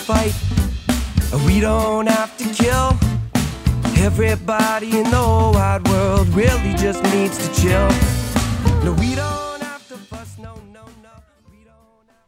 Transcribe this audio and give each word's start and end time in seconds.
fight. 0.00 0.34
We 1.46 1.60
don't 1.60 2.06
have 2.06 2.36
to 2.38 2.44
kill. 2.52 2.98
Everybody 4.02 4.98
in 4.98 5.04
the 5.04 5.50
wide 5.54 5.86
world 5.88 6.28
really 6.28 6.74
just 6.74 7.02
needs 7.04 7.36
to 7.38 7.60
chill. 7.60 7.88
No, 8.84 8.96
we 8.98 9.14
don't 9.14 9.40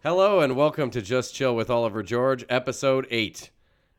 Hello 0.05 0.41
and 0.41 0.57
welcome 0.57 0.91
to 0.91 1.01
Just 1.01 1.33
Chill 1.33 1.55
with 1.55 1.71
Oliver 1.71 2.03
George, 2.03 2.45
episode 2.49 3.07
8. 3.09 3.51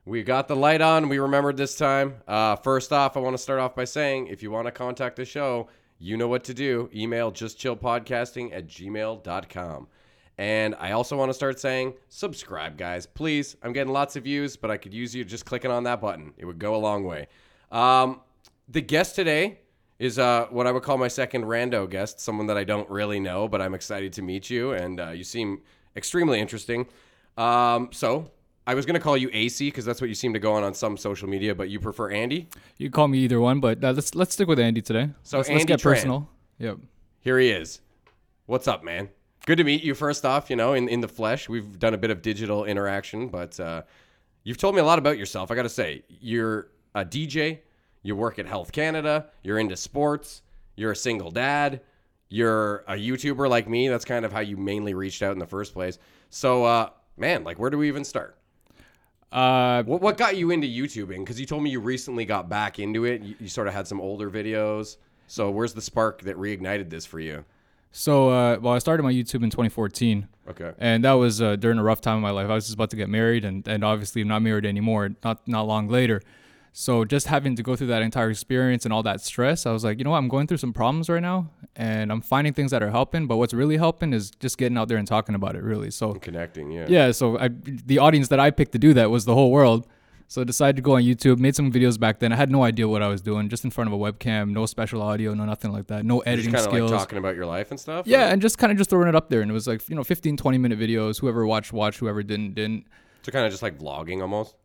We 0.04 0.22
got 0.22 0.50
the 0.50 0.56
light 0.56 0.82
on. 0.82 1.08
We 1.08 1.18
remembered 1.18 1.56
this 1.56 1.78
time. 1.78 2.16
Uh, 2.28 2.58
first 2.58 2.92
off, 2.92 3.16
I 3.16 3.22
want 3.22 3.36
to 3.36 3.42
start 3.42 3.62
off 3.62 3.74
by 3.74 3.86
saying 3.86 4.28
if 4.28 4.44
you 4.44 4.52
want 4.52 4.68
to 4.68 4.72
contact 4.74 5.16
the 5.16 5.24
show, 5.24 5.70
you 6.00 6.18
know 6.18 6.28
what 6.28 6.44
to 6.44 6.54
do. 6.54 6.90
Email 6.94 7.32
justchillpodcasting 7.32 8.54
at 8.54 8.68
gmail.com. 8.68 9.88
And 10.38 10.76
I 10.80 10.92
also 10.92 11.16
want 11.16 11.30
to 11.30 11.34
start 11.34 11.60
saying 11.60 11.94
subscribe, 12.10 12.78
guys. 12.78 13.06
Please. 13.06 13.56
I'm 13.62 13.74
getting 13.74 13.94
lots 13.94 14.16
of 14.16 14.24
views, 14.24 14.56
but 14.56 14.72
I 14.72 14.78
could 14.78 14.94
use 14.94 15.14
you 15.14 15.24
just 15.24 15.46
clicking 15.46 15.72
on 15.72 15.84
that 15.84 16.02
button. 16.02 16.34
It 16.38 16.46
would 16.46 16.60
go 16.60 16.76
a 16.76 16.78
long 16.78 17.04
way. 17.04 17.28
Um, 17.72 18.22
the 18.68 18.82
guest 18.82 19.16
today 19.16 19.60
is 20.00 20.18
uh, 20.18 20.48
what 20.50 20.68
I 20.68 20.72
would 20.72 20.84
call 20.84 20.98
my 20.98 21.08
second 21.08 21.44
rando 21.44 21.90
guest, 21.90 22.20
someone 22.20 22.48
that 22.48 22.58
I 22.58 22.64
don't 22.64 22.90
really 22.90 23.20
know, 23.20 23.48
but 23.48 23.62
I'm 23.62 23.74
excited 23.74 24.14
to 24.14 24.22
meet 24.22 24.50
you, 24.50 24.72
and 24.72 25.00
uh, 25.00 25.10
you 25.10 25.24
seem 25.24 25.62
extremely 25.96 26.40
interesting. 26.40 26.88
Um, 27.38 27.90
so 27.92 28.32
I 28.66 28.74
was 28.74 28.86
going 28.86 28.96
to 28.96 29.00
call 29.00 29.18
you 29.18 29.30
AC 29.34 29.68
because 29.68 29.86
that's 29.86 30.02
what 30.02 30.08
you 30.08 30.16
seem 30.16 30.34
to 30.34 30.40
go 30.40 30.54
on 30.54 30.64
on 30.64 30.74
some 30.74 30.98
social 30.98 31.30
media, 31.30 31.54
but 31.54 31.70
you 31.70 31.80
prefer 31.80 32.10
Andy. 32.12 32.48
You 32.78 32.88
can 32.88 32.94
call 32.94 33.08
me 33.08 33.20
either 33.20 33.40
one, 33.40 33.60
but 33.60 33.84
uh, 33.84 33.92
let's 33.92 34.16
let's 34.16 34.34
stick 34.34 34.48
with 34.48 34.60
Andy 34.60 34.82
today. 34.82 35.10
So 35.24 35.38
let's, 35.38 35.50
Andy 35.50 35.60
let's 35.60 35.68
get 35.68 35.80
Tran. 35.80 35.84
personal. 35.84 36.30
Yep. 36.60 36.78
Here 37.20 37.40
he 37.40 37.50
is. 37.50 37.82
What's 38.46 38.68
up, 38.68 38.84
man? 38.84 39.10
Good 39.46 39.58
to 39.58 39.66
meet 39.66 39.84
you. 39.84 39.94
First 39.94 40.26
off, 40.26 40.50
you 40.50 40.56
know, 40.56 40.74
in, 40.74 40.88
in 40.88 41.02
the 41.02 41.08
flesh, 41.08 41.50
we've 41.50 41.78
done 41.78 41.94
a 41.94 41.98
bit 41.98 42.10
of 42.12 42.22
digital 42.22 42.64
interaction, 42.64 43.28
but 43.28 43.60
uh, 43.60 43.82
you've 44.46 44.58
told 44.58 44.74
me 44.74 44.80
a 44.80 44.86
lot 44.86 45.00
about 45.00 45.18
yourself. 45.18 45.52
I 45.52 45.56
got 45.56 45.64
to 45.64 45.70
say, 45.70 46.04
you're 46.08 46.70
a 46.96 47.04
DJ, 47.04 47.60
you 48.04 48.16
work 48.16 48.40
at 48.40 48.46
Health 48.46 48.72
Canada, 48.72 49.26
you're 49.44 49.60
into 49.60 49.76
sports, 49.76 50.44
you're 50.78 50.94
a 50.94 50.96
single 50.96 51.30
dad, 51.30 51.82
you're 52.30 52.86
a 52.88 52.94
YouTuber 52.94 53.50
like 53.50 53.68
me. 53.68 53.90
That's 53.90 54.06
kind 54.06 54.24
of 54.24 54.32
how 54.32 54.40
you 54.40 54.56
mainly 54.56 54.94
reached 54.94 55.22
out 55.22 55.34
in 55.34 55.40
the 55.40 55.46
first 55.46 55.74
place. 55.74 56.00
So, 56.30 56.64
uh, 56.64 56.92
man, 57.18 57.44
like, 57.44 57.60
where 57.60 57.70
do 57.70 57.78
we 57.78 57.90
even 57.90 58.06
start? 58.06 58.38
Uh, 59.30 59.84
What, 59.84 60.00
what 60.00 60.18
got 60.18 60.38
you 60.38 60.52
into 60.52 60.68
YouTubing? 60.68 61.20
Because 61.20 61.38
you 61.38 61.46
told 61.46 61.64
me 61.64 61.70
you 61.70 61.82
recently 61.82 62.24
got 62.24 62.48
back 62.48 62.80
into 62.80 63.04
it. 63.04 63.22
You, 63.22 63.36
you 63.40 63.50
sort 63.50 63.68
of 63.68 63.74
had 63.74 63.90
some 63.90 64.00
older 64.00 64.32
videos. 64.32 64.96
So, 65.28 65.52
where's 65.52 65.74
the 65.74 65.82
spark 65.82 66.22
that 66.22 66.38
reignited 66.38 66.90
this 66.90 67.06
for 67.06 67.20
you? 67.20 67.44
So 67.96 68.30
uh, 68.30 68.58
well, 68.60 68.74
I 68.74 68.80
started 68.80 69.04
my 69.04 69.14
YouTube 69.14 69.44
in 69.44 69.50
2014, 69.52 70.28
Okay. 70.50 70.72
and 70.80 71.06
that 71.06 71.14
was 71.14 71.42
uh, 71.42 71.56
during 71.56 71.78
a 71.78 71.84
rough 71.84 72.02
time 72.02 72.18
in 72.18 72.22
my 72.24 72.32
life. 72.32 72.50
I 72.50 72.56
was 72.56 72.66
just 72.66 72.74
about 72.74 72.90
to 72.90 72.98
get 72.98 73.08
married, 73.08 73.46
and 73.46 73.66
and 73.68 73.84
obviously 73.84 74.22
I'm 74.24 74.28
not 74.28 74.42
married 74.42 74.66
anymore. 74.66 75.12
Not 75.24 75.48
not 75.48 75.68
long 75.68 75.88
later. 75.88 76.22
So 76.76 77.06
just 77.06 77.28
having 77.28 77.56
to 77.56 77.62
go 77.62 77.76
through 77.76 77.88
that 77.94 78.02
entire 78.02 78.32
experience 78.32 78.84
and 78.84 78.92
all 78.92 79.04
that 79.04 79.22
stress, 79.22 79.68
I 79.68 79.72
was 79.72 79.84
like, 79.84 80.00
you 80.00 80.04
know 80.04 80.10
what, 80.10 80.18
I'm 80.18 80.28
going 80.28 80.48
through 80.48 80.58
some 80.58 80.74
problems 80.74 81.08
right 81.08 81.22
now, 81.22 81.52
and 81.76 82.12
I'm 82.12 82.20
finding 82.22 82.52
things 82.54 82.72
that 82.72 82.82
are 82.82 82.90
helping. 82.90 83.28
But 83.28 83.38
what's 83.38 83.54
really 83.54 83.78
helping 83.78 84.12
is 84.12 84.32
just 84.32 84.58
getting 84.58 84.76
out 84.76 84.88
there 84.88 84.98
and 84.98 85.08
talking 85.08 85.36
about 85.36 85.56
it. 85.56 85.62
Really. 85.62 85.92
So 85.92 86.16
Connecting, 86.16 86.72
yeah. 86.72 86.88
yeah 86.90 87.12
so 87.12 87.38
I, 87.38 87.50
the 87.64 88.00
audience 88.00 88.30
that 88.30 88.40
i 88.40 88.50
picked 88.50 88.72
to 88.72 88.80
do 88.80 88.92
that 88.96 89.12
was 89.12 89.26
the 89.26 89.36
whole 89.36 89.52
world 89.52 89.86
so 90.28 90.42
I 90.42 90.44
decided 90.46 90.76
to 90.78 90.82
go 90.82 90.96
on 90.96 91.04
youtube 91.04 91.38
made 91.38 91.56
some 91.56 91.72
videos 91.72 92.00
back 92.00 92.20
then. 92.20 92.32
I 92.34 92.36
had 92.36 92.52
no 92.52 92.64
idea 92.64 92.88
what 92.88 93.02
i 93.04 93.08
was 93.08 93.22
doing 93.22 93.50
just 93.50 93.64
in 93.64 93.72
front 93.72 93.88
of 93.92 93.94
a 93.94 93.98
webcam 93.98 94.50
no 94.52 94.66
special 94.66 95.02
audio 95.02 95.34
no 95.34 95.46
nothing 95.46 95.72
like 95.72 95.88
that 95.88 96.06
no 96.06 96.18
Just 96.20 96.28
editing 96.28 96.52
kind 96.54 96.66
of 96.66 96.72
like 96.74 96.80
skills. 96.80 96.92
talking 96.92 97.18
about 97.18 97.36
your 97.36 97.46
life 97.46 97.70
and 97.72 97.80
stuff. 97.80 98.08
yeah 98.08 98.26
or- 98.28 98.32
and 98.32 98.42
just 98.42 98.58
kind 98.58 98.72
of 98.72 98.78
just 98.78 98.90
throwing 98.90 99.08
it 99.08 99.16
up 99.16 99.30
there 99.30 99.42
and 99.42 99.52
it 99.52 99.54
was 99.54 99.68
like 99.68 99.88
you 99.90 99.96
know 99.96 100.04
15 100.04 100.38
20 100.38 100.58
minute 100.58 100.80
videos 100.80 101.20
whoever 101.20 101.46
watched 101.46 101.74
watched 101.74 102.00
whoever 102.00 102.24
didn't 102.24 102.56
didn't. 102.56 102.86
So 103.24 103.32
kind 103.32 103.46
of 103.46 103.52
just 103.52 103.64
like 103.64 103.78
vlogging 103.80 104.22
almost. 104.22 104.56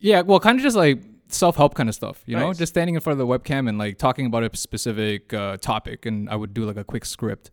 yeah 0.00 0.22
well 0.22 0.40
kind 0.40 0.58
of 0.58 0.62
just 0.62 0.76
like 0.76 1.02
self-help 1.30 1.74
kind 1.74 1.88
of 1.90 1.94
stuff 1.94 2.22
you 2.24 2.34
know? 2.36 2.52
Just 2.54 2.72
standing 2.72 2.94
in 2.94 3.00
front 3.02 3.20
of 3.20 3.26
the 3.28 3.38
webcam 3.38 3.68
and 3.68 3.76
like 3.78 3.98
talking 3.98 4.24
about 4.26 4.44
a 4.44 4.56
specific 4.56 5.34
uh, 5.34 5.58
topic 5.58 6.06
and 6.06 6.28
i 6.30 6.34
would 6.36 6.54
do 6.54 6.64
like 6.64 6.76
a 6.78 6.84
quick 6.84 7.04
script 7.04 7.50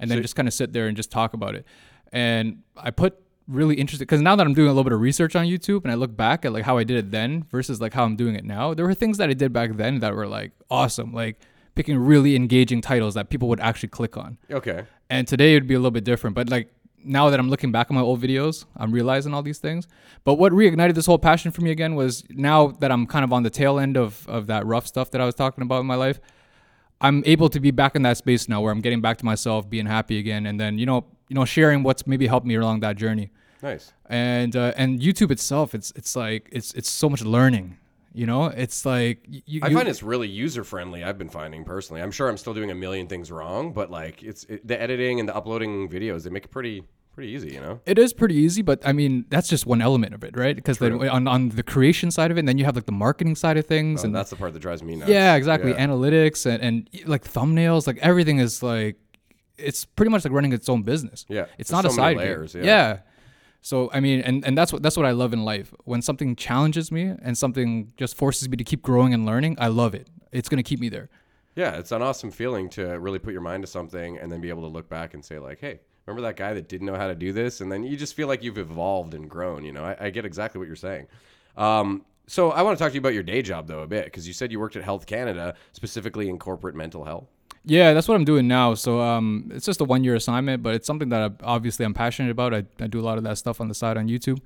and 0.00 0.10
then 0.10 0.20
just 0.22 0.34
kind 0.34 0.48
of 0.48 0.54
sit 0.54 0.72
there 0.72 0.88
and 0.88 0.96
just 0.96 1.12
talk 1.12 1.32
about 1.32 1.54
it. 1.54 1.64
And 2.12 2.62
i 2.76 2.90
put 2.90 3.14
really 3.52 3.74
interested 3.76 4.04
because 4.04 4.20
now 4.22 4.34
that 4.36 4.46
i'm 4.46 4.54
doing 4.54 4.68
a 4.68 4.72
little 4.72 4.84
bit 4.84 4.92
of 4.92 5.00
research 5.00 5.36
on 5.36 5.44
youtube 5.46 5.82
and 5.84 5.92
i 5.92 5.94
look 5.94 6.16
back 6.16 6.44
at 6.44 6.52
like 6.52 6.64
how 6.64 6.76
i 6.78 6.84
did 6.84 6.96
it 6.96 7.10
then 7.10 7.44
versus 7.50 7.80
like 7.80 7.92
how 7.94 8.04
i'm 8.04 8.16
doing 8.16 8.34
it 8.34 8.44
now 8.44 8.72
there 8.74 8.84
were 8.86 8.94
things 8.94 9.18
that 9.18 9.28
i 9.28 9.32
did 9.32 9.52
back 9.52 9.76
then 9.76 9.98
that 10.00 10.14
were 10.14 10.26
like 10.26 10.52
awesome 10.70 11.12
like 11.12 11.38
picking 11.74 11.96
really 11.98 12.34
engaging 12.36 12.80
titles 12.80 13.14
that 13.14 13.30
people 13.30 13.48
would 13.48 13.60
actually 13.60 13.88
click 13.88 14.16
on 14.16 14.36
Okay. 14.50 14.84
and 15.08 15.26
today 15.28 15.54
it'd 15.54 15.66
be 15.68 15.74
a 15.74 15.78
little 15.78 15.90
bit 15.90 16.04
different. 16.04 16.34
But 16.36 16.50
like 16.50 16.68
now 17.02 17.30
that 17.30 17.40
I'm 17.40 17.48
looking 17.48 17.72
back 17.72 17.90
on 17.90 17.94
my 17.96 18.02
old 18.02 18.20
videos, 18.22 18.64
I'm 18.76 18.92
realizing 18.92 19.32
all 19.34 19.42
these 19.42 19.58
things. 19.58 19.88
But 20.22 20.34
what 20.34 20.52
reignited 20.52 20.94
this 20.94 21.06
whole 21.06 21.18
passion 21.18 21.50
for 21.50 21.62
me 21.62 21.70
again 21.72 21.94
was 21.96 22.24
now 22.30 22.68
that 22.80 22.92
I'm 22.92 23.06
kind 23.06 23.24
of 23.24 23.32
on 23.32 23.42
the 23.42 23.48
tail 23.50 23.78
end 23.78 23.96
of 23.96 24.28
of 24.28 24.46
that 24.48 24.66
rough 24.66 24.86
stuff 24.86 25.10
that 25.12 25.20
I 25.20 25.24
was 25.24 25.34
talking 25.34 25.62
about 25.62 25.80
in 25.80 25.86
my 25.86 25.94
life. 25.96 26.20
I'm 27.00 27.22
able 27.26 27.48
to 27.48 27.58
be 27.58 27.70
back 27.70 27.96
in 27.96 28.02
that 28.02 28.16
space 28.18 28.48
now 28.48 28.60
where 28.60 28.70
I'm 28.70 28.80
getting 28.80 29.00
back 29.00 29.18
to 29.18 29.24
myself, 29.24 29.68
being 29.68 29.86
happy 29.86 30.18
again, 30.18 30.46
and 30.46 30.60
then 30.60 30.78
you 30.78 30.86
know, 30.86 31.06
you 31.28 31.34
know, 31.34 31.44
sharing 31.44 31.82
what's 31.82 32.06
maybe 32.06 32.26
helped 32.26 32.46
me 32.46 32.54
along 32.54 32.80
that 32.80 32.96
journey. 32.96 33.30
Nice. 33.62 33.92
And 34.06 34.56
uh, 34.56 34.72
and 34.76 35.00
YouTube 35.00 35.30
itself, 35.30 35.74
it's 35.74 35.92
it's 35.96 36.16
like 36.16 36.48
it's 36.52 36.72
it's 36.74 36.90
so 36.90 37.08
much 37.08 37.22
learning. 37.22 37.78
You 38.14 38.26
know, 38.26 38.46
it's 38.46 38.84
like 38.84 39.20
you. 39.28 39.60
I 39.62 39.68
you- 39.68 39.76
find 39.76 39.88
it's 39.88 40.02
really 40.02 40.28
user 40.28 40.64
friendly. 40.64 41.02
I've 41.02 41.16
been 41.16 41.30
finding 41.30 41.64
personally. 41.64 42.02
I'm 42.02 42.10
sure 42.10 42.28
I'm 42.28 42.36
still 42.36 42.52
doing 42.54 42.70
a 42.70 42.74
million 42.74 43.06
things 43.06 43.30
wrong, 43.30 43.72
but 43.72 43.90
like 43.90 44.22
it's 44.22 44.44
it, 44.44 44.66
the 44.66 44.80
editing 44.80 45.20
and 45.20 45.28
the 45.28 45.34
uploading 45.34 45.88
videos. 45.88 46.24
They 46.24 46.30
make 46.30 46.44
it 46.44 46.50
pretty 46.50 46.82
pretty 47.14 47.30
easy. 47.30 47.52
You 47.54 47.60
know. 47.60 47.80
It 47.86 47.98
is 47.98 48.12
pretty 48.12 48.34
easy, 48.34 48.60
but 48.60 48.86
I 48.86 48.92
mean 48.92 49.24
that's 49.30 49.48
just 49.48 49.64
one 49.64 49.80
element 49.80 50.12
of 50.12 50.24
it, 50.24 50.36
right? 50.36 50.54
Because 50.54 50.76
then 50.78 51.08
on 51.08 51.26
on 51.26 51.50
the 51.50 51.62
creation 51.62 52.10
side 52.10 52.30
of 52.30 52.36
it, 52.36 52.40
and 52.40 52.48
then 52.48 52.58
you 52.58 52.64
have 52.66 52.74
like 52.76 52.84
the 52.86 52.92
marketing 52.92 53.34
side 53.36 53.56
of 53.56 53.64
things, 53.64 54.02
Oh, 54.02 54.06
and 54.06 54.14
that's 54.14 54.28
the 54.30 54.36
part 54.36 54.52
that 54.52 54.60
drives 54.60 54.82
me 54.82 54.96
nuts. 54.96 55.10
yeah, 55.10 55.34
exactly, 55.36 55.70
Yeah. 55.70 55.86
analytics 55.86 56.44
and 56.44 56.62
and 56.62 56.90
like 57.06 57.24
thumbnails, 57.24 57.86
like 57.86 57.96
everything 57.98 58.40
is 58.40 58.62
like 58.62 58.96
it's 59.56 59.84
pretty 59.86 60.10
much 60.10 60.24
like 60.24 60.34
running 60.34 60.52
its 60.52 60.68
own 60.68 60.82
business. 60.82 61.24
Yeah, 61.30 61.46
it's 61.58 61.70
there's 61.70 61.82
not 61.82 61.84
a 61.86 61.90
so 61.94 62.02
many 62.02 62.16
side 62.16 62.18
layers, 62.18 62.54
yeah. 62.54 62.62
yeah. 62.64 62.98
So 63.62 63.90
I 63.92 64.00
mean, 64.00 64.20
and 64.20 64.44
and 64.44 64.58
that's 64.58 64.72
what 64.72 64.82
that's 64.82 64.96
what 64.96 65.06
I 65.06 65.12
love 65.12 65.32
in 65.32 65.44
life. 65.44 65.72
When 65.84 66.02
something 66.02 66.36
challenges 66.36 66.92
me 66.92 67.14
and 67.22 67.38
something 67.38 67.92
just 67.96 68.16
forces 68.16 68.48
me 68.48 68.56
to 68.58 68.64
keep 68.64 68.82
growing 68.82 69.14
and 69.14 69.24
learning, 69.24 69.56
I 69.58 69.68
love 69.68 69.94
it. 69.94 70.08
It's 70.32 70.48
gonna 70.48 70.62
keep 70.62 70.80
me 70.80 70.88
there. 70.88 71.08
Yeah, 71.54 71.76
it's 71.76 71.92
an 71.92 72.02
awesome 72.02 72.30
feeling 72.30 72.68
to 72.70 72.98
really 72.98 73.18
put 73.18 73.32
your 73.32 73.42
mind 73.42 73.62
to 73.62 73.66
something 73.66 74.18
and 74.18 74.30
then 74.30 74.40
be 74.40 74.48
able 74.48 74.62
to 74.62 74.68
look 74.68 74.88
back 74.88 75.14
and 75.14 75.24
say 75.24 75.38
like, 75.38 75.60
hey. 75.60 75.80
Remember 76.04 76.22
that 76.22 76.34
guy 76.34 76.52
that 76.54 76.68
didn't 76.68 76.88
know 76.88 76.96
how 76.96 77.06
to 77.06 77.14
do 77.14 77.32
this, 77.32 77.60
and 77.60 77.70
then 77.70 77.84
you 77.84 77.96
just 77.96 78.14
feel 78.14 78.26
like 78.26 78.42
you've 78.42 78.58
evolved 78.58 79.14
and 79.14 79.30
grown. 79.30 79.64
You 79.64 79.70
know, 79.70 79.84
I, 79.84 80.06
I 80.06 80.10
get 80.10 80.24
exactly 80.24 80.58
what 80.58 80.66
you're 80.66 80.74
saying. 80.74 81.06
Um, 81.56 82.04
so 82.26 82.50
I 82.50 82.62
want 82.62 82.76
to 82.76 82.82
talk 82.82 82.90
to 82.90 82.94
you 82.94 83.00
about 83.00 83.14
your 83.14 83.22
day 83.22 83.42
job 83.42 83.66
though 83.68 83.80
a 83.80 83.86
bit 83.86 84.06
because 84.06 84.26
you 84.26 84.34
said 84.34 84.50
you 84.50 84.58
worked 84.58 84.74
at 84.74 84.82
Health 84.82 85.06
Canada, 85.06 85.54
specifically 85.72 86.28
in 86.28 86.40
corporate 86.40 86.74
mental 86.74 87.04
health. 87.04 87.28
Yeah, 87.64 87.92
that's 87.92 88.08
what 88.08 88.14
I'm 88.16 88.24
doing 88.24 88.48
now. 88.48 88.74
So 88.74 89.00
um, 89.00 89.50
it's 89.54 89.64
just 89.66 89.80
a 89.80 89.84
one 89.84 90.02
year 90.04 90.14
assignment, 90.14 90.62
but 90.62 90.74
it's 90.74 90.86
something 90.86 91.10
that 91.10 91.22
I, 91.22 91.44
obviously 91.44 91.84
I'm 91.84 91.94
passionate 91.94 92.30
about. 92.30 92.52
I, 92.52 92.64
I 92.80 92.86
do 92.88 93.00
a 93.00 93.02
lot 93.02 93.18
of 93.18 93.24
that 93.24 93.38
stuff 93.38 93.60
on 93.60 93.68
the 93.68 93.74
side 93.74 93.96
on 93.96 94.08
YouTube. 94.08 94.40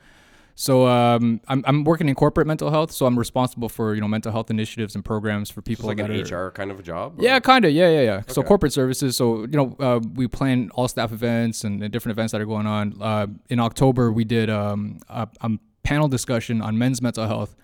So 0.59 0.87
um, 0.87 1.41
I'm, 1.49 1.63
I'm 1.67 1.85
working 1.85 2.09
in 2.09 2.15
corporate 2.15 2.47
mental 2.47 2.71
health, 2.71 2.91
so 2.91 3.05
I'm 3.05 3.19
responsible 3.19 3.69
for 3.69 3.95
you 3.95 4.01
know 4.01 4.09
mental 4.09 4.33
health 4.33 4.51
initiatives 4.51 4.95
and 4.95 5.05
programs 5.05 5.51
for 5.51 5.61
people 5.61 5.87
like 5.87 5.99
that 5.99 6.11
an 6.11 6.33
are 6.33 6.47
HR 6.49 6.51
kind 6.51 6.71
of 6.71 6.79
a 6.79 6.83
job. 6.83 7.19
or- 7.19 7.23
yeah, 7.23 7.39
kind 7.41 7.67
of. 7.67 7.73
Yeah, 7.73 7.91
yeah, 7.91 8.01
yeah. 8.01 8.23
So 8.29 8.43
corporate 8.43 8.73
services. 8.73 9.17
So 9.17 9.43
you 9.43 9.49
know, 9.49 9.77
uh, 9.79 10.01
we 10.15 10.29
plan 10.29 10.71
all 10.75 10.89
staff 10.89 11.13
events 11.13 11.63
and, 11.65 11.83
and 11.83 11.93
different 11.93 12.15
events 12.17 12.33
that 12.33 12.41
are 12.41 12.47
going 12.47 12.67
on. 12.67 12.97
Uh, 13.01 13.27
in 13.51 13.61
October, 13.61 14.11
we 14.11 14.25
did 14.25 14.49
um, 14.49 14.99
a, 15.11 15.29
a 15.43 15.51
panel 15.83 16.09
discussion 16.09 16.63
on 16.63 16.79
men's 16.79 17.03
mental 17.03 17.27
health 17.27 17.55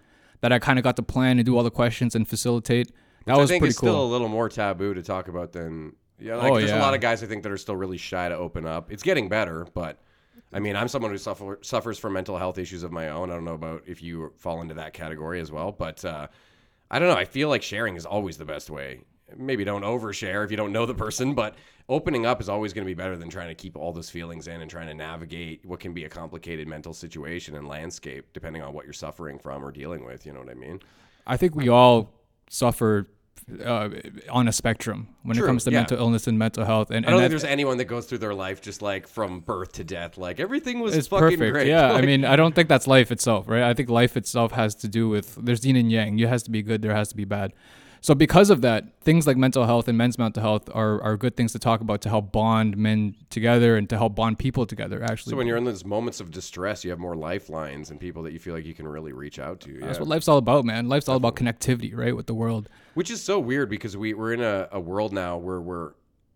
that 0.43 0.53
I 0.53 0.59
kind 0.59 0.79
of 0.79 0.83
got 0.83 0.97
to 0.97 1.03
plan 1.03 1.39
and 1.39 1.47
do 1.47 1.57
all 1.57 1.63
the 1.63 1.71
questions 1.71 2.15
and 2.15 2.29
facilitate. 2.29 2.93
That 3.27 3.37
was 3.37 3.51
I 3.51 3.55
think 3.55 3.63
pretty 3.63 3.71
is 3.71 3.79
cool. 3.79 3.89
still 3.91 4.05
a 4.05 4.07
little 4.07 4.29
more 4.29 4.49
taboo 4.49 4.95
to 4.95 5.03
talk 5.03 5.29
about 5.29 5.53
than 5.53 5.95
yeah. 6.19 6.37
Like, 6.37 6.53
Oh, 6.53 6.59
there's 6.59 6.71
a 6.71 6.79
lot 6.79 6.95
of 6.95 7.01
guys 7.01 7.23
I 7.23 7.27
think 7.27 7.43
that 7.43 7.53
are 7.53 7.57
still 7.57 7.77
really 7.77 7.99
shy 7.99 8.29
to 8.29 8.37
open 8.37 8.67
up. 8.67 8.93
It's 8.93 9.03
getting 9.03 9.29
better, 9.29 9.67
but 9.75 10.01
I 10.53 10.61
mean, 10.61 10.77
I'm 10.77 10.89
someone 10.89 11.11
who 11.11 11.19
suffer, 11.19 11.59
suffers 11.63 11.99
from 11.99 12.13
mental 12.13 12.37
health 12.39 12.59
issues 12.59 12.83
of 12.83 12.93
my 12.93 13.09
own. 13.09 13.31
I 13.31 13.35
don't 13.35 13.45
know 13.45 13.55
about 13.55 13.85
if 13.87 14.03
you 14.03 14.33
fall 14.37 14.61
into 14.61 14.75
that 14.75 14.93
category 14.93 15.41
as 15.41 15.51
well, 15.51 15.73
but 15.73 16.05
uh, 16.05 16.29
I 16.91 16.99
don't 16.99 17.09
know. 17.09 17.17
I 17.17 17.25
feel 17.25 17.49
like 17.49 17.63
sharing 17.63 17.97
is 17.97 18.05
always 18.07 18.37
the 18.37 18.45
best 18.45 18.71
way. 18.71 19.01
Maybe 19.35 19.65
don't 19.65 19.83
overshare 19.83 20.45
if 20.45 20.51
you 20.51 20.59
don't 20.59 20.73
know 20.73 20.85
the 20.85 20.95
person, 20.95 21.35
but 21.35 21.55
opening 21.89 22.27
up 22.27 22.41
is 22.41 22.51
always 22.51 22.75
going 22.75 22.85
to 22.85 22.91
be 22.91 22.95
better 22.95 23.17
than 23.17 23.31
trying 23.31 23.49
to 23.49 23.55
keep 23.55 23.77
all 23.77 23.93
those 23.93 24.11
feelings 24.11 24.47
in 24.47 24.61
and 24.61 24.71
trying 24.71 24.89
to 24.89 24.95
navigate 24.95 25.65
what 25.65 25.81
can 25.81 25.95
be 25.95 26.05
a 26.05 26.09
complicated 26.09 26.69
mental 26.69 26.93
situation 26.93 27.57
and 27.57 27.67
landscape, 27.67 28.27
depending 28.35 28.63
on 28.63 28.75
what 28.75 28.85
you're 28.85 28.93
suffering 28.93 29.39
from 29.39 29.65
or 29.65 29.73
dealing 29.73 30.05
with. 30.05 30.27
You 30.27 30.35
know 30.35 30.41
what 30.41 30.51
I 30.51 30.55
mean? 30.55 30.81
I 31.27 31.39
think 31.39 31.55
we 31.55 31.69
all 31.71 32.13
suffer 32.51 33.09
uh, 33.65 33.89
on 34.31 34.49
a 34.49 34.53
spectrum 34.53 35.09
when 35.23 35.37
True, 35.37 35.45
it 35.45 35.47
comes 35.47 35.65
to 35.65 35.71
yeah. 35.71 35.79
mental 35.79 35.99
illness 35.99 36.27
and 36.27 36.39
mental 36.39 36.65
health. 36.65 36.91
And, 36.91 37.05
I 37.07 37.11
don't 37.11 37.19
and 37.19 37.23
think 37.25 37.31
there's 37.31 37.51
anyone 37.51 37.79
that 37.79 37.85
goes 37.87 38.07
through 38.07 38.19
their 38.19 38.35
life 38.35 38.61
just 38.61 38.83
like 38.83 39.07
from 39.07 39.41
birth 39.41 39.73
to 39.75 39.85
death. 39.85 40.19
Like 40.19 40.41
everything 40.41 40.81
was 40.81 40.97
it's 40.97 41.09
fucking 41.09 41.39
perfect. 41.39 41.53
great. 41.53 41.67
Yeah, 41.69 41.93
I 41.93 42.03
mean, 42.03 42.25
I 42.25 42.37
don't 42.37 42.55
think 42.55 42.69
that's 42.69 42.87
life 42.87 43.11
itself, 43.11 43.49
right? 43.49 43.63
I 43.63 43.75
think 43.75 43.89
life 43.89 44.17
itself 44.17 44.53
has 44.53 44.75
to 44.77 44.89
do 44.89 45.09
with 45.09 45.37
there's 45.37 45.65
yin 45.65 45.77
and 45.77 45.91
yang. 45.91 46.19
You 46.19 46.27
has 46.27 46.43
to 46.45 46.51
be 46.51 46.63
good, 46.63 46.83
there 46.83 46.95
has 46.95 47.09
to 47.09 47.17
be 47.17 47.25
bad. 47.25 47.53
So 48.03 48.17
because 48.17 48.51
of 48.51 48.63
that, 48.63 49.01
things 49.01 49.29
like 49.29 49.37
mental 49.37 49.65
health 49.65 49.87
and 49.87 49.97
men's 49.97 50.19
mental 50.19 50.43
health 50.43 50.69
are, 50.75 51.01
are 51.03 51.17
good 51.17 51.37
things 51.37 51.53
to 51.53 51.61
talk 51.61 51.81
about 51.81 52.01
to 52.01 52.09
help 52.09 52.33
bond 52.33 52.77
men 52.77 53.15
together 53.31 53.77
and 53.77 53.89
to 53.91 53.97
help 53.97 54.17
bond 54.17 54.41
people 54.41 54.67
together. 54.67 55.05
Actually, 55.05 55.31
So 55.31 55.37
when 55.37 55.47
you're 55.47 55.57
in 55.57 55.65
those 55.65 55.85
moments 55.85 56.21
of 56.21 56.33
distress, 56.33 56.85
you 56.85 56.91
have 56.91 56.99
more 56.99 57.15
lifelines 57.15 57.93
and 57.93 58.01
people 58.01 58.25
that 58.25 58.33
you 58.33 58.41
feel 58.41 58.55
like 58.55 58.67
you 58.67 58.75
can 58.75 58.89
really 58.89 59.13
reach 59.13 59.39
out 59.39 59.61
to. 59.61 59.79
that's 59.79 59.95
yeah. 59.95 60.01
what 60.01 60.09
life's 60.09 60.27
all 60.27 60.39
about, 60.39 60.65
man. 60.65 60.89
Life's 60.89 61.09
all 61.09 61.17
about 61.17 61.37
connectivity, 61.37 61.97
right, 61.97 62.15
with 62.15 62.27
the 62.27 62.35
world. 62.35 62.69
Which 62.95 63.09
is 63.09 63.23
so 63.23 63.39
weird 63.39 63.71
because 63.71 63.97
we, 63.97 64.15
we're 64.15 64.33
in 64.33 64.43
a, 64.43 64.69
a 64.73 64.81
world 64.81 65.13
now 65.13 65.37
where 65.37 65.61
we're 65.61 65.93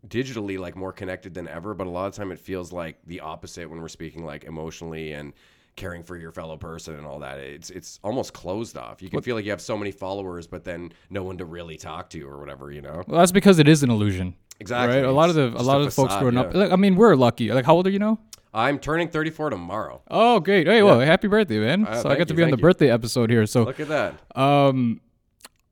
digitally 0.06 0.60
like 0.60 0.76
more 0.76 0.92
connected 0.92 1.34
than 1.34 1.48
ever, 1.48 1.74
but 1.74 1.88
a 1.88 1.90
lot 1.90 2.06
of 2.06 2.14
time 2.14 2.30
it 2.30 2.38
feels 2.38 2.72
like 2.72 2.96
the 3.08 3.18
opposite 3.18 3.68
when 3.68 3.80
we're 3.80 3.88
speaking 3.88 4.24
like 4.24 4.44
emotionally 4.44 5.12
and 5.12 5.32
caring 5.76 6.02
for 6.02 6.16
your 6.16 6.32
fellow 6.32 6.56
person 6.56 6.96
and 6.96 7.06
all 7.06 7.20
that. 7.20 7.38
It's 7.38 7.70
it's 7.70 8.00
almost 8.02 8.32
closed 8.32 8.76
off. 8.76 9.02
You 9.02 9.10
can 9.10 9.22
feel 9.22 9.36
like 9.36 9.44
you 9.44 9.50
have 9.50 9.60
so 9.60 9.76
many 9.76 9.92
followers, 9.92 10.46
but 10.46 10.64
then 10.64 10.92
no 11.10 11.22
one 11.22 11.38
to 11.38 11.44
really 11.44 11.76
talk 11.76 12.10
to 12.10 12.22
or 12.26 12.38
whatever, 12.38 12.72
you 12.72 12.80
know? 12.82 13.04
Well, 13.06 13.20
that's 13.20 13.32
because 13.32 13.58
it 13.58 13.68
is 13.68 13.82
an 13.82 13.90
illusion. 13.90 14.34
Exactly. 14.58 14.96
Right. 14.96 15.04
A 15.04 15.12
lot 15.12 15.28
of 15.28 15.34
the 15.34 15.48
a 15.48 15.62
lot 15.62 15.76
a 15.76 15.80
of 15.80 15.84
the 15.84 15.90
folks 15.90 16.16
growing 16.16 16.36
up. 16.36 16.54
Like, 16.54 16.72
I 16.72 16.76
mean, 16.76 16.96
we're 16.96 17.14
lucky. 17.14 17.52
Like, 17.52 17.66
how 17.66 17.74
old 17.74 17.86
are 17.86 17.90
you 17.90 17.98
now? 17.98 18.18
I'm 18.54 18.78
turning 18.78 19.08
34 19.08 19.50
tomorrow. 19.50 20.00
Oh, 20.10 20.40
great. 20.40 20.66
Hey, 20.66 20.82
well, 20.82 20.98
happy 21.00 21.28
birthday, 21.28 21.58
man. 21.58 21.86
Uh, 21.86 22.00
so 22.00 22.08
I 22.08 22.16
got 22.16 22.26
to 22.28 22.32
you, 22.32 22.38
be 22.38 22.42
on 22.42 22.50
the 22.50 22.56
you. 22.56 22.62
birthday 22.62 22.90
episode 22.90 23.28
here. 23.28 23.44
So, 23.44 23.64
Look 23.64 23.80
at 23.80 23.88
that. 23.88 24.14
um, 24.34 25.02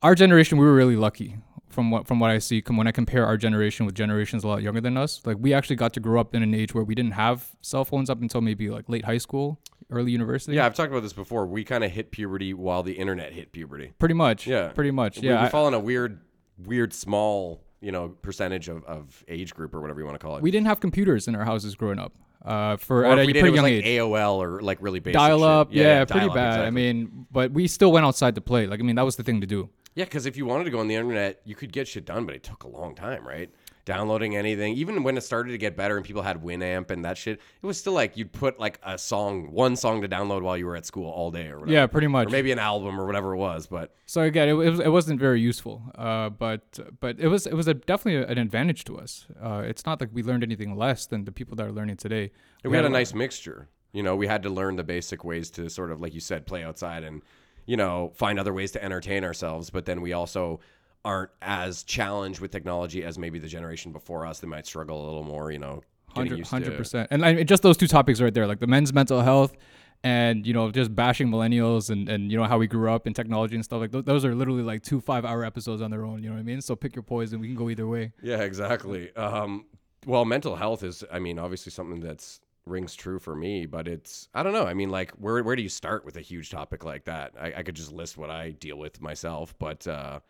our 0.03 0.15
generation, 0.15 0.59
we 0.59 0.67
were 0.67 0.75
really 0.75 0.97
lucky 0.97 1.39
from 1.75 1.91
what 1.91 2.07
from 2.07 2.21
what 2.21 2.31
I 2.31 2.39
see. 2.39 2.63
When 2.67 2.87
I 2.87 2.93
compare 2.93 3.27
our 3.27 3.37
generation 3.37 3.85
with 3.87 3.95
generations 3.95 4.45
a 4.45 4.49
lot 4.49 4.63
younger 4.63 4.81
than 4.81 4.97
us, 4.97 5.21
like 5.25 5.37
we 5.41 5.53
actually 5.53 5.77
got 5.77 5.93
to 5.95 6.01
grow 6.01 6.21
up 6.21 6.35
in 6.35 6.43
an 6.43 6.55
age 6.55 6.75
where 6.75 6.85
we 6.85 6.95
didn't 6.95 7.13
have 7.13 7.51
cell 7.61 7.85
phones 7.85 8.09
up 8.09 8.21
until 8.23 8.41
maybe 8.41 8.71
like 8.71 8.89
late 8.89 9.05
high 9.05 9.19
school, 9.19 9.61
early 9.91 10.13
university. 10.13 10.57
Yeah, 10.57 10.65
I've 10.67 10.75
talked 10.75 10.91
about 10.91 11.03
this 11.03 11.13
before. 11.13 11.47
We 11.47 11.65
kind 11.65 11.85
of 11.85 11.91
hit 11.91 12.11
puberty 12.11 12.55
while 12.55 12.83
the 12.83 12.93
internet 12.95 13.33
hit 13.33 13.53
puberty. 13.53 13.93
pretty 13.99 14.15
much. 14.15 14.47
Yeah. 14.47 14.69
pretty 14.69 14.91
much. 14.93 15.19
Yeah, 15.19 15.41
we, 15.43 15.47
I- 15.47 15.49
fall 15.51 15.69
in 15.69 15.75
a 15.75 15.81
weird, 15.81 16.21
weird 16.59 16.93
small, 16.95 17.61
you 17.81 17.93
know, 17.93 18.09
percentage 18.23 18.69
of, 18.69 18.85
of 18.85 19.25
age 19.29 19.55
group 19.55 19.75
or 19.75 19.81
whatever 19.81 20.01
you 20.01 20.07
want 20.07 20.19
to 20.19 20.25
call 20.25 20.37
it. 20.37 20.43
we 20.43 20.51
didn't 20.51 20.67
have 20.67 20.81
computers 20.81 21.29
in 21.29 21.35
our 21.35 21.45
houses 21.45 21.75
growing 21.75 21.99
up. 21.99 22.13
Uh, 22.45 22.77
for 22.77 23.01
or 23.01 23.07
at 23.07 23.19
a 23.19 23.25
we 23.25 23.33
did, 23.33 23.41
pretty 23.41 23.55
young 23.55 23.65
like 23.65 23.73
age. 23.73 23.85
AOL 23.87 24.35
or 24.37 24.61
like 24.61 24.77
really 24.83 25.01
basic 25.01 25.15
dial 25.15 25.43
up, 25.43 25.69
yeah, 25.73 26.05
pretty 26.05 26.27
dial-up, 26.27 26.35
bad. 26.35 26.61
I 26.61 26.69
mean, 26.71 27.27
but 27.33 27.53
we 27.53 27.67
still 27.67 27.91
went 27.91 28.05
outside 28.05 28.35
to 28.35 28.43
play. 28.43 28.67
Like, 28.67 28.81
I 28.81 28.83
mean, 28.83 28.97
that 28.97 29.05
was 29.07 29.17
the 29.17 29.23
thing 29.23 29.41
to 29.41 29.47
do. 29.47 29.71
Yeah, 29.95 30.05
because 30.05 30.27
if 30.27 30.37
you 30.37 30.47
wanted 30.47 30.65
to 30.65 30.71
go 30.71 30.81
on 30.81 30.89
the 30.89 30.95
internet, 30.95 31.41
you 31.45 31.55
could 31.55 31.73
get 31.73 31.87
shit 31.87 32.05
done, 32.05 32.27
but 32.27 32.35
it 32.35 32.43
took 32.43 32.65
a 32.65 32.69
long 32.69 32.95
time, 32.95 33.27
right? 33.27 33.51
Downloading 33.85 34.35
anything, 34.35 34.75
even 34.77 35.03
when 35.03 35.17
it 35.19 35.21
started 35.21 35.53
to 35.53 35.59
get 35.59 35.77
better 35.77 35.97
and 35.97 36.07
people 36.07 36.23
had 36.23 36.43
Winamp 36.43 36.91
and 36.91 37.05
that 37.05 37.19
shit, 37.19 37.39
it 37.63 37.67
was 37.67 37.79
still 37.79 37.93
like 37.93 38.17
you'd 38.17 38.33
put 38.33 38.59
like 38.59 38.81
a 38.83 38.97
song, 38.97 39.53
one 39.53 39.77
song 39.77 40.01
to 40.01 40.09
download 40.09 40.41
while 40.41 40.57
you 40.57 40.65
were 40.65 40.75
at 40.75 40.87
school 40.87 41.11
all 41.11 41.31
day 41.31 41.49
or 41.49 41.61
whatever. 41.61 41.73
Yeah, 41.73 41.87
pretty 41.87 42.07
much. 42.07 42.29
Or 42.29 42.31
maybe 42.31 42.51
an 42.51 42.59
album 42.59 42.99
or 42.99 43.05
whatever 43.05 43.35
it 43.35 43.37
was, 43.37 43.67
but 43.67 43.95
So 44.07 44.23
again, 44.23 44.49
it, 44.49 44.53
it, 44.53 44.71
was, 44.71 44.81
it 44.81 44.89
wasn't 44.89 45.21
very 45.21 45.41
useful, 45.41 45.83
uh, 45.97 46.31
but 46.31 46.79
but 46.99 47.21
it 47.21 47.29
was 47.29 47.47
it 47.47 47.53
was 47.53 47.69
a, 47.69 47.75
definitely 47.75 48.25
an 48.25 48.39
advantage 48.39 48.85
to 48.85 48.99
us. 48.99 49.27
Uh, 49.41 49.63
it's 49.67 49.85
not 49.85 50.01
like 50.01 50.09
we 50.15 50.23
learned 50.23 50.43
anything 50.43 50.77
less 50.77 51.05
than 51.05 51.27
the 51.27 51.33
people 51.33 51.55
that 51.57 51.67
are 51.67 51.73
learning 51.73 51.99
today. 51.99 52.33
we 52.65 52.75
had 52.75 52.87
a 52.87 52.89
nice 52.89 53.13
mixture. 53.13 53.69
You 53.93 54.03
know, 54.03 54.17
we 54.17 54.27
had 54.27 54.43
to 54.45 54.51
learn 54.51 54.77
the 54.77 54.83
basic 54.83 55.25
ways 55.25 55.51
to 55.51 55.69
sort 55.69 55.93
of, 55.93 56.01
like 56.01 56.15
you 56.15 56.21
said, 56.21 56.47
play 56.47 56.65
outside 56.65 57.05
and, 57.05 57.23
you 57.67 57.77
know, 57.77 58.13
find 58.15 58.39
other 58.39 58.53
ways 58.53 58.73
to 58.73 58.85
entertain 58.85 59.25
ourselves. 59.25 59.71
But 59.71 59.87
then 59.87 60.01
we 60.01 60.13
also 60.13 60.61
aren't 61.05 61.31
as 61.43 61.83
challenged 61.83 62.41
with 62.41 62.51
technology 62.51 63.05
as 63.05 63.19
maybe 63.19 63.39
the 63.39 63.49
generation 63.49 63.93
before 63.93 64.27
us. 64.27 64.41
They 64.41 64.49
might 64.49 64.67
struggle 64.67 65.05
a 65.05 65.07
little 65.07 65.25
more, 65.25 65.51
you 65.51 65.59
know, 65.59 65.83
getting 66.15 66.37
used 66.39 66.53
100 66.53 66.77
percent, 66.77 67.09
And 67.11 67.25
I, 67.25 67.43
just 67.43 67.63
those 67.63 67.77
two 67.77 67.87
topics 67.87 68.21
right 68.21 68.33
there, 68.33 68.47
like 68.47 68.61
the 68.61 68.67
men's 68.67 68.93
mental 68.93 69.21
health, 69.21 69.57
and 70.03 70.47
you 70.47 70.53
know 70.53 70.71
just 70.71 70.95
bashing 70.95 71.29
millennials 71.29 71.89
and 71.91 72.09
and 72.09 72.31
you 72.31 72.37
know 72.37 72.45
how 72.45 72.59
we 72.59 72.67
grew 72.67 72.91
up 72.93 73.07
in 73.07 73.15
technology 73.15 73.55
and 73.55 73.65
stuff 73.65 73.81
like 73.81 73.91
th- 73.91 74.05
those 74.05 74.23
are 74.25 74.35
literally 74.35 74.63
like 74.63 74.83
two 74.83 75.01
five 75.01 75.25
hour 75.25 75.45
episodes 75.45 75.81
on 75.83 75.91
their 75.91 76.05
own. 76.05 76.23
You 76.23 76.29
know 76.29 76.35
what 76.35 76.41
I 76.41 76.45
mean? 76.45 76.61
So 76.61 76.77
pick 76.77 76.95
your 76.95 77.03
poison. 77.03 77.41
We 77.41 77.49
can 77.49 77.57
go 77.57 77.71
either 77.71 77.87
way. 77.87 78.13
Yeah, 78.23 78.43
exactly. 78.43 79.15
Um, 79.17 79.65
well, 80.07 80.25
mental 80.25 80.57
health 80.57 80.83
is, 80.83 81.03
I 81.11 81.19
mean, 81.19 81.39
obviously 81.39 81.73
something 81.73 82.01
that's 82.01 82.41
rings 82.67 82.95
true 82.95 83.19
for 83.19 83.35
me, 83.37 83.67
but 83.67 83.87
it's, 83.87 84.29
I 84.35 84.43
don't 84.43 84.53
know. 84.53 84.67
I 84.67 84.75
mean, 84.75 84.91
like, 84.91 85.11
where, 85.13 85.43
where 85.43 85.57
do 85.57 85.63
you 85.63 85.69
start 85.69 86.05
with 86.05 86.17
a 86.17 86.21
huge 86.23 86.51
topic 86.51 86.85
like 86.85 87.05
that? 87.05 87.33
I, 87.41 87.53
I 87.59 87.63
could 87.63 87.75
just 87.77 87.93
list 87.93 88.17
what 88.17 88.31
I 88.31 88.51
deal 88.53 88.77
with 88.79 89.01
myself, 89.03 89.55
but, 89.59 89.87
uh, 89.87 90.21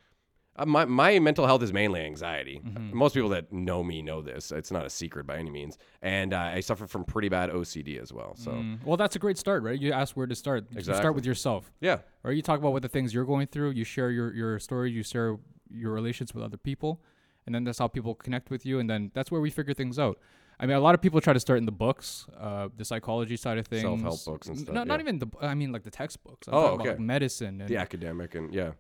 uh, 0.56 0.64
my, 0.64 0.84
my 0.84 1.18
mental 1.18 1.46
health 1.46 1.64
is 1.64 1.72
mainly 1.72 2.00
anxiety. 2.00 2.62
Most 2.92 3.14
people 3.14 3.30
that 3.30 3.52
know 3.52 3.82
me 3.82 4.02
know 4.02 4.22
this. 4.22 4.52
It's 4.52 4.70
not 4.70 4.86
a 4.86 4.90
secret 4.90 5.26
by 5.26 5.36
any 5.38 5.50
means. 5.50 5.78
And 6.00 6.32
uh, 6.32 6.38
I 6.54 6.60
suffer 6.60 6.86
from 6.86 7.02
pretty 7.02 7.28
bad 7.28 7.50
OCD 7.50 8.00
as 8.00 8.12
well. 8.12 8.36
So, 8.36 8.52
Mm, 8.52 8.84
Well, 8.84 8.96
that's 8.96 9.16
a 9.16 9.18
great 9.18 9.36
start, 9.36 9.64
right? 9.64 9.76
You 9.80 9.90
ask 9.90 10.16
where 10.16 10.28
to 10.28 10.34
start. 10.36 10.66
You 10.70 10.80
start 10.82 11.16
with 11.16 11.26
yourself. 11.26 11.72
yeah. 11.80 11.98
or 12.22 12.30
you 12.30 12.40
talk 12.40 12.60
about 12.60 12.72
what 12.72 12.82
the 12.82 12.88
things 12.88 13.12
you're 13.12 13.24
going 13.24 13.48
through 13.48 13.70
you 13.70 13.82
share 13.82 14.10
your 14.12 14.32
your 14.32 14.58
story 14.60 14.92
you 14.92 15.02
share 15.02 15.36
your 15.70 15.90
relations 15.92 16.32
with 16.32 16.44
other 16.44 16.56
people 16.56 17.02
and 17.46 17.54
then 17.54 17.64
that's 17.64 17.78
how 17.80 17.88
people 17.88 18.14
connect 18.14 18.48
with 18.48 18.64
you 18.64 18.78
and 18.78 18.88
then 18.88 19.10
that's 19.12 19.30
where 19.32 19.40
we 19.40 19.50
figure 19.50 19.74
things 19.74 19.98
out 19.98 20.18
i 20.60 20.66
mean 20.66 20.76
a 20.76 20.80
lot 20.80 20.94
of 20.94 21.00
people 21.00 21.20
try 21.20 21.32
to 21.32 21.40
start 21.40 21.58
in 21.58 21.66
the 21.66 21.72
books 21.72 22.26
uh, 22.38 22.68
the 22.76 22.84
psychology 22.84 23.36
side 23.36 23.58
of 23.58 23.66
things 23.66 23.82
Self-help 23.82 24.24
books 24.24 24.46
and 24.48 24.58
stuff, 24.58 24.74
not, 24.74 24.86
not 24.86 25.00
even 25.00 25.18
the 25.18 25.26
i 25.40 25.54
mean 25.54 25.72
like 25.72 25.82
the 25.82 25.90
textbooks 25.90 26.48
I'm 26.48 26.54
Oh, 26.54 26.58
okay. 26.58 26.74
about 26.74 26.86
like 26.86 27.00
medicine 27.00 27.60
and 27.60 27.68
The 27.68 27.76
academic 27.76 28.34
and, 28.34 28.52
yeah. 28.54 28.72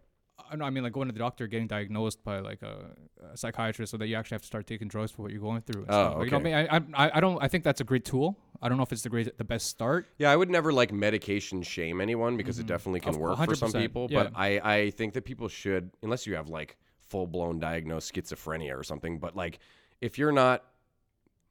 I 0.50 0.56
know, 0.56 0.64
I 0.66 0.70
mean 0.70 0.82
like 0.84 0.92
going 0.92 1.08
to 1.08 1.12
the 1.12 1.18
doctor 1.18 1.46
getting 1.46 1.66
diagnosed 1.68 2.22
by 2.22 2.40
like 2.40 2.60
a, 2.62 2.90
a 3.32 3.36
psychiatrist 3.36 3.90
so 3.92 3.96
that 3.96 4.08
you 4.08 4.16
actually 4.16 4.34
have 4.34 4.42
to 4.42 4.46
start 4.46 4.66
taking 4.66 4.88
drugs 4.88 5.10
for 5.10 5.22
what 5.22 5.30
you're 5.30 5.40
going 5.40 5.62
through 5.62 5.82
and 5.82 5.90
Oh, 5.90 5.94
stuff. 5.94 6.14
Like, 6.18 6.24
you 6.26 6.30
know 6.32 6.38
I 6.38 6.42
mean 6.42 6.54
I, 6.94 7.04
I, 7.06 7.10
I 7.16 7.20
don't 7.20 7.38
i 7.42 7.48
think 7.48 7.64
that's 7.64 7.80
a 7.80 7.84
great 7.84 8.04
tool 8.04 8.36
i 8.60 8.68
don't 8.68 8.76
know 8.76 8.82
if 8.82 8.92
it's 8.92 9.02
the 9.02 9.08
great 9.08 9.36
the 9.38 9.44
best 9.44 9.66
start 9.68 10.06
Yeah, 10.18 10.30
I 10.30 10.36
would 10.36 10.50
never 10.50 10.70
like 10.72 10.92
medication 10.92 11.62
shame 11.62 12.00
anyone 12.00 12.36
because 12.36 12.58
it 12.58 12.66
definitely 12.66 13.00
can 13.00 13.14
Of- 13.14 13.20
work 13.20 13.38
for 13.44 13.54
some 13.54 13.72
people. 13.72 14.08
yeah. 14.10 14.24
But 14.24 14.32
I, 14.36 14.48
I 14.76 14.90
think 14.90 15.14
that 15.14 15.24
people 15.24 15.48
should, 15.48 15.90
unless 16.02 16.26
you 16.26 16.34
have 16.34 16.48
like 16.48 16.76
full 17.10 17.26
blown 17.26 17.58
diagnosed 17.58 18.12
schizophrenia 18.14 18.76
or 18.78 18.82
something, 18.82 19.18
but 19.18 19.34
like 19.36 19.60
if 20.00 20.18
you're 20.18 20.32
not, 20.32 20.64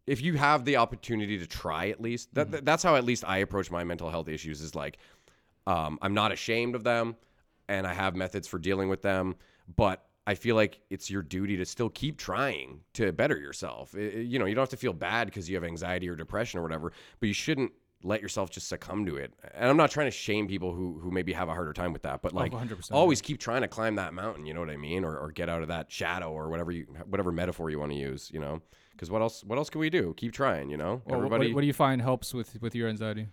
if 0.06 0.22
you 0.22 0.36
have 0.36 0.66
the 0.66 0.78
opportunity 0.78 1.38
to 1.38 1.48
try 1.48 1.90
at 1.90 2.02
least, 2.02 2.34
that, 2.36 2.52
that- 2.52 2.66
that's 2.66 2.84
how 2.84 2.96
at 2.96 3.04
least 3.04 3.24
I 3.28 3.38
approach 3.40 3.72
my 3.72 3.84
mental 3.84 4.10
health 4.10 4.28
issues 4.28 4.62
is 4.62 4.76
like, 4.76 4.98
um, 5.68 5.98
I'm 6.02 6.14
not 6.14 6.32
ashamed 6.32 6.76
of 6.76 6.84
them 6.84 7.16
and 7.70 7.88
I 7.88 7.94
have 7.94 8.16
methods 8.16 8.48
for 8.48 8.60
dealing 8.60 8.90
with 8.90 9.02
them, 9.02 9.36
but 9.76 10.06
I 10.28 10.36
feel 10.36 10.56
like 10.56 10.80
it's 10.90 11.10
your 11.10 11.22
duty 11.22 11.58
to 11.58 11.66
still 11.66 11.90
keep 11.90 12.18
trying 12.18 12.82
to 12.94 13.12
better 13.14 13.38
yourself. 13.38 13.94
I- 13.98 14.00
I- 14.00 14.04
you 14.20 14.40
know, 14.40 14.46
you 14.46 14.56
don't 14.56 14.62
have 14.64 14.70
to 14.70 14.78
feel 14.78 14.94
bad 14.94 15.28
because 15.28 15.50
you 15.50 15.56
have 15.56 15.64
anxiety 15.64 16.10
or 16.10 16.16
depression 16.16 16.60
or 16.60 16.64
whatever, 16.64 16.92
but 17.20 17.28
you 17.28 17.34
shouldn't 17.34 17.72
let 18.06 18.22
yourself 18.22 18.50
just 18.50 18.68
succumb 18.68 19.06
to 19.06 19.16
it. 19.16 19.34
And 19.54 19.70
I'm 19.70 19.78
not 19.78 19.90
trying 19.90 20.08
to 20.08 20.12
shame 20.12 20.46
people 20.48 20.74
who 20.74 21.00
who 21.00 21.10
maybe 21.12 21.32
have 21.32 21.48
a 21.48 21.54
harder 21.54 21.72
time 21.72 21.94
with 21.94 22.02
that, 22.02 22.22
but 22.22 22.34
like 22.34 22.52
100%, 22.52 22.92
always 22.92 23.22
keep 23.22 23.40
trying 23.40 23.62
to 23.62 23.70
climb 23.70 23.96
that 23.96 24.14
mountain, 24.14 24.46
you 24.46 24.54
know 24.54 24.60
what 24.60 24.70
I 24.70 24.76
mean? 24.76 25.06
Or, 25.06 25.18
or 25.18 25.32
get 25.32 25.48
out 25.48 25.62
of 25.62 25.70
that 25.70 25.90
shadow 25.90 26.30
or 26.34 26.50
whatever 26.50 26.74
you 26.74 26.84
whatever 27.08 27.32
metaphor 27.32 27.70
you 27.70 27.80
want 27.80 27.94
to 27.94 27.98
use, 27.98 28.30
you 28.34 28.42
know? 28.42 28.62
Cuz 28.98 29.10
what 29.12 29.22
else 29.22 29.44
what 29.44 29.58
else 29.58 29.70
can 29.70 29.80
we 29.80 29.90
do? 29.90 30.14
Keep 30.18 30.34
trying, 30.34 30.70
you 30.70 30.78
know? 30.78 31.02
Well, 31.06 31.18
what- 31.20 31.26
Everybody 31.26 31.48
what, 31.48 31.56
what 31.56 31.62
do 31.62 31.68
you 31.68 31.74
find 31.74 32.02
helps 32.02 32.34
with 32.34 32.62
with 32.62 32.76
your 32.76 32.90
anxiety 32.90 33.28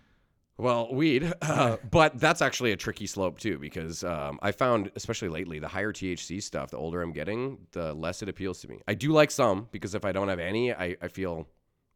well, 0.61 0.93
weed, 0.93 1.33
uh, 1.41 1.77
but 1.91 2.19
that's 2.19 2.41
actually 2.41 2.71
a 2.71 2.77
tricky 2.77 3.07
slope 3.07 3.39
too 3.39 3.57
because 3.57 4.03
um, 4.03 4.37
I 4.43 4.51
found, 4.51 4.91
especially 4.95 5.29
lately, 5.29 5.57
the 5.57 5.67
higher 5.67 5.91
THC 5.91 6.41
stuff, 6.41 6.69
the 6.69 6.77
older 6.77 7.01
I'm 7.01 7.13
getting, 7.13 7.57
the 7.71 7.93
less 7.93 8.21
it 8.21 8.29
appeals 8.29 8.61
to 8.61 8.67
me. 8.67 8.79
I 8.87 8.93
do 8.93 9.11
like 9.11 9.31
some 9.31 9.67
because 9.71 9.95
if 9.95 10.05
I 10.05 10.11
don't 10.11 10.27
have 10.27 10.39
any, 10.39 10.71
I, 10.71 10.95
I 11.01 11.07
feel 11.07 11.47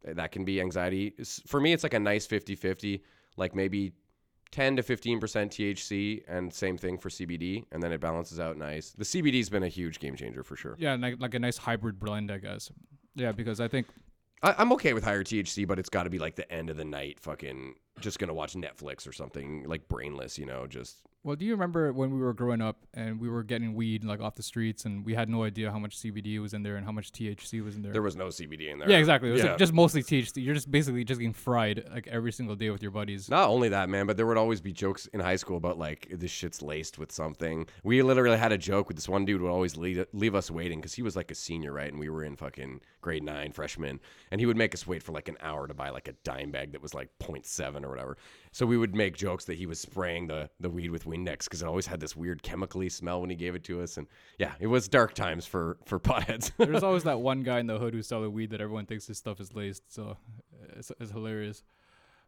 that 0.04 0.32
can 0.32 0.44
be 0.44 0.60
anxiety. 0.60 1.14
For 1.46 1.60
me, 1.60 1.72
it's 1.72 1.84
like 1.84 1.94
a 1.94 2.00
nice 2.00 2.26
50 2.26 2.56
50, 2.56 3.04
like 3.36 3.54
maybe 3.54 3.92
10 4.50 4.76
to 4.76 4.82
15% 4.82 5.20
THC, 5.20 6.22
and 6.28 6.52
same 6.52 6.76
thing 6.76 6.98
for 6.98 7.08
CBD, 7.08 7.64
and 7.70 7.82
then 7.82 7.92
it 7.92 8.00
balances 8.00 8.40
out 8.40 8.56
nice. 8.56 8.90
The 8.90 9.04
CBD 9.04 9.38
has 9.38 9.48
been 9.48 9.64
a 9.64 9.68
huge 9.68 10.00
game 10.00 10.16
changer 10.16 10.42
for 10.42 10.56
sure. 10.56 10.76
Yeah, 10.78 10.96
like, 10.96 11.20
like 11.20 11.34
a 11.34 11.38
nice 11.38 11.58
hybrid 11.58 12.00
blend, 12.00 12.30
I 12.30 12.38
guess. 12.38 12.70
Yeah, 13.16 13.32
because 13.32 13.60
I 13.60 13.66
think 13.66 13.86
I, 14.42 14.54
I'm 14.58 14.72
okay 14.74 14.92
with 14.92 15.02
higher 15.02 15.24
THC, 15.24 15.66
but 15.66 15.78
it's 15.78 15.88
got 15.88 16.04
to 16.04 16.10
be 16.10 16.18
like 16.18 16.36
the 16.36 16.50
end 16.52 16.70
of 16.70 16.76
the 16.76 16.84
night, 16.84 17.18
fucking 17.18 17.74
just 18.00 18.18
gonna 18.18 18.34
watch 18.34 18.54
Netflix 18.54 19.06
or 19.08 19.12
something 19.12 19.64
like 19.64 19.88
brainless, 19.88 20.38
you 20.38 20.46
know, 20.46 20.66
just 20.66 20.98
Well, 21.24 21.34
do 21.34 21.44
you 21.44 21.52
remember 21.52 21.92
when 21.92 22.12
we 22.12 22.20
were 22.20 22.34
growing 22.34 22.60
up 22.62 22.86
and 22.94 23.18
we 23.20 23.28
were 23.28 23.42
getting 23.42 23.74
weed 23.74 24.04
like 24.04 24.20
off 24.20 24.36
the 24.36 24.42
streets 24.44 24.84
and 24.84 25.04
we 25.04 25.14
had 25.14 25.28
no 25.28 25.42
idea 25.42 25.72
how 25.72 25.78
much 25.80 25.98
CBD 25.98 26.38
was 26.40 26.54
in 26.54 26.62
there 26.62 26.76
and 26.76 26.84
how 26.86 26.92
much 26.92 27.10
THC 27.10 27.64
was 27.64 27.74
in 27.74 27.82
there? 27.82 27.92
There 27.92 28.02
was 28.02 28.14
no 28.14 28.26
CBD 28.28 28.70
in 28.70 28.78
there. 28.78 28.88
yeah, 28.88 28.98
exactly. 28.98 29.30
It 29.30 29.32
was 29.32 29.42
Yeah. 29.42 29.48
like 29.50 29.58
just 29.58 29.72
mostly 29.72 30.02
THC. 30.04 30.42
You're 30.44 30.54
just 30.54 30.70
basically 30.70 31.02
just 31.04 31.18
getting 31.18 31.32
fried 31.32 31.84
like 31.90 32.06
every 32.06 32.30
single 32.32 32.54
day 32.54 32.70
with 32.70 32.80
your 32.82 32.92
buddies. 32.92 33.28
Not 33.28 33.48
only 33.48 33.68
that, 33.70 33.88
man, 33.88 34.06
but 34.06 34.16
there 34.16 34.26
would 34.26 34.36
always 34.36 34.60
be 34.60 34.72
jokes 34.72 35.06
in 35.08 35.18
high 35.20 35.36
school 35.36 35.56
about 35.56 35.78
like 35.78 36.06
this 36.12 36.30
shit's 36.30 36.62
laced 36.62 36.96
with 36.98 37.10
something. 37.10 37.66
We 37.82 38.02
literally 38.02 38.36
had 38.38 38.52
a 38.52 38.58
joke 38.58 38.86
with 38.88 38.96
this 38.96 39.08
one 39.08 39.24
dude 39.24 39.40
would 39.42 39.50
always 39.50 39.76
leave, 39.76 40.06
leave 40.12 40.34
us 40.36 40.48
waiting 40.50 40.78
because 40.80 40.94
he 40.94 41.02
was 41.02 41.16
like 41.16 41.30
a 41.30 41.34
senior, 41.34 41.72
right? 41.72 41.90
And 41.90 41.98
we 41.98 42.08
were 42.10 42.22
in 42.22 42.36
fucking 42.36 42.82
grade 43.00 43.24
nine, 43.24 43.50
freshman, 43.52 43.98
and 44.30 44.40
he 44.40 44.46
would 44.46 44.56
make 44.56 44.74
us 44.74 44.86
wait 44.86 45.02
for 45.02 45.10
like 45.12 45.28
an 45.28 45.36
hour 45.40 45.66
to 45.66 45.74
buy 45.74 45.90
like 45.90 46.06
a 46.08 46.12
dime 46.24 46.50
bag 46.52 46.72
that 46.72 46.82
was 46.82 46.94
like 46.94 47.08
0.7 47.20 47.84
or 47.86 47.90
whatever. 47.90 48.16
So 48.52 48.66
we 48.66 48.76
would 48.76 48.94
make 48.94 49.16
jokes 49.16 49.44
that 49.46 49.56
he 49.56 49.66
was 49.66 49.80
spraying 49.80 50.26
the 50.26 50.50
the 50.60 50.68
weed 50.70 50.90
with 50.90 51.04
Windex 51.04 51.44
because 51.44 51.62
it 51.62 51.68
always 51.68 51.86
had 51.86 52.00
this 52.00 52.16
weird 52.16 52.42
chemically 52.42 52.88
smell 52.88 53.20
when 53.20 53.30
he 53.30 53.36
gave 53.36 53.54
it 53.54 53.64
to 53.64 53.80
us. 53.82 53.96
And 53.96 54.06
yeah, 54.38 54.52
it 54.60 54.66
was 54.66 54.88
dark 54.88 55.14
times 55.14 55.46
for 55.46 55.78
for 55.84 55.98
potheads. 56.00 56.52
There's 56.58 56.82
always 56.82 57.02
that 57.04 57.20
one 57.20 57.42
guy 57.42 57.60
in 57.60 57.66
the 57.66 57.78
hood 57.78 57.94
who's 57.94 58.06
selling 58.06 58.32
weed 58.32 58.50
that 58.50 58.60
everyone 58.60 58.86
thinks 58.86 59.06
his 59.06 59.18
stuff 59.18 59.40
is 59.40 59.54
laced. 59.54 59.92
So 59.92 60.16
it's, 60.76 60.92
it's 61.00 61.10
hilarious. 61.10 61.62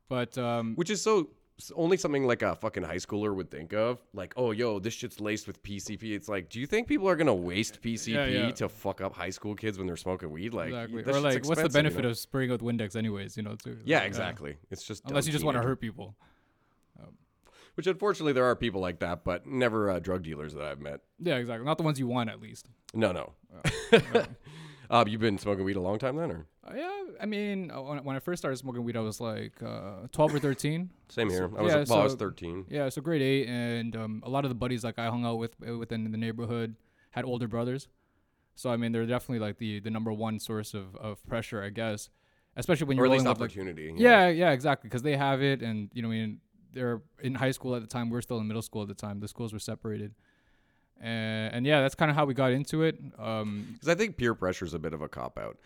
But 0.08 0.38
um, 0.38 0.74
which 0.76 0.90
is 0.90 1.02
so 1.02 1.30
only 1.74 1.96
something 1.96 2.26
like 2.26 2.42
a 2.42 2.54
fucking 2.54 2.82
high 2.82 2.96
schooler 2.96 3.34
would 3.34 3.50
think 3.50 3.72
of. 3.72 4.00
Like, 4.14 4.32
oh, 4.36 4.52
yo, 4.52 4.78
this 4.78 4.94
shit's 4.94 5.20
laced 5.20 5.46
with 5.46 5.62
PCP. 5.62 6.12
It's 6.12 6.28
like, 6.28 6.48
do 6.48 6.60
you 6.60 6.66
think 6.66 6.86
people 6.86 7.08
are 7.08 7.16
gonna 7.16 7.34
waste 7.34 7.82
PCP 7.82 8.32
yeah. 8.32 8.50
to 8.52 8.68
fuck 8.68 9.00
up 9.00 9.14
high 9.14 9.30
school 9.30 9.54
kids 9.54 9.78
when 9.78 9.86
they're 9.86 9.96
smoking 9.96 10.30
weed? 10.30 10.54
Like, 10.54 10.68
exactly. 10.68 11.02
Or 11.02 11.20
like, 11.20 11.22
what's 11.22 11.22
the 11.22 11.36
expensive, 11.36 11.64
you 11.64 11.72
benefit 11.72 12.02
know? 12.02 12.10
of 12.10 12.18
spraying 12.18 12.50
with 12.50 12.62
Windex, 12.62 12.96
anyways? 12.96 13.36
You 13.36 13.42
know, 13.42 13.56
too. 13.56 13.78
Yeah, 13.84 13.98
Like, 13.98 14.06
exactly. 14.06 14.56
It's 14.70 14.84
just 14.84 15.04
Unless 15.06 15.26
you 15.26 15.32
just 15.32 15.44
want 15.44 15.56
to 15.56 15.62
hurt 15.62 15.80
people. 15.80 16.14
Which 17.74 17.86
unfortunately 17.86 18.32
there 18.32 18.44
are 18.44 18.56
people 18.56 18.80
like 18.80 18.98
that, 18.98 19.22
but 19.22 19.46
never 19.46 19.88
uh, 19.88 20.00
drug 20.00 20.24
dealers 20.24 20.52
that 20.54 20.64
I've 20.64 20.80
met. 20.80 20.98
Yeah, 21.20 21.36
exactly. 21.36 21.64
Not 21.64 21.76
the 21.76 21.84
ones 21.84 21.96
you 22.00 22.08
want, 22.08 22.28
at 22.28 22.40
least. 22.40 22.66
No, 22.92 23.12
no. 23.12 23.34
uh, 24.90 25.04
you've 25.06 25.20
been 25.20 25.38
smoking 25.38 25.64
weed 25.64 25.76
a 25.76 25.80
long 25.80 25.96
time 25.96 26.16
then, 26.16 26.32
or 26.32 26.46
Uh, 26.57 26.57
yeah, 26.74 27.02
I 27.20 27.26
mean, 27.26 27.70
uh, 27.70 27.80
when, 27.80 28.16
I 28.16 28.18
first 28.18 28.40
started 28.42 28.56
smoking 28.56 28.84
weed, 28.84 28.96
I 28.96 29.00
was 29.00 29.20
like 29.20 29.52
uh, 29.62 30.06
12 30.12 30.34
or 30.36 30.38
13. 30.38 30.90
same 31.08 31.30
here? 31.30 31.44
I 31.56 31.62
was 31.62 31.72
yeah, 31.72 31.84
well, 31.88 32.00
I 32.00 32.04
was 32.04 32.14
thirteen. 32.14 32.64
Yeah, 32.68 32.88
so 32.88 33.00
grade 33.00 33.22
eight, 33.22 33.46
and 33.48 33.94
um, 33.96 34.22
a 34.24 34.30
lot 34.30 34.44
of 34.44 34.48
the 34.50 34.54
buddies 34.54 34.84
like 34.84 34.98
I 34.98 35.06
hung 35.06 35.24
out 35.24 35.36
with 35.38 35.52
uh, 35.68 35.76
within 35.78 36.10
the 36.10 36.18
neighborhood 36.18 36.76
had 37.10 37.24
older 37.24 37.48
brothers. 37.48 37.88
So 38.54 38.70
I 38.70 38.76
mean, 38.76 38.92
they're 38.92 39.06
definitely 39.06 39.38
like 39.38 39.58
the 39.58 39.80
the 39.80 39.90
number 39.90 40.12
one 40.12 40.38
source 40.40 40.74
of, 40.74 40.94
of 40.96 41.24
pressure, 41.26 41.62
I 41.62 41.70
guess. 41.70 42.10
Especially 42.56 42.86
when 42.86 42.98
Or 42.98 43.02
you're 43.04 43.06
at 43.06 43.12
least 43.12 43.24
with, 43.28 43.38
like- 43.40 43.50
opportunity. 43.50 43.94
yeah, 43.96 44.28
yeah, 44.28 44.50
exactly, 44.50 44.88
because 44.88 45.02
they 45.02 45.16
have 45.16 45.40
it, 45.42 45.62
and 45.62 45.90
you 45.92 46.02
know, 46.02 46.08
I 46.08 46.12
mean, 46.12 46.40
they're 46.72 47.00
in 47.22 47.36
high 47.36 47.52
school 47.52 47.76
at 47.76 47.82
the 47.82 47.86
time. 47.86 48.10
We're 48.10 48.20
still 48.20 48.38
in 48.38 48.48
middle 48.48 48.62
school 48.62 48.82
at 48.82 48.88
the 48.88 48.94
time. 48.94 49.20
The 49.20 49.28
schools 49.28 49.52
were 49.52 49.60
separated, 49.60 50.12
and, 51.00 51.54
and 51.54 51.66
yeah, 51.66 51.80
that's 51.82 51.94
kind 51.94 52.10
of 52.10 52.16
how 52.16 52.24
we 52.24 52.34
got 52.34 52.50
into 52.52 52.82
it. 52.82 52.98
Um, 53.18 53.68
Because 53.74 53.88
I 53.88 53.94
think 53.94 54.16
peer 54.16 54.34
pressure 54.34 54.64
is 54.64 54.74
a 54.74 54.78
bit 54.78 54.92
of 54.92 55.02
a 55.02 55.08
cop 55.08 55.38
out. 55.38 55.56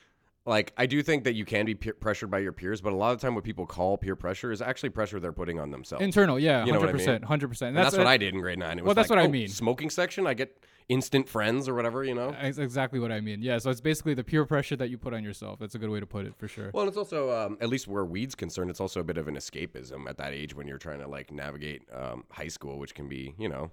Like, 0.44 0.72
I 0.76 0.86
do 0.86 1.02
think 1.02 1.22
that 1.24 1.34
you 1.34 1.44
can 1.44 1.66
be 1.66 1.74
peer 1.76 1.94
pressured 1.94 2.30
by 2.30 2.40
your 2.40 2.52
peers, 2.52 2.80
but 2.80 2.92
a 2.92 2.96
lot 2.96 3.14
of 3.14 3.20
time, 3.20 3.36
what 3.36 3.44
people 3.44 3.64
call 3.64 3.96
peer 3.96 4.16
pressure 4.16 4.50
is 4.50 4.60
actually 4.60 4.90
pressure 4.90 5.20
they're 5.20 5.32
putting 5.32 5.60
on 5.60 5.70
themselves. 5.70 6.04
internal, 6.04 6.36
yeah, 6.36 6.64
You 6.64 6.72
know 6.72 6.80
what 6.80 6.86
hundred 6.86 6.88
I 6.88 6.92
mean? 6.92 7.06
percent, 7.06 7.24
hundred 7.24 7.48
percent. 7.48 7.76
And 7.76 7.84
that's, 7.84 7.96
what 7.96 8.08
I 8.08 8.16
did 8.16 8.34
in 8.34 8.40
grade 8.40 8.58
nine. 8.58 8.78
It 8.78 8.82
was 8.82 8.86
well, 8.86 8.94
that's 8.96 9.08
like, 9.08 9.18
what 9.18 9.24
I 9.24 9.28
oh, 9.28 9.30
mean. 9.30 9.46
Smoking 9.46 9.88
section, 9.88 10.26
I 10.26 10.34
get 10.34 10.64
instant 10.88 11.28
friends 11.28 11.68
or 11.68 11.74
whatever, 11.74 12.02
you 12.02 12.14
know. 12.14 12.32
That's 12.32 12.58
exactly 12.58 12.98
what 12.98 13.12
I 13.12 13.20
mean. 13.20 13.40
Yeah, 13.40 13.58
so 13.58 13.70
it's 13.70 13.80
basically 13.80 14.14
the 14.14 14.24
peer 14.24 14.44
pressure 14.44 14.74
that 14.76 14.90
you 14.90 14.98
put 14.98 15.14
on 15.14 15.22
yourself. 15.22 15.60
That's 15.60 15.76
a 15.76 15.78
good 15.78 15.90
way 15.90 16.00
to 16.00 16.06
put 16.06 16.26
it 16.26 16.34
for 16.36 16.48
sure. 16.48 16.72
Well, 16.74 16.88
it's 16.88 16.96
also, 16.96 17.30
um, 17.30 17.56
at 17.60 17.68
least 17.68 17.86
where 17.86 18.04
weed's 18.04 18.34
concerned, 18.34 18.68
it's 18.68 18.80
also 18.80 18.98
a 18.98 19.04
bit 19.04 19.18
of 19.18 19.28
an 19.28 19.36
escapism 19.36 20.08
at 20.08 20.16
that 20.18 20.32
age 20.32 20.56
when 20.56 20.66
you're 20.66 20.78
trying 20.78 20.98
to 20.98 21.06
like 21.06 21.30
navigate 21.30 21.82
um, 21.94 22.24
high 22.30 22.48
school, 22.48 22.80
which 22.80 22.96
can 22.96 23.08
be, 23.08 23.32
you 23.38 23.48
know, 23.48 23.70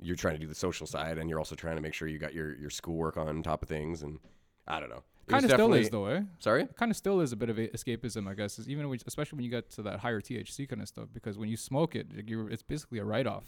you're 0.00 0.16
trying 0.16 0.34
to 0.34 0.40
do 0.40 0.46
the 0.46 0.54
social 0.54 0.86
side 0.86 1.18
and 1.18 1.28
you're 1.28 1.38
also 1.38 1.54
trying 1.54 1.76
to 1.76 1.82
make 1.82 1.92
sure 1.92 2.08
you 2.08 2.18
got 2.18 2.32
your 2.32 2.56
your 2.56 2.70
schoolwork 2.70 3.16
on 3.16 3.42
top 3.42 3.62
of 3.62 3.68
things. 3.68 4.02
And 4.02 4.20
I 4.66 4.80
don't 4.80 4.90
know. 4.90 5.02
Kind 5.28 5.44
of 5.44 5.50
still 5.50 5.72
is 5.74 5.90
though, 5.90 6.06
eh? 6.06 6.22
Sorry. 6.38 6.66
Kind 6.76 6.90
of 6.90 6.96
still 6.96 7.20
is 7.20 7.32
a 7.32 7.36
bit 7.36 7.50
of 7.50 7.58
a 7.58 7.68
escapism, 7.68 8.28
I 8.28 8.34
guess. 8.34 8.58
is 8.58 8.68
Even 8.68 8.88
when, 8.88 8.98
especially 9.06 9.36
when 9.36 9.44
you 9.44 9.50
get 9.50 9.70
to 9.72 9.82
that 9.82 10.00
higher 10.00 10.20
THC 10.20 10.68
kind 10.68 10.82
of 10.82 10.88
stuff, 10.88 11.08
because 11.12 11.38
when 11.38 11.48
you 11.48 11.56
smoke 11.56 11.94
it, 11.94 12.06
you're, 12.26 12.50
it's 12.50 12.62
basically 12.62 12.98
a 12.98 13.04
write 13.04 13.26
off. 13.26 13.44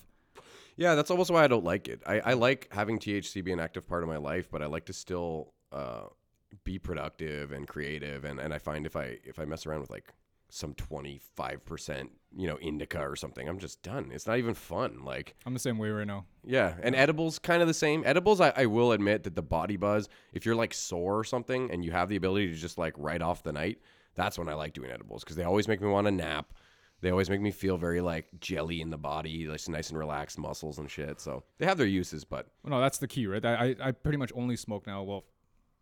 Yeah, 0.77 0.95
that's 0.95 1.11
almost 1.11 1.31
why 1.31 1.45
I 1.45 1.49
don't 1.49 1.65
like 1.65 1.89
it. 1.89 2.03
I, 2.07 2.21
I 2.21 2.33
like 2.35 2.69
having 2.71 2.99
THC 2.99 3.45
be 3.45 3.53
an 3.53 3.61
active 3.61 3.87
part 3.87 4.03
of 4.03 4.09
my 4.09 4.17
life, 4.17 4.49
but 4.51 4.63
I 4.63 4.67
like 4.67 4.87
to 4.87 4.93
still 4.93 5.53
uh, 5.73 6.05
be 6.65 6.79
productive 6.79 7.53
and 7.53 7.67
creative. 7.67 8.25
And, 8.25 8.39
and 8.41 8.55
I 8.55 8.59
find 8.59 8.87
if 8.87 8.97
I 8.97 9.19
if 9.25 9.39
I 9.39 9.45
mess 9.45 9.67
around 9.67 9.81
with 9.81 9.91
like 9.91 10.13
some 10.51 10.75
twenty 10.75 11.21
five 11.37 11.65
percent, 11.65 12.11
you 12.37 12.47
know, 12.47 12.59
indica 12.59 12.99
or 13.01 13.17
something, 13.17 13.49
I'm 13.49 13.59
just 13.59 13.83
done. 13.83 14.11
It's 14.13 14.27
not 14.27 14.39
even 14.39 14.55
fun. 14.55 15.05
Like 15.05 15.35
I'm 15.47 15.55
the 15.55 15.59
same 15.61 15.79
way 15.79 15.89
right 15.91 16.07
now. 16.07 16.27
yeah, 16.45 16.75
and 16.83 16.95
edibles 16.95 17.39
kind 17.39 17.63
of 17.63 17.69
the 17.69 17.75
same. 17.75 18.03
Edibles, 18.05 18.41
I, 18.41 18.53
I 18.57 18.67
will 18.67 18.93
admit 18.93 19.25
that 19.25 19.35
the 19.37 19.43
body 19.43 19.77
buzz, 19.77 20.09
if 20.33 20.45
you're 20.45 20.55
like 20.55 20.75
sore 20.75 21.19
or 21.19 21.25
something 21.25 21.71
and 21.71 21.85
you 21.85 21.91
have 21.93 22.09
the 22.09 22.17
ability 22.17 22.49
to 22.49 22.55
just 22.55 22.79
like 22.79 22.95
write 22.97 23.23
off 23.23 23.43
the 23.43 23.53
night, 23.53 23.79
that's 24.15 24.39
when 24.39 24.49
I 24.49 24.55
like 24.55 24.75
doing 24.75 24.91
edibles 24.91 25.25
because 25.25 25.37
they 25.37 25.45
always 25.45 25.69
make 25.69 25.81
me 25.81 25.89
want 25.89 26.07
to 26.07 26.11
nap. 26.11 26.53
They 27.03 27.11
always 27.11 27.31
make 27.31 27.41
me 27.41 27.51
feel 27.51 27.79
very 27.79 28.03
like 28.03 28.27
jelly 28.41 28.83
in 28.83 28.91
the 28.91 28.99
body, 28.99 29.47
like 29.47 29.67
nice 29.69 29.89
and 29.89 29.99
relaxed 29.99 30.39
muscles 30.39 30.79
and 30.79 30.91
shit. 30.91 31.19
So 31.19 31.45
they 31.57 31.65
have 31.65 31.79
their 31.79 31.87
uses, 31.87 32.25
but 32.25 32.49
Well, 32.63 32.73
no, 32.73 32.81
that's 32.81 32.99
the 32.99 33.09
key, 33.09 33.27
right? 33.27 33.43
I, 33.43 33.75
I 33.81 33.93
pretty 33.93 34.19
much 34.19 34.31
only 34.35 34.55
smoke 34.57 34.87
now. 34.87 35.03
Well, 35.03 35.25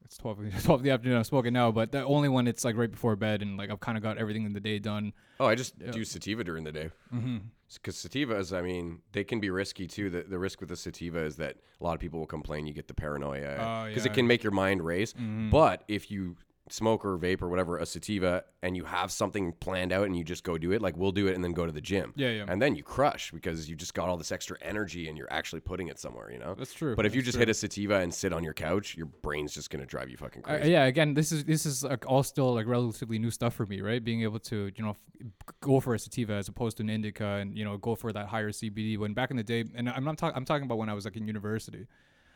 it's 0.08 0.16
12, 0.18 0.38
12 0.64 0.80
in 0.80 0.84
the 0.84 0.90
afternoon. 0.90 1.18
I'm 1.18 1.24
smoking 1.24 1.52
now, 1.52 1.70
but 1.70 1.92
the 1.92 2.02
only 2.04 2.28
one 2.28 2.46
it's 2.48 2.64
like 2.64 2.76
right 2.76 2.90
before 2.90 3.14
bed 3.14 3.42
and 3.42 3.56
like 3.58 3.70
I've 3.70 3.80
kind 3.80 3.96
of 3.98 4.02
got 4.02 4.16
everything 4.18 4.44
in 4.44 4.52
the 4.54 4.60
day 4.60 4.78
done. 4.78 5.12
oh, 5.38 5.46
I 5.46 5.54
just 5.54 5.78
do 5.78 6.04
sativa 6.04 6.42
during 6.42 6.64
the 6.64 6.72
day. 6.72 6.90
Mm-hmm. 7.14 7.36
Because 7.74 7.96
sativas, 7.96 8.56
I 8.56 8.62
mean, 8.62 9.00
they 9.12 9.22
can 9.24 9.40
be 9.40 9.50
risky 9.50 9.86
too. 9.86 10.08
The, 10.08 10.22
the 10.22 10.38
risk 10.38 10.60
with 10.60 10.70
the 10.70 10.76
sativa 10.76 11.18
is 11.22 11.36
that 11.36 11.56
a 11.80 11.84
lot 11.84 11.92
of 11.92 12.00
people 12.00 12.18
will 12.18 12.26
complain 12.26 12.66
you 12.66 12.72
get 12.72 12.88
the 12.88 12.94
paranoia 12.94 13.56
Oh, 13.60 13.88
because 13.88 14.06
yeah. 14.06 14.10
it 14.12 14.14
can 14.14 14.26
make 14.26 14.42
your 14.42 14.52
mind 14.52 14.82
race. 14.82 15.12
But 15.50 15.84
if 15.86 16.10
you 16.10 16.36
smoke 16.70 17.04
or 17.04 17.16
vape 17.18 17.42
or 17.42 17.48
whatever 17.48 17.78
a 17.78 17.86
sativa 17.86 18.44
and 18.62 18.76
you 18.76 18.84
have 18.84 19.10
something 19.10 19.52
planned 19.60 19.92
out 19.92 20.06
and 20.06 20.16
you 20.16 20.24
just 20.24 20.44
go 20.44 20.58
do 20.58 20.72
it, 20.72 20.82
like 20.82 20.96
we'll 20.96 21.12
do 21.12 21.26
it 21.26 21.34
and 21.34 21.42
then 21.44 21.52
go 21.52 21.64
to 21.66 21.72
the 21.72 21.80
gym. 21.80 22.12
Yeah, 22.16 22.30
yeah. 22.30 22.44
And 22.48 22.60
then 22.60 22.74
you 22.74 22.82
crush 22.82 23.30
because 23.30 23.68
you 23.68 23.76
just 23.76 23.94
got 23.94 24.08
all 24.08 24.16
this 24.16 24.32
extra 24.32 24.56
energy 24.60 25.08
and 25.08 25.16
you're 25.16 25.32
actually 25.32 25.60
putting 25.60 25.88
it 25.88 25.98
somewhere, 25.98 26.30
you 26.32 26.38
know? 26.38 26.54
That's 26.54 26.74
true. 26.74 26.96
But 26.96 27.06
if 27.06 27.14
you 27.14 27.22
just 27.22 27.34
true. 27.36 27.40
hit 27.40 27.48
a 27.48 27.54
sativa 27.54 27.96
and 28.00 28.12
sit 28.12 28.32
on 28.32 28.42
your 28.44 28.54
couch, 28.54 28.96
your 28.96 29.06
brain's 29.06 29.52
just 29.54 29.70
going 29.70 29.80
to 29.80 29.86
drive 29.86 30.10
you 30.10 30.16
fucking 30.16 30.42
Uh, 30.44 30.56
crazy. 30.58 30.72
yeah, 30.72 30.84
again, 30.84 31.14
this 31.14 31.32
is 31.32 31.44
this 31.44 31.66
is 31.66 31.84
like 31.84 32.04
all 32.06 32.22
still 32.22 32.54
like 32.54 32.66
relatively 32.66 33.18
new 33.18 33.30
stuff 33.30 33.54
for 33.54 33.66
me, 33.66 33.80
right? 33.80 34.02
Being 34.02 34.22
able 34.22 34.38
to 34.40 34.70
you 34.76 34.84
know 34.84 34.90
f- 34.90 35.34
go 35.60 35.80
for 35.80 35.94
a 35.94 35.98
sativa 35.98 36.34
as 36.34 36.48
opposed 36.48 36.76
to 36.78 36.82
an 36.82 36.90
indica, 36.90 37.26
and 37.26 37.56
you 37.56 37.64
know 37.64 37.76
go 37.76 37.94
for 37.94 38.12
that 38.12 38.26
higher 38.26 38.50
CBD. 38.50 38.98
When 38.98 39.14
back 39.14 39.30
in 39.30 39.36
the 39.36 39.42
day, 39.42 39.64
and 39.74 39.88
I'm 39.88 40.04
not 40.04 40.18
talking, 40.18 40.36
I'm 40.36 40.44
talking 40.44 40.64
about 40.64 40.78
when 40.78 40.88
I 40.88 40.94
was 40.94 41.04
like 41.04 41.16
in 41.16 41.26
university. 41.26 41.86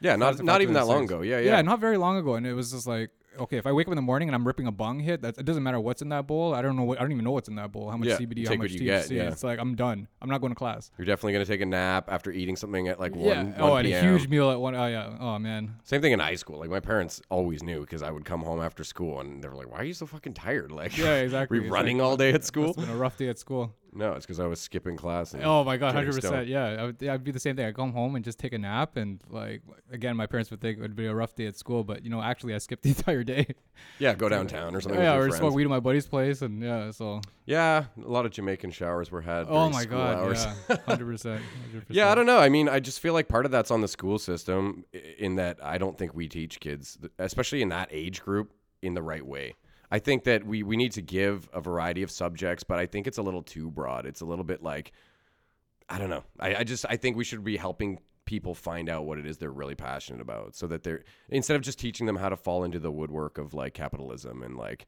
Yeah, 0.01 0.17
not, 0.17 0.43
not 0.43 0.63
even 0.63 0.75
that 0.75 0.89
long 0.89 1.05
ago. 1.05 1.23
Yeah, 1.23 1.39
yeah. 1.39 1.63
not 1.63 1.79
very 1.79 1.97
long 1.97 2.17
ago, 2.17 2.35
and 2.35 2.45
it 2.45 2.55
was 2.55 2.73
just 2.73 2.89
like, 2.89 3.11
okay, 3.41 3.57
if 3.57 3.67
I 3.67 3.73
wake 3.73 3.87
up 3.87 3.93
in 3.93 3.97
the 3.97 4.03
morning 4.03 4.29
and 4.29 4.35
I'm 4.35 4.47
ripping 4.47 4.67
a 4.67 4.73
bong 4.73 5.01
hit, 5.01 5.23
that 5.23 5.39
it 5.39 5.45
doesn't 5.45 5.63
matter 5.63 5.81
what's 5.81 6.03
in 6.03 6.09
that 6.11 6.27
bowl. 6.27 6.55
I 6.55 6.63
don't 6.63 6.77
know 6.77 6.85
what 6.85 6.99
I 6.99 7.03
don't 7.03 7.13
even 7.13 7.25
know 7.25 7.31
what's 7.33 7.49
in 7.49 7.55
that 7.57 7.73
bowl. 7.73 7.91
How 7.91 7.97
much 7.97 8.09
Yeah, 8.09 8.17
CBD, 8.19 8.45
how 8.45 8.51
take 8.51 8.59
much 8.61 8.73
THC. 8.73 8.85
get, 8.85 9.11
yeah. 9.11 9.23
It's 9.29 9.43
like 9.45 9.59
I'm 9.59 9.75
done. 9.75 10.09
I'm 10.21 10.29
not 10.29 10.41
going 10.41 10.53
to 10.53 10.57
class. 10.57 10.91
You're 10.99 11.07
definitely 11.07 11.33
going 11.35 11.45
to 11.45 11.51
take 11.51 11.61
a 11.61 11.67
nap 11.67 12.09
after 12.11 12.31
eating 12.31 12.57
something 12.57 12.89
at 12.89 13.01
like 13.01 13.15
1, 13.15 13.25
yeah. 13.27 13.43
1 13.45 13.55
Oh, 13.59 13.77
and 13.77 13.87
a 13.87 13.91
p.m. 13.91 14.05
huge 14.05 14.29
meal 14.29 14.51
at 14.51 14.61
one. 14.61 14.75
Oh 14.75 14.87
yeah. 14.87 15.17
Oh 15.21 15.39
man. 15.39 15.75
Same 15.85 16.01
thing 16.03 16.13
in 16.13 16.19
high 16.21 16.35
school. 16.37 16.59
Like 16.59 16.71
my 16.71 16.81
parents 16.81 17.21
always 17.31 17.63
knew 17.63 17.81
because 17.81 18.03
I 18.03 18.11
would 18.11 18.25
come 18.25 18.43
home 18.43 18.61
after 18.61 18.85
school 18.85 19.21
and 19.21 19.43
they 19.43 19.49
were 19.49 19.57
like, 19.57 19.71
"Why 19.71 19.79
are 19.79 19.85
you 19.85 19.95
so 19.95 20.07
fucking 20.07 20.35
tired? 20.35 20.71
Like, 20.83 20.97
Yeah, 20.97 21.17
exactly. 21.17 21.59
were 21.59 21.63
you 21.65 21.69
It's 21.69 21.73
running 21.73 21.99
like, 21.99 22.07
all 22.07 22.17
day 22.17 22.29
at 22.31 22.37
It's 22.37 22.47
school?" 22.47 22.75
been 22.75 22.89
a 22.89 22.97
rough 22.97 23.17
day 23.17 23.29
at 23.29 23.39
school. 23.39 23.75
No, 23.95 24.13
it's 24.13 24.25
because 24.25 24.41
I 24.41 24.47
was 24.47 24.59
skipping 24.59 24.97
class. 24.97 25.35
Oh 25.35 25.65
my 25.65 25.77
god, 25.77 25.95
hundred 25.95 26.15
percent. 26.15 26.49
Yeah, 26.49 26.65
I 26.65 26.85
would, 26.85 26.97
yeah, 27.01 27.13
I'd 27.13 27.25
be 27.25 27.31
the 27.31 27.41
same 27.41 27.57
thing. 27.57 27.67
I 27.67 27.73
come 27.73 27.93
home 27.93 28.17
and 28.17 28.25
just 28.25 28.39
take 28.39 28.55
a 28.55 28.59
nap, 28.59 28.97
and 28.97 29.23
like 29.29 29.61
again, 29.91 30.17
my 30.17 30.27
parents 30.27 30.51
would 30.51 30.63
think 30.63 30.79
it 30.79 30.81
would 30.81 30.97
be 30.97 31.07
a 31.07 31.15
rough 31.15 31.35
day 31.35 31.47
at 31.47 31.57
school, 31.57 31.85
but 31.85 32.03
you 32.03 32.09
know, 32.09 32.23
actually, 32.23 32.55
I 32.55 32.59
skipped 32.59 32.83
the 32.85 32.91
entire 32.91 33.23
day. 33.23 33.47
Yeah, 33.99 34.15
go 34.15 34.31
downtown 34.31 34.75
or 34.75 34.81
something. 34.81 35.01
yeah, 35.01 35.19
with 35.19 35.35
or 35.35 35.37
smoke 35.37 35.55
weed 35.55 35.65
at 35.65 35.71
my 35.71 35.81
buddy's 35.81 36.07
place, 36.07 36.41
and 36.41 36.63
yeah, 36.63 36.91
so. 36.91 37.21
Yeah, 37.45 37.85
a 38.03 38.09
lot 38.09 38.25
of 38.25 38.31
Jamaican 38.33 38.71
showers 38.71 39.11
were 39.11 39.21
had. 39.21 39.47
Oh 39.49 39.69
my 39.69 39.85
god, 39.85 40.17
hours. 40.17 40.47
yeah, 40.71 40.77
hundred 40.87 41.07
percent. 41.07 41.43
Yeah, 41.89 42.11
I 42.11 42.15
don't 42.15 42.27
know. 42.27 42.39
I 42.39 42.49
mean, 42.49 42.69
I 42.69 42.81
just 42.81 43.01
feel 43.01 43.13
like 43.13 43.29
part 43.29 43.45
of 43.45 43.53
that's 43.53 43.71
on 43.71 43.83
the 43.83 43.89
school 43.89 44.19
system 44.19 44.85
in 45.19 45.37
that 45.37 45.59
I 45.63 45.77
don't 45.77 45.99
think 45.99 46.15
we 46.15 46.29
teach 46.29 46.61
kids, 46.61 46.99
especially 47.19 47.61
in 47.61 47.69
that 47.69 47.89
age 47.91 48.23
group, 48.23 48.53
in 48.81 48.95
the 48.95 49.03
right 49.03 49.27
way. 49.27 49.55
I 49.93 49.99
think 49.99 50.25
that 50.25 50.47
we, 50.47 50.63
we 50.63 50.79
need 50.79 50.93
to 50.93 51.03
give 51.03 51.51
a 51.53 51.61
variety 51.61 52.03
of 52.03 52.11
subjects, 52.11 52.65
but 52.65 52.79
I 52.79 52.87
think 52.87 53.07
it's 53.07 53.19
a 53.19 53.23
little 53.23 53.43
too 53.43 53.71
broad. 53.71 54.07
It's 54.07 54.23
a 54.23 54.25
little 54.25 54.43
bit 54.43 54.63
like, 54.63 54.91
I 55.87 55.99
don't 55.99 56.09
know. 56.09 56.25
I, 56.41 56.55
I 56.55 56.65
just, 56.65 56.87
I 56.89 56.97
think 56.97 57.15
we 57.15 57.25
should 57.25 57.45
be 57.45 57.59
helping 57.59 58.01
people 58.25 58.55
find 58.55 58.89
out 58.89 59.05
what 59.05 59.19
it 59.19 59.27
is 59.27 59.37
they're 59.37 59.51
really 59.51 59.75
passionate 59.75 60.23
about 60.23 60.57
so 60.57 60.67
that 60.69 60.83
they're, 60.83 61.03
instead 61.29 61.57
of 61.57 61.61
just 61.61 61.79
teaching 61.79 62.07
them 62.07 62.17
how 62.17 62.31
to 62.31 62.37
fall 62.37 62.65
into 62.65 62.79
the 62.79 62.91
woodwork 62.91 63.37
of 63.37 63.53
like 63.53 63.75
capitalism 63.75 64.43
and 64.43 64.57
like, 64.57 64.87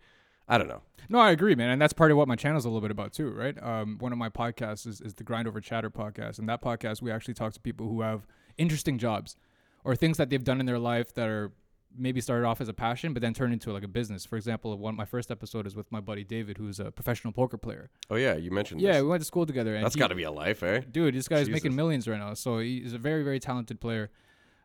I 0.49 0.57
don't 0.57 0.69
know. 0.69 0.81
No, 1.11 1.19
I 1.19 1.33
agree, 1.33 1.55
man, 1.55 1.69
and 1.69 1.83
that's 1.83 1.93
part 1.93 2.11
of 2.11 2.17
what 2.17 2.27
my 2.27 2.37
channel's 2.37 2.65
a 2.65 2.69
little 2.69 2.81
bit 2.81 2.91
about 2.91 3.13
too, 3.13 3.31
right? 3.31 3.63
Um, 3.63 3.99
one 3.99 4.11
of 4.13 4.17
my 4.17 4.31
podcasts 4.31 4.87
is, 4.87 5.03
is 5.03 5.13
the 5.13 5.25
Grind 5.25 5.47
Over 5.47 5.61
Chatter 5.61 5.91
podcast, 5.91 6.39
and 6.39 6.49
that 6.49 6.63
podcast 6.63 7.03
we 7.03 7.11
actually 7.11 7.35
talk 7.35 7.53
to 7.53 7.61
people 7.61 7.89
who 7.89 8.01
have 8.01 8.27
interesting 8.57 8.97
jobs 8.97 9.37
or 9.85 9.95
things 9.95 10.17
that 10.17 10.31
they've 10.31 10.45
done 10.45 10.61
in 10.61 10.67
their 10.67 10.79
life 10.79 11.13
that 11.13 11.29
are 11.29 11.53
maybe 11.97 12.21
started 12.21 12.47
off 12.47 12.61
as 12.61 12.69
a 12.69 12.73
passion, 12.73 13.13
but 13.13 13.21
then 13.23 13.35
turned 13.35 13.53
into 13.53 13.73
like 13.73 13.85
a 13.85 13.89
business. 13.89 14.25
For 14.27 14.37
example, 14.37 14.77
one 14.79 14.97
my 14.97 15.05
first 15.05 15.31
episode 15.31 15.67
is 15.67 15.77
with 15.77 15.91
my 15.93 16.01
buddy 16.01 16.25
David, 16.25 16.59
who's 16.59 16.81
a 16.81 16.91
professional 16.91 17.33
poker 17.33 17.57
player. 17.57 17.91
Oh 18.11 18.17
yeah, 18.17 18.35
you 18.35 18.51
mentioned 18.51 18.81
Yeah, 18.81 18.95
this. 18.95 19.03
we 19.03 19.09
went 19.09 19.21
to 19.23 19.27
school 19.27 19.47
together, 19.47 19.75
and 19.75 19.85
That's 19.85 19.97
got 19.97 20.09
to 20.09 20.15
be 20.15 20.25
a 20.25 20.31
life, 20.31 20.63
eh? 20.63 20.81
dude. 20.91 21.15
This 21.15 21.29
guy's 21.29 21.47
Jesus. 21.47 21.53
making 21.53 21.77
millions 21.77 22.07
right 22.09 22.19
now, 22.19 22.35
so 22.35 22.59
he's 22.59 22.93
a 22.95 22.99
very, 22.99 23.23
very 23.23 23.39
talented 23.41 23.81
player. 23.81 24.11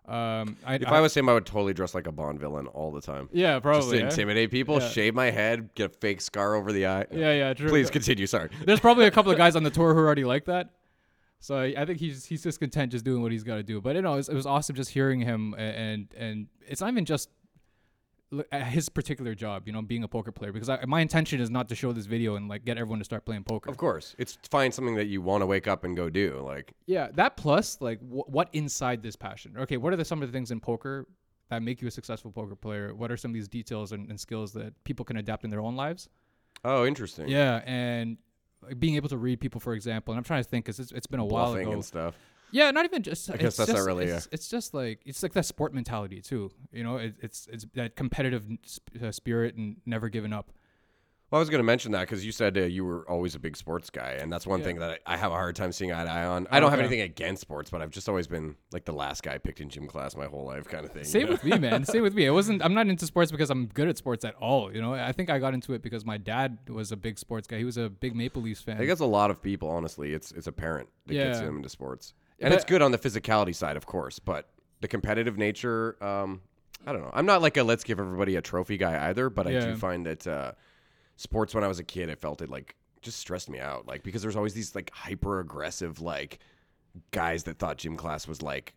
Um, 0.07 0.57
I, 0.65 0.75
If 0.75 0.87
I 0.87 1.01
was 1.01 1.15
him, 1.15 1.29
I 1.29 1.33
would 1.33 1.45
totally 1.45 1.73
dress 1.75 1.93
like 1.93 2.07
a 2.07 2.11
Bond 2.11 2.39
villain 2.39 2.65
all 2.65 2.91
the 2.91 3.01
time. 3.01 3.29
yeah, 3.31 3.53
Just 3.55 3.63
probably. 3.63 3.97
to 3.99 4.03
eh? 4.05 4.07
intimidate 4.09 4.49
people, 4.49 4.79
Yeah. 4.79 4.89
shave 4.89 5.13
my 5.13 5.29
head, 5.29 5.69
get 5.75 5.91
a 5.91 5.93
fake 5.93 6.21
scar 6.21 6.55
over 6.55 6.71
the 6.71 6.87
eye. 6.87 7.05
Yeah, 7.11 7.31
yeah, 7.33 7.53
true. 7.53 7.69
Please 7.69 7.91
continue. 7.91 8.25
Sorry. 8.25 8.49
There's 8.65 8.79
probably 8.79 9.05
a 9.05 9.11
couple 9.11 9.31
of 9.31 9.37
guys 9.37 9.55
on 9.55 9.61
the 9.61 9.69
tour 9.77 9.93
who 9.93 9.99
are 9.99 10.05
already 10.07 10.23
like 10.23 10.45
that. 10.45 10.69
So 11.39 11.59
I, 11.61 11.85
think 11.85 11.99
he's 11.99 12.25
he's 12.25 12.43
just 12.43 12.59
content 12.59 12.91
just 12.91 13.05
doing 13.05 13.21
what 13.21 13.31
he's 13.31 13.43
got 13.43 13.55
to 13.55 13.63
do. 13.63 13.79
But 13.79 13.95
you 13.95 14.01
know, 14.01 14.13
it 14.13 14.17
was, 14.17 14.29
it 14.29 14.35
was 14.35 14.45
awesome 14.45 14.75
just 14.75 14.91
hearing 14.91 15.21
him 15.21 15.55
and 15.57 16.07
and 16.17 16.47
it's 16.67 16.81
not 16.81 16.91
even 16.91 17.05
just 17.05 17.29
his 18.51 18.89
particular 18.89 19.33
job, 19.33 19.63
you 19.65 19.73
know, 19.73 19.81
being 19.81 20.03
a 20.03 20.07
poker 20.07 20.31
player 20.31 20.51
because 20.51 20.69
I, 20.69 20.85
my 20.85 20.99
intention 21.01 21.41
is 21.41 21.49
not 21.49 21.67
to 21.69 21.75
show 21.75 21.91
this 21.91 22.05
video 22.05 22.35
and 22.35 22.47
like 22.47 22.63
get 22.63 22.77
everyone 22.77 22.99
to 22.99 23.05
start 23.05 23.25
playing 23.25 23.43
poker. 23.43 23.69
Of 23.69 23.77
course, 23.77 24.15
it's 24.19 24.37
find 24.51 24.73
something 24.73 24.95
that 24.95 25.07
you 25.07 25.21
want 25.21 25.41
to 25.41 25.45
wake 25.45 25.67
up 25.67 25.83
and 25.83 25.95
go 25.95 26.09
do. 26.09 26.43
Like, 26.45 26.73
Yeah, 26.85 27.07
that 27.13 27.37
plus 27.37 27.77
like 27.81 27.99
wh- 28.01 28.29
what 28.29 28.49
inside 28.53 29.01
this 29.01 29.15
passion? 29.15 29.55
Okay, 29.57 29.77
what 29.77 29.93
are 29.93 29.95
the, 29.95 30.05
some 30.05 30.21
of 30.21 30.27
the 30.27 30.33
things 30.33 30.51
in 30.51 30.59
poker 30.59 31.07
that 31.49 31.63
make 31.63 31.81
you 31.81 31.87
a 31.87 31.91
successful 31.91 32.31
poker 32.31 32.55
player? 32.55 32.93
What 32.93 33.11
are 33.11 33.17
some 33.17 33.31
of 33.31 33.35
these 33.35 33.47
details 33.47 33.93
and, 33.93 34.07
and 34.09 34.19
skills 34.19 34.53
that 34.53 34.73
people 34.83 35.05
can 35.05 35.17
adapt 35.17 35.43
in 35.43 35.49
their 35.49 35.61
own 35.61 35.75
lives? 35.75 36.09
oh, 36.65 36.85
interesting. 36.85 37.29
Yeah, 37.29 37.61
and 37.65 38.17
like 38.61 38.79
being 38.79 38.95
able 38.95 39.09
to 39.09 39.17
read 39.17 39.39
people, 39.39 39.59
for 39.59 39.73
example. 39.73 40.13
And 40.13 40.17
I'm 40.17 40.23
trying 40.23 40.43
to 40.43 40.49
think 40.49 40.65
because 40.65 40.79
it's, 40.79 40.91
it's 40.91 41.07
been 41.07 41.19
a 41.19 41.25
while 41.25 41.47
Bluffing 41.47 41.67
ago. 41.67 41.73
and 41.73 41.85
stuff. 41.85 42.15
Yeah, 42.51 42.71
not 42.71 42.85
even 42.85 43.03
just. 43.03 43.29
I 43.29 43.37
guess 43.37 43.49
it's 43.49 43.57
that's 43.57 43.69
not 43.69 43.75
just, 43.75 43.87
really 43.87 44.05
It's, 44.05 44.27
it's 44.31 44.47
just 44.47 44.73
like 44.73 45.01
it's 45.05 45.21
like 45.21 45.33
that 45.33 45.45
sport 45.45 45.73
mentality 45.73 46.21
too. 46.21 46.51
You 46.71 46.83
know, 46.83 46.97
it, 46.97 47.15
it's 47.21 47.47
it's 47.51 47.65
that 47.75 47.95
competitive 47.95 48.45
sp- 48.65 49.03
uh, 49.03 49.11
spirit 49.11 49.55
and 49.55 49.77
never 49.85 50.09
giving 50.09 50.33
up. 50.33 50.51
Well, 51.31 51.37
I 51.37 51.41
was 51.41 51.49
going 51.51 51.59
to 51.59 51.63
mention 51.63 51.91
that 51.91 52.01
because 52.01 52.25
you 52.25 52.31
said 52.31 52.57
uh, 52.57 52.61
you 52.61 52.83
were 52.83 53.07
always 53.07 53.35
a 53.35 53.39
big 53.39 53.55
sports 53.55 53.91
guy, 53.91 54.13
and 54.19 54.33
that's 54.33 54.47
one 54.47 54.59
Yeah. 54.61 54.65
thing 54.65 54.79
that 54.79 54.99
I, 55.05 55.13
I 55.13 55.17
have 55.17 55.31
a 55.31 55.35
hard 55.35 55.55
time 55.55 55.71
seeing 55.71 55.91
eye 55.93 56.03
to 56.03 56.09
eye 56.09 56.25
on. 56.25 56.47
I 56.49 56.59
don't 56.59 56.71
have 56.71 56.79
anything 56.79 57.01
against 57.01 57.41
sports, 57.41 57.69
but 57.69 57.83
I've 57.83 57.91
just 57.91 58.09
always 58.09 58.25
been 58.25 58.55
like 58.71 58.85
the 58.85 58.93
last 58.93 59.21
guy 59.21 59.37
picked 59.37 59.59
in 59.61 59.69
gym 59.69 59.85
class 59.85 60.15
my 60.15 60.25
whole 60.25 60.43
life, 60.45 60.67
kind 60.67 60.85
of 60.85 60.91
thing. 60.91 61.01
you 61.03 61.07
Same 61.07 61.25
know? 61.27 61.33
with 61.33 61.43
me, 61.43 61.57
man. 61.59 61.85
Same 61.85 62.01
with 62.01 62.15
me. 62.15 62.25
It 62.25 62.31
wasn't. 62.31 62.63
I'm 62.65 62.73
not 62.73 62.87
into 62.87 63.05
sports 63.05 63.31
because 63.31 63.51
I'm 63.51 63.67
good 63.67 63.87
at 63.87 63.95
sports 63.97 64.25
at 64.25 64.33
all. 64.35 64.73
You 64.73 64.81
know, 64.81 64.95
I 64.95 65.11
think 65.11 65.29
I 65.29 65.37
got 65.37 65.53
into 65.53 65.73
it 65.73 65.83
because 65.83 66.03
my 66.03 66.17
dad 66.17 66.57
was 66.67 66.91
a 66.91 66.97
big 66.97 67.19
sports 67.19 67.45
guy. 67.47 67.59
He 67.59 67.63
was 67.63 67.77
a 67.77 67.89
big 67.89 68.15
Maple 68.15 68.41
Leafs 68.41 68.61
fan. 68.61 68.75
I 68.75 68.77
think 68.79 68.89
that's 68.89 68.99
a 69.01 69.05
lot 69.05 69.29
of 69.29 69.39
people, 69.39 69.69
honestly. 69.69 70.13
It's 70.13 70.31
it's 70.31 70.47
apparent 70.47 70.89
that 71.05 71.13
gets 71.13 71.39
Yeah. 71.39 71.45
them 71.45 71.57
into 71.57 71.69
sports, 71.69 72.15
and 72.39 72.49
But- 72.49 72.55
it's 72.55 72.65
good 72.65 72.81
on 72.81 72.91
the 72.91 72.97
physicality 72.97 73.53
side, 73.53 73.77
of 73.77 73.85
course. 73.85 74.17
But 74.17 74.49
the 74.81 74.87
competitive 74.87 75.37
nature, 75.37 75.95
um, 76.03 76.41
I 76.87 76.91
don't 76.91 77.01
know. 77.01 77.11
I'm 77.13 77.27
not 77.27 77.43
like 77.43 77.55
a 77.57 77.63
let's 77.63 77.83
give 77.83 77.99
everybody 77.99 78.35
a 78.35 78.41
trophy 78.41 78.77
guy 78.77 79.09
either, 79.09 79.29
but 79.29 79.45
I 79.45 79.59
do 79.59 79.75
find 79.75 80.07
that 80.07 80.25
uh, 80.25 80.53
sports 81.19 81.53
when 81.53 81.63
I 81.63 81.67
was 81.67 81.79
a 81.79 81.83
kid, 81.83 82.09
I 82.09 82.15
felt 82.15 82.41
it 82.41 82.49
like 82.49 82.75
just 83.01 83.19
stressed 83.19 83.49
me 83.49 83.59
out, 83.59 83.87
like 83.87 84.03
because 84.03 84.21
there's 84.21 84.35
always 84.35 84.53
these 84.53 84.73
like 84.73 84.91
hyper 84.93 85.39
aggressive 85.39 86.01
like 86.01 86.39
guys 87.11 87.43
that 87.43 87.59
thought 87.59 87.77
gym 87.77 87.97
class 87.97 88.27
was 88.27 88.41
like 88.41 88.73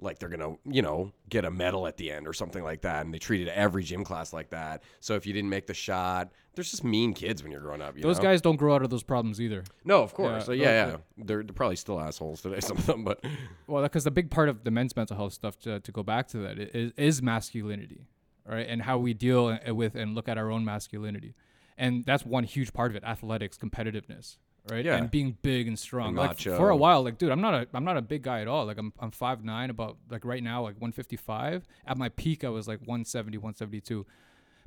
like 0.00 0.18
they're 0.18 0.28
gonna 0.28 0.56
you 0.64 0.82
know 0.82 1.12
get 1.28 1.44
a 1.44 1.50
medal 1.50 1.86
at 1.86 1.96
the 1.96 2.10
end 2.10 2.26
or 2.26 2.32
something 2.32 2.64
like 2.64 2.82
that 2.82 3.04
and 3.04 3.14
they 3.14 3.18
treated 3.18 3.46
every 3.48 3.84
gym 3.84 4.02
class 4.02 4.32
like 4.32 4.50
that 4.50 4.82
so 4.98 5.14
if 5.14 5.24
you 5.24 5.32
didn't 5.32 5.48
make 5.48 5.68
the 5.68 5.72
shot 5.74 6.32
there's 6.56 6.68
just 6.68 6.82
mean 6.82 7.14
kids 7.14 7.44
when 7.44 7.52
you're 7.52 7.60
growing 7.60 7.80
up 7.80 7.96
you 7.96 8.02
Those 8.02 8.16
know? 8.16 8.24
guys 8.24 8.42
don't 8.42 8.56
grow 8.56 8.74
out 8.74 8.82
of 8.82 8.90
those 8.90 9.04
problems 9.04 9.40
either. 9.40 9.62
No, 9.84 10.02
of 10.02 10.12
course. 10.12 10.32
Yeah, 10.32 10.38
so 10.40 10.52
yeah, 10.52 10.64
yeah, 10.64 10.96
they're, 11.16 11.42
they're 11.44 11.54
probably 11.54 11.76
still 11.76 12.00
assholes 12.00 12.42
today, 12.42 12.60
some 12.68 12.76
of 12.76 12.86
them, 12.86 13.04
but 13.04 13.24
Well, 13.68 13.82
because 13.84 14.04
the 14.04 14.10
big 14.10 14.30
part 14.30 14.48
of 14.48 14.64
the 14.64 14.70
men's 14.70 14.94
mental 14.96 15.16
health 15.16 15.32
stuff 15.32 15.58
to, 15.60 15.80
to 15.80 15.92
go 15.92 16.02
back 16.02 16.26
to 16.28 16.38
that 16.38 16.58
is, 16.58 16.92
is 16.96 17.22
masculinity, 17.22 18.06
right? 18.46 18.66
And 18.68 18.82
how 18.82 18.98
we 18.98 19.14
deal 19.14 19.58
uh, 19.66 19.74
with 19.74 19.94
and 19.94 20.14
look 20.14 20.28
at 20.28 20.38
our 20.38 20.50
own 20.50 20.64
masculinity. 20.64 21.34
And 21.76 22.04
that's 22.04 22.24
one 22.24 22.44
huge 22.44 22.72
part 22.72 22.90
of 22.90 22.96
it, 22.96 23.04
athletics, 23.04 23.58
competitiveness, 23.58 24.36
right? 24.70 24.84
Yeah. 24.84 24.96
And 24.96 25.10
being 25.10 25.36
big 25.42 25.66
and 25.66 25.78
strong. 25.78 26.14
Like 26.14 26.38
for 26.38 26.70
a 26.70 26.76
while, 26.76 27.02
like 27.02 27.18
dude, 27.18 27.32
I'm 27.32 27.40
not 27.40 27.54
a 27.54 27.66
I'm 27.74 27.84
not 27.84 27.96
a 27.96 28.02
big 28.02 28.22
guy 28.22 28.40
at 28.40 28.48
all. 28.48 28.64
Like 28.64 28.78
I'm 28.78 28.92
I'm 29.00 29.10
5'9", 29.10 29.70
about 29.70 29.96
like 30.08 30.24
right 30.24 30.42
now 30.42 30.62
like 30.62 30.74
155. 30.74 31.66
At 31.86 31.98
my 31.98 32.08
peak 32.10 32.44
I 32.44 32.48
was 32.48 32.68
like 32.68 32.80
170, 32.80 33.38
172. 33.38 34.06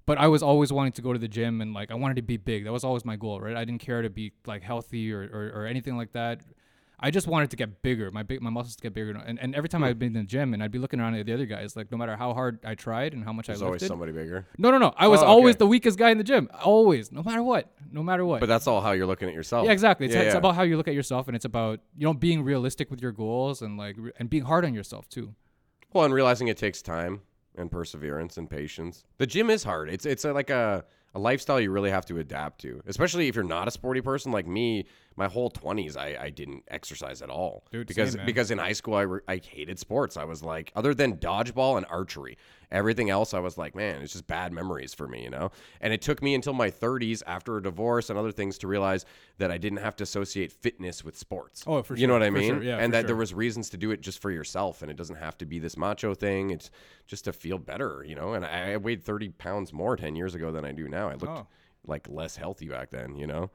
But 0.05 0.17
I 0.17 0.27
was 0.27 0.41
always 0.41 0.71
wanting 0.71 0.93
to 0.93 1.01
go 1.01 1.11
to 1.11 1.19
the 1.19 1.27
gym 1.27 1.59
and 1.61 1.73
like 1.73 1.91
I 1.91 1.95
wanted 1.95 2.15
to 2.15 2.21
be 2.21 2.37
big. 2.37 2.63
That 2.65 2.71
was 2.73 2.83
always 2.83 3.05
my 3.05 3.15
goal, 3.15 3.41
right? 3.41 3.55
I 3.55 3.65
didn't 3.65 3.81
care 3.81 4.01
to 4.01 4.09
be 4.09 4.31
like 4.45 4.63
healthy 4.63 5.11
or, 5.11 5.21
or, 5.21 5.61
or 5.61 5.65
anything 5.65 5.97
like 5.97 6.13
that. 6.13 6.41
I 6.99 7.11
just 7.11 7.27
wanted 7.27 7.51
to 7.51 7.55
get 7.57 7.83
bigger. 7.83 8.09
My 8.11 8.23
big 8.23 8.41
my 8.41 8.49
muscles 8.49 8.75
to 8.77 8.81
get 8.81 8.93
bigger. 8.93 9.11
And, 9.11 9.37
and 9.39 9.53
every 9.53 9.69
time 9.69 9.83
I'd 9.83 9.99
be 9.99 10.07
in 10.07 10.13
the 10.13 10.23
gym 10.23 10.53
and 10.55 10.63
I'd 10.63 10.71
be 10.71 10.79
looking 10.79 10.99
around 10.99 11.13
at 11.13 11.25
the 11.27 11.33
other 11.33 11.45
guys, 11.45 11.75
like 11.75 11.91
no 11.91 11.97
matter 11.97 12.15
how 12.15 12.33
hard 12.33 12.59
I 12.65 12.73
tried 12.73 13.13
and 13.13 13.23
how 13.23 13.31
much 13.31 13.47
there's 13.47 13.61
I 13.61 13.65
always 13.65 13.81
lifted. 13.81 13.87
somebody 13.93 14.11
bigger. 14.13 14.47
No, 14.57 14.71
no, 14.71 14.79
no. 14.79 14.93
I 14.97 15.07
was 15.07 15.21
Oh, 15.21 15.25
always 15.27 15.57
the 15.57 15.67
weakest 15.67 15.99
guy 15.99 16.09
in 16.09 16.17
the 16.17 16.23
gym. 16.23 16.49
Always, 16.63 17.11
no 17.11 17.21
matter 17.21 17.43
what, 17.43 17.71
no 17.91 18.01
matter 18.01 18.25
what. 18.25 18.39
But 18.39 18.47
that's 18.49 18.65
all 18.65 18.81
how 18.81 18.93
you're 18.93 19.05
looking 19.05 19.27
at 19.29 19.35
yourself. 19.35 19.65
yeah, 19.67 19.73
exactly. 19.73 20.07
It's, 20.07 20.15
Yeah, 20.15 20.21
it's 20.21 20.33
yeah. 20.33 20.39
about 20.39 20.55
how 20.55 20.63
you 20.63 20.75
look 20.75 20.87
at 20.87 20.95
yourself, 20.95 21.27
and 21.27 21.35
it's 21.35 21.45
about 21.45 21.81
you 21.95 22.05
know 22.07 22.13
being 22.15 22.41
realistic 22.43 22.89
with 22.89 23.01
your 23.01 23.11
goals 23.11 23.61
and 23.61 23.77
like 23.77 23.95
re- 23.99 24.11
and 24.17 24.27
being 24.29 24.43
hard 24.45 24.65
on 24.65 24.73
yourself 24.73 25.07
too. 25.07 25.35
Well, 25.93 26.03
and 26.03 26.13
realizing 26.13 26.47
it 26.47 26.57
takes 26.57 26.81
time 26.81 27.21
and 27.55 27.69
perseverance 27.71 28.37
and 28.37 28.49
patience. 28.49 29.03
The 29.19 29.27
gym 29.27 29.49
is 29.51 29.63
hard. 29.63 29.89
It's 29.89 30.05
it's 30.07 30.25
a, 30.25 30.33
like 30.33 30.49
a 30.49 30.83
a 31.15 31.19
lifestyle 31.19 31.59
you 31.59 31.71
really 31.71 31.89
have 31.89 32.05
to 32.07 32.17
adapt 32.19 32.61
to, 32.61 32.81
especially 32.85 33.27
if 33.27 33.35
you're 33.35 33.43
not 33.43 33.67
a 33.67 33.71
sporty 33.71 34.01
person 34.01 34.31
like 34.31 34.47
me. 34.47 34.85
My 35.17 35.27
whole 35.27 35.49
20s, 35.49 35.97
I, 35.97 36.15
I 36.25 36.29
didn't 36.29 36.63
exercise 36.67 37.23
at 37.23 37.29
all 37.31 37.63
Dude, 37.71 37.87
because 37.87 38.13
same, 38.13 38.25
because 38.25 38.51
in 38.51 38.59
high 38.59 38.73
school 38.73 38.93
I, 38.93 39.01
re- 39.01 39.21
I 39.27 39.41
hated 39.43 39.79
sports. 39.79 40.15
I 40.15 40.23
was 40.25 40.43
like, 40.43 40.71
other 40.75 40.93
than 40.93 41.17
dodgeball 41.17 41.75
and 41.77 41.87
archery, 41.89 42.37
everything 42.71 43.09
else 43.09 43.33
I 43.33 43.39
was 43.39 43.57
like, 43.57 43.73
man, 43.75 44.01
it's 44.03 44.13
just 44.13 44.27
bad 44.27 44.53
memories 44.53 44.93
for 44.93 45.07
me, 45.07 45.23
you 45.23 45.31
know. 45.31 45.49
And 45.81 45.91
it 45.91 46.03
took 46.03 46.21
me 46.21 46.35
until 46.35 46.53
my 46.53 46.69
30s 46.69 47.23
after 47.25 47.57
a 47.57 47.63
divorce 47.63 48.11
and 48.11 48.19
other 48.19 48.31
things 48.31 48.59
to 48.59 48.67
realize 48.67 49.05
that 49.39 49.49
I 49.49 49.57
didn't 49.57 49.79
have 49.79 49.95
to 49.95 50.03
associate 50.03 50.51
fitness 50.51 51.03
with 51.03 51.17
sports. 51.17 51.63
Oh, 51.65 51.81
for 51.81 51.95
sure. 51.95 52.01
You 52.01 52.05
know 52.05 52.13
what 52.13 52.21
I 52.23 52.29
mean? 52.29 52.53
sure, 52.53 52.63
yeah, 52.63 52.77
and 52.77 52.93
that 52.93 53.07
there 53.07 53.15
was 53.15 53.33
reasons 53.33 53.71
to 53.71 53.77
do 53.77 53.89
it 53.89 54.01
just 54.01 54.21
for 54.21 54.29
yourself, 54.29 54.83
and 54.83 54.91
it 54.91 54.97
doesn't 54.97 55.15
have 55.15 55.35
to 55.39 55.47
be 55.47 55.57
this 55.57 55.77
macho 55.77 56.13
thing. 56.13 56.51
It's 56.51 56.69
just 57.07 57.25
to 57.25 57.33
feel 57.33 57.57
better, 57.57 58.05
you 58.07 58.13
know. 58.13 58.33
And 58.33 58.45
I, 58.45 58.73
I 58.73 58.77
weighed 58.77 59.03
30 59.03 59.29
pounds 59.29 59.73
more 59.73 59.95
10 59.95 60.15
years 60.15 60.35
ago 60.35 60.51
than 60.51 60.63
I 60.63 60.73
do 60.73 60.87
now. 60.87 61.07
I 61.09 61.13
looked 61.13 61.25
Oh. 61.25 61.47
like 61.87 62.07
less 62.07 62.35
healthy 62.35 62.67
back 62.67 62.91
then, 62.91 63.15
you 63.15 63.25
know. 63.25 63.49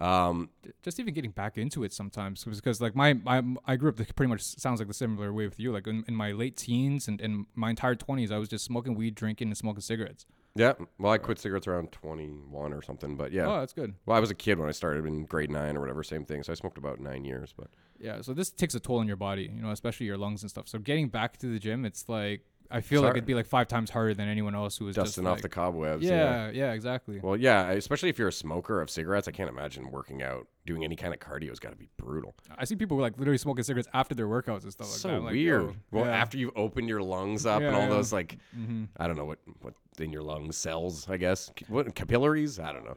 Um, 0.00 0.48
just 0.82 0.98
even 0.98 1.12
getting 1.12 1.30
back 1.30 1.58
into 1.58 1.84
it 1.84 1.92
sometimes 1.92 2.42
because 2.44 2.80
like 2.80 2.96
my, 2.96 3.12
my 3.12 3.42
I 3.66 3.76
grew 3.76 3.90
up 3.90 3.96
the, 3.96 4.06
pretty 4.14 4.30
much 4.30 4.42
sounds 4.42 4.80
like 4.80 4.88
the 4.88 4.94
similar 4.94 5.30
way 5.30 5.44
with 5.44 5.60
you 5.60 5.72
like 5.72 5.86
in, 5.86 6.04
in 6.08 6.14
my 6.14 6.32
late 6.32 6.56
teens 6.56 7.06
and, 7.06 7.20
and 7.20 7.44
my 7.54 7.68
entire 7.68 7.94
20s 7.94 8.32
I 8.32 8.38
was 8.38 8.48
just 8.48 8.64
smoking 8.64 8.94
weed 8.94 9.14
drinking 9.14 9.48
and 9.48 9.56
smoking 9.58 9.82
cigarettes 9.82 10.24
yeah. 10.56 10.72
Well, 10.98 11.12
I 11.12 11.18
quit 11.18 11.38
cigarettes 11.38 11.68
around 11.68 11.92
21 11.92 12.72
or 12.72 12.82
something, 12.82 13.14
but 13.14 13.30
yeah. 13.30 13.46
oh 13.46 13.60
that's 13.60 13.74
good 13.74 13.94
Well, 14.06 14.16
I 14.16 14.20
was 14.20 14.30
a 14.30 14.34
kid 14.34 14.58
when 14.58 14.68
I 14.68 14.72
started 14.72 15.04
in 15.04 15.26
grade 15.26 15.50
nine 15.50 15.76
or 15.76 15.80
whatever, 15.80 16.02
same 16.02 16.24
thing. 16.24 16.42
So 16.42 16.50
I 16.50 16.56
smoked 16.56 16.78
about 16.78 16.98
nine 16.98 17.24
years, 17.24 17.54
but 17.56 17.68
yeah 18.00 18.22
so 18.22 18.32
this 18.32 18.50
takes 18.50 18.74
a 18.74 18.80
toll 18.80 18.98
on 18.98 19.06
your 19.06 19.16
body 19.16 19.50
you 19.54 19.62
know 19.62 19.70
especially 19.70 20.06
your 20.06 20.16
lungs 20.16 20.42
and 20.42 20.50
stuff 20.50 20.66
so 20.66 20.78
getting 20.78 21.08
back 21.08 21.36
to 21.36 21.46
the 21.46 21.58
gym 21.58 21.84
it's 21.84 22.08
like 22.08 22.42
I 22.72 22.80
feel 22.80 23.02
like 23.02 23.12
it'd 23.12 23.26
be 23.26 23.34
like 23.34 23.46
five 23.46 23.66
times 23.66 23.90
harder 23.90 24.14
than 24.14 24.28
anyone 24.28 24.54
else 24.54 24.76
who 24.78 24.84
was 24.84 24.94
dusting 24.94 25.24
just 25.24 25.26
off 25.28 25.36
like, 25.38 25.42
the 25.42 25.48
cobwebs. 25.48 26.04
yeah, 26.04 26.50
yeah 26.50 26.72
exactly 26.72 27.18
Well, 27.20 27.36
yeah, 27.36 27.70
especially 27.70 28.08
if 28.10 28.18
you're 28.18 28.28
a 28.28 28.32
smoker 28.32 28.80
of 28.80 28.88
cigarettes, 28.88 29.26
I 29.26 29.32
can't 29.32 29.48
imagine 29.48 29.90
working 29.90 30.22
out, 30.22 30.46
doing 30.66 30.84
any 30.84 30.94
kind 30.94 31.12
of 31.12 31.18
cardio 31.20 31.48
has 31.48 31.58
got 31.58 31.70
to 31.70 31.76
be 31.76 31.88
brutal. 31.96 32.34
I 32.56 32.64
see 32.64 32.76
people 32.76 32.96
like 32.98 33.18
literally 33.18 33.38
smoking 33.38 33.64
cigarettes 33.64 33.88
after 33.92 34.14
their 34.14 34.28
workouts 34.28 34.62
and 34.62 34.70
stuff 34.72 34.86
like 34.88 34.98
so 34.98 35.08
that 35.08 35.14
I'm 35.16 35.24
like, 35.24 35.32
weird. 35.32 35.62
yo, 35.62 35.74
well, 35.90 36.04
yeah. 36.06 36.12
after 36.16 36.38
you've 36.38 36.52
opened 36.56 36.88
your 36.88 37.02
lungs 37.02 37.44
up 37.44 37.60
and 37.60 37.74
all 37.74 37.82
yeah. 37.82 37.88
those 37.88 38.12
like, 38.12 38.38
Mhm. 38.56 38.88
I 38.96 39.06
don't 39.08 39.16
know 39.16 39.24
what 39.24 39.38
what 39.62 39.74
in 39.98 40.12
your 40.12 40.22
lungs 40.22 40.56
cells, 40.56 41.08
I 41.10 41.16
guess. 41.16 41.50
What 41.68 41.94
capillaries? 41.94 42.58
I 42.60 42.72
don't 42.72 42.84
know. 42.84 42.94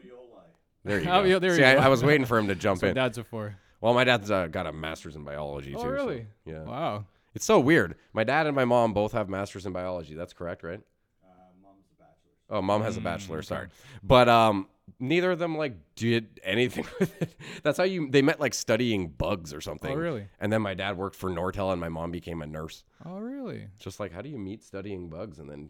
There 0.86 1.00
you 1.00 1.06
Oh, 1.10 1.22
go. 1.22 1.28
yeah, 1.28 1.40
there 1.40 1.56
See, 1.56 1.62
you 1.62 1.66
I, 1.68 1.74
go. 1.76 1.80
I 1.82 1.88
was 1.88 2.04
waiting 2.04 2.26
for 2.26 2.38
him 2.38 2.48
to 2.48 2.56
jump 2.66 2.76
That's 2.82 2.84
what 2.84 2.90
in. 2.90 2.96
dads 2.96 3.18
are 3.18 3.24
for 3.24 3.56
Well, 3.82 3.94
my 3.94 4.04
dad's 4.04 4.30
uh, 4.30 4.48
got 4.48 4.68
a 4.68 4.72
master's 4.74 5.16
in 5.16 5.24
biology 5.24 5.74
oh 5.76 5.78
too. 5.78 5.84
so, 5.84 5.90
really 5.90 6.28
yeah. 6.46 6.64
wow 6.64 7.06
It's 7.36 7.46
so 7.46 7.60
weird. 7.60 7.96
My 8.14 8.24
dad 8.24 8.46
and 8.48 8.56
my 8.56 8.66
mom 8.66 8.94
both 8.94 9.12
have 9.14 9.30
masters 9.30 9.66
in 9.66 9.74
biology. 9.74 10.14
That's 10.14 10.34
correct, 10.34 10.64
right? 10.64 10.82
Uh, 11.24 11.28
mom's 11.62 11.86
a 11.92 11.96
bachelor's. 12.02 12.36
Oh, 12.50 12.62
mom 12.62 12.82
has 12.84 12.98
a 12.98 13.00
Mm, 13.00 13.04
bachelor. 13.04 13.38
okay. 13.40 13.46
Sorry, 13.48 13.68
but 14.04 14.30
um, 14.30 14.68
neither 15.00 15.32
of 15.32 15.40
them 15.40 15.58
like 15.58 15.74
did 15.96 16.40
anything 16.44 16.86
with 17.00 17.22
it. 17.22 17.36
That's 17.64 17.78
how 17.78 17.86
you 17.86 18.10
they 18.10 18.22
met 18.22 18.40
like 18.40 18.54
studying 18.54 19.08
bugs 19.10 19.54
or 19.54 19.62
something. 19.62 19.92
oh 19.92 19.96
really 19.96 20.28
And 20.40 20.52
then 20.54 20.62
my 20.62 20.74
dad 20.74 20.98
worked 20.98 21.16
for 21.16 21.30
Nortel, 21.30 21.72
and 21.72 21.82
my 21.82 21.90
mom 21.90 22.12
became 22.12 22.42
a 22.42 22.46
nurse. 22.48 22.84
oh 23.06 23.18
really 23.18 23.68
Just 23.80 24.00
like, 24.00 24.12
how 24.14 24.22
do 24.22 24.30
you 24.30 24.38
meet 24.38 24.64
studying 24.64 25.10
bugs 25.10 25.40
and 25.40 25.50
then? 25.50 25.70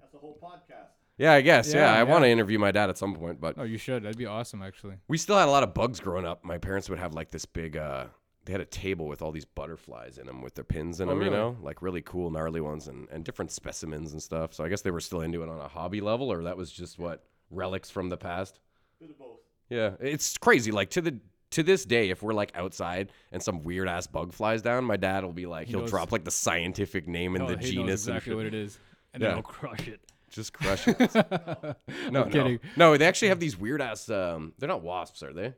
That's 0.00 0.14
a 0.14 0.18
whole 0.18 0.38
podcast. 0.42 0.86
Yeah, 1.18 1.32
I 1.32 1.40
guess. 1.40 1.74
Yeah, 1.74 1.92
Yeah, 1.92 2.00
I 2.00 2.04
want 2.04 2.22
to 2.24 2.28
interview 2.28 2.58
my 2.60 2.70
dad 2.70 2.88
at 2.90 2.96
some 2.96 3.14
point, 3.14 3.40
but 3.40 3.56
oh 3.58 3.64
you 3.64 3.76
should 3.76 4.04
that'd 4.04 4.16
be 4.16 4.24
awesome 4.26 4.62
actually 4.62 4.94
we 5.08 5.18
still 5.18 5.36
had 5.36 5.48
a 5.48 5.50
lot 5.50 5.62
of 5.64 5.74
bugs 5.74 6.00
growing 6.00 6.24
up. 6.24 6.44
My 6.44 6.58
parents 6.58 6.88
would 6.88 6.98
have 7.00 7.12
like 7.12 7.30
this 7.30 7.44
big. 7.44 7.76
uh 7.76 8.06
They 8.48 8.52
had 8.52 8.62
a 8.62 8.64
table 8.64 9.06
with 9.06 9.20
all 9.20 9.30
these 9.30 9.44
butterflies 9.44 10.16
in 10.16 10.26
them 10.26 10.40
with 10.40 10.54
their 10.54 10.64
pins 10.64 11.00
in 11.00 11.08
Oh, 11.08 11.10
them, 11.10 11.18
you 11.18 11.24
really? 11.28 11.36
know, 11.36 11.56
like 11.60 11.82
really 11.82 12.00
cool, 12.00 12.30
gnarly 12.30 12.62
ones, 12.62 12.88
and 12.88 13.06
and 13.10 13.22
different 13.22 13.50
specimens 13.52 14.12
and 14.12 14.22
stuff. 14.22 14.54
So 14.54 14.64
I 14.64 14.70
guess 14.70 14.80
they 14.80 14.90
were 14.90 15.00
still 15.00 15.20
into 15.20 15.42
it 15.42 15.50
on 15.50 15.60
a 15.60 15.68
hobby 15.68 16.00
level, 16.00 16.32
or 16.32 16.42
that 16.44 16.56
was 16.56 16.72
just 16.72 16.98
what 16.98 17.24
relics 17.50 17.90
from 17.90 18.08
the 18.08 18.16
past. 18.16 18.58
Bit 18.98 19.10
of 19.10 19.18
both. 19.18 19.40
Yeah, 19.68 19.90
it's 20.00 20.38
crazy. 20.38 20.70
Like 20.72 20.88
to 20.92 21.02
the 21.02 21.18
to 21.50 21.62
this 21.62 21.84
day, 21.84 22.08
if 22.08 22.22
we're 22.22 22.32
like 22.32 22.50
outside 22.54 23.12
and 23.32 23.42
some 23.42 23.62
weird 23.64 23.86
ass 23.86 24.06
bug 24.06 24.32
flies 24.32 24.62
down, 24.62 24.82
my 24.84 24.96
dad 24.96 25.24
will 25.24 25.32
be 25.34 25.44
like, 25.44 25.66
He 25.66 25.72
he'll 25.72 25.80
knows- 25.80 25.90
drop 25.90 26.10
like 26.10 26.24
the 26.24 26.30
scientific 26.30 27.06
name 27.06 27.34
and 27.34 27.44
Oh, 27.44 27.48
the 27.48 27.58
he 27.58 27.64
knows 27.64 27.70
genus 27.74 28.08
exactly 28.08 28.30
and 28.32 28.36
what 28.38 28.46
it 28.46 28.54
is, 28.54 28.78
and 29.12 29.22
yeah. 29.22 29.28
then 29.28 29.36
he'll 29.36 29.42
crush 29.42 29.88
it. 29.88 30.00
just 30.30 30.54
crush 30.54 30.88
it. 30.88 30.98
no, 31.14 31.74
no, 32.10 32.24
kidding. 32.24 32.60
no. 32.76 32.96
They 32.96 33.06
actually 33.06 33.28
have 33.28 33.40
these 33.40 33.58
weird 33.58 33.82
ass. 33.82 34.08
Um, 34.08 34.54
they're 34.58 34.68
not 34.70 34.80
wasps, 34.82 35.22
are 35.22 35.34
they? 35.34 35.52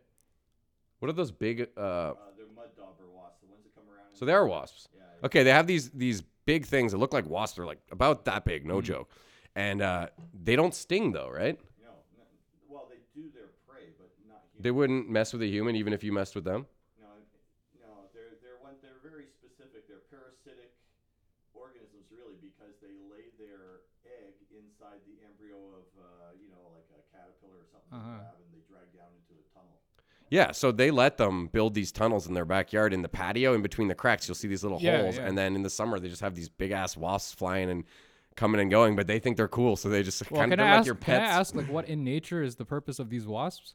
What 0.98 1.08
are 1.08 1.12
those 1.12 1.30
big? 1.30 1.68
Uh, 1.76 1.80
Uh, 1.80 2.14
they're 2.36 2.46
mud 2.54 2.68
dauber 2.76 3.08
wasps, 3.12 3.40
the 3.40 3.48
ones 3.48 3.64
that 3.64 3.74
come 3.74 3.84
around. 3.92 4.09
So 4.20 4.26
they 4.26 4.34
are 4.34 4.46
wasps. 4.46 4.88
Yeah. 4.94 5.00
yeah. 5.00 5.26
Okay, 5.26 5.42
they 5.42 5.50
have 5.50 5.66
these 5.66 5.88
these 5.96 6.20
big 6.44 6.66
things 6.66 6.92
that 6.92 6.98
look 6.98 7.14
like 7.16 7.24
wasps. 7.24 7.56
They're 7.56 7.64
like 7.64 7.80
about 7.90 8.26
that 8.26 8.44
big, 8.44 8.64
Mm. 8.64 8.68
no 8.68 8.78
joke. 8.82 9.08
And 9.56 9.80
uh, 9.80 10.08
they 10.44 10.56
don't 10.60 10.74
sting 10.74 11.12
though, 11.16 11.30
right? 11.32 11.56
No, 11.80 11.92
no. 12.20 12.24
Well, 12.68 12.84
they 12.92 13.00
do 13.16 13.32
their 13.32 13.48
prey, 13.66 13.96
but 13.96 14.12
not 14.28 14.44
human. 14.52 14.60
They 14.60 14.70
wouldn't 14.70 15.08
mess 15.08 15.32
with 15.32 15.40
a 15.40 15.48
human 15.48 15.72
even 15.74 15.92
if 15.96 16.04
you 16.04 16.12
messed 16.12 16.34
with 16.36 16.44
them. 16.44 16.66
No, 17.00 17.08
no. 17.80 17.92
They're 18.12 18.36
they're 18.44 18.60
one. 18.60 18.76
They're 18.84 19.00
very 19.00 19.24
specific. 19.40 19.88
They're 19.88 20.04
parasitic 20.12 20.70
organisms, 21.56 22.06
really, 22.12 22.36
because 22.44 22.76
they 22.84 22.92
lay 23.08 23.32
their 23.40 23.88
egg 24.04 24.36
inside 24.52 25.00
the 25.08 25.16
embryo 25.24 25.56
of, 25.80 25.86
uh, 25.96 26.36
you 26.36 26.52
know, 26.52 26.60
like 26.76 26.86
a 26.92 27.00
caterpillar 27.08 27.64
or 27.64 27.68
something 27.72 27.88
Uh-huh. 27.96 28.20
they 28.20 28.20
grab 28.20 28.36
and 28.44 28.50
they 28.52 28.62
drag 28.68 28.88
down 28.92 29.10
into 29.16 29.32
a 29.40 29.44
tunnel. 29.56 29.80
Yeah, 30.30 30.52
so 30.52 30.70
they 30.70 30.90
let 30.92 31.16
them 31.16 31.48
build 31.48 31.74
these 31.74 31.90
tunnels 31.90 32.26
in 32.28 32.34
their 32.34 32.44
backyard 32.44 32.92
in 32.94 33.02
the 33.02 33.08
patio 33.08 33.52
in 33.54 33.62
between 33.62 33.88
the 33.88 33.94
cracks. 33.96 34.28
You'll 34.28 34.36
see 34.36 34.46
these 34.48 34.62
little 34.62 34.78
Yeah, 34.80 35.02
holes, 35.02 35.16
yeah. 35.16 35.26
and 35.26 35.36
then 35.36 35.56
in 35.56 35.62
the 35.62 35.70
summer 35.70 35.98
they 35.98 36.08
just 36.08 36.22
have 36.22 36.34
these 36.36 36.48
big 36.48 36.70
ass 36.70 36.96
wasps 36.96 37.32
flying 37.34 37.68
and 37.68 37.84
coming 38.36 38.60
and 38.60 38.70
going. 38.70 38.94
But 38.94 39.08
they 39.08 39.18
think 39.18 39.36
they're 39.36 39.48
cool, 39.48 39.74
so 39.76 39.88
they 39.88 40.02
just 40.04 40.30
Well, 40.30 40.40
kind 40.40 40.52
of 40.52 40.58
can 40.58 40.60
I 40.60 40.62
they're 40.68 40.72
like 40.74 40.78
ask? 40.80 40.86
your 40.86 40.94
Can 40.94 41.20
I 41.20 41.24
ask 41.24 41.54
like 41.56 41.68
what 41.68 41.88
in 41.88 42.04
nature 42.04 42.42
is 42.44 42.54
the 42.54 42.64
purpose 42.64 42.98
of 43.00 43.10
these 43.10 43.26
wasps? 43.26 43.74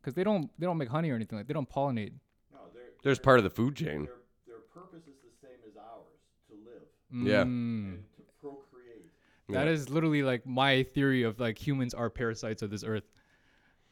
Because 0.00 0.14
they 0.14 0.24
don't 0.24 0.50
they 0.58 0.66
don't 0.66 0.76
make 0.78 0.88
honey 0.88 1.10
or 1.10 1.14
anything 1.14 1.38
like 1.38 1.46
they 1.46 1.54
don't 1.54 1.70
pollinate. 1.70 2.12
No, 2.52 2.58
they're, 2.74 2.82
There's 3.04 3.20
part 3.20 3.38
of 3.38 3.44
the 3.44 3.50
food 3.50 3.76
chain. 3.76 4.04
their 4.06 4.14
their 4.48 4.56
purpose 4.74 5.02
is 5.06 5.14
the 5.22 5.46
same 5.46 5.58
as 5.68 5.76
ours 5.76 6.18
to 6.48 6.54
live 6.54 7.26
Yeah. 7.26 7.44
Mm. 7.44 7.98
to 8.16 8.22
procreate. 8.42 9.12
That 9.48 9.66
Yeah. 9.68 9.72
is 9.72 9.88
literally 9.90 10.24
like 10.24 10.44
my 10.44 10.82
theory 10.82 11.22
of 11.22 11.38
like 11.38 11.56
humans 11.64 11.94
are 11.94 12.10
parasites 12.10 12.62
of 12.62 12.70
this 12.70 12.82
earth. 12.82 13.04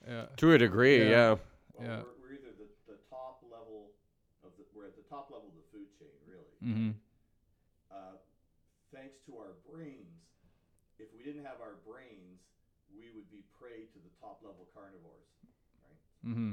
Yeah. 0.07 0.27
To 0.38 0.53
a 0.53 0.59
degree, 0.59 1.09
Yeah. 1.09 1.37
Yeah. 1.75 1.81
Well, 1.81 1.89
Yeah. 1.89 2.03
we're, 2.05 2.17
we're 2.21 2.35
either 2.37 2.53
the, 2.59 2.69
the 2.87 2.99
top 3.11 3.43
level 3.51 3.93
of 4.45 4.51
the 4.59 4.65
we're 4.75 4.87
at 4.87 4.97
the 4.97 5.07
top 5.09 5.31
level 5.31 5.49
of 5.49 5.57
the 5.57 5.67
food 5.71 5.89
chain, 5.99 6.15
really. 6.27 6.55
Mm-hmm. 6.65 6.91
Uh, 7.91 8.17
thanks 8.95 9.17
to 9.27 9.37
our 9.37 9.55
brains, 9.71 10.21
if 10.99 11.09
we 11.17 11.23
didn't 11.23 11.45
have 11.45 11.61
our 11.61 11.77
brains, 11.87 12.41
we 12.97 13.11
would 13.15 13.31
be 13.31 13.45
prey 13.59 13.85
to 13.93 13.99
the 14.03 14.11
top 14.21 14.41
level 14.43 14.67
carnivores. 14.75 15.29
Right? 15.85 16.31
Mm-hmm. 16.33 16.53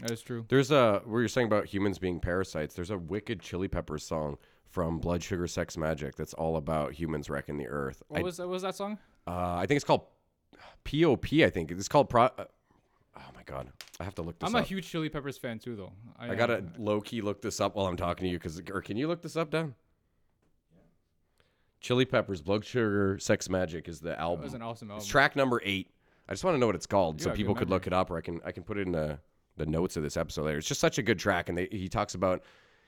That 0.00 0.10
is 0.10 0.20
true. 0.22 0.44
There's 0.48 0.70
a 0.70 1.00
where 1.04 1.22
you're 1.22 1.28
saying 1.28 1.46
about 1.46 1.66
humans 1.66 1.98
being 1.98 2.20
parasites. 2.20 2.74
There's 2.74 2.90
a 2.90 2.98
wicked 2.98 3.40
Chili 3.40 3.68
Peppers 3.68 4.04
song 4.04 4.36
from 4.68 4.98
Blood 4.98 5.22
Sugar 5.22 5.46
Sex 5.46 5.76
Magik 5.76 6.16
that's 6.16 6.34
all 6.34 6.56
about 6.56 6.92
humans 6.92 7.30
wrecking 7.30 7.56
the 7.56 7.66
earth. 7.68 8.02
What 8.08 8.20
I, 8.20 8.22
was 8.22 8.38
what 8.38 8.48
was 8.48 8.62
that 8.62 8.74
song? 8.76 8.98
uh, 9.26 9.54
I 9.56 9.64
think 9.66 9.76
it's 9.76 9.84
called 9.84 10.02
POP. 10.84 11.32
I 11.42 11.50
think 11.50 11.70
it's 11.70 11.88
called 11.88 12.10
Pro. 12.10 12.24
Uh, 12.24 12.44
oh 13.16 13.30
my 13.34 13.42
god, 13.44 13.68
I 14.00 14.04
have 14.04 14.14
to 14.16 14.22
look 14.22 14.38
this 14.38 14.48
I'm 14.48 14.54
a 14.54 14.62
huge 14.62 14.88
Chili 14.88 15.08
Peppers 15.08 15.38
fan 15.38 15.58
too, 15.58 15.76
though. 15.76 15.92
I 16.18 16.34
gotta 16.34 16.58
am. 16.58 16.72
low 16.78 17.00
key 17.00 17.20
look 17.20 17.40
this 17.42 17.60
up 17.60 17.74
while 17.76 17.86
I'm 17.86 17.96
talking 17.96 18.24
to 18.24 18.30
you, 18.30 18.38
because 18.38 18.60
or 18.72 18.80
can 18.82 18.96
you 18.96 19.08
look 19.08 19.22
this 19.22 19.36
up, 19.36 19.50
Dan? 19.50 19.74
Chili 21.80 22.04
Peppers, 22.04 22.40
Blood 22.40 22.64
Sugar 22.64 23.18
Sex 23.18 23.48
Magik 23.48 23.86
is 23.88 24.00
the 24.00 24.10
That 24.10 24.20
album. 24.20 24.44
was 24.44 24.54
an 24.54 24.62
awesome 24.62 24.90
album. 24.90 25.00
It's 25.00 25.06
track 25.06 25.36
number 25.36 25.60
eight. 25.64 25.90
I 26.28 26.32
just 26.32 26.42
want 26.42 26.54
to 26.56 26.58
know 26.58 26.66
what 26.66 26.74
it's 26.74 26.86
called, 26.86 27.20
You 27.20 27.24
so 27.24 27.30
people 27.32 27.54
could 27.54 27.70
look 27.70 27.86
it 27.86 27.92
up, 27.92 28.10
or 28.10 28.16
I 28.16 28.20
can 28.20 28.40
I 28.44 28.52
can 28.52 28.64
put 28.64 28.78
it 28.78 28.82
in 28.86 28.92
the 28.92 29.18
the 29.56 29.66
notes 29.66 29.96
of 29.96 30.02
this 30.02 30.16
episode 30.16 30.46
later. 30.46 30.58
It's 30.58 30.68
just 30.68 30.80
such 30.80 30.98
a 30.98 31.02
good 31.02 31.18
track, 31.18 31.48
and 31.48 31.56
they, 31.56 31.68
he 31.70 31.88
talks 31.88 32.14
about 32.14 32.42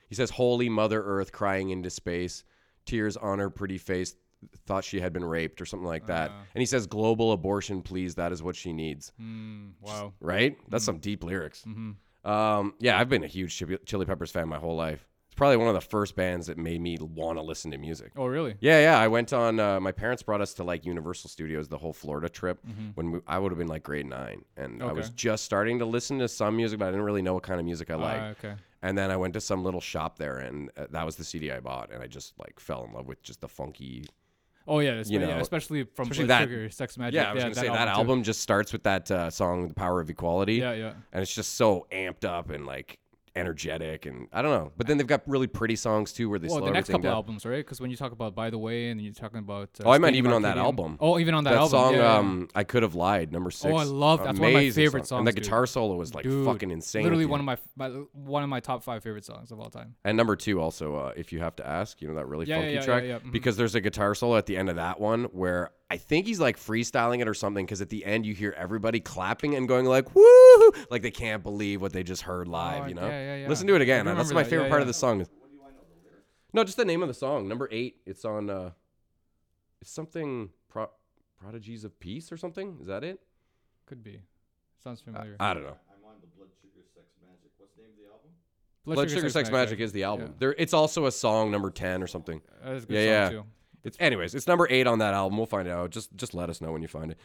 he 0.09 0.15
says, 0.15 0.29
"Holy 0.29 0.69
Mother 0.69 1.01
Earth 1.03 1.31
crying 1.31 1.69
into 1.69 1.89
space, 1.89 2.43
tears 2.85 3.15
on 3.15 3.39
her 3.39 3.49
pretty 3.49 3.77
face, 3.77 4.15
thought 4.65 4.83
she 4.83 4.99
had 4.99 5.13
been 5.13 5.25
raped, 5.25 5.61
or 5.61 5.65
something 5.65 5.87
like 5.87 6.07
that." 6.07 6.31
Uh. 6.31 6.33
and 6.55 6.61
he 6.61 6.65
says, 6.65 6.87
"Global 6.87 7.31
abortion, 7.31 7.81
please. 7.81 8.15
That 8.15 8.31
is 8.31 8.41
what 8.43 8.55
she 8.55 8.73
needs." 8.73 9.11
Mm, 9.21 9.71
wow. 9.81 10.13
Right? 10.19 10.57
That's 10.69 10.85
some 10.85 10.99
deep 10.99 11.23
lyrics. 11.23 11.63
Mm-hmm. 11.67 12.29
Um, 12.29 12.73
yeah, 12.79 12.99
I've 12.99 13.09
been 13.09 13.23
a 13.23 13.27
huge 13.27 13.63
Chili 13.85 14.05
Peppers 14.05 14.31
fan 14.31 14.47
my 14.49 14.57
whole 14.57 14.75
life. 14.75 15.05
It's 15.27 15.35
probably 15.35 15.57
one 15.57 15.67
of 15.69 15.73
the 15.75 15.81
first 15.81 16.15
bands 16.15 16.47
that 16.47 16.57
made 16.57 16.81
me 16.81 16.97
want 16.99 17.37
to 17.37 17.41
listen 17.41 17.71
to 17.71 17.77
music. 17.77 18.11
Oh, 18.17 18.25
really? 18.25 18.55
Yeah, 18.59 18.81
yeah. 18.81 18.99
I 18.99 19.07
went 19.07 19.31
on. 19.31 19.59
Uh, 19.59 19.79
my 19.79 19.91
parents 19.91 20.21
brought 20.23 20.41
us 20.41 20.53
to 20.55 20.63
like 20.63 20.85
Universal 20.85 21.29
Studios, 21.29 21.67
the 21.69 21.77
whole 21.77 21.93
Florida 21.93 22.27
trip. 22.27 22.59
When 22.95 23.11
we, 23.11 23.19
I 23.27 23.39
would 23.39 23.51
have 23.51 23.59
been 23.59 23.67
like 23.67 23.83
grade 23.83 24.05
nine, 24.07 24.43
and 24.57 24.81
I 24.83 24.91
was 24.91 25.07
Mm-hmm. 25.07 25.15
Just 25.15 25.45
starting 25.45 25.79
to 25.79 25.85
listen 25.85 26.19
to 26.19 26.27
some 26.27 26.57
music, 26.57 26.79
but 26.79 26.85
I 26.87 26.91
didn't 26.91 27.05
really 27.05 27.21
know 27.21 27.35
what 27.35 27.43
kind 27.43 27.59
of 27.59 27.65
music 27.65 27.89
I 27.89 27.95
liked. 27.95 28.21
Ah, 28.21 28.27
okay. 28.47 28.53
And 28.81 28.97
then 28.97 29.11
I 29.11 29.17
went 29.17 29.33
to 29.35 29.41
some 29.41 29.63
little 29.63 29.81
shop 29.81 30.17
there, 30.17 30.37
and 30.37 30.71
uh, 30.77 30.85
that 30.91 31.05
was 31.05 31.15
the 31.15 31.23
CD 31.23 31.51
I 31.51 31.59
bought, 31.59 31.91
and 31.91 32.01
I 32.03 32.07
just 32.07 32.33
like 32.39 32.59
fell 32.59 32.83
in 32.85 32.93
love 32.93 33.07
with 33.07 33.21
just 33.21 33.39
the 33.41 33.47
funky. 33.47 34.05
Oh 34.69 34.79
yeah, 34.79 35.01
You 35.05 35.19
yeah, 35.19 35.25
know, 35.25 35.39
especially 35.39 35.83
from 35.83 36.03
especially 36.03 36.25
Blood 36.27 36.39
that- 36.41 36.43
Sugar, 36.43 36.69
Sex 36.69 36.95
Magik. 36.97 37.13
Yeah, 37.13 37.31
I 37.31 37.33
was 37.33 37.43
gonna 37.43 37.55
say 37.55 37.67
that 37.67 37.85
too. 37.85 37.89
album 37.91 38.23
just 38.23 38.39
starts 38.41 38.71
with 38.71 38.83
that 38.83 39.09
uh, 39.09 39.29
song, 39.31 39.67
"The 39.67 39.73
Power 39.73 39.99
of 39.99 40.09
Equality." 40.09 40.55
Yeah, 40.55 40.73
yeah. 40.73 40.93
and 41.11 41.21
it's 41.23 41.33
just 41.33 41.55
so 41.55 41.87
amped 41.91 42.23
up 42.23 42.51
and 42.51 42.65
like 42.67 42.99
energetic, 43.35 44.05
and 44.05 44.27
I 44.33 44.41
don't 44.41 44.51
know. 44.51 44.71
But 44.77 44.87
then 44.87 44.97
they've 44.97 45.07
got 45.07 45.21
really 45.27 45.47
pretty 45.47 45.75
songs 45.75 46.11
too, 46.13 46.29
where 46.29 46.39
they 46.39 46.47
well, 46.47 46.57
slow 46.57 46.67
the 46.67 46.73
next 46.73 46.87
couple 46.89 47.03
down. 47.03 47.13
albums, 47.13 47.45
right? 47.45 47.57
Because 47.57 47.79
when 47.81 47.89
you 47.91 47.97
talk 47.97 48.11
about 48.11 48.35
"By 48.35 48.49
the 48.49 48.57
Way" 48.57 48.89
and 48.89 49.01
you're 49.01 49.13
talking 49.13 49.39
about. 49.39 49.69
Uh, 49.79 49.89
Oh, 49.89 49.91
I 49.91 49.97
meant 49.97 50.15
even 50.15 50.31
on 50.33 50.41
that 50.43 50.57
album. 50.57 50.97
Oh, 50.99 51.19
even 51.19 51.33
on 51.33 51.43
that, 51.45 51.51
that 51.51 51.57
album. 51.57 51.69
song, 51.71 51.93
yeah, 51.95 52.15
um, 52.17 52.47
I 52.55 52.63
could 52.63 52.83
have 52.83 52.95
lied. 52.95 53.31
Number 53.31 53.51
six. 53.51 53.73
Oh, 53.73 53.77
I 53.77 53.83
love- 53.83 54.23
that's 54.23 54.39
one 54.39 54.49
of 54.49 54.53
my 54.53 54.69
favorite 54.71 55.05
song. 55.07 55.19
And 55.19 55.27
the 55.27 55.31
songs, 55.31 55.35
dude. 55.35 55.43
guitar 55.43 55.65
solo 55.65 55.95
was 55.95 56.13
like 56.13 56.23
Dude, 56.23 56.45
fucking 56.45 56.71
insane. 56.71 57.03
Literally 57.03 57.25
one 57.25 57.39
of 57.39 57.45
my, 57.45 57.57
my 57.75 57.89
one 58.13 58.43
of 58.43 58.49
my 58.49 58.59
top 58.59 58.83
five 58.83 59.03
favorite 59.03 59.25
songs 59.25 59.51
of 59.51 59.59
all 59.59 59.69
time. 59.69 59.95
And 60.03 60.15
number 60.17 60.35
two, 60.35 60.61
also, 60.61 60.95
uh, 60.95 61.13
if 61.15 61.31
you 61.31 61.39
have 61.39 61.55
to 61.57 61.67
ask, 61.67 62.01
you 62.01 62.07
know 62.07 62.15
that 62.15 62.27
really 62.27 62.45
Yeah, 62.45 62.57
funky 62.57 62.73
yeah, 62.73 62.81
track, 62.81 63.03
mhm. 63.03 63.31
because 63.31 63.57
there's 63.57 63.75
a 63.75 63.81
guitar 63.81 64.13
solo 64.15 64.37
at 64.37 64.45
the 64.45 64.57
end 64.57 64.69
of 64.69 64.75
that 64.75 64.99
one 64.99 65.25
where 65.25 65.71
I 65.91 65.97
think 65.97 66.27
he's 66.27 66.39
like 66.39 66.57
freestyling 66.57 67.19
it 67.21 67.27
or 67.27 67.33
something. 67.33 67.65
Because 67.65 67.81
at 67.81 67.89
the 67.89 68.05
end, 68.05 68.25
you 68.25 68.33
hear 68.33 68.53
everybody 68.57 68.99
clapping 68.99 69.55
and 69.55 69.67
going 69.67 69.85
like 69.85 70.13
"woo!" 70.15 70.71
like 70.91 71.01
they 71.01 71.11
can't 71.11 71.41
believe 71.43 71.81
what 71.81 71.93
they 71.93 72.03
just 72.03 72.21
heard 72.23 72.47
live. 72.47 72.83
Oh, 72.83 72.87
you 72.87 72.93
know, 72.95 73.07
yeah, 73.07 73.21
yeah, 73.21 73.35
yeah. 73.43 73.47
listen 73.47 73.67
to 73.67 73.75
it 73.75 73.81
again. 73.81 74.05
That's 74.05 74.31
my 74.31 74.43
that. 74.43 74.49
favorite 74.49 74.65
Yeah, 74.65 74.69
part 74.69 74.79
yeah. 74.79 74.83
of 74.83 74.87
the 74.87 74.93
song. 74.93 75.19
What 75.19 75.27
do 75.27 75.59
I 75.63 75.69
know 75.71 75.77
the? 76.03 76.09
No, 76.53 76.63
just 76.63 76.77
the 76.77 76.85
name 76.85 77.01
of 77.01 77.07
the 77.07 77.13
song, 77.13 77.47
number 77.47 77.67
eight. 77.71 77.97
It's 78.05 78.23
on. 78.25 78.49
uh 78.49 78.71
It's 79.81 79.91
something 79.91 80.49
Pro- 80.69 80.91
Prodigies 81.41 81.83
of 81.83 81.99
Peace 81.99 82.31
or 82.31 82.37
something. 82.37 82.77
Is 82.81 82.87
that 82.87 83.03
it? 83.03 83.19
Could 83.85 84.03
be. 84.03 84.21
Sounds 84.83 85.01
familiar. 85.01 85.35
I 85.39 85.53
don't 85.53 85.63
know. 85.63 85.69
I'm 85.89 86.05
on 86.07 86.15
the 86.21 86.27
Blood 86.27 86.49
Sugar 86.61 86.83
Sex 86.93 87.07
Magik. 87.23 87.49
What's 87.57 87.73
the 87.75 87.81
name 87.81 87.91
of 87.91 87.97
the 87.97 88.05
album? 88.11 88.29
Blood, 88.85 89.09
Sugar, 89.09 89.29
Sex, 89.29 89.49
Magik, 89.49 89.79
is 89.79 89.91
the 89.91 90.03
album. 90.03 90.35
There, 90.39 90.53
it's 90.57 90.73
also 90.73 91.05
a 91.07 91.11
song 91.11 91.49
number 91.51 91.71
ten 91.71 92.03
or 92.03 92.07
something. 92.07 92.41
That 92.63 92.73
is 92.73 92.83
a 92.83 92.87
good 92.87 92.93
Yeah, 92.95 93.27
song 93.27 93.35
yeah. 93.35 93.41
too. 93.41 93.45
It's 93.83 93.97
anyways, 93.99 94.35
it's 94.35 94.47
number 94.47 94.67
eight 94.69 94.87
on 94.87 94.99
that 94.99 95.13
album. 95.13 95.37
We'll 95.37 95.45
find 95.45 95.67
out. 95.67 95.91
Just 95.91 96.15
just 96.15 96.33
let 96.33 96.49
us 96.49 96.61
know 96.61 96.71
when 96.71 96.81
you 96.81 96.87
find 96.87 97.11
it. 97.11 97.17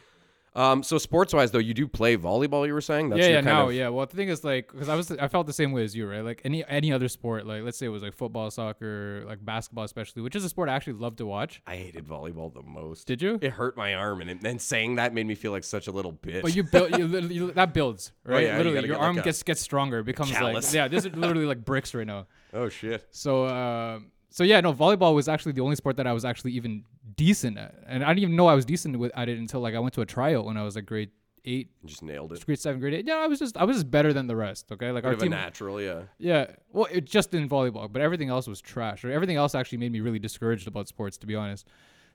Um, 0.55 0.83
so 0.83 0.97
sports 0.97 1.33
wise 1.33 1.51
though, 1.51 1.59
you 1.59 1.73
do 1.73 1.85
play 1.85 2.15
volleyball. 2.15 2.65
You 2.65 2.73
were 2.73 2.81
saying 2.81 3.09
that's 3.09 3.19
yeah, 3.19 3.27
yeah, 3.27 3.35
kind 3.35 3.45
now, 3.45 3.67
of, 3.67 3.73
yeah. 3.73 3.89
Well, 3.89 4.05
the 4.05 4.15
thing 4.15 4.29
is, 4.29 4.45
like, 4.45 4.71
because 4.71 4.87
I 4.87 4.95
was, 4.95 5.11
I 5.11 5.27
felt 5.27 5.47
the 5.47 5.53
same 5.53 5.73
way 5.73 5.83
as 5.83 5.93
you, 5.93 6.09
right? 6.09 6.23
Like 6.23 6.41
any 6.45 6.65
any 6.67 6.93
other 6.93 7.09
sport, 7.09 7.45
like 7.45 7.63
let's 7.63 7.77
say 7.77 7.87
it 7.87 7.89
was 7.89 8.01
like 8.01 8.13
football, 8.13 8.49
soccer, 8.49 9.25
like 9.27 9.43
basketball, 9.43 9.83
especially, 9.83 10.21
which 10.21 10.33
is 10.33 10.45
a 10.45 10.49
sport 10.49 10.69
I 10.69 10.73
actually 10.73 10.93
love 10.93 11.17
to 11.17 11.25
watch. 11.25 11.61
I 11.67 11.75
hated 11.75 12.07
volleyball 12.07 12.53
the 12.53 12.63
most. 12.63 13.05
Did 13.05 13.21
you? 13.21 13.37
It 13.41 13.51
hurt 13.51 13.75
my 13.75 13.95
arm, 13.95 14.21
and 14.21 14.39
then 14.39 14.57
saying 14.57 14.95
that 14.95 15.13
made 15.13 15.27
me 15.27 15.35
feel 15.35 15.51
like 15.51 15.65
such 15.65 15.87
a 15.87 15.91
little 15.91 16.13
bitch. 16.13 16.41
But 16.41 16.55
you 16.55 16.63
build, 16.63 16.97
you, 16.97 17.07
you, 17.19 17.51
that 17.51 17.73
builds, 17.73 18.13
right? 18.23 18.35
Oh, 18.35 18.39
yeah, 18.39 18.57
literally, 18.57 18.75
gotta 18.75 18.87
your 18.87 18.95
get 18.95 19.01
like 19.01 19.07
arm 19.07 19.17
a 19.17 19.21
gets 19.23 19.43
gets 19.43 19.59
stronger. 19.59 19.99
It 19.99 20.05
becomes 20.05 20.31
like, 20.31 20.63
yeah, 20.71 20.87
this 20.87 21.03
is 21.03 21.13
literally 21.17 21.45
like 21.45 21.65
bricks 21.65 21.93
right 21.93 22.07
now. 22.07 22.27
oh 22.53 22.69
shit. 22.69 23.05
So, 23.11 23.43
uh, 23.43 23.99
so 24.35 24.43
yeah, 24.43 24.59
no, 24.59 24.73
volleyball 24.73 25.13
was 25.15 25.27
actually 25.29 25.53
the 25.53 25.61
only 25.61 25.77
sport 25.77 25.95
that 25.95 26.05
I 26.07 26.11
was 26.13 26.25
actually 26.25 26.51
even 26.59 26.83
decent 27.15 27.57
at, 27.57 27.73
and 27.87 28.03
I 28.03 28.09
didn't 28.09 28.23
even 28.23 28.35
know 28.35 28.47
I 28.47 28.53
was 28.53 28.65
decent 28.65 28.99
with, 28.99 29.11
at 29.15 29.29
it 29.29 29.37
until 29.39 29.61
like 29.61 29.75
I 29.75 29.79
went 29.79 29.93
to 29.93 30.01
a 30.01 30.05
tryout 30.05 30.43
when 30.45 30.57
I 30.57 30.63
was 30.63 30.75
like 30.75 30.85
grade 30.85 31.11
eight, 31.45 31.69
You 31.81 31.87
just 31.87 32.03
nailed 32.03 32.33
it. 32.33 32.45
grade 32.45 32.59
seven, 32.59 32.81
grade 32.81 32.93
eight. 32.95 33.05
Yeah, 33.07 33.15
I 33.25 33.27
was 33.27 33.39
just 33.39 33.55
I 33.55 33.63
was 33.63 33.77
just 33.77 33.89
better 33.89 34.11
than 34.11 34.27
the 34.27 34.35
rest. 34.35 34.71
Okay, 34.73 34.91
like 34.91 35.03
Bit 35.03 35.09
our 35.13 35.15
team. 35.15 35.31
natural, 35.31 35.79
yeah. 35.81 36.01
Yeah, 36.17 36.47
well, 36.73 36.87
it 36.91 37.05
just 37.05 37.33
in 37.33 37.47
volleyball, 37.47 37.89
but 37.91 38.01
everything 38.01 38.29
else 38.29 38.45
was 38.47 38.59
trash. 38.61 39.03
Right? 39.05 39.13
Everything 39.13 39.37
else 39.37 39.55
actually 39.55 39.77
made 39.77 39.91
me 39.93 40.01
really 40.01 40.19
discouraged 40.19 40.67
about 40.67 40.89
sports, 40.89 41.17
to 41.19 41.27
be 41.27 41.35
honest. 41.35 41.65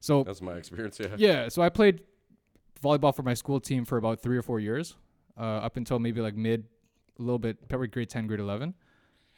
So 0.01 0.23
That's 0.25 0.43
my 0.43 0.55
experience. 0.55 0.99
Yeah. 1.01 1.09
yeah, 1.17 1.49
so 1.49 1.63
I 1.63 1.69
played 1.71 2.03
volleyball 2.83 3.15
for 3.15 3.23
my 3.23 3.35
school 3.35 3.61
team 3.61 3.85
for 3.85 3.97
about 3.99 4.21
three 4.21 4.37
or 4.37 4.43
four 4.43 4.59
years, 4.61 4.97
uh, 5.39 5.43
up 5.67 5.77
until 5.77 5.99
maybe 5.99 6.21
like 6.21 6.35
mid, 6.37 6.65
a 7.19 7.23
little 7.23 7.39
bit, 7.39 7.67
probably 7.69 7.89
grade 7.89 8.09
ten, 8.11 8.27
grade 8.27 8.41
eleven, 8.41 8.75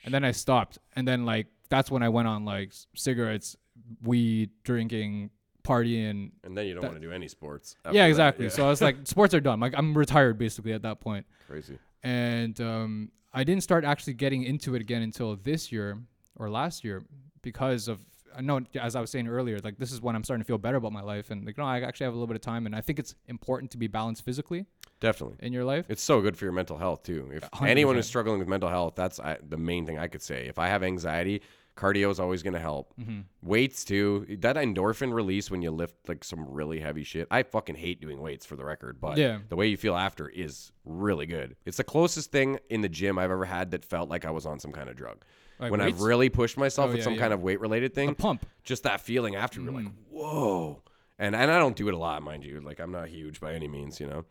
and 0.05 0.13
then 0.15 0.25
I 0.25 0.31
stopped. 0.33 0.79
And 0.97 1.07
then 1.07 1.25
like 1.25 1.47
that's 1.73 1.91
when 1.91 2.03
I 2.03 2.11
went 2.11 2.29
on 2.29 2.45
like 2.45 2.73
cigarettes, 2.95 3.57
weed, 4.03 4.51
drinking, 4.63 5.31
partying. 5.65 6.33
And 6.45 6.57
then 6.57 6.67
you 6.67 6.75
don't 6.75 6.83
That- 6.83 6.91
want 6.93 7.01
to 7.03 7.07
do 7.09 7.13
any 7.13 7.29
sports. 7.29 7.77
yeah, 7.87 7.93
that, 8.05 8.09
exactly. 8.11 8.45
yeah. 8.47 8.51
So 8.51 8.67
I 8.67 8.69
was 8.69 8.83
like, 8.83 8.97
sports 9.05 9.33
are 9.33 9.41
done. 9.41 9.59
Like 9.59 9.73
I'm 9.77 9.97
retired 9.97 10.37
basically 10.39 10.75
at 10.75 10.83
that 10.83 11.01
point 11.01 11.25
crazy. 11.49 11.79
and 12.03 12.61
um, 12.61 13.11
I 13.33 13.43
didn't 13.45 13.63
start 13.63 13.85
actually 13.85 14.15
getting 14.15 14.43
into 14.43 14.75
it 14.75 14.83
again 14.83 15.01
until 15.03 15.35
this 15.37 15.73
year 15.73 15.99
or 16.37 16.51
last 16.51 16.85
year 16.85 17.03
because 17.41 17.89
of 17.89 17.99
I 18.35 18.41
know 18.41 18.61
as 18.81 18.97
I 18.97 19.01
was 19.03 19.11
saying 19.11 19.29
earlier, 19.29 19.59
like 19.63 19.77
this 19.79 19.93
is 19.93 20.01
when 20.01 20.15
I'm 20.17 20.25
starting 20.25 20.43
to 20.43 20.47
feel 20.47 20.57
better 20.59 20.79
about 20.79 20.93
my 20.93 21.03
life, 21.03 21.31
and 21.31 21.45
like 21.45 21.59
no, 21.59 21.65
I 21.65 21.81
actually 21.81 22.05
have 22.05 22.15
a 22.15 22.17
little 22.17 22.27
bit 22.27 22.37
of 22.37 22.41
time, 22.43 22.65
and 22.67 22.75
I 22.75 22.81
think 22.81 22.99
it's 22.99 23.15
important 23.27 23.71
to 23.73 23.79
be 23.79 23.89
balanced 23.89 24.25
physically 24.25 24.65
Definitely. 25.01 25.37
in 25.41 25.53
your 25.53 25.65
life. 25.67 25.85
It's 25.91 26.03
so 26.03 26.23
good 26.23 26.35
for 26.39 26.47
your 26.47 26.53
mental 26.53 26.79
health 26.79 27.03
too. 27.03 27.31
If 27.35 27.43
100%. 27.51 27.69
anyone 27.69 27.99
is 27.99 28.07
struggling 28.07 28.39
with 28.39 28.49
mental 28.49 28.71
health, 28.71 28.95
that's 28.97 29.21
I, 29.21 29.37
the 29.47 29.59
main 29.59 29.85
thing 29.85 29.99
I 29.99 30.09
could 30.09 30.23
say. 30.23 30.47
If 30.49 30.59
I 30.59 30.69
have 30.69 30.83
anxiety, 30.83 31.43
cardio 31.77 32.11
is 32.11 32.21
always 32.21 32.43
going 32.43 32.53
to 32.53 32.59
help. 32.61 32.93
Mm-hmm. 33.01 33.21
Weights 33.43 33.85
too. 33.85 34.27
That 34.41 34.57
endorphin 34.57 35.13
release 35.13 35.51
when 35.51 35.63
you 35.63 35.71
lift 35.71 35.95
like 36.09 36.23
some 36.25 36.47
really 36.49 36.81
heavy 36.81 37.03
shit. 37.05 37.27
I 37.31 37.43
fucking 37.43 37.77
hate 37.77 38.01
doing 38.01 38.21
weights 38.21 38.45
for 38.47 38.57
the 38.57 38.65
record, 38.65 39.01
but 39.01 39.17
Yeah. 39.19 39.39
the 39.49 39.57
way 39.57 39.67
you 39.69 39.77
feel 39.77 39.97
after 39.97 40.29
is 40.29 40.73
really 40.85 41.27
good. 41.27 41.57
It's 41.65 41.77
the 41.79 41.85
closest 41.85 42.31
thing 42.31 42.59
in 42.71 42.81
the 42.83 42.89
gym 42.89 43.19
I've 43.19 43.31
ever 43.31 43.45
had 43.47 43.71
that 43.73 43.85
felt 43.85 44.09
like 44.09 44.25
I 44.25 44.31
was 44.31 44.47
on 44.47 44.59
some 44.61 44.73
kind 44.73 44.89
of 44.91 44.97
drug. 44.97 45.25
Like 45.59 45.71
when 45.71 45.81
weights? 45.81 45.95
I've 45.97 46.03
really 46.03 46.29
pushed 46.29 46.59
myself 46.59 46.89
Oh, 46.89 46.91
with 46.91 46.99
yeah, 46.99 47.05
some 47.05 47.15
yeah. 47.15 47.21
kind 47.21 47.33
of 47.33 47.43
weight 47.43 47.61
related 47.61 47.95
thing, 47.95 48.09
The 48.11 48.15
pump. 48.17 48.45
just 48.65 48.83
that 48.83 49.01
feeling 49.01 49.35
after 49.37 49.61
you're 49.61 49.73
like, 49.73 49.87
whoa. 50.11 50.83
And 51.19 51.37
and 51.37 51.51
I 51.51 51.59
don't 51.59 51.77
do 51.77 51.87
it 51.89 51.95
a 51.95 51.99
lot, 51.99 52.23
mind 52.23 52.45
you. 52.45 52.61
Like 52.61 52.81
I'm 52.81 52.91
not 52.91 53.09
huge 53.09 53.41
by 53.41 53.55
any 53.55 53.69
means, 53.69 54.01
you 54.01 54.07
know. 54.09 54.25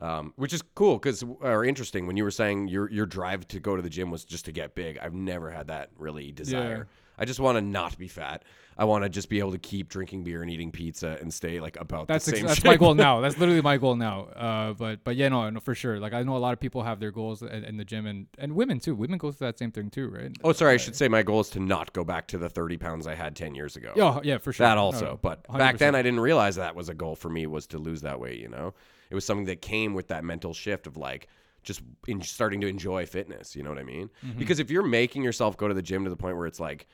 Um, 0.00 0.32
which 0.36 0.52
is 0.52 0.62
cool 0.76 0.96
because 0.96 1.24
or 1.40 1.64
interesting 1.64 2.06
when 2.06 2.16
you 2.16 2.22
were 2.22 2.30
saying 2.30 2.68
your 2.68 2.88
your 2.90 3.04
drive 3.04 3.48
to 3.48 3.58
go 3.58 3.74
to 3.74 3.82
the 3.82 3.90
gym 3.90 4.12
was 4.12 4.24
just 4.24 4.44
to 4.44 4.52
get 4.52 4.74
big. 4.76 4.96
I've 4.98 5.14
never 5.14 5.50
had 5.50 5.68
that 5.68 5.90
really 5.98 6.30
desire. 6.30 6.86
I 7.18 7.24
just 7.24 7.40
want 7.40 7.56
to 7.56 7.62
not 7.62 7.98
be 7.98 8.06
fat. 8.06 8.44
I 8.80 8.84
want 8.84 9.02
to 9.02 9.08
just 9.08 9.28
be 9.28 9.40
able 9.40 9.50
to 9.50 9.58
keep 9.58 9.88
drinking 9.88 10.22
beer 10.22 10.40
and 10.40 10.48
eating 10.48 10.70
pizza 10.70 11.18
and 11.20 11.34
stay 11.34 11.58
like 11.58 11.76
about 11.80 12.06
That's 12.06 12.26
the 12.26 12.36
ex- 12.36 12.46
that's 12.46 12.64
my 12.64 12.76
goal 12.76 12.94
now. 13.06 13.20
That's 13.20 13.36
literally 13.36 13.60
my 13.60 13.76
goal 13.76 13.96
now. 13.96 14.26
Uh, 14.26 14.72
but 14.72 15.02
but 15.02 15.16
yeah, 15.16 15.28
no, 15.28 15.50
no, 15.50 15.58
for 15.58 15.74
sure. 15.74 15.98
Like 15.98 16.12
I 16.12 16.22
know 16.22 16.36
a 16.36 16.38
lot 16.38 16.52
of 16.52 16.60
people 16.60 16.84
have 16.84 17.00
their 17.00 17.10
goals 17.10 17.42
in, 17.42 17.64
in 17.64 17.76
the 17.76 17.84
gym, 17.84 18.06
and 18.06 18.28
and 18.38 18.54
women 18.54 18.78
too. 18.78 18.94
Women 18.94 19.18
go 19.18 19.32
through 19.32 19.48
that 19.48 19.58
same 19.58 19.72
thing 19.72 19.90
too, 19.90 20.08
right? 20.08 20.30
Oh, 20.44 20.52
sorry. 20.52 20.74
I 20.74 20.76
should 20.76 20.94
say 20.94 21.08
my 21.08 21.24
goal 21.24 21.40
is 21.40 21.50
to 21.50 21.60
not 21.60 21.92
go 21.92 22.04
back 22.04 22.28
to 22.28 22.38
the 22.38 22.48
30 22.48 22.76
pounds 22.76 23.08
I 23.08 23.16
had 23.16 23.34
10 23.34 23.56
years 23.56 23.74
ago. 23.74 23.92
Yeah, 23.96 24.20
yeah, 24.22 24.38
for 24.38 24.52
sure. 24.52 24.64
That 24.64 24.78
also, 24.78 25.06
no, 25.06 25.18
but 25.20 25.44
back 25.52 25.78
then 25.78 25.96
I 25.96 26.02
didn't 26.02 26.20
realize 26.20 26.54
that 26.54 26.76
was 26.76 26.88
a 26.88 26.94
goal 26.94 27.16
for 27.16 27.28
me 27.28 27.48
was 27.48 27.66
to 27.68 27.78
lose 27.78 28.02
that 28.02 28.20
weight. 28.20 28.38
You 28.38 28.48
know, 28.48 28.74
it 29.10 29.14
was 29.14 29.24
something 29.24 29.46
that 29.46 29.62
came 29.62 29.94
with 29.94 30.08
that 30.08 30.24
mental 30.24 30.54
shift 30.54 30.86
of 30.86 30.96
like 30.96 31.28
just 31.62 31.82
in 32.06 32.22
starting 32.22 32.60
to 32.60 32.66
enjoy 32.66 33.06
fitness. 33.06 33.54
You 33.56 33.62
know 33.62 33.70
what 33.70 33.78
I 33.78 33.84
mean? 33.84 34.10
Mm-hmm. 34.24 34.38
Because 34.38 34.58
if 34.58 34.70
you're 34.70 34.82
making 34.82 35.22
yourself 35.22 35.56
go 35.56 35.68
to 35.68 35.74
the 35.74 35.82
gym 35.82 36.04
to 36.04 36.10
the 36.10 36.16
point 36.16 36.36
where 36.36 36.46
it's 36.46 36.60
like 36.60 36.86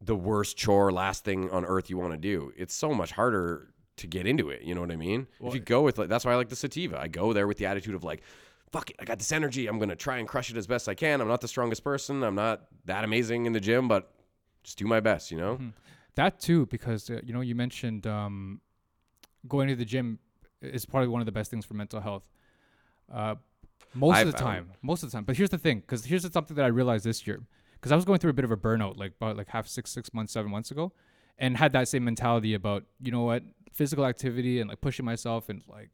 the 0.00 0.16
worst 0.16 0.56
chore, 0.56 0.92
last 0.92 1.24
thing 1.24 1.50
on 1.50 1.64
earth 1.64 1.90
you 1.90 1.98
want 1.98 2.12
to 2.12 2.18
do, 2.18 2.52
it's 2.56 2.74
so 2.74 2.94
much 2.94 3.12
harder 3.12 3.72
to 3.96 4.06
get 4.06 4.26
into 4.26 4.50
it. 4.50 4.62
You 4.62 4.74
know 4.74 4.80
what 4.80 4.90
I 4.90 4.96
mean? 4.96 5.26
if 5.42 5.54
you 5.54 5.60
go 5.60 5.82
with 5.82 5.98
like, 5.98 6.08
that's 6.08 6.24
why 6.24 6.32
I 6.32 6.36
like 6.36 6.48
the 6.48 6.56
sativa. 6.56 6.98
I 6.98 7.08
go 7.08 7.32
there 7.32 7.46
with 7.46 7.58
the 7.58 7.66
attitude 7.66 7.94
of 7.94 8.04
like, 8.04 8.22
fuck 8.70 8.90
it, 8.90 8.96
I 9.00 9.04
got 9.04 9.18
this 9.18 9.32
energy. 9.32 9.66
I'm 9.66 9.78
gonna 9.78 9.96
try 9.96 10.18
and 10.18 10.28
crush 10.28 10.50
it 10.50 10.56
as 10.56 10.66
best 10.66 10.88
I 10.88 10.94
can. 10.94 11.20
I'm 11.20 11.28
not 11.28 11.40
the 11.40 11.48
strongest 11.48 11.82
person. 11.82 12.22
I'm 12.22 12.34
not 12.34 12.62
that 12.84 13.04
amazing 13.04 13.46
in 13.46 13.52
the 13.52 13.60
gym, 13.60 13.88
but 13.88 14.12
just 14.62 14.78
do 14.78 14.86
my 14.86 15.00
best. 15.00 15.30
You 15.30 15.38
know? 15.38 15.54
Mm-hmm. 15.54 15.68
That 16.14 16.40
too, 16.40 16.66
because 16.66 17.10
uh, 17.10 17.20
you 17.24 17.32
know 17.32 17.40
you 17.40 17.54
mentioned 17.54 18.06
um, 18.06 18.60
going 19.46 19.68
to 19.68 19.76
the 19.76 19.84
gym 19.84 20.18
is 20.62 20.86
probably 20.86 21.08
one 21.08 21.20
of 21.20 21.26
the 21.26 21.32
best 21.32 21.50
things 21.50 21.64
for 21.64 21.74
mental 21.74 22.00
health. 22.00 22.24
Uh, 23.12 23.36
most 23.94 24.16
I've 24.16 24.26
of 24.28 24.32
the 24.34 24.38
time, 24.38 24.70
most 24.82 25.02
of 25.02 25.10
the 25.10 25.16
time. 25.16 25.24
But 25.24 25.36
here's 25.36 25.50
the 25.50 25.58
thing, 25.58 25.80
because 25.80 26.04
here's 26.04 26.30
something 26.30 26.56
that 26.56 26.64
I 26.64 26.68
realized 26.68 27.04
this 27.04 27.26
year, 27.26 27.40
because 27.74 27.92
I 27.92 27.96
was 27.96 28.04
going 28.04 28.18
through 28.18 28.30
a 28.30 28.34
bit 28.34 28.44
of 28.44 28.50
a 28.50 28.56
burnout, 28.56 28.96
like 28.96 29.12
about 29.20 29.36
like 29.36 29.48
half 29.48 29.66
six, 29.66 29.90
six 29.90 30.12
months, 30.12 30.32
seven 30.32 30.50
months 30.50 30.70
ago, 30.70 30.92
and 31.38 31.56
had 31.56 31.72
that 31.72 31.88
same 31.88 32.04
mentality 32.04 32.54
about 32.54 32.84
you 33.00 33.12
know 33.12 33.22
what, 33.22 33.42
physical 33.72 34.04
activity 34.04 34.60
and 34.60 34.68
like 34.68 34.80
pushing 34.80 35.04
myself 35.04 35.48
and 35.48 35.62
like, 35.68 35.90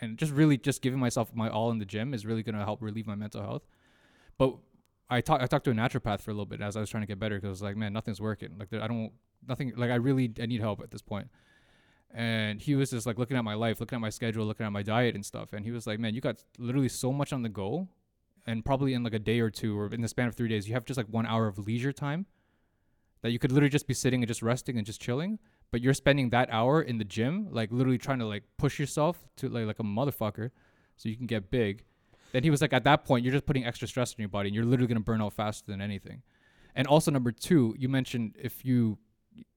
and 0.00 0.16
just 0.16 0.32
really 0.32 0.56
just 0.56 0.82
giving 0.82 1.00
myself 1.00 1.34
my 1.34 1.48
all 1.48 1.70
in 1.70 1.78
the 1.78 1.84
gym 1.84 2.14
is 2.14 2.24
really 2.24 2.42
gonna 2.42 2.64
help 2.64 2.80
relieve 2.82 3.06
my 3.06 3.14
mental 3.14 3.42
health. 3.42 3.62
But 4.38 4.56
I 5.10 5.20
talked 5.20 5.42
I 5.42 5.46
talked 5.46 5.64
to 5.64 5.70
a 5.70 5.74
naturopath 5.74 6.20
for 6.20 6.30
a 6.30 6.34
little 6.34 6.46
bit 6.46 6.60
as 6.60 6.76
I 6.76 6.80
was 6.80 6.90
trying 6.90 7.02
to 7.02 7.06
get 7.06 7.18
better 7.18 7.36
because 7.36 7.48
I 7.48 7.50
was 7.50 7.62
like, 7.62 7.76
man, 7.76 7.92
nothing's 7.92 8.20
working. 8.20 8.56
Like 8.58 8.72
I 8.72 8.86
don't 8.86 9.12
nothing 9.46 9.72
like 9.76 9.90
I 9.90 9.96
really 9.96 10.32
I 10.40 10.46
need 10.46 10.60
help 10.60 10.80
at 10.82 10.90
this 10.90 11.02
point. 11.02 11.28
And 12.16 12.62
he 12.62 12.76
was 12.76 12.90
just 12.90 13.06
like 13.06 13.18
looking 13.18 13.36
at 13.36 13.42
my 13.42 13.54
life, 13.54 13.80
looking 13.80 13.96
at 13.96 14.00
my 14.00 14.08
schedule, 14.10 14.46
looking 14.46 14.64
at 14.64 14.70
my 14.70 14.84
diet 14.84 15.16
and 15.16 15.26
stuff. 15.26 15.52
And 15.52 15.64
he 15.64 15.72
was 15.72 15.84
like, 15.84 15.98
man, 15.98 16.14
you 16.14 16.20
got 16.20 16.44
literally 16.58 16.88
so 16.88 17.12
much 17.12 17.32
on 17.32 17.42
the 17.42 17.48
go, 17.48 17.88
and 18.46 18.64
probably 18.64 18.94
in 18.94 19.02
like 19.02 19.14
a 19.14 19.18
day 19.18 19.40
or 19.40 19.50
two 19.50 19.78
or 19.78 19.92
in 19.92 20.00
the 20.00 20.08
span 20.08 20.28
of 20.28 20.36
three 20.36 20.48
days, 20.48 20.68
you 20.68 20.74
have 20.74 20.84
just 20.84 20.96
like 20.96 21.08
one 21.08 21.26
hour 21.26 21.48
of 21.48 21.58
leisure 21.58 21.92
time 21.92 22.26
that 23.22 23.30
you 23.30 23.38
could 23.38 23.50
literally 23.50 23.70
just 23.70 23.88
be 23.88 23.94
sitting 23.94 24.22
and 24.22 24.28
just 24.28 24.42
resting 24.42 24.76
and 24.76 24.86
just 24.86 25.00
chilling. 25.00 25.38
But 25.72 25.80
you're 25.80 25.94
spending 25.94 26.30
that 26.30 26.48
hour 26.52 26.82
in 26.82 26.98
the 26.98 27.04
gym, 27.04 27.48
like 27.50 27.72
literally 27.72 27.98
trying 27.98 28.20
to 28.20 28.26
like 28.26 28.44
push 28.58 28.78
yourself 28.78 29.26
to 29.38 29.48
like 29.48 29.66
like 29.66 29.80
a 29.80 29.82
motherfucker, 29.82 30.50
so 30.96 31.08
you 31.08 31.16
can 31.16 31.26
get 31.26 31.50
big. 31.50 31.84
Then 32.32 32.44
he 32.44 32.50
was 32.50 32.60
like, 32.60 32.72
at 32.72 32.84
that 32.84 33.04
point, 33.04 33.24
you're 33.24 33.32
just 33.32 33.46
putting 33.46 33.64
extra 33.64 33.88
stress 33.88 34.12
on 34.12 34.16
your 34.18 34.28
body, 34.28 34.48
and 34.48 34.54
you're 34.54 34.64
literally 34.64 34.86
gonna 34.86 35.00
burn 35.00 35.20
out 35.20 35.32
faster 35.32 35.64
than 35.66 35.80
anything. 35.80 36.22
And 36.76 36.86
also 36.86 37.10
number 37.10 37.32
two, 37.32 37.74
you 37.78 37.88
mentioned 37.88 38.36
if 38.38 38.64
you 38.64 38.98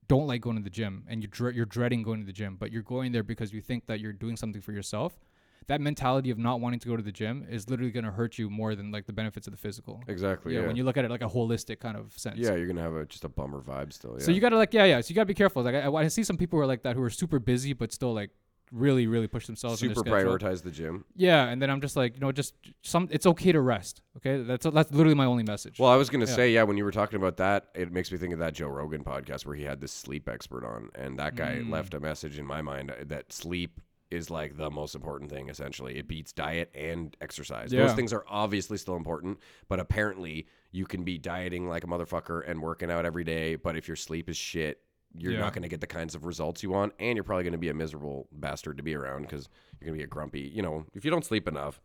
don't 0.08 0.28
like 0.28 0.42
going 0.42 0.58
to 0.58 0.64
the 0.64 0.70
gym 0.70 1.04
and 1.08 1.22
you 1.22 1.28
dre- 1.28 1.54
you're 1.54 1.66
dreading 1.66 2.02
going 2.04 2.20
to 2.22 2.26
the 2.26 2.34
gym, 2.34 2.56
but 2.60 2.72
you're 2.72 2.82
going 2.84 3.12
there 3.12 3.24
because 3.24 3.52
you 3.54 3.62
think 3.62 3.86
that 3.88 4.00
you're 4.00 4.14
doing 4.14 4.38
something 4.38 4.62
for 4.62 4.72
yourself. 4.72 5.20
That 5.68 5.82
mentality 5.82 6.30
of 6.30 6.38
not 6.38 6.62
wanting 6.62 6.80
to 6.80 6.88
go 6.88 6.96
to 6.96 7.04
the 7.04 7.12
gym 7.12 7.46
is 7.50 7.70
literally 7.70 7.92
gonna 7.92 8.12
hurt 8.12 8.38
you 8.38 8.50
more 8.50 8.74
than 8.74 8.90
like 8.90 9.06
the 9.06 9.12
benefits 9.12 9.48
of 9.48 9.52
the 9.52 9.58
physical. 9.58 10.02
Exactly. 10.08 10.54
yeah, 10.54 10.62
Yeah. 10.62 10.68
when 10.68 10.78
you 10.78 10.86
look 10.86 10.96
at 10.96 11.04
it 11.04 11.12
like 11.12 11.22
a 11.22 11.28
holistic 11.28 11.80
kind 11.82 11.98
of 11.98 12.14
sense. 12.18 12.38
yeah, 12.38 12.56
you're 12.56 12.68
gonna 12.68 12.82
have 12.82 12.96
a 12.96 13.06
just 13.06 13.26
a 13.26 13.30
bummer 13.30 13.60
vibe 13.60 13.92
still. 13.92 14.16
Yeah. 14.18 14.24
So 14.24 14.32
you 14.32 14.40
gotta 14.40 14.56
like 14.56 14.74
yeah 14.74 14.86
yeah. 14.86 15.02
So 15.02 15.10
you 15.10 15.16
gotta 15.16 15.26
be 15.26 15.34
careful. 15.34 15.64
Like 15.64 15.76
I, 15.76 15.92
I 15.92 16.08
see 16.08 16.24
some 16.24 16.38
people 16.38 16.58
who 16.58 16.64
are 16.64 16.68
like 16.68 16.84
that 16.84 16.96
who 16.96 17.02
are 17.04 17.10
super 17.10 17.38
busy 17.40 17.74
but 17.74 17.92
still 17.92 18.14
like 18.14 18.30
really 18.72 19.08
really 19.08 19.28
push 19.28 19.46
themselves. 19.46 19.80
super 19.80 20.04
prioritize 20.04 20.62
the 20.64 20.72
gym. 20.72 21.06
Yeah, 21.16 21.46
and 21.48 21.62
then 21.62 21.70
I'm 21.70 21.82
just 21.82 21.96
like 21.96 22.16
you 22.16 22.22
know 22.22 22.32
just 22.32 22.54
some. 22.82 23.08
It's 23.12 23.26
okay 23.26 23.52
to 23.52 23.62
rest. 23.62 24.02
Okay, 24.18 24.42
that's 24.44 24.66
that's 24.66 24.92
literally 24.92 25.16
my 25.16 25.26
only 25.26 25.44
message. 25.44 25.80
Well, 25.80 25.90
I 25.90 25.96
was 25.96 26.10
gonna 26.10 26.26
Yeah. 26.26 26.36
say, 26.36 26.52
yeah, 26.52 26.64
when 26.64 26.78
you 26.78 26.84
were 26.84 26.92
talking 26.92 27.18
about 27.18 27.38
that, 27.38 27.68
it 27.76 27.92
makes 27.92 28.12
me 28.12 28.18
think 28.18 28.34
of 28.34 28.40
that 28.40 28.54
Joe 28.54 28.68
Rogan 28.68 29.04
podcast 29.04 29.46
where 29.46 29.56
he 29.56 29.64
had 29.64 29.80
this 29.82 29.92
sleep 29.92 30.28
expert 30.30 30.66
on, 30.66 30.90
and 30.96 31.18
that 31.20 31.36
guy 31.36 31.58
Mm. 31.62 31.70
left 31.72 31.94
a 31.94 32.00
message 32.00 32.38
in 32.38 32.46
my 32.46 32.62
mind 32.62 32.94
that 33.06 33.32
sleep 33.32 33.80
is 34.10 34.30
like 34.30 34.56
the 34.56 34.70
most 34.72 34.96
important 34.96 35.30
thing. 35.30 35.50
Essentially, 35.50 35.98
it 35.98 36.08
beats 36.08 36.32
diet 36.32 36.72
and 36.74 37.16
exercise. 37.20 37.72
Those 37.72 37.94
things 37.94 38.14
are 38.14 38.24
obviously 38.28 38.78
still 38.78 38.96
important, 38.96 39.38
but 39.68 39.80
apparently 39.82 40.48
you 40.72 40.86
can 40.86 41.04
be 41.04 41.18
dieting 41.18 41.68
like 41.68 41.84
a 41.84 41.88
motherfucker 41.88 42.42
and 42.50 42.62
working 42.62 42.90
out 42.90 43.06
every 43.06 43.24
day, 43.26 43.56
but 43.56 43.76
if 43.76 43.88
your 43.88 43.98
sleep 43.98 44.30
is 44.30 44.38
shit. 44.38 44.82
You're 45.16 45.34
Yeah. 45.34 45.40
not 45.40 45.54
going 45.54 45.64
to 45.64 45.70
get 45.70 45.82
the 45.82 45.88
kinds 45.88 46.16
of 46.16 46.26
results 46.26 46.62
you 46.64 46.70
want, 46.70 46.94
and 47.00 47.16
you're 47.16 47.24
probably 47.24 47.44
going 47.44 47.54
to 47.54 47.58
be 47.58 47.70
a 47.70 47.74
miserable 47.74 48.28
bastard 48.32 48.78
to 48.78 48.84
be 48.84 48.96
around 48.96 49.24
because 49.24 49.50
you're 49.80 49.88
going 49.88 49.98
to 49.98 50.02
be 50.02 50.04
a 50.04 50.08
grumpy. 50.08 50.42
You 50.42 50.62
know, 50.62 50.86
if 50.94 51.04
you 51.06 51.12
don't 51.12 51.26
sleep 51.26 51.48
enough, 51.48 51.82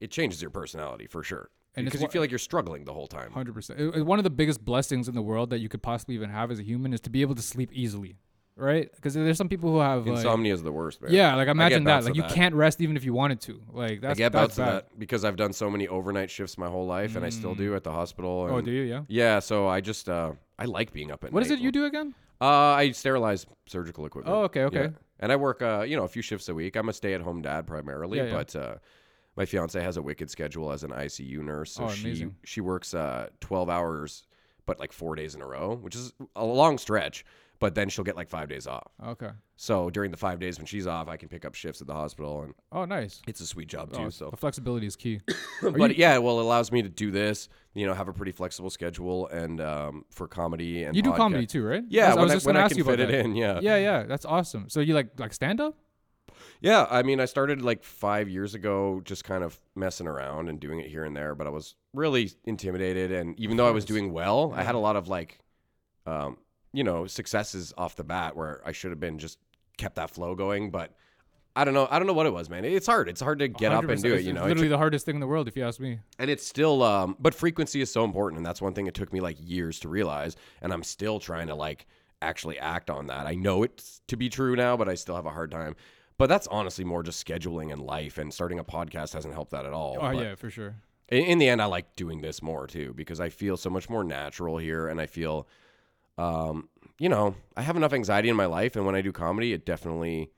it 0.00 0.10
changes 0.10 0.40
your 0.40 0.50
personality 0.50 1.06
for 1.06 1.22
sure. 1.22 1.50
And 1.76 1.84
because 1.84 2.00
you 2.00 2.08
feel 2.08 2.22
like 2.22 2.30
you're 2.30 2.38
struggling 2.38 2.84
the 2.84 2.92
whole 2.92 3.08
time. 3.08 3.32
Hundred 3.32 3.52
percent. 3.54 4.06
One 4.06 4.18
of 4.20 4.24
the 4.24 4.30
biggest 4.30 4.64
blessings 4.64 5.08
in 5.08 5.14
the 5.16 5.22
world 5.22 5.50
that 5.50 5.58
you 5.58 5.68
could 5.68 5.82
possibly 5.82 6.14
even 6.14 6.30
have 6.30 6.50
as 6.52 6.60
a 6.60 6.62
human 6.62 6.92
is 6.92 7.00
to 7.02 7.10
be 7.10 7.20
able 7.20 7.34
to 7.34 7.42
sleep 7.42 7.70
easily, 7.72 8.16
right? 8.54 8.90
Because 8.94 9.14
there's 9.14 9.36
some 9.36 9.48
people 9.48 9.70
who 9.72 9.80
have 9.80 10.06
like, 10.06 10.18
Insomnia 10.18 10.54
is 10.54 10.62
the 10.62 10.70
worst, 10.70 11.02
man. 11.02 11.12
yeah, 11.12 11.34
like 11.34 11.48
imagine 11.48 11.82
that. 11.84 12.04
Like 12.04 12.14
you 12.14 12.22
that. 12.22 12.30
can't 12.30 12.54
rest 12.54 12.80
even 12.80 12.96
if 12.96 13.04
you 13.04 13.12
wanted 13.12 13.40
to. 13.42 13.60
Like 13.72 14.00
that's 14.02 14.12
I 14.12 14.22
get 14.22 14.30
that's 14.32 14.56
bouts 14.56 14.58
of 14.58 14.64
bad. 14.64 14.74
that 14.74 14.98
because 15.00 15.24
I've 15.24 15.34
done 15.36 15.52
so 15.52 15.68
many 15.68 15.88
overnight 15.88 16.30
shifts 16.30 16.56
my 16.56 16.68
whole 16.68 16.86
life, 16.86 17.16
and 17.16 17.24
I 17.26 17.30
still 17.30 17.56
do 17.56 17.74
at 17.74 17.82
the 17.82 17.90
hospital. 17.90 18.46
Oh, 18.48 18.60
do 18.60 18.70
you? 18.70 18.82
Yeah. 18.82 19.02
Yeah, 19.08 19.40
so 19.40 19.66
I 19.66 19.80
just 19.80 20.08
uh, 20.08 20.32
I 20.58 20.66
like 20.66 20.92
being 20.92 21.10
up 21.10 21.24
at 21.24 21.32
What 21.32 21.40
night. 21.40 21.46
is 21.46 21.52
it 21.52 21.58
you 21.60 21.72
do 21.72 21.84
again? 21.84 22.14
Uh, 22.40 22.46
I 22.46 22.90
sterilize 22.92 23.46
surgical 23.66 24.06
equipment. 24.06 24.34
Oh, 24.36 24.42
okay, 24.44 24.62
okay. 24.64 24.80
Yeah. 24.82 24.88
And 25.20 25.32
I 25.32 25.36
work, 25.36 25.62
uh, 25.62 25.82
you 25.86 25.96
know, 25.96 26.04
a 26.04 26.08
few 26.08 26.22
shifts 26.22 26.48
a 26.48 26.54
week. 26.54 26.76
I'm 26.76 26.88
a 26.88 26.92
stay-at-home 26.92 27.42
dad 27.42 27.66
primarily, 27.66 28.18
Yeah, 28.18 28.24
yeah. 28.24 28.32
but 28.32 28.56
uh, 28.56 28.74
my 29.36 29.44
fiance 29.46 29.80
has 29.80 29.96
a 29.96 30.02
wicked 30.02 30.30
schedule 30.30 30.70
as 30.72 30.84
an 30.84 30.90
ICU 30.90 31.38
nurse, 31.42 31.72
so 31.72 31.84
Oh, 31.84 31.88
she 31.88 32.04
amazing. 32.08 32.36
she 32.44 32.60
works 32.60 32.92
uh, 32.94 33.28
12 33.40 33.70
hours, 33.70 34.26
but 34.66 34.78
like 34.80 34.92
four 34.92 35.14
days 35.14 35.34
in 35.34 35.42
a 35.42 35.46
row, 35.46 35.76
which 35.80 35.94
is 35.96 36.12
a 36.36 36.44
long 36.44 36.78
stretch. 36.78 37.24
But 37.60 37.74
then 37.76 37.88
she'll 37.88 38.04
get 38.04 38.16
like 38.16 38.28
five 38.28 38.48
days 38.48 38.66
off. 38.66 38.92
Okay. 39.04 39.30
So 39.56 39.88
during 39.88 40.10
the 40.10 40.16
five 40.16 40.40
days 40.40 40.58
when 40.58 40.66
she's 40.66 40.86
off, 40.86 41.08
I 41.08 41.16
can 41.16 41.28
pick 41.28 41.44
up 41.44 41.54
shifts 41.54 41.80
at 41.80 41.86
the 41.86 41.94
hospital, 41.94 42.42
and 42.42 42.54
Oh, 42.72 42.84
nice. 42.84 43.22
it's 43.26 43.40
a 43.40 43.46
sweet 43.46 43.68
job 43.68 43.90
Oh, 43.92 44.04
too. 44.04 44.10
So 44.10 44.30
the 44.30 44.36
flexibility 44.36 44.86
is 44.86 44.96
key. 44.96 45.20
but 45.62 45.96
yeah, 45.96 46.18
well, 46.18 46.40
it 46.40 46.42
allows 46.42 46.72
me 46.72 46.82
to 46.82 46.88
do 46.88 47.10
this. 47.10 47.48
You 47.74 47.86
know, 47.86 47.94
have 47.94 48.08
a 48.08 48.12
pretty 48.12 48.32
flexible 48.32 48.70
schedule, 48.70 49.28
and 49.28 49.60
um, 49.60 50.04
for 50.10 50.26
comedy 50.28 50.82
and 50.84 50.96
You 50.96 51.02
do 51.02 51.12
comedy 51.12 51.46
too, 51.46 51.64
right? 51.64 51.84
Yeah, 51.88 52.06
I 52.06 52.08
was 52.08 52.16
when 52.16 52.30
I, 52.30 52.34
just 52.34 52.46
when 52.46 52.54
gonna 52.54 52.62
I 52.62 52.64
ask 52.64 52.70
can 52.70 52.78
you 52.78 52.84
about 52.84 52.98
fit 52.98 53.10
it 53.10 53.24
in. 53.24 53.36
Yeah. 53.36 53.60
Yeah, 53.62 53.76
yeah, 53.76 54.02
that's 54.04 54.24
awesome. 54.24 54.68
So 54.68 54.80
you 54.80 54.94
like 54.94 55.18
like 55.18 55.32
stand 55.32 55.60
up? 55.60 55.76
Yeah, 56.60 56.86
I 56.90 57.02
mean, 57.02 57.20
I 57.20 57.26
started 57.26 57.62
like 57.62 57.84
five 57.84 58.28
years 58.28 58.54
ago, 58.54 59.02
just 59.04 59.24
kind 59.24 59.44
of 59.44 59.60
messing 59.74 60.06
around 60.06 60.48
and 60.48 60.58
doing 60.58 60.80
it 60.80 60.88
here 60.88 61.04
and 61.04 61.14
there. 61.16 61.34
But 61.34 61.46
I 61.46 61.50
was 61.50 61.74
really 61.92 62.32
intimidated, 62.44 63.12
and 63.12 63.38
even 63.38 63.56
though 63.56 63.68
I 63.68 63.70
was 63.70 63.84
doing 63.84 64.12
well, 64.12 64.52
I 64.54 64.62
had 64.62 64.74
a 64.74 64.78
lot 64.78 64.96
of 64.96 65.06
like, 65.08 65.38
um, 66.06 66.38
you 66.74 66.84
know, 66.84 67.06
successes 67.06 67.72
off 67.78 67.96
the 67.96 68.04
bat 68.04 68.36
where 68.36 68.60
I 68.66 68.72
should 68.72 68.90
have 68.90 69.00
been 69.00 69.18
just 69.18 69.38
kept 69.78 69.94
that 69.96 70.10
flow 70.10 70.34
going. 70.34 70.70
But 70.70 70.92
I 71.56 71.64
don't 71.64 71.72
know. 71.74 71.86
I 71.90 71.98
don't 71.98 72.06
know 72.08 72.12
what 72.14 72.26
it 72.26 72.32
was, 72.32 72.50
man. 72.50 72.64
It's 72.64 72.86
hard. 72.86 73.08
It's 73.08 73.20
hard 73.20 73.38
to 73.38 73.46
get 73.48 73.70
up 73.72 73.88
and 73.88 74.02
do 74.02 74.12
it. 74.14 74.24
You 74.24 74.32
know, 74.32 74.42
It 74.44 74.48
literally 74.48 74.68
the 74.68 74.76
hardest 74.76 75.06
thing 75.06 75.14
in 75.14 75.20
the 75.20 75.26
world, 75.28 75.46
if 75.48 75.56
you 75.56 75.64
ask 75.64 75.78
me. 75.80 76.00
and 76.18 76.28
it's 76.30 76.44
still 76.46 76.82
um 76.82 77.16
but 77.20 77.32
frequency 77.34 77.80
is 77.80 77.90
so 77.92 78.04
important 78.04 78.38
and 78.38 78.44
that's 78.46 78.60
one 78.60 78.74
thing 78.74 78.86
it 78.88 78.94
took 78.94 79.12
me 79.12 79.20
like 79.20 79.36
years 79.40 79.78
to 79.80 79.88
realize 79.88 80.36
and 80.62 80.72
i'm 80.72 80.82
still 80.82 81.20
trying 81.20 81.46
to 81.46 81.54
like 81.54 81.86
actually 82.22 82.58
act 82.58 82.90
on 82.90 83.06
that 83.06 83.26
i 83.26 83.34
know 83.34 83.62
it's 83.62 84.00
to 84.08 84.16
be 84.16 84.28
true 84.28 84.56
now 84.56 84.76
but 84.76 84.88
i 84.88 84.94
still 84.94 85.14
have 85.14 85.26
a 85.26 85.30
hard 85.30 85.50
time 85.50 85.76
but 86.18 86.28
that's 86.28 86.46
honestly 86.48 86.84
more 86.84 87.02
just 87.02 87.24
scheduling 87.24 87.72
and 87.72 87.80
life 87.82 88.18
and 88.18 88.32
starting 88.34 88.58
a 88.58 88.64
podcast 88.64 89.12
hasn't 89.12 89.34
helped 89.34 89.50
that 89.52 89.64
at 89.66 89.72
all 89.72 89.96
Oh 90.00 90.12
But 90.12 90.16
yeah, 90.24 90.34
for 90.34 90.50
sure. 90.50 90.74
in, 91.08 91.24
in 91.24 91.38
the 91.38 91.48
end 91.48 91.60
i 91.62 91.66
like 91.66 91.94
doing 91.96 92.20
this 92.20 92.42
more 92.42 92.66
too 92.66 92.92
because 92.96 93.20
i 93.20 93.28
feel 93.28 93.56
so 93.56 93.70
much 93.70 93.88
more 93.88 94.02
natural 94.04 94.56
here 94.58 94.88
and 94.88 95.00
i 95.00 95.06
feel 95.06 95.46
um 96.18 96.68
you 96.98 97.08
know 97.08 97.34
i 97.56 97.62
have 97.62 97.76
enough 97.76 97.92
anxiety 97.92 98.28
in 98.28 98.36
my 98.36 98.46
life 98.46 98.76
and 98.76 98.86
when 98.86 98.94
i 98.94 99.00
do 99.02 99.10
comedy 99.12 99.52
it 99.52 99.66
definitely 99.66 100.30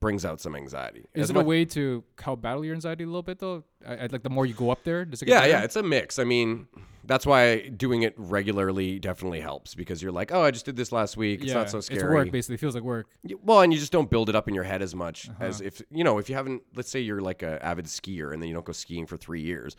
brings 0.00 0.24
out 0.24 0.40
some 0.40 0.54
anxiety 0.54 1.00
Is 1.14 1.24
As 1.24 1.30
it 1.30 1.32
much- 1.34 1.42
a 1.44 1.46
way 1.46 1.64
to 1.64 2.04
help 2.22 2.40
battle 2.42 2.64
your 2.64 2.74
anxiety 2.74 3.02
a 3.02 3.06
little 3.08 3.22
bit 3.22 3.40
though? 3.40 3.64
I, 3.86 3.94
I, 3.96 4.06
like 4.12 4.22
the 4.22 4.30
more 4.30 4.46
you 4.46 4.54
go 4.54 4.70
up 4.70 4.84
there, 4.84 5.04
does 5.04 5.22
it 5.22 5.24
get 5.26 5.32
Yeah, 5.32 5.40
better? 5.40 5.50
yeah, 5.50 5.62
it's 5.64 5.74
a 5.74 5.82
mix. 5.82 6.20
I 6.20 6.24
mean, 6.24 6.68
that's 7.04 7.26
why 7.26 7.68
doing 7.70 8.02
it 8.02 8.14
regularly 8.16 9.00
definitely 9.00 9.40
helps 9.40 9.74
because 9.74 10.00
you're 10.00 10.12
like, 10.12 10.30
oh, 10.32 10.40
I 10.42 10.52
just 10.52 10.66
did 10.66 10.76
this 10.76 10.92
last 10.92 11.16
week. 11.16 11.42
It's 11.42 11.52
not 11.52 11.68
so 11.70 11.80
scary. 11.80 12.00
It's 12.00 12.08
work 12.08 12.30
basically. 12.30 12.54
It 12.54 12.60
feels 12.60 12.76
like 12.76 12.84
work. 12.84 13.08
Well, 13.42 13.60
and 13.62 13.72
you 13.72 13.78
just 13.80 13.90
don't 13.90 14.08
build 14.08 14.28
it 14.28 14.36
up 14.36 14.46
in 14.46 14.54
your 14.54 14.62
head 14.64 14.82
as 14.82 14.94
much 14.94 15.28
Uh-huh. 15.30 15.44
as 15.44 15.60
if 15.60 15.82
you 15.90 16.04
know 16.04 16.18
if 16.18 16.28
you 16.28 16.36
haven't. 16.36 16.62
Let's 16.76 16.90
say 16.90 17.00
you're 17.00 17.20
like 17.20 17.42
an 17.42 17.58
avid 17.60 17.86
skier 17.86 18.32
and 18.32 18.40
then 18.40 18.48
you 18.48 18.54
don't 18.54 18.66
go 18.66 18.72
skiing 18.72 19.04
for 19.06 19.16
three 19.16 19.40
years. 19.42 19.74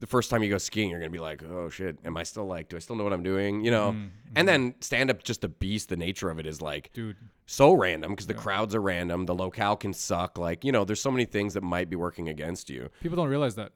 The 0.00 0.06
first 0.06 0.30
time 0.30 0.42
you 0.42 0.50
go 0.50 0.58
skiing, 0.58 0.90
you're 0.90 0.98
gonna 0.98 1.10
be 1.10 1.20
like, 1.20 1.42
oh 1.44 1.68
shit, 1.68 1.96
am 2.04 2.16
I 2.16 2.24
still 2.24 2.44
like, 2.46 2.68
do 2.68 2.76
I 2.76 2.80
still 2.80 2.96
know 2.96 3.04
what 3.04 3.12
I'm 3.12 3.22
doing? 3.22 3.64
You 3.64 3.70
know. 3.70 3.92
Mm-hmm. 3.92 4.06
And 4.34 4.48
then 4.48 4.74
stand 4.80 5.10
up, 5.10 5.22
just 5.22 5.42
the 5.42 5.48
beast. 5.48 5.88
The 5.90 5.96
nature 5.96 6.28
of 6.30 6.38
it 6.40 6.46
is 6.46 6.60
like 6.60 6.92
Dude. 6.92 7.16
so 7.46 7.72
random 7.72 8.10
because 8.12 8.26
the 8.26 8.34
crowds 8.34 8.74
are 8.74 8.80
random. 8.82 9.26
The 9.26 9.34
locale 9.34 9.76
can 9.76 9.92
suck. 9.92 10.38
Like 10.38 10.64
you 10.64 10.72
know, 10.72 10.84
there's 10.84 11.00
so 11.00 11.10
many 11.10 11.24
things 11.24 11.54
that 11.54 11.62
might 11.62 11.88
be 11.88 11.96
working 11.96 12.28
against 12.28 12.68
you. 12.68 12.88
People 13.00 13.16
don't 13.16 13.28
realize 13.28 13.54
that. 13.54 13.72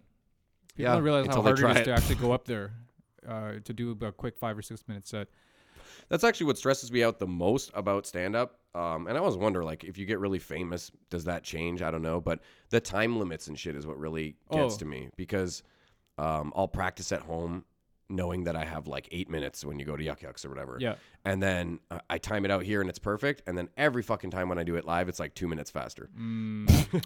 People 0.75 0.91
Yeah, 0.91 0.95
don't 0.95 1.05
realize 1.05 1.27
how 1.29 1.43
hard 1.43 1.59
it 1.59 1.61
try 1.61 1.81
to 1.83 1.93
actually 1.93 2.17
go 2.17 2.33
up 2.33 2.45
there 2.47 2.73
uh, 3.29 3.53
to 3.65 3.73
do 3.73 3.97
a 4.03 4.11
quick 4.13 4.37
five 4.37 4.59
or 4.59 4.63
six 4.63 4.83
minute 4.89 5.07
set. 5.07 5.29
That's 6.09 6.25
actually 6.25 6.47
what 6.47 6.59
stresses 6.59 6.91
me 6.93 7.03
out 7.05 7.19
the 7.19 7.27
most 7.27 7.71
about 7.75 8.07
stand 8.07 8.35
up. 8.37 8.59
Um, 8.75 9.07
and 9.07 9.17
I 9.17 9.21
always 9.21 9.37
wonder, 9.37 9.65
like, 9.65 9.83
if 9.85 9.97
you 9.97 10.05
get 10.07 10.19
really 10.21 10.39
famous, 10.39 10.91
does 11.11 11.25
that 11.25 11.43
change? 11.43 11.81
I 11.83 11.91
don't 11.91 12.03
know. 12.03 12.21
But 12.21 12.41
the 12.71 12.81
time 12.81 13.19
limits 13.19 13.47
and 13.49 13.59
shit 13.59 13.75
is 13.75 13.87
what 13.87 13.99
really 13.99 14.37
gets 14.53 14.75
Oh. 14.75 14.79
to 14.79 14.85
me 14.85 15.09
because 15.17 15.63
um, 16.19 16.53
I'll 16.57 16.69
practice 16.69 17.13
at 17.13 17.21
home 17.21 17.65
knowing 18.09 18.45
that 18.45 18.55
I 18.55 18.65
have 18.65 18.87
like 18.87 19.09
eight 19.11 19.29
minutes 19.29 19.65
when 19.65 19.79
you 19.79 19.85
go 19.85 19.97
to 19.97 20.03
Yuk 20.03 20.23
Yuk's 20.23 20.45
or 20.45 20.49
whatever. 20.49 20.79
Yeah. 20.81 20.95
And 21.25 21.43
then 21.43 21.81
uh, 21.91 21.99
I 22.09 22.19
time 22.19 22.45
it 22.45 22.51
out 22.51 22.63
here 22.63 22.81
and 22.81 22.89
it's 22.89 23.01
perfect. 23.01 23.43
And 23.47 23.59
then 23.59 23.69
every 23.77 24.03
fucking 24.03 24.31
time 24.31 24.49
when 24.49 24.59
I 24.59 24.63
do 24.63 24.77
it 24.77 24.85
live, 24.85 25.09
it's 25.09 25.19
like 25.19 25.35
two 25.35 25.49
minutes 25.49 25.71
faster. 25.71 26.09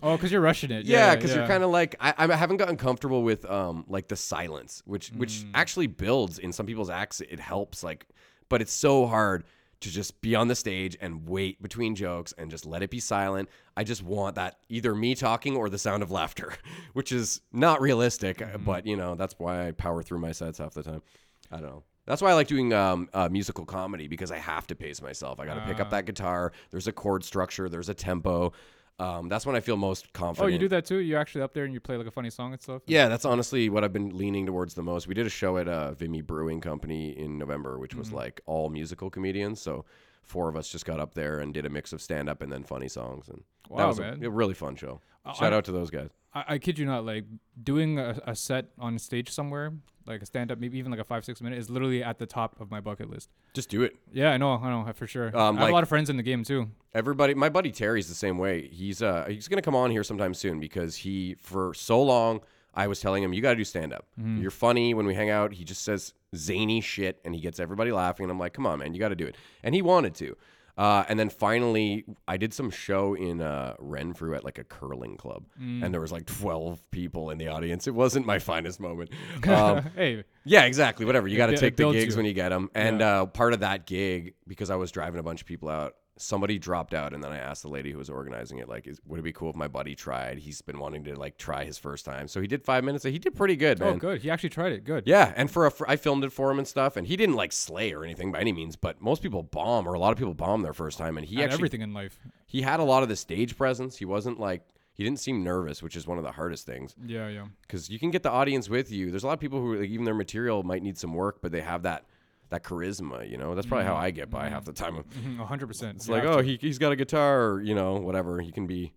Oh, 0.02 0.16
because 0.16 0.30
you're 0.30 0.42
rushing 0.42 0.70
it. 0.70 0.84
Yeah, 0.84 1.14
because 1.14 1.34
you're 1.34 1.46
kind 1.46 1.64
of 1.64 1.70
like 1.70 1.96
I, 2.00 2.12
I 2.18 2.36
haven't 2.36 2.58
gotten 2.58 2.76
comfortable 2.76 3.22
with 3.22 3.44
um 3.50 3.84
like 3.88 4.08
the 4.08 4.16
silence, 4.16 4.82
which 4.84 5.08
which 5.10 5.44
actually 5.54 5.86
builds 5.86 6.38
in 6.38 6.52
some 6.52 6.66
people's 6.66 6.90
acts. 6.90 7.20
It 7.20 7.40
helps, 7.40 7.82
like, 7.82 8.06
but 8.48 8.60
it's 8.60 8.72
so 8.72 9.06
hard 9.06 9.44
to 9.80 9.90
just 9.90 10.20
be 10.20 10.34
on 10.34 10.48
the 10.48 10.54
stage 10.54 10.96
and 11.00 11.28
wait 11.28 11.60
between 11.62 11.94
jokes 11.94 12.34
and 12.36 12.50
just 12.50 12.66
let 12.66 12.82
it 12.82 12.90
be 12.90 13.00
silent. 13.00 13.48
I 13.76 13.84
just 13.84 14.02
want 14.02 14.36
that 14.36 14.58
either 14.68 14.94
me 14.94 15.14
talking 15.14 15.56
or 15.56 15.70
the 15.70 15.78
sound 15.78 16.02
of 16.02 16.10
laughter, 16.10 16.52
which 16.92 17.12
is 17.12 17.40
not 17.52 17.80
realistic, 17.80 18.42
uh, 18.42 18.58
but 18.58 18.86
you 18.86 18.96
know 18.96 19.14
that's 19.14 19.34
why 19.38 19.68
I 19.68 19.70
power 19.72 20.02
through 20.02 20.18
my 20.18 20.32
sets 20.32 20.58
half 20.58 20.74
the 20.74 20.82
time. 20.82 21.02
I 21.50 21.56
don't 21.56 21.66
know. 21.66 21.82
That's 22.06 22.22
why 22.22 22.30
I 22.30 22.34
like 22.34 22.48
doing 22.48 22.72
um, 22.72 23.08
uh, 23.14 23.28
musical 23.30 23.64
comedy 23.64 24.08
because 24.08 24.32
I 24.32 24.38
have 24.38 24.66
to 24.68 24.74
pace 24.74 25.00
myself. 25.00 25.38
I 25.38 25.46
got 25.46 25.54
to 25.54 25.60
pick 25.60 25.80
up 25.80 25.90
that 25.90 26.06
guitar. 26.06 26.52
There's 26.70 26.88
a 26.88 26.92
chord 26.92 27.22
structure. 27.24 27.68
There's 27.68 27.88
a 27.88 27.94
tempo. 27.94 28.52
Um, 29.00 29.28
that's 29.28 29.46
when 29.46 29.56
I 29.56 29.60
feel 29.60 29.76
most 29.76 30.12
confident. 30.12 30.44
Oh, 30.44 30.52
you 30.52 30.58
do 30.58 30.68
that 30.68 30.84
too? 30.84 30.98
You 30.98 31.16
actually 31.16 31.40
up 31.42 31.54
there 31.54 31.64
and 31.64 31.72
you 31.72 31.80
play 31.80 31.96
like 31.96 32.06
a 32.06 32.10
funny 32.10 32.30
song 32.30 32.52
and 32.52 32.60
stuff? 32.60 32.82
Yeah, 32.86 33.08
that's 33.08 33.24
honestly 33.24 33.70
what 33.70 33.82
I've 33.82 33.92
been 33.92 34.16
leaning 34.16 34.44
towards 34.46 34.74
the 34.74 34.82
most. 34.82 35.08
We 35.08 35.14
did 35.14 35.26
a 35.26 35.30
show 35.30 35.56
at 35.56 35.66
uh, 35.68 35.92
Vimy 35.92 36.20
Brewing 36.20 36.60
Company 36.60 37.10
in 37.18 37.38
November, 37.38 37.78
which 37.78 37.92
Mm-hmm. 37.92 37.98
was 38.00 38.12
like 38.12 38.40
all 38.46 38.68
musical 38.68 39.08
comedians. 39.10 39.60
So 39.60 39.84
four 40.22 40.48
of 40.48 40.56
us 40.56 40.68
just 40.68 40.84
got 40.84 41.00
up 41.00 41.14
there 41.14 41.40
and 41.40 41.52
did 41.54 41.64
a 41.66 41.70
mix 41.70 41.92
of 41.92 42.00
stand 42.02 42.28
up 42.28 42.42
and 42.42 42.52
then 42.52 42.62
funny 42.62 42.88
songs, 42.88 43.28
and 43.28 43.42
that 43.70 43.74
Wow, 43.74 43.88
was 43.88 43.98
a- 43.98 44.02
man. 44.02 44.24
a, 44.24 44.30
really 44.30 44.54
fun 44.54 44.76
show. 44.76 45.00
Shout 45.34 45.52
I- 45.52 45.56
out 45.56 45.64
to 45.64 45.72
those 45.72 45.90
guys. 45.90 46.10
I, 46.34 46.44
I 46.48 46.58
kid 46.58 46.78
you 46.78 46.86
not, 46.86 47.04
like 47.04 47.24
doing 47.62 47.98
a, 47.98 48.20
a 48.26 48.36
set 48.36 48.66
on 48.78 48.98
stage 48.98 49.30
somewhere, 49.30 49.72
like 50.10 50.22
a 50.22 50.26
stand 50.26 50.52
up, 50.52 50.58
maybe 50.58 50.78
even 50.78 50.90
like 50.90 51.00
a 51.00 51.04
five, 51.04 51.24
six 51.24 51.40
minute, 51.40 51.58
is 51.58 51.70
literally 51.70 52.02
at 52.02 52.18
the 52.18 52.26
top 52.26 52.60
of 52.60 52.70
my 52.70 52.80
bucket 52.80 53.08
list. 53.08 53.30
Just 53.54 53.68
do 53.70 53.82
it. 53.82 53.96
Yeah, 54.12 54.32
I 54.32 54.36
know, 54.36 54.52
I 54.52 54.68
know, 54.70 54.92
for 54.92 55.06
sure. 55.06 55.28
Um, 55.28 55.34
I 55.34 55.44
have 55.46 55.54
like- 55.60 55.70
a 55.70 55.74
lot 55.74 55.82
of 55.82 55.88
friends 55.88 56.10
in 56.10 56.16
the 56.16 56.22
game 56.22 56.44
too. 56.44 56.68
Everybody, 56.92 57.34
my 57.34 57.48
buddy 57.48 57.70
Terry's 57.70 58.08
the 58.08 58.14
same 58.14 58.36
way. 58.36 58.66
He's 58.68 59.00
uh 59.00 59.26
he's 59.28 59.48
gonna 59.48 59.62
come 59.62 59.76
on 59.76 59.90
here 59.90 60.02
sometime 60.04 60.34
soon 60.34 60.58
because 60.60 60.96
he 60.96 61.36
for 61.38 61.72
so 61.74 62.02
long 62.02 62.40
I 62.74 62.86
was 62.86 63.00
telling 63.00 63.22
him 63.22 63.32
you 63.32 63.42
got 63.42 63.50
to 63.50 63.56
do 63.56 63.64
stand 63.64 63.92
up. 63.92 64.06
Mm-hmm. 64.18 64.42
You're 64.42 64.50
funny 64.50 64.94
when 64.94 65.06
we 65.06 65.14
hang 65.14 65.30
out. 65.30 65.52
He 65.52 65.64
just 65.64 65.82
says 65.82 66.14
zany 66.36 66.80
shit 66.80 67.20
and 67.24 67.34
he 67.34 67.40
gets 67.40 67.58
everybody 67.58 67.90
laughing. 67.92 68.24
And 68.24 68.30
I'm 68.30 68.38
like, 68.38 68.52
come 68.52 68.66
on, 68.66 68.78
man, 68.78 68.94
you 68.94 69.00
got 69.00 69.08
to 69.08 69.16
do 69.16 69.26
it. 69.26 69.36
And 69.62 69.74
he 69.74 69.82
wanted 69.82 70.14
to. 70.16 70.36
Uh, 70.80 71.04
and 71.10 71.18
then 71.18 71.28
finally, 71.28 72.06
I 72.26 72.38
did 72.38 72.54
some 72.54 72.70
show 72.70 73.12
in 73.12 73.42
uh, 73.42 73.74
Renfrew 73.78 74.34
at 74.34 74.44
like 74.44 74.56
a 74.58 74.64
curling 74.64 75.18
club, 75.18 75.44
Mm. 75.60 75.84
and 75.84 75.92
there 75.92 76.00
was 76.00 76.10
like 76.10 76.24
12 76.24 76.90
people 76.90 77.28
in 77.28 77.36
the 77.36 77.48
audience. 77.48 77.86
It 77.86 77.94
wasn't 77.94 78.24
my 78.24 78.38
finest 78.38 78.80
moment. 78.80 79.10
Um, 79.46 79.90
hey, 79.94 80.24
yeah, 80.44 80.64
exactly. 80.64 81.04
Whatever. 81.04 81.28
You 81.28 81.36
got 81.36 81.46
to 81.48 81.56
take 81.58 81.76
the 81.76 81.90
gigs 81.92 82.14
you. 82.14 82.18
when 82.18 82.24
you 82.26 82.32
get 82.32 82.48
them. 82.48 82.70
And 82.74 83.02
uh, 83.02 83.26
part 83.26 83.52
of 83.52 83.60
that 83.60 83.84
gig, 83.86 84.34
because 84.46 84.70
I 84.70 84.76
was 84.76 84.90
driving 84.90 85.20
a 85.20 85.22
bunch 85.22 85.42
of 85.42 85.46
people 85.46 85.68
out, 85.68 85.96
somebody 86.20 86.58
dropped 86.58 86.94
out, 86.94 87.12
and 87.12 87.22
then 87.22 87.32
I 87.32 87.38
asked 87.38 87.62
the 87.62 87.68
lady 87.68 87.90
who 87.92 87.98
was 87.98 88.10
organizing 88.10 88.58
it, 88.58 88.68
like, 88.68 88.86
is, 88.86 89.00
would 89.06 89.18
it 89.18 89.22
be 89.22 89.32
cool 89.32 89.50
if 89.50 89.56
my 89.56 89.68
buddy 89.68 89.94
tried? 89.94 90.38
He's 90.38 90.60
been 90.62 90.78
wanting 90.78 91.04
to 91.04 91.16
like 91.16 91.36
try 91.38 91.64
his 91.64 91.78
first 91.78 92.04
time, 92.04 92.28
so 92.28 92.40
he 92.40 92.46
did 92.46 92.64
five 92.64 92.84
minutes. 92.84 93.04
He 93.04 93.18
did 93.18 93.34
pretty 93.34 93.56
good, 93.56 93.80
oh, 93.80 93.86
man. 93.86 93.94
oh, 93.94 93.98
good. 93.98 94.22
He 94.22 94.30
actually 94.30 94.50
tried 94.50 94.72
it. 94.72 94.84
Good. 94.84 95.04
Yeah, 95.06 95.32
and 95.36 95.50
for 95.50 95.66
a, 95.66 95.70
fr 95.70 95.84
I 95.88 95.96
filmed 95.96 96.24
it 96.24 96.32
for 96.32 96.50
him 96.50 96.58
and 96.58 96.68
stuff, 96.68 96.96
and 96.96 97.06
he 97.06 97.16
didn't 97.16 97.36
like 97.36 97.52
slay 97.52 97.92
or 97.92 98.04
anything 98.04 98.32
by 98.32 98.40
any 98.40 98.52
means, 98.52 98.76
but 98.76 99.00
most 99.00 99.22
people 99.22 99.42
bomb, 99.42 99.86
or 99.88 99.94
a 99.94 99.98
lot 99.98 100.12
of 100.12 100.18
people 100.18 100.34
bomb 100.34 100.62
their 100.62 100.74
first 100.74 100.98
time, 100.98 101.16
and 101.16 101.26
he 101.26 101.42
actually 101.42 101.54
everything 101.54 101.80
in 101.80 101.92
life. 101.92 102.18
he 102.46 102.62
had 102.62 102.80
a 102.80 102.84
lot 102.84 103.02
of 103.02 103.08
the 103.08 103.16
stage 103.16 103.56
presence. 103.56 103.96
He 103.96 104.04
wasn't 104.04 104.38
like 104.38 104.62
he 104.92 105.04
didn't 105.04 105.20
seem 105.20 105.42
nervous, 105.42 105.82
which 105.82 105.96
is 105.96 106.06
one 106.06 106.18
of 106.18 106.24
the 106.24 106.32
hardest 106.32 106.66
things 106.66 106.94
Yeah, 107.06 107.28
yeah. 107.28 107.46
because 107.62 107.88
you 107.88 107.98
can 107.98 108.10
get 108.10 108.22
the 108.22 108.30
audience 108.30 108.68
with 108.68 108.92
you. 108.92 109.10
There's 109.10 109.22
a 109.22 109.26
lot 109.26 109.32
of 109.32 109.40
people 109.40 109.60
who 109.60 109.76
like, 109.76 109.88
even 109.88 110.04
their 110.04 110.12
material 110.14 110.62
might 110.62 110.82
need 110.82 110.98
some 110.98 111.14
work, 111.14 111.38
but 111.40 111.52
they 111.52 111.62
have 111.62 111.84
that 111.84 112.04
that 112.50 112.62
charisma. 112.62 113.28
You 113.28 113.38
know, 113.38 113.54
that's 113.54 113.66
probably 113.66 113.86
how 113.86 113.94
mm-hmm. 113.94 114.04
I 114.04 114.10
get 114.10 114.30
by 114.30 114.48
half 114.48 114.64
mm-hmm. 114.64 114.72
the 114.72 114.72
time. 114.72 114.90
Mm-hmm. 115.10 115.40
A 115.40 115.46
hundred 115.46 115.66
percent. 115.66 115.96
It's 115.96 116.08
like, 116.08 116.24
oh, 116.24 116.40
he 116.40 116.56
he's 116.60 116.78
got 116.78 116.92
a 116.92 116.96
guitar, 116.96 117.44
or, 117.44 117.62
you 117.62 117.74
know, 117.74 117.94
whatever. 117.94 118.40
He 118.40 118.52
can 118.52 118.66
be 118.66 118.92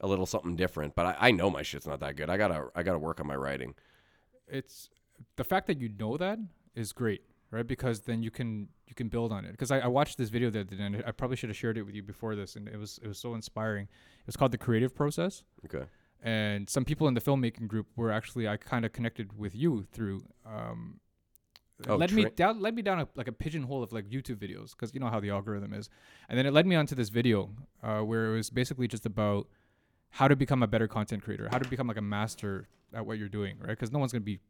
a 0.00 0.06
little 0.06 0.26
something 0.26 0.56
different, 0.56 0.94
but 0.94 1.06
I, 1.06 1.28
I 1.28 1.30
know 1.30 1.50
my 1.50 1.62
shit's 1.62 1.86
not 1.86 2.00
that 2.00 2.16
good. 2.16 2.30
I 2.30 2.36
gotta 2.36 2.68
I 2.74 2.82
gotta 2.82 2.98
work 2.98 3.20
on 3.20 3.26
my 3.26 3.36
writing. 3.36 3.74
it's 4.48 4.88
the 5.36 5.44
fact 5.44 5.66
that 5.66 5.78
you 5.78 5.90
know 5.98 6.16
that 6.16 6.38
is 6.74 6.92
great, 6.92 7.22
right? 7.50 7.66
Because 7.66 8.00
then 8.00 8.22
you 8.22 8.30
can 8.30 8.68
you 8.86 8.94
can 8.94 9.08
build 9.08 9.32
on 9.32 9.44
it. 9.44 9.52
Because 9.52 9.70
I, 9.70 9.80
I 9.80 9.86
watched 9.86 10.18
this 10.18 10.30
video 10.30 10.50
that 10.50 10.70
and 10.72 11.02
I 11.06 11.12
probably 11.12 11.36
should 11.36 11.50
have 11.50 11.56
shared 11.56 11.76
it 11.76 11.82
with 11.82 11.94
you 11.94 12.02
before 12.02 12.34
this, 12.34 12.56
and 12.56 12.68
it 12.68 12.76
was 12.76 12.98
it 13.02 13.08
was 13.08 13.18
so 13.18 13.34
inspiring. 13.34 13.84
It 14.20 14.26
was 14.26 14.36
called 14.36 14.52
the 14.52 14.58
creative 14.58 14.94
process, 14.94 15.42
Okay. 15.66 15.84
and 16.22 16.68
some 16.68 16.84
people 16.84 17.06
in 17.08 17.14
the 17.14 17.20
filmmaking 17.20 17.68
group 17.68 17.86
were 17.96 18.10
actually 18.10 18.48
I 18.48 18.56
kind 18.56 18.84
of 18.84 18.92
connected 18.92 19.38
with 19.38 19.54
you 19.54 19.86
through. 19.92 20.24
Um, 20.46 21.00
Oh, 21.88 21.96
led 21.96 22.12
me 22.12 22.24
down 22.24 22.60
led 22.60 22.74
me 22.74 22.82
down 22.82 23.00
a, 23.00 23.08
like 23.14 23.28
a 23.28 23.32
pigeonhole 23.32 23.82
of 23.82 23.92
like 23.92 24.08
YouTube 24.08 24.36
videos 24.36 24.70
because 24.70 24.92
you 24.94 25.00
know 25.00 25.08
how 25.08 25.20
the 25.20 25.30
algorithm 25.30 25.72
is, 25.72 25.88
and 26.28 26.38
then 26.38 26.46
it 26.46 26.52
led 26.52 26.66
me 26.66 26.76
onto 26.76 26.94
this 26.94 27.08
video 27.08 27.50
uh, 27.82 28.00
where 28.00 28.26
it 28.26 28.36
was 28.36 28.50
basically 28.50 28.86
just 28.88 29.06
about 29.06 29.48
how 30.10 30.28
to 30.28 30.36
become 30.36 30.62
a 30.62 30.66
better 30.66 30.88
content 30.88 31.22
creator, 31.22 31.48
how 31.50 31.58
to 31.58 31.68
become 31.68 31.86
like 31.86 31.96
a 31.96 32.02
master 32.02 32.68
at 32.92 33.06
what 33.06 33.18
you're 33.18 33.28
doing, 33.28 33.56
right? 33.60 33.70
Because 33.70 33.92
no 33.92 33.98
one's 33.98 34.12
gonna 34.12 34.20
be 34.20 34.40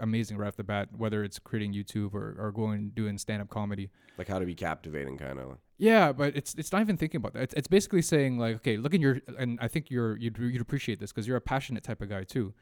amazing 0.00 0.36
right 0.36 0.48
off 0.48 0.56
the 0.56 0.64
bat, 0.64 0.88
whether 0.96 1.24
it's 1.24 1.38
creating 1.38 1.72
YouTube 1.72 2.14
or, 2.14 2.36
or 2.38 2.52
going 2.52 2.78
and 2.78 2.94
doing 2.94 3.18
stand 3.18 3.42
up 3.42 3.48
comedy. 3.48 3.90
Like 4.18 4.28
how 4.28 4.38
to 4.38 4.46
be 4.46 4.54
captivating, 4.54 5.18
kind 5.18 5.38
of. 5.38 5.58
Yeah, 5.78 6.12
but 6.12 6.36
it's 6.36 6.54
it's 6.54 6.70
not 6.70 6.80
even 6.80 6.96
thinking 6.96 7.18
about 7.18 7.32
that. 7.34 7.42
It's, 7.44 7.54
it's 7.54 7.68
basically 7.68 8.02
saying 8.02 8.38
like, 8.38 8.56
okay, 8.56 8.76
look 8.76 8.94
in 8.94 9.00
your 9.00 9.20
and 9.38 9.58
I 9.60 9.68
think 9.68 9.90
you're 9.90 10.16
you'd 10.16 10.38
you'd 10.38 10.60
appreciate 10.60 11.00
this 11.00 11.12
because 11.12 11.26
you're 11.26 11.36
a 11.36 11.40
passionate 11.40 11.82
type 11.82 12.00
of 12.00 12.08
guy 12.08 12.24
too. 12.24 12.54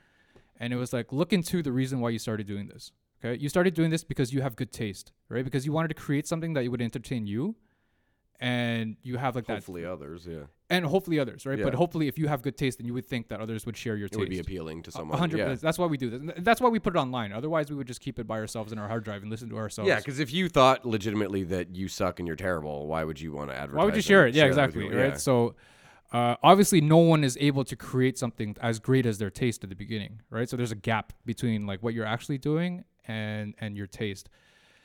And 0.59 0.73
it 0.73 0.77
was 0.77 0.93
like 0.93 1.13
look 1.13 1.33
into 1.33 1.63
the 1.63 1.73
reason 1.73 2.01
why 2.01 2.11
you 2.11 2.19
started 2.19 2.47
doing 2.47 2.69
this. 2.69 2.93
Okay, 3.23 3.41
you 3.41 3.49
started 3.49 3.75
doing 3.75 3.91
this 3.91 4.03
because 4.03 4.33
you 4.33 4.41
have 4.41 4.57
good 4.57 4.73
taste, 4.73 5.13
right? 5.29 5.45
Because 5.45 5.67
you 5.67 5.73
wanted 5.73 5.89
to 5.89 5.95
create 5.95 6.27
something 6.27 6.55
that 6.55 6.67
would 6.71 6.81
entertain 6.81 7.27
you, 7.27 7.55
and 8.41 8.97
you 9.03 9.19
have 9.19 9.35
like 9.37 9.47
that, 9.47 9.55
Hopefully, 9.55 9.85
others, 9.85 10.27
yeah, 10.27 10.45
and 10.71 10.87
hopefully 10.87 11.19
others, 11.19 11.45
right? 11.45 11.63
But 11.63 11.75
hopefully, 11.75 12.09
if 12.09 12.19
you 12.19 12.29
have 12.29 12.41
good 12.41 12.57
taste, 12.57 12.79
then 12.79 12.87
you 12.87 12.95
would 12.95 13.05
think 13.05 13.29
that 13.29 13.41
others 13.41 13.67
would 13.67 13.77
share 13.77 13.97
your 13.97 14.07
it 14.07 14.13
taste. 14.13 14.21
would 14.21 14.31
be 14.31 14.39
appealing 14.39 14.83
to 14.85 14.91
someone. 14.91 15.19
hundred 15.19 15.39
yeah. 15.39 15.55
That's 15.55 15.79
why 15.79 15.87
we 15.87 15.99
do 15.99 16.09
this. 16.09 16.35
That's 16.39 16.63
why 16.63 16.71
we 16.71 16.79
put 16.79 16.97
it 16.97 16.99
online. 16.99 17.33
Otherwise, 17.33 17.69
we 17.69 17.77
would 17.77 17.87
just 17.87 18.01
keep 18.01 18.19
it 18.19 18.27
by 18.27 18.39
ourselves 18.39 18.73
in 18.73 18.79
our 18.79 18.89
hard 18.89 19.05
drive 19.05 19.21
and 19.21 19.31
listen 19.31 19.51
to 19.51 19.59
ourselves. 19.59 19.87
Yeah, 19.87 19.97
because 19.97 20.19
if 20.19 20.33
you 20.33 20.49
thought 20.49 20.87
legitimately 20.87 21.45
that 21.45 21.77
you 21.77 21.89
suck 21.89 22.21
and 22.21 22.27
you're 22.27 22.37
terrible, 22.37 22.87
why 22.87 23.05
would 23.05 23.21
you 23.21 23.33
want 23.33 23.51
to 23.51 23.55
advertise? 23.55 23.77
Why 23.77 23.85
would 23.85 23.97
you 23.97 24.03
share 24.03 24.27
it? 24.27 24.35
Yeah, 24.35 24.45
with 24.45 24.53
exactly. 24.53 24.89
Right. 24.89 25.11
Yeah. 25.11 25.17
So, 25.17 25.57
uh, 26.13 26.37
obviously, 26.43 26.81
no 26.81 26.97
one 26.97 27.23
is 27.23 27.37
able 27.39 27.65
to 27.65 27.77
create 27.77 28.17
something 28.17 28.57
as 28.63 28.79
great 28.79 29.05
as 29.05 29.19
their 29.19 29.31
taste 29.31 29.63
at 29.63 29.69
the 29.69 29.77
beginning, 29.77 30.23
right? 30.31 30.49
So 30.49 30.57
there's 30.57 30.73
a 30.73 30.77
gap 30.77 31.13
between 31.27 31.67
like 31.67 31.83
what 31.83 31.93
you're 31.93 32.07
actually 32.07 32.39
doing 32.39 32.85
and 33.07 33.55
and 33.61 33.77
your 33.77 33.87
taste, 33.87 34.29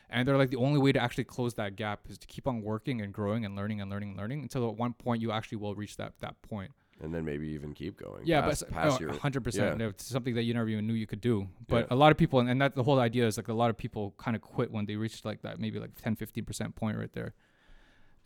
and 0.09 0.27
they're 0.27 0.37
like 0.37 0.49
the 0.49 0.57
only 0.57 0.79
way 0.79 0.91
to 0.91 0.99
actually 1.01 1.23
close 1.25 1.53
that 1.55 1.75
gap 1.75 2.01
is 2.09 2.17
to 2.17 2.27
keep 2.27 2.47
on 2.47 2.61
working 2.61 3.01
and 3.01 3.13
growing 3.13 3.45
and 3.45 3.55
learning 3.55 3.81
and 3.81 3.89
learning 3.89 4.09
and 4.09 4.17
learning 4.17 4.41
until 4.43 4.69
at 4.69 4.75
one 4.75 4.93
point 4.93 5.21
you 5.21 5.31
actually 5.31 5.57
will 5.57 5.75
reach 5.75 5.97
that 5.97 6.13
that 6.19 6.41
point. 6.41 6.71
and 7.01 7.13
then 7.13 7.25
maybe 7.25 7.47
even 7.49 7.73
keep 7.73 7.97
going. 7.99 8.21
Yeah, 8.23 8.41
past, 8.41 8.63
but 8.67 8.71
past 8.73 8.97
oh, 8.97 8.99
your 9.01 9.13
hundred 9.19 9.43
percent. 9.43 9.79
yeah. 9.81 9.87
It's 9.87 10.05
something 10.05 10.33
that 10.35 10.43
you 10.43 10.53
never 10.53 10.69
even 10.69 10.87
knew 10.87 10.93
you 10.93 11.07
could 11.07 11.19
do. 11.21 11.47
But 11.67 11.87
Yeah. 11.87 11.95
a 11.95 11.97
lot 11.97 12.11
of 12.13 12.17
people, 12.17 12.39
and, 12.39 12.49
and 12.49 12.61
that 12.61 12.73
the 12.75 12.83
whole 12.83 12.99
idea 12.99 13.27
is 13.27 13.35
like 13.37 13.49
a 13.49 13.53
lot 13.53 13.69
of 13.69 13.77
people 13.77 14.13
kind 14.17 14.33
of 14.37 14.41
quit 14.41 14.71
when 14.71 14.85
they 14.85 14.95
reach 14.95 15.25
like 15.25 15.41
that 15.41 15.59
maybe 15.59 15.77
like 15.79 15.95
10, 16.01 16.15
15 16.15 16.45
percent 16.45 16.75
point 16.75 16.97
right 16.97 17.11
there, 17.11 17.33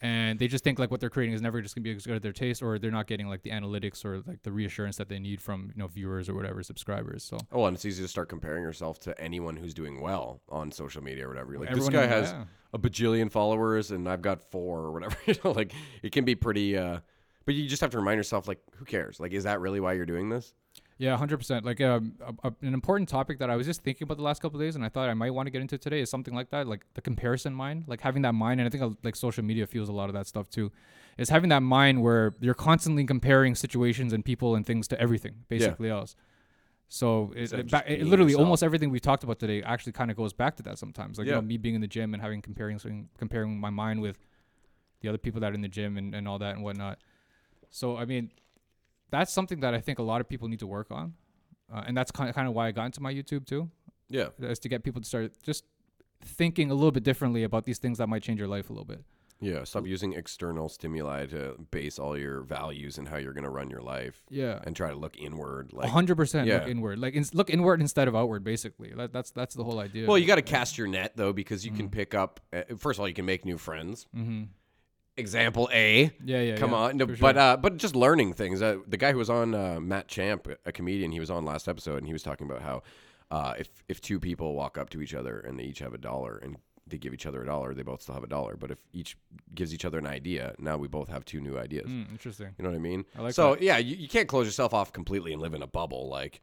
and 0.01 0.39
they 0.39 0.47
just 0.47 0.63
think 0.63 0.79
like 0.79 0.91
what 0.91 0.99
they're 0.99 1.09
creating 1.09 1.33
is 1.35 1.41
never 1.41 1.61
just 1.61 1.75
gonna 1.75 1.83
be 1.83 1.93
as 1.95 2.05
good 2.05 2.15
as 2.15 2.21
their 2.21 2.31
taste, 2.33 2.61
or 2.61 2.79
they're 2.79 2.91
not 2.91 3.07
getting 3.07 3.27
like 3.27 3.41
the 3.43 3.49
analytics 3.49 4.05
or 4.05 4.21
like 4.25 4.41
the 4.43 4.51
reassurance 4.51 4.97
that 4.97 5.09
they 5.09 5.19
need 5.19 5.41
from 5.41 5.71
you 5.75 5.79
know 5.81 5.87
viewers 5.87 6.29
or 6.29 6.35
whatever 6.35 6.63
subscribers. 6.63 7.23
So 7.23 7.37
Oh, 7.51 7.65
and 7.65 7.75
it's 7.75 7.85
easy 7.85 8.01
to 8.03 8.07
start 8.07 8.29
comparing 8.29 8.63
yourself 8.63 8.99
to 9.01 9.19
anyone 9.21 9.57
who's 9.57 9.73
doing 9.73 10.01
well 10.01 10.41
on 10.49 10.71
social 10.71 11.03
media 11.03 11.25
or 11.25 11.29
whatever. 11.29 11.51
You're 11.51 11.61
like, 11.61 11.69
Everyone 11.71 11.91
this 11.91 11.99
guy 11.99 12.03
in- 12.05 12.09
has 12.09 12.31
yeah. 12.31 12.43
a 12.73 12.79
bajillion 12.79 13.31
followers 13.31 13.91
and 13.91 14.07
I've 14.07 14.21
got 14.21 14.41
four 14.41 14.79
or 14.79 14.91
whatever. 14.91 15.15
you 15.25 15.35
know, 15.43 15.51
like 15.51 15.73
it 16.03 16.11
can 16.11 16.23
be 16.25 16.35
pretty. 16.35 16.77
uh 16.77 16.99
But 17.45 17.55
you 17.55 17.67
just 17.67 17.81
have 17.81 17.91
to 17.91 17.97
remind 17.97 18.17
yourself, 18.17 18.47
like, 18.47 18.59
who 18.75 18.85
cares? 18.85 19.19
Like, 19.19 19.33
is 19.33 19.43
that 19.45 19.59
really 19.59 19.79
why 19.79 19.93
you're 19.93 20.05
doing 20.05 20.29
this? 20.29 20.53
Yeah, 20.99 21.15
hundred 21.15 21.37
percent. 21.37 21.65
Like 21.65 21.79
um, 21.79 22.15
a, 22.19 22.49
a, 22.49 22.53
an 22.61 22.73
important 22.73 23.07
topic 23.07 23.39
that 23.39 23.49
I 23.49 23.55
was 23.55 23.65
just 23.65 23.81
thinking 23.81 24.03
about 24.03 24.17
the 24.17 24.23
last 24.23 24.41
couple 24.41 24.59
of 24.59 24.65
days, 24.65 24.75
and 24.75 24.83
I 24.83 24.89
thought 24.89 25.07
I 25.09 25.13
might 25.13 25.31
want 25.31 25.47
to 25.47 25.49
get 25.49 25.61
into 25.61 25.77
today 25.77 26.01
is 26.01 26.09
something 26.09 26.35
like 26.35 26.49
that, 26.49 26.67
like 26.67 26.81
the 26.93 27.01
comparison 27.01 27.53
mind, 27.53 27.85
like 27.87 28.01
having 28.01 28.21
that 28.23 28.33
mind, 28.33 28.59
and 28.59 28.67
I 28.67 28.69
think 28.69 28.83
uh, 28.83 28.89
like 29.01 29.15
social 29.15 29.43
media 29.43 29.65
fuels 29.65 29.87
a 29.87 29.93
lot 29.93 30.09
of 30.09 30.13
that 30.15 30.27
stuff 30.27 30.49
too, 30.49 30.73
is 31.17 31.29
having 31.29 31.49
that 31.51 31.61
mind 31.61 32.03
where 32.03 32.35
you're 32.41 32.53
constantly 32.53 33.05
comparing 33.05 33.55
situations 33.55 34.11
and 34.11 34.25
people 34.25 34.55
and 34.55 34.65
things 34.65 34.89
to 34.89 34.99
everything, 34.99 35.45
basically 35.47 35.89
else. 35.89 36.17
So 36.89 37.31
it, 37.33 37.53
it, 37.53 37.71
ba- 37.71 37.83
it 37.87 38.03
literally 38.03 38.31
yourself. 38.31 38.45
almost 38.45 38.63
everything 38.63 38.89
we 38.89 38.99
talked 38.99 39.23
about 39.23 39.39
today 39.39 39.63
actually 39.63 39.93
kind 39.93 40.11
of 40.11 40.17
goes 40.17 40.33
back 40.33 40.57
to 40.57 40.63
that 40.63 40.77
sometimes. 40.79 41.17
Like 41.17 41.27
you 41.27 41.31
know, 41.33 41.41
me 41.41 41.55
being 41.57 41.75
in 41.75 41.81
the 41.81 41.87
gym 41.87 42.13
and 42.13 42.21
having 42.21 42.41
comparing 42.41 43.07
comparing 43.17 43.57
my 43.57 43.69
mind 43.69 44.01
with 44.01 44.17
the 44.99 45.07
other 45.07 45.17
people 45.17 45.39
that 45.41 45.51
are 45.51 45.55
in 45.55 45.61
the 45.61 45.69
gym 45.69 45.97
and, 45.97 46.13
and 46.13 46.27
all 46.27 46.39
that 46.39 46.55
and 46.55 46.63
whatnot. 46.63 46.97
So 47.69 47.95
I 47.95 48.03
mean, 48.05 48.31
that's 49.11 49.31
something 49.31 49.59
that 49.61 49.73
I 49.73 49.79
think 49.79 49.99
a 49.99 50.03
lot 50.03 50.21
of 50.21 50.29
people 50.29 50.47
need 50.47 50.59
to 50.59 50.67
work 50.67 50.87
on, 50.91 51.13
uh, 51.73 51.83
and 51.87 51.95
that's 51.97 52.11
kind 52.11 52.29
of, 52.29 52.35
kind 52.35 52.47
of 52.47 52.53
why 52.53 52.67
I 52.67 52.71
got 52.71 52.85
into 52.85 53.01
my 53.01 53.13
YouTube 53.13 53.45
too, 53.45 53.69
Yeah. 54.09 54.29
is 54.39 54.59
to 54.59 54.69
get 54.69 54.83
people 54.83 55.01
to 55.01 55.07
start 55.07 55.33
just 55.43 55.63
thinking 56.21 56.69
a 56.71 56.73
little 56.73 56.91
bit 56.91 57.03
differently 57.03 57.43
about 57.43 57.65
these 57.65 57.77
things 57.79 57.97
that 57.99 58.07
might 58.07 58.23
change 58.23 58.39
your 58.39 58.47
life 58.47 58.69
a 58.69 58.73
little 58.73 58.85
bit. 58.85 59.03
Yeah, 59.41 59.63
stop 59.63 59.87
using 59.87 60.11
external 60.11 60.67
stimuli 60.67 61.25
to 61.27 61.55
base 61.71 61.97
all 61.97 62.17
your 62.17 62.41
values 62.41 62.97
and 62.97 63.07
how 63.07 63.15
you're 63.15 63.31
going 63.31 63.45
to 63.45 63.49
run 63.49 63.69
your 63.69 63.79
life. 63.81 64.21
Yeah. 64.29 64.59
And 64.65 64.75
try 64.75 64.89
to 64.89 64.97
look 64.97 65.17
inward. 65.17 65.71
A 65.71 65.77
Like, 65.77 65.89
hundred 65.91 66.17
percent 66.17 66.49
look 66.49 66.67
inward. 66.67 66.99
Like 66.99 67.13
ins- 67.15 67.33
look 67.33 67.49
inward 67.49 67.79
instead 67.79 68.09
of 68.09 68.17
outward. 68.17 68.43
Basically, 68.43 68.91
that, 68.97 69.13
that's 69.13 69.31
that's 69.31 69.55
the 69.55 69.63
whole 69.63 69.79
idea. 69.79 70.07
well, 70.09 70.17
you 70.17 70.27
got 70.27 70.35
to 70.35 70.41
cast 70.41 70.77
your 70.77 70.87
net 70.87 71.13
though, 71.15 71.31
because 71.31 71.63
you 71.63 71.71
Mm-hmm. 71.71 71.79
can 71.79 71.89
pick 71.89 72.13
up. 72.13 72.41
Uh, 72.51 72.63
first 72.77 72.97
of 72.97 73.01
all, 73.01 73.07
you 73.07 73.13
can 73.13 73.25
make 73.25 73.45
new 73.45 73.57
friends. 73.57 74.07
Example 75.19 75.69
A. 75.73 76.11
Yeah, 76.23 76.41
yeah, 76.41 76.55
Come 76.55 76.71
yeah, 76.71 76.77
on, 76.77 76.97
no, 76.97 77.07
for 77.07 77.15
but 77.17 77.37
uh, 77.37 77.57
but 77.57 77.77
just 77.77 77.95
learning 77.95 78.33
things. 78.33 78.61
Uh, 78.61 78.77
the 78.87 78.97
guy 78.97 79.11
who 79.11 79.17
was 79.17 79.29
on 79.29 79.53
uh, 79.53 79.79
Matt 79.79 80.07
Champ, 80.07 80.47
a 80.65 80.71
comedian, 80.71 81.11
he 81.11 81.19
was 81.19 81.29
on 81.29 81.45
last 81.45 81.67
episode, 81.67 81.97
and 81.97 82.07
he 82.07 82.13
was 82.13 82.23
talking 82.23 82.49
about 82.49 82.61
how 82.61 82.81
uh, 83.31 83.53
if 83.57 83.69
if 83.87 84.01
two 84.01 84.19
people 84.19 84.55
walk 84.55 84.77
up 84.77 84.89
to 84.91 85.01
each 85.01 85.13
other 85.13 85.39
and 85.39 85.59
they 85.59 85.63
each 85.63 85.79
have 85.79 85.93
a 85.93 85.97
dollar 85.97 86.37
and 86.37 86.57
they 86.87 86.97
give 86.97 87.13
each 87.13 87.25
other 87.25 87.43
a 87.43 87.45
dollar, 87.45 87.73
they 87.75 87.83
both 87.83 88.01
still 88.01 88.15
have 88.15 88.23
a 88.23 88.27
dollar. 88.27 88.55
But 88.55 88.71
if 88.71 88.79
each 88.93 89.15
gives 89.53 89.73
each 89.73 89.85
other 89.85 89.99
an 89.99 90.07
idea, 90.07 90.55
now 90.57 90.77
we 90.77 90.87
both 90.87 91.09
have 91.09 91.23
two 91.23 91.39
new 91.39 91.57
ideas. 91.57 91.87
Mm, 91.87 92.09
interesting. 92.11 92.55
You 92.57 92.63
know 92.63 92.69
what 92.71 92.75
I 92.75 92.79
mean? 92.79 93.05
I 93.17 93.21
like 93.21 93.33
so 93.33 93.51
that. 93.51 93.61
yeah, 93.61 93.77
you, 93.77 93.95
you 93.95 94.07
can't 94.07 94.27
close 94.27 94.47
yourself 94.47 94.73
off 94.73 94.91
completely 94.91 95.33
and 95.33 95.41
live 95.41 95.53
in 95.53 95.61
a 95.61 95.67
bubble. 95.67 96.09
Like 96.09 96.41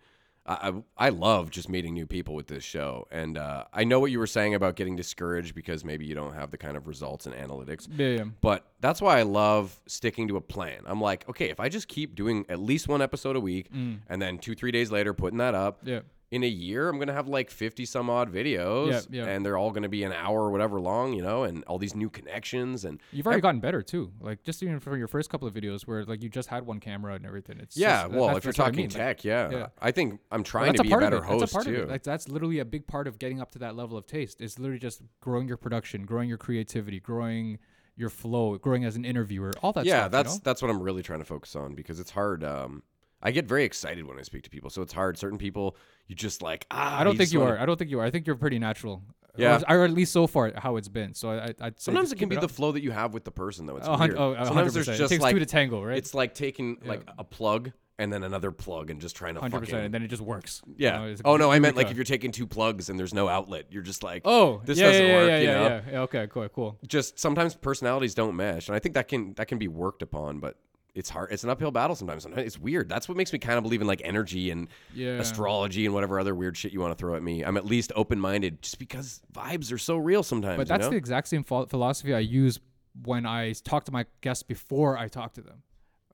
I, 0.48 0.72
I 0.96 1.08
love 1.08 1.50
just 1.50 1.68
meeting 1.68 1.92
new 1.94 2.06
people 2.06 2.34
with 2.34 2.46
this 2.46 2.62
show, 2.62 3.08
and 3.10 3.36
uh, 3.36 3.64
I 3.72 3.84
know 3.84 3.98
what 4.00 4.10
you 4.12 4.18
were 4.18 4.26
saying 4.28 4.54
about 4.54 4.76
getting 4.76 4.94
discouraged 4.96 5.54
because 5.54 5.84
maybe 5.84 6.06
you 6.06 6.14
don't 6.14 6.34
have 6.34 6.50
the 6.50 6.58
kind 6.58 6.76
of 6.76 6.86
results 6.86 7.26
and 7.26 7.34
analytics. 7.34 7.88
Yeah, 7.96 8.08
yeah. 8.18 8.24
But 8.40 8.64
that's 8.80 9.00
why 9.02 9.18
I 9.18 9.22
love 9.22 9.78
sticking 9.86 10.28
to 10.28 10.36
a 10.36 10.40
plan. 10.40 10.82
I'm 10.86 11.00
like, 11.00 11.28
okay, 11.28 11.50
if 11.50 11.58
I 11.58 11.68
just 11.68 11.88
keep 11.88 12.14
doing 12.14 12.46
at 12.48 12.60
least 12.60 12.86
one 12.88 13.02
episode 13.02 13.34
a 13.36 13.40
week, 13.40 13.72
Mm. 13.72 13.98
and 14.08 14.22
then 14.22 14.38
two 14.38 14.54
three 14.54 14.70
days 14.70 14.92
later 14.92 15.12
putting 15.14 15.38
that 15.38 15.54
up, 15.54 15.80
Yeah. 15.82 16.00
In 16.36 16.44
a 16.44 16.48
year, 16.48 16.88
I'm 16.88 16.98
gonna 16.98 17.12
have 17.12 17.26
like 17.26 17.50
50 17.50 17.84
some 17.86 18.08
odd 18.08 18.32
videos, 18.32 19.08
Yeah, 19.10 19.24
yeah. 19.24 19.30
and 19.30 19.44
they're 19.44 19.56
all 19.56 19.70
gonna 19.70 19.88
be 19.88 20.04
an 20.04 20.12
hour 20.12 20.42
or 20.42 20.50
whatever 20.50 20.78
long, 20.78 21.14
you 21.14 21.22
know, 21.22 21.42
and 21.44 21.64
all 21.64 21.78
these 21.78 21.96
new 21.96 22.10
connections 22.10 22.84
and 22.84 23.00
You've 23.10 23.26
already 23.26 23.40
gotten 23.40 23.60
better 23.60 23.82
too. 23.82 24.12
Like 24.20 24.44
just 24.44 24.62
even 24.62 24.78
for 24.78 24.96
your 24.96 25.08
first 25.08 25.30
couple 25.30 25.48
of 25.48 25.54
videos 25.54 25.82
where 25.82 26.04
like 26.04 26.22
you 26.22 26.28
just 26.28 26.48
had 26.48 26.66
one 26.66 26.78
camera 26.78 27.14
and 27.14 27.26
everything. 27.26 27.58
It's 27.58 27.76
yeah, 27.76 28.02
just- 28.02 28.14
well, 28.14 28.36
if 28.36 28.44
you're 28.44 28.52
what 28.52 28.60
I 28.60 28.64
talking 28.66 28.76
mean. 28.76 28.88
Like, 28.90 28.96
tech, 28.96 29.24
yeah. 29.24 29.50
yeah. 29.50 29.66
I 29.80 29.90
think 29.90 30.20
I'm 30.30 30.44
trying 30.44 30.66
that's 30.66 30.78
to 30.78 30.82
be 30.82 30.88
a 30.90 30.90
part 30.90 31.02
better 31.02 31.22
host 31.22 31.52
That's 31.54 31.66
a 31.66 31.70
too. 31.70 31.86
Like 31.86 32.02
that's 32.02 32.28
literally 32.28 32.58
a 32.58 32.64
big 32.64 32.86
part 32.86 33.08
of 33.08 33.18
getting 33.18 33.40
up 33.40 33.50
to 33.52 33.58
that 33.60 33.74
level 33.74 33.96
of 33.96 34.06
taste. 34.06 34.40
It's 34.40 34.58
literally 34.58 34.78
just 34.78 35.02
growing 35.20 35.48
your 35.48 35.56
production, 35.56 36.04
growing 36.04 36.28
your 36.28 36.38
creativity, 36.38 37.00
growing 37.00 37.58
your 37.96 38.10
flow, 38.10 38.58
growing 38.58 38.84
as 38.84 38.94
an 38.94 39.04
interviewer, 39.04 39.52
all 39.62 39.72
that 39.72 39.86
yeah, 39.86 40.02
stuff. 40.02 40.12
that's 40.12 40.34
you 40.34 40.38
know? 40.38 40.42
that's 40.44 40.62
what 40.62 40.70
I'm 40.70 40.82
really 40.82 41.02
trying 41.02 41.20
to 41.20 41.24
focus 41.24 41.56
on 41.56 41.74
because 41.74 41.98
it's 41.98 42.10
hard. 42.10 42.44
Um, 42.44 42.82
I 43.26 43.32
get 43.32 43.46
very 43.46 43.64
excited 43.64 44.06
when 44.06 44.18
I 44.18 44.22
speak 44.22 44.44
to 44.44 44.50
people, 44.50 44.70
so 44.70 44.82
it's 44.82 44.92
hard. 44.92 45.18
Certain 45.18 45.36
people, 45.36 45.76
you 46.06 46.14
just 46.14 46.42
like 46.42 46.64
ah. 46.70 47.00
I 47.00 47.02
don't 47.04 47.16
think 47.16 47.32
you 47.32 47.40
wanna- 47.40 47.54
are. 47.54 47.58
I 47.58 47.66
don't 47.66 47.76
think 47.76 47.90
you 47.90 47.98
are. 47.98 48.04
I 48.04 48.10
think 48.10 48.24
you're 48.26 48.36
pretty 48.36 48.60
natural. 48.60 49.02
Yeah. 49.36 49.60
Or, 49.68 49.78
or 49.80 49.84
at 49.84 49.90
least 49.90 50.12
so 50.12 50.26
far 50.28 50.52
how 50.56 50.76
it's 50.76 50.88
been. 50.88 51.12
So 51.12 51.30
I, 51.30 51.52
I 51.60 51.72
Sometimes 51.76 52.12
it 52.12 52.18
can 52.18 52.28
be 52.28 52.36
the 52.36 52.48
flow 52.48 52.70
that 52.72 52.82
you 52.82 52.92
have 52.92 53.12
with 53.12 53.24
the 53.24 53.30
person, 53.32 53.66
though. 53.66 53.76
It's 53.76 53.86
Oh, 53.88 53.98
weird. 53.98 54.14
oh, 54.16 54.34
Sometimes 54.44 54.74
there's 54.74 54.86
just 54.86 55.00
It 55.00 55.08
takes 55.08 55.22
like 55.22 55.34
two 55.34 55.40
to 55.40 55.46
tango, 55.46 55.82
right? 55.82 55.98
it's 55.98 56.14
like 56.14 56.34
taking 56.34 56.78
like 56.84 57.02
a 57.18 57.24
plug 57.24 57.72
and 57.98 58.12
then 58.12 58.22
another 58.22 58.50
plug 58.52 58.90
and 58.90 59.00
just 59.00 59.16
trying 59.16 59.34
to 59.34 59.40
hundred 59.40 59.56
fucking 59.56 59.66
percent, 59.66 59.84
and 59.86 59.94
then 59.94 60.02
it 60.02 60.08
just 60.08 60.22
works. 60.22 60.62
You 60.66 60.74
yeah. 60.78 60.98
know, 60.98 61.14
oh 61.24 61.36
no, 61.36 61.50
I 61.50 61.58
meant 61.58 61.76
like 61.76 61.90
if 61.90 61.96
you're 61.96 62.04
taking 62.04 62.30
two 62.30 62.46
plugs 62.46 62.88
and 62.90 62.98
there's 62.98 63.12
no 63.14 63.26
outlet, 63.28 63.66
you're 63.70 63.82
just 63.82 64.02
like 64.02 64.22
Oh, 64.24 64.60
this 64.64 64.78
yeah, 64.78 64.86
doesn't 64.86 65.06
yeah, 65.06 65.14
work. 65.16 65.28
Yeah, 65.28 65.38
you 65.38 65.46
yeah, 65.48 65.54
know, 65.54 65.66
yeah, 65.66 65.80
yeah. 65.92 66.00
Okay, 66.02 66.26
cool, 66.30 66.48
cool. 66.50 66.78
just 66.86 67.18
sometimes 67.18 67.54
personalities 67.56 68.14
don't 68.14 68.36
mesh, 68.36 68.68
and 68.68 68.76
I 68.76 68.78
think 68.78 68.94
that 68.94 69.08
can 69.08 69.34
that 69.34 69.48
can 69.48 69.58
be 69.58 69.68
worked 69.68 70.02
upon, 70.02 70.38
but. 70.38 70.56
It's 70.96 71.10
hard. 71.10 71.30
It's 71.30 71.44
an 71.44 71.50
uphill 71.50 71.70
battle 71.70 71.94
sometimes. 71.94 72.22
Sometimes 72.22 72.46
it's 72.46 72.58
weird. 72.58 72.88
That's 72.88 73.06
what 73.06 73.18
makes 73.18 73.30
me 73.32 73.38
kind 73.38 73.58
of 73.58 73.62
believe 73.62 73.82
in 73.82 73.86
like 73.86 74.00
energy 74.02 74.50
and 74.50 74.66
Yeah. 74.94 75.18
astrology 75.18 75.84
and 75.84 75.94
whatever 75.94 76.18
other 76.18 76.34
weird 76.34 76.56
shit 76.56 76.72
you 76.72 76.80
want 76.80 76.92
to 76.92 76.96
throw 76.96 77.14
at 77.14 77.22
me. 77.22 77.42
I'm 77.44 77.58
at 77.58 77.66
least 77.66 77.92
open 77.94 78.18
minded, 78.18 78.62
just 78.62 78.78
because 78.78 79.20
vibes 79.32 79.70
are 79.72 79.78
so 79.78 79.98
real 79.98 80.22
sometimes. 80.22 80.56
But 80.56 80.68
that's 80.68 80.80
you 80.80 80.86
know? 80.86 80.90
the 80.92 80.96
exact 80.96 81.28
same 81.28 81.44
philosophy 81.44 82.14
I 82.14 82.20
use 82.20 82.58
when 83.04 83.26
I 83.26 83.52
talk 83.52 83.84
to 83.84 83.92
my 83.92 84.06
guests 84.22 84.42
before 84.42 84.96
I 84.96 85.08
talk 85.08 85.34
to 85.34 85.42
them. 85.42 85.62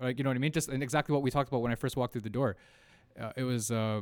Like, 0.01 0.19
you 0.19 0.25
know 0.25 0.31
what 0.31 0.37
I 0.37 0.41
mean? 0.41 0.51
Just 0.51 0.69
and 0.69 0.83
exactly 0.83 1.13
what 1.13 1.23
we 1.23 1.31
talked 1.31 1.49
about 1.49 1.63
when 1.63 1.71
I 1.71 1.77
first 1.77 1.97
walked 1.97 2.13
through 2.13 2.23
the 2.23 2.31
door. 2.31 2.57
Uh, 3.19 3.31
it 3.37 3.45
was 3.45 3.71
uh, 3.71 4.01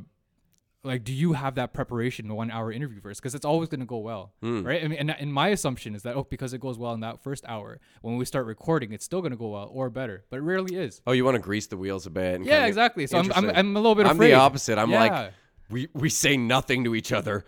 like, 0.83 1.05
do 1.05 1.12
you 1.12 1.35
have 1.35 1.57
that 1.57 1.72
preparation 1.74 2.33
one 2.35 2.51
hour 2.51 2.72
interview 2.72 3.01
first? 3.01 3.20
Because 3.20 3.35
it's 3.35 3.45
always 3.45 3.68
going 3.68 3.81
to 3.81 3.87
go 3.87 3.99
well, 3.99 4.33
Hmm. 4.41 4.62
right? 4.62 4.83
I 4.83 4.89
mean, 4.89 4.99
and, 4.99 5.11
and 5.11 5.33
my 5.33 5.49
assumption 5.49 5.95
is 5.95 6.03
that 6.05 6.16
oh, 6.16 6.26
because 6.28 6.53
it 6.55 6.61
goes 6.61 6.78
well 6.78 6.95
in 6.95 7.01
that 7.01 7.22
first 7.22 7.45
hour, 7.47 7.78
when 8.03 8.16
we 8.16 8.24
start 8.24 8.47
recording, 8.47 8.93
it's 8.93 9.05
still 9.05 9.20
going 9.20 9.33
to 9.33 9.37
go 9.37 9.49
well 9.49 9.70
or 9.72 9.91
better. 9.91 10.24
But 10.31 10.39
it 10.39 10.43
rarely 10.43 10.76
is. 10.76 11.03
Oh, 11.07 11.12
you 11.12 11.24
want 11.24 11.35
to 11.35 11.39
grease 11.43 11.66
the 11.66 11.76
wheels 11.76 12.07
a 12.07 12.11
bit? 12.11 12.37
And 12.37 12.47
Yeah, 12.47 12.64
exactly. 12.66 13.07
So 13.07 13.18
I'm, 13.18 13.31
I'm, 13.33 13.51
I'm 13.51 13.76
a 13.76 13.81
little 13.81 13.95
bit 13.95 14.07
I'm 14.07 14.16
afraid. 14.16 14.31
the 14.31 14.35
opposite. 14.35 14.78
I'm 14.78 14.91
Yeah. 14.91 15.01
like, 15.01 15.33
we 15.68 15.87
we 15.95 16.09
say 16.09 16.37
nothing 16.37 16.83
to 16.83 16.97
each 16.97 17.12
other 17.12 17.45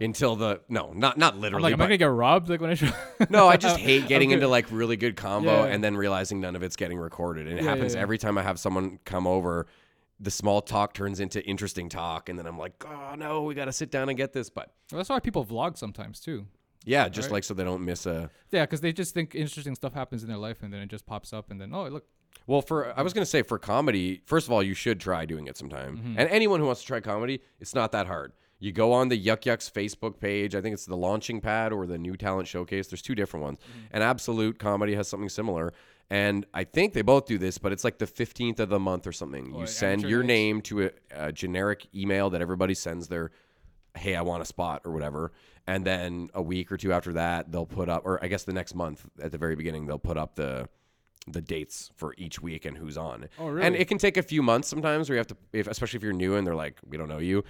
until 0.00 0.34
the 0.34 0.60
no, 0.68 0.92
not 0.94 1.18
not 1.18 1.34
I'm 1.34 1.40
literally. 1.42 1.62
like, 1.64 1.72
am 1.74 1.80
I 1.82 1.84
gonna 1.84 1.96
get 1.98 2.06
robbed? 2.06 2.48
Like 2.48 2.60
when 2.62 2.70
I 2.70 2.74
show? 2.74 2.88
no, 3.30 3.46
I 3.48 3.58
just 3.58 3.76
hate 3.90 4.08
getting 4.08 4.30
into 4.30 4.48
like 4.48 4.66
really 4.70 4.96
good 4.96 5.14
combo 5.14 5.64
Yeah. 5.64 5.74
and 5.74 5.84
then 5.84 5.94
realizing 5.94 6.40
none 6.40 6.56
of 6.56 6.62
it's 6.62 6.76
getting 6.76 6.96
recorded. 6.96 7.46
And 7.48 7.58
it 7.58 7.64
Yeah, 7.64 7.70
happens 7.70 7.94
every 7.94 8.16
time 8.16 8.38
I 8.38 8.42
have 8.42 8.58
someone 8.58 8.98
come 9.04 9.26
over. 9.26 9.66
The 10.18 10.30
small 10.30 10.62
talk 10.62 10.94
turns 10.94 11.20
into 11.20 11.44
interesting 11.46 11.88
talk, 11.90 12.28
and 12.28 12.38
then 12.38 12.46
I'm 12.46 12.58
like, 12.58 12.84
oh 12.88 13.14
no, 13.16 13.42
we 13.42 13.54
got 13.54 13.66
to 13.66 13.72
sit 13.72 13.90
down 13.90 14.08
and 14.08 14.16
get 14.16 14.32
this. 14.32 14.48
But 14.48 14.72
Well, 14.90 14.98
that's 14.98 15.10
why 15.10 15.20
people 15.20 15.44
vlog 15.44 15.76
sometimes 15.76 16.20
too. 16.20 16.46
yeah, 16.84 17.08
just 17.08 17.26
Right. 17.28 17.34
like 17.34 17.44
so 17.44 17.52
they 17.54 17.64
don't 17.64 17.84
miss 17.84 18.06
a. 18.06 18.30
Yeah, 18.50 18.64
because 18.64 18.80
they 18.80 18.92
just 18.92 19.12
think 19.12 19.34
interesting 19.34 19.74
stuff 19.74 19.92
happens 19.92 20.22
in 20.22 20.28
their 20.28 20.38
life, 20.38 20.62
and 20.62 20.72
then 20.72 20.80
it 20.80 20.88
just 20.88 21.04
pops 21.06 21.32
up, 21.32 21.50
and 21.50 21.60
then 21.60 21.72
oh 21.74 21.88
look, 21.88 22.06
Well, 22.46 22.62
for 22.62 22.98
I 22.98 23.02
was 23.02 23.12
gonna 23.12 23.26
say 23.26 23.42
for 23.42 23.58
comedy, 23.58 24.22
first 24.24 24.46
of 24.46 24.52
all, 24.52 24.62
you 24.62 24.72
should 24.74 25.00
try 25.00 25.26
doing 25.26 25.48
it 25.48 25.56
sometime. 25.58 25.98
Mm-hmm. 25.98 26.18
And 26.18 26.30
anyone 26.30 26.60
who 26.60 26.66
wants 26.66 26.80
to 26.80 26.86
try 26.86 27.00
comedy, 27.00 27.40
it's 27.60 27.74
not 27.74 27.92
that 27.92 28.06
hard. 28.06 28.32
You 28.58 28.72
go 28.72 28.92
on 28.92 29.08
the 29.08 29.16
Yuk 29.16 29.44
Yuk's 29.46 29.70
Facebook 29.70 30.18
page. 30.18 30.54
I 30.54 30.60
think 30.60 30.72
it's 30.74 30.86
the 30.86 30.96
Launching 30.96 31.40
Pad 31.40 31.72
or 31.72 31.86
the 31.86 31.98
New 31.98 32.16
Talent 32.16 32.48
Showcase. 32.48 32.88
There's 32.88 33.02
two 33.02 33.14
different 33.14 33.44
ones. 33.44 33.58
Mm-hmm. 33.58 33.86
And 33.92 34.02
Absolute 34.02 34.58
Comedy 34.58 34.94
has 34.94 35.08
something 35.08 35.28
similar. 35.28 35.72
And 36.08 36.46
I 36.54 36.64
think 36.64 36.92
they 36.92 37.02
both 37.02 37.26
do 37.26 37.36
this, 37.36 37.58
but 37.58 37.72
it's 37.72 37.82
like 37.82 37.98
the 37.98 38.06
15th 38.06 38.60
of 38.60 38.68
the 38.68 38.78
month 38.78 39.06
or 39.06 39.12
something. 39.12 39.52
Oh, 39.54 39.60
you 39.60 39.66
send 39.66 40.02
your 40.02 40.22
name 40.22 40.62
to 40.62 40.84
a, 40.84 40.90
a 41.10 41.32
generic 41.32 41.88
email 41.94 42.30
that 42.30 42.40
everybody 42.40 42.74
sends 42.74 43.08
their, 43.08 43.32
hey, 43.96 44.14
I 44.14 44.22
want 44.22 44.40
a 44.40 44.46
spot 44.46 44.82
or 44.84 44.92
whatever. 44.92 45.32
And 45.66 45.84
then 45.84 46.30
a 46.32 46.40
week 46.40 46.70
or 46.70 46.76
two 46.76 46.92
after 46.92 47.14
that, 47.14 47.50
they'll 47.50 47.66
put 47.66 47.88
up, 47.88 48.02
or 48.06 48.22
I 48.22 48.28
guess 48.28 48.44
the 48.44 48.52
next 48.52 48.76
month 48.76 49.04
at 49.20 49.32
the 49.32 49.38
very 49.38 49.56
beginning, 49.56 49.86
they'll 49.86 49.98
put 49.98 50.16
up 50.16 50.36
the 50.36 50.68
the 51.28 51.40
dates 51.40 51.90
for 51.96 52.14
each 52.16 52.40
week 52.40 52.64
and 52.64 52.76
who's 52.76 52.96
on. 52.96 53.28
Oh, 53.40 53.48
really? 53.48 53.66
And 53.66 53.74
it 53.74 53.88
can 53.88 53.98
take 53.98 54.16
a 54.16 54.22
few 54.22 54.42
months 54.42 54.68
sometimes 54.68 55.08
where 55.08 55.16
you 55.16 55.18
have 55.18 55.26
to, 55.26 55.36
if, 55.52 55.66
especially 55.66 55.96
if 55.96 56.04
you're 56.04 56.12
new 56.12 56.36
and 56.36 56.46
they're 56.46 56.54
like, 56.54 56.78
we 56.86 56.96
don't 56.96 57.08
know 57.08 57.18
you. 57.18 57.42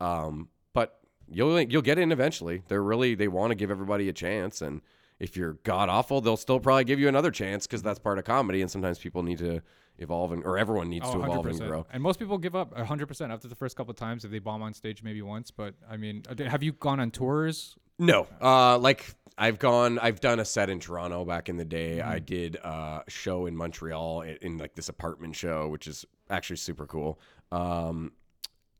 Um, 0.00 0.48
but 0.74 1.00
you'll 1.30 1.58
you'll 1.62 1.82
get 1.82 1.98
in 1.98 2.12
eventually. 2.12 2.62
They're 2.68 2.82
really 2.82 3.14
they 3.14 3.28
want 3.28 3.52
to 3.52 3.54
give 3.54 3.70
everybody 3.70 4.08
a 4.10 4.12
chance, 4.12 4.60
and 4.60 4.82
if 5.18 5.36
you're 5.36 5.54
god 5.64 5.88
awful, 5.88 6.20
they'll 6.20 6.36
still 6.36 6.60
probably 6.60 6.84
give 6.84 7.00
you 7.00 7.08
another 7.08 7.30
chance 7.30 7.66
because 7.66 7.82
that's 7.82 7.98
part 7.98 8.18
of 8.18 8.24
comedy. 8.24 8.60
And 8.60 8.70
sometimes 8.70 8.98
people 8.98 9.22
need 9.22 9.38
to 9.38 9.62
evolve 9.98 10.32
and 10.32 10.44
or 10.44 10.58
everyone 10.58 10.90
needs 10.90 11.06
oh, 11.08 11.14
to 11.14 11.22
evolve 11.22 11.46
and 11.46 11.60
100%. 11.60 11.66
grow. 11.66 11.86
And 11.92 12.02
most 12.02 12.18
people 12.18 12.36
give 12.36 12.54
up 12.54 12.76
hundred 12.76 13.06
percent 13.06 13.32
after 13.32 13.48
the 13.48 13.54
first 13.54 13.76
couple 13.76 13.92
of 13.92 13.96
times 13.96 14.24
if 14.24 14.30
they 14.30 14.40
bomb 14.40 14.62
on 14.62 14.74
stage 14.74 15.02
maybe 15.02 15.22
once. 15.22 15.50
But 15.50 15.74
I 15.88 15.96
mean, 15.96 16.24
uh, 16.28 16.44
have 16.44 16.62
you 16.62 16.72
gone 16.72 17.00
on 17.00 17.10
tours? 17.10 17.76
No, 17.98 18.26
uh, 18.42 18.76
like 18.78 19.14
I've 19.38 19.58
gone, 19.58 19.98
I've 19.98 20.20
done 20.20 20.40
a 20.40 20.44
set 20.44 20.68
in 20.68 20.80
Toronto 20.80 21.24
back 21.24 21.48
in 21.48 21.56
the 21.56 21.64
day. 21.64 21.98
Mm-hmm. 21.98 22.10
I 22.10 22.18
did 22.18 22.56
a 22.56 23.02
show 23.08 23.46
in 23.46 23.56
Montreal 23.56 24.22
in, 24.22 24.36
in 24.42 24.58
like 24.58 24.74
this 24.74 24.88
apartment 24.88 25.36
show, 25.36 25.68
which 25.68 25.86
is 25.86 26.04
actually 26.28 26.56
super 26.56 26.86
cool. 26.86 27.20
Um, 27.52 28.12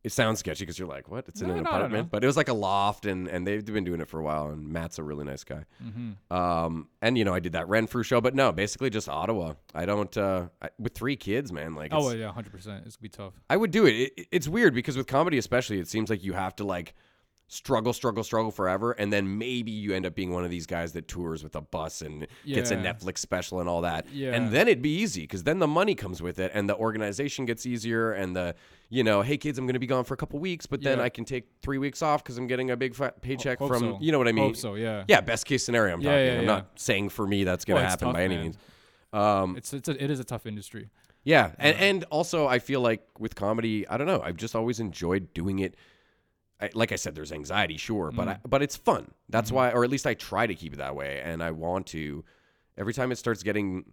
it 0.05 0.13
sounds 0.13 0.39
sketchy 0.39 0.65
because 0.65 0.79
you're 0.79 0.87
like, 0.87 1.09
what? 1.11 1.25
It's 1.29 1.41
in 1.41 1.49
No, 1.49 1.55
an 1.55 1.63
no, 1.65 1.71
no, 1.71 1.77
apartment, 1.77 2.05
no. 2.07 2.09
but 2.13 2.23
it 2.23 2.27
was 2.27 2.37
like 2.37 2.49
a 2.49 2.53
loft, 2.55 3.07
and 3.07 3.27
and 3.27 3.47
they've 3.47 3.65
been 3.65 3.85
doing 3.85 4.01
it 4.01 4.07
for 4.09 4.21
a 4.21 4.23
while. 4.23 4.49
And 4.51 4.69
Matt's 4.69 4.99
a 4.99 5.03
really 5.03 5.25
nice 5.25 5.43
guy. 5.45 5.65
Mm-hmm. 5.83 6.33
Um, 6.37 6.89
and 7.03 7.17
you 7.19 7.25
know, 7.25 7.35
I 7.35 7.41
did 7.41 7.53
that 7.53 7.69
Renfrew 7.69 8.03
show, 8.05 8.21
but 8.21 8.35
no, 8.35 8.53
basically 8.53 8.91
just 8.91 9.09
Ottawa. 9.09 9.55
I 9.75 9.87
don't 9.87 10.17
uh, 10.17 10.49
I, 10.63 10.69
with 10.79 10.95
three 10.95 11.17
kids, 11.17 11.51
man. 11.53 11.75
Like, 11.75 11.93
Oh 11.93 11.97
it's- 11.99 12.05
well, 12.07 12.17
yeah, 12.17 12.33
hundred 12.33 12.53
percent. 12.53 12.85
It's 12.87 12.97
gonna 12.97 13.03
be 13.03 13.09
tough. 13.09 13.33
I 13.51 13.57
would 13.57 13.71
do. 13.71 13.87
It- 13.87 14.13
it. 14.17 14.27
It's 14.31 14.47
weird 14.47 14.75
because 14.75 14.97
with 14.97 15.07
comedy, 15.07 15.39
especially, 15.39 15.81
it 15.81 15.89
seems 15.89 16.11
like 16.11 16.23
you 16.23 16.35
have 16.35 16.55
to 16.57 16.65
like 16.65 16.95
struggle, 17.55 17.93
struggle, 17.93 18.25
struggle 18.25 18.51
forever, 18.51 18.93
and 18.93 19.13
then 19.13 19.39
maybe 19.39 19.71
you 19.71 19.95
end 19.95 20.05
up 20.05 20.15
being 20.15 20.33
one 20.33 20.45
of 20.45 20.51
these 20.51 20.67
guys 20.67 20.93
that 20.93 21.07
tours 21.09 21.45
with 21.45 21.55
a 21.55 21.61
bus 21.61 22.03
and 22.03 22.27
gets 22.47 22.71
a 22.71 22.77
Netflix 22.77 23.19
special 23.19 23.61
and 23.61 23.69
all 23.69 23.83
that. 23.83 24.07
Yeah. 24.13 24.33
And 24.35 24.51
then 24.51 24.67
it'd 24.69 24.83
be 24.83 24.97
easy 24.97 25.23
because 25.23 25.45
then 25.45 25.61
the 25.61 25.67
money 25.69 25.95
comes 25.95 26.21
with 26.21 26.39
it, 26.39 26.51
and 26.55 26.69
the 26.69 26.77
organization 26.77 27.45
gets 27.47 27.65
easier, 27.67 28.13
and 28.13 28.35
the 28.35 28.55
you 28.91 29.03
know, 29.03 29.23
hey 29.23 29.37
kids, 29.37 29.59
I'm 29.59 29.67
going 29.67 29.75
to 29.75 29.81
be 29.81 29.87
gone 29.87 30.05
for 30.05 30.15
a 30.15 30.17
couple 30.17 30.39
weeks, 30.39 30.67
but 30.67 30.83
then 30.83 30.99
Yeah. 30.99 31.05
I 31.05 31.09
can 31.09 31.25
take 31.25 31.47
three 31.63 31.79
weeks 31.79 32.03
off 32.03 32.23
because 32.23 32.37
I'm 32.39 32.47
getting 32.47 32.71
a 32.71 32.77
big 32.77 32.95
paycheck 33.23 33.59
Hope 33.59 33.69
from 33.69 33.81
so. 33.81 33.99
you 34.01 34.13
know 34.13 34.19
what 34.19 34.29
I 34.29 34.33
mean. 34.33 34.45
Hope 34.45 34.57
so, 34.57 34.75
yeah. 34.75 35.05
Yeah, 35.09 35.21
best 35.21 35.47
case 35.47 35.65
scenario. 35.65 35.95
I'm 35.95 36.01
Yeah, 36.01 36.11
talking. 36.11 36.27
yeah, 36.27 36.33
I'm 36.35 36.41
yeah. 36.43 36.47
not 36.47 36.71
saying 36.77 37.09
for 37.09 37.27
me 37.27 37.45
that's 37.45 37.65
going 37.65 37.77
to 37.79 37.83
Well, 37.83 37.91
happen 37.91 38.09
tough, 38.09 38.15
by 38.15 38.23
any 38.25 38.35
man. 38.37 38.45
means. 38.45 38.59
Um, 39.13 39.57
It's 39.57 39.73
it's 39.73 39.89
a, 39.89 40.03
it 40.05 40.11
is 40.11 40.21
a 40.21 40.25
tough 40.25 40.45
industry. 40.47 40.91
yeah, 41.25 41.53
and 41.59 41.77
and 41.79 42.05
also 42.11 42.47
I 42.47 42.59
feel 42.59 42.81
like 42.83 43.03
with 43.19 43.35
comedy, 43.35 43.87
I 43.89 43.97
don't 43.97 44.07
know, 44.07 44.21
I've 44.23 44.37
just 44.37 44.55
always 44.55 44.81
enjoyed 44.81 45.33
doing 45.35 45.61
it. 45.61 45.75
I, 46.61 46.71
like 46.75 46.93
I 46.93 46.97
said, 46.97 47.15
there's 47.15 47.33
anxiety, 47.33 47.77
sure, 47.77 48.13
but 48.13 48.29
I, 48.29 48.35
mm. 48.35 48.41
but 48.47 48.63
it's 48.63 48.77
fun. 48.77 49.11
That's 49.29 49.49
mm-hmm. 49.49 49.57
why, 49.57 49.71
or 49.73 49.85
at 49.85 49.91
least 49.91 50.07
I 50.07 50.15
try 50.15 50.47
to 50.47 50.55
keep 50.55 50.73
it 50.75 50.77
that 50.77 50.95
way, 50.95 51.21
and 51.25 51.43
I 51.43 51.51
want 51.51 51.87
to. 51.89 52.25
Every 52.77 52.93
time 52.93 53.13
it 53.13 53.17
starts 53.17 53.43
getting, 53.43 53.85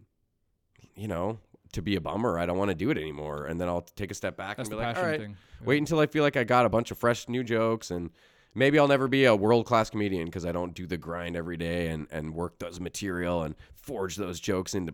you 0.95 1.07
know, 1.07 1.37
to 1.73 1.81
be 1.81 1.95
a 1.95 2.01
bummer, 2.01 2.39
I 2.39 2.45
don't 2.45 2.57
want 2.57 2.69
to 2.69 2.75
do 2.75 2.89
it 2.89 2.97
anymore, 2.97 3.45
and 3.45 3.59
then 3.59 3.67
I'll 3.67 3.81
take 3.81 4.11
a 4.11 4.15
step 4.15 4.37
back 4.37 4.57
That's 4.57 4.69
and 4.69 4.77
be 4.77 4.83
like, 4.83 4.97
all 4.97 5.03
right, 5.03 5.19
thing. 5.19 5.37
wait 5.63 5.77
until 5.77 5.99
I 5.99 6.07
feel 6.07 6.23
like 6.23 6.37
I 6.37 6.43
got 6.43 6.65
a 6.65 6.69
bunch 6.69 6.91
of 6.91 6.97
fresh 6.97 7.27
new 7.27 7.43
jokes 7.43 7.91
and 7.91 8.09
maybe 8.53 8.79
I'll 8.79 8.87
never 8.87 9.07
be 9.07 9.25
a 9.25 9.35
world 9.35 9.65
class 9.65 9.89
comedian 9.89 10.25
because 10.25 10.45
I 10.45 10.51
don't 10.51 10.73
do 10.73 10.85
the 10.85 10.97
grind 10.97 11.35
every 11.35 11.57
day 11.57 11.87
and 11.87 12.07
and 12.11 12.33
work 12.33 12.59
those 12.59 12.79
material 12.79 13.43
and 13.43 13.55
forge 13.75 14.15
those 14.15 14.39
jokes 14.39 14.73
into, 14.73 14.93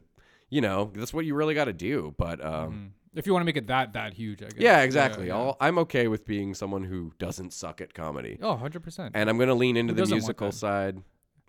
you 0.49 0.61
know, 0.61 0.91
that's 0.93 1.13
what 1.13 1.25
you 1.25 1.35
really 1.35 1.53
got 1.53 1.65
to 1.65 1.73
do. 1.73 2.13
But 2.17 2.43
um, 2.43 2.51
mm-hmm. 2.51 2.85
If 3.15 3.25
you 3.25 3.33
want 3.33 3.41
to 3.41 3.45
make 3.45 3.57
it 3.57 3.67
that 3.67 3.93
that 3.93 4.13
huge, 4.13 4.41
I 4.43 4.47
guess. 4.47 4.55
yeah, 4.57 4.81
exactly. 4.81 5.27
yeah. 5.27 5.35
I'll, 5.35 5.57
I'm 5.59 5.77
okay 5.79 6.07
with 6.07 6.25
being 6.25 6.53
someone 6.53 6.83
who 6.83 7.13
doesn't 7.19 7.51
suck 7.53 7.81
at 7.81 7.93
comedy, 7.93 8.37
Oh, 8.41 8.49
100 8.51 8.83
percent. 8.83 9.11
and 9.15 9.29
I'm 9.29 9.37
gonna 9.37 9.55
lean 9.55 9.77
into 9.77 9.93
Who 9.93 10.05
the 10.05 10.11
musical 10.15 10.51
side. 10.51 11.01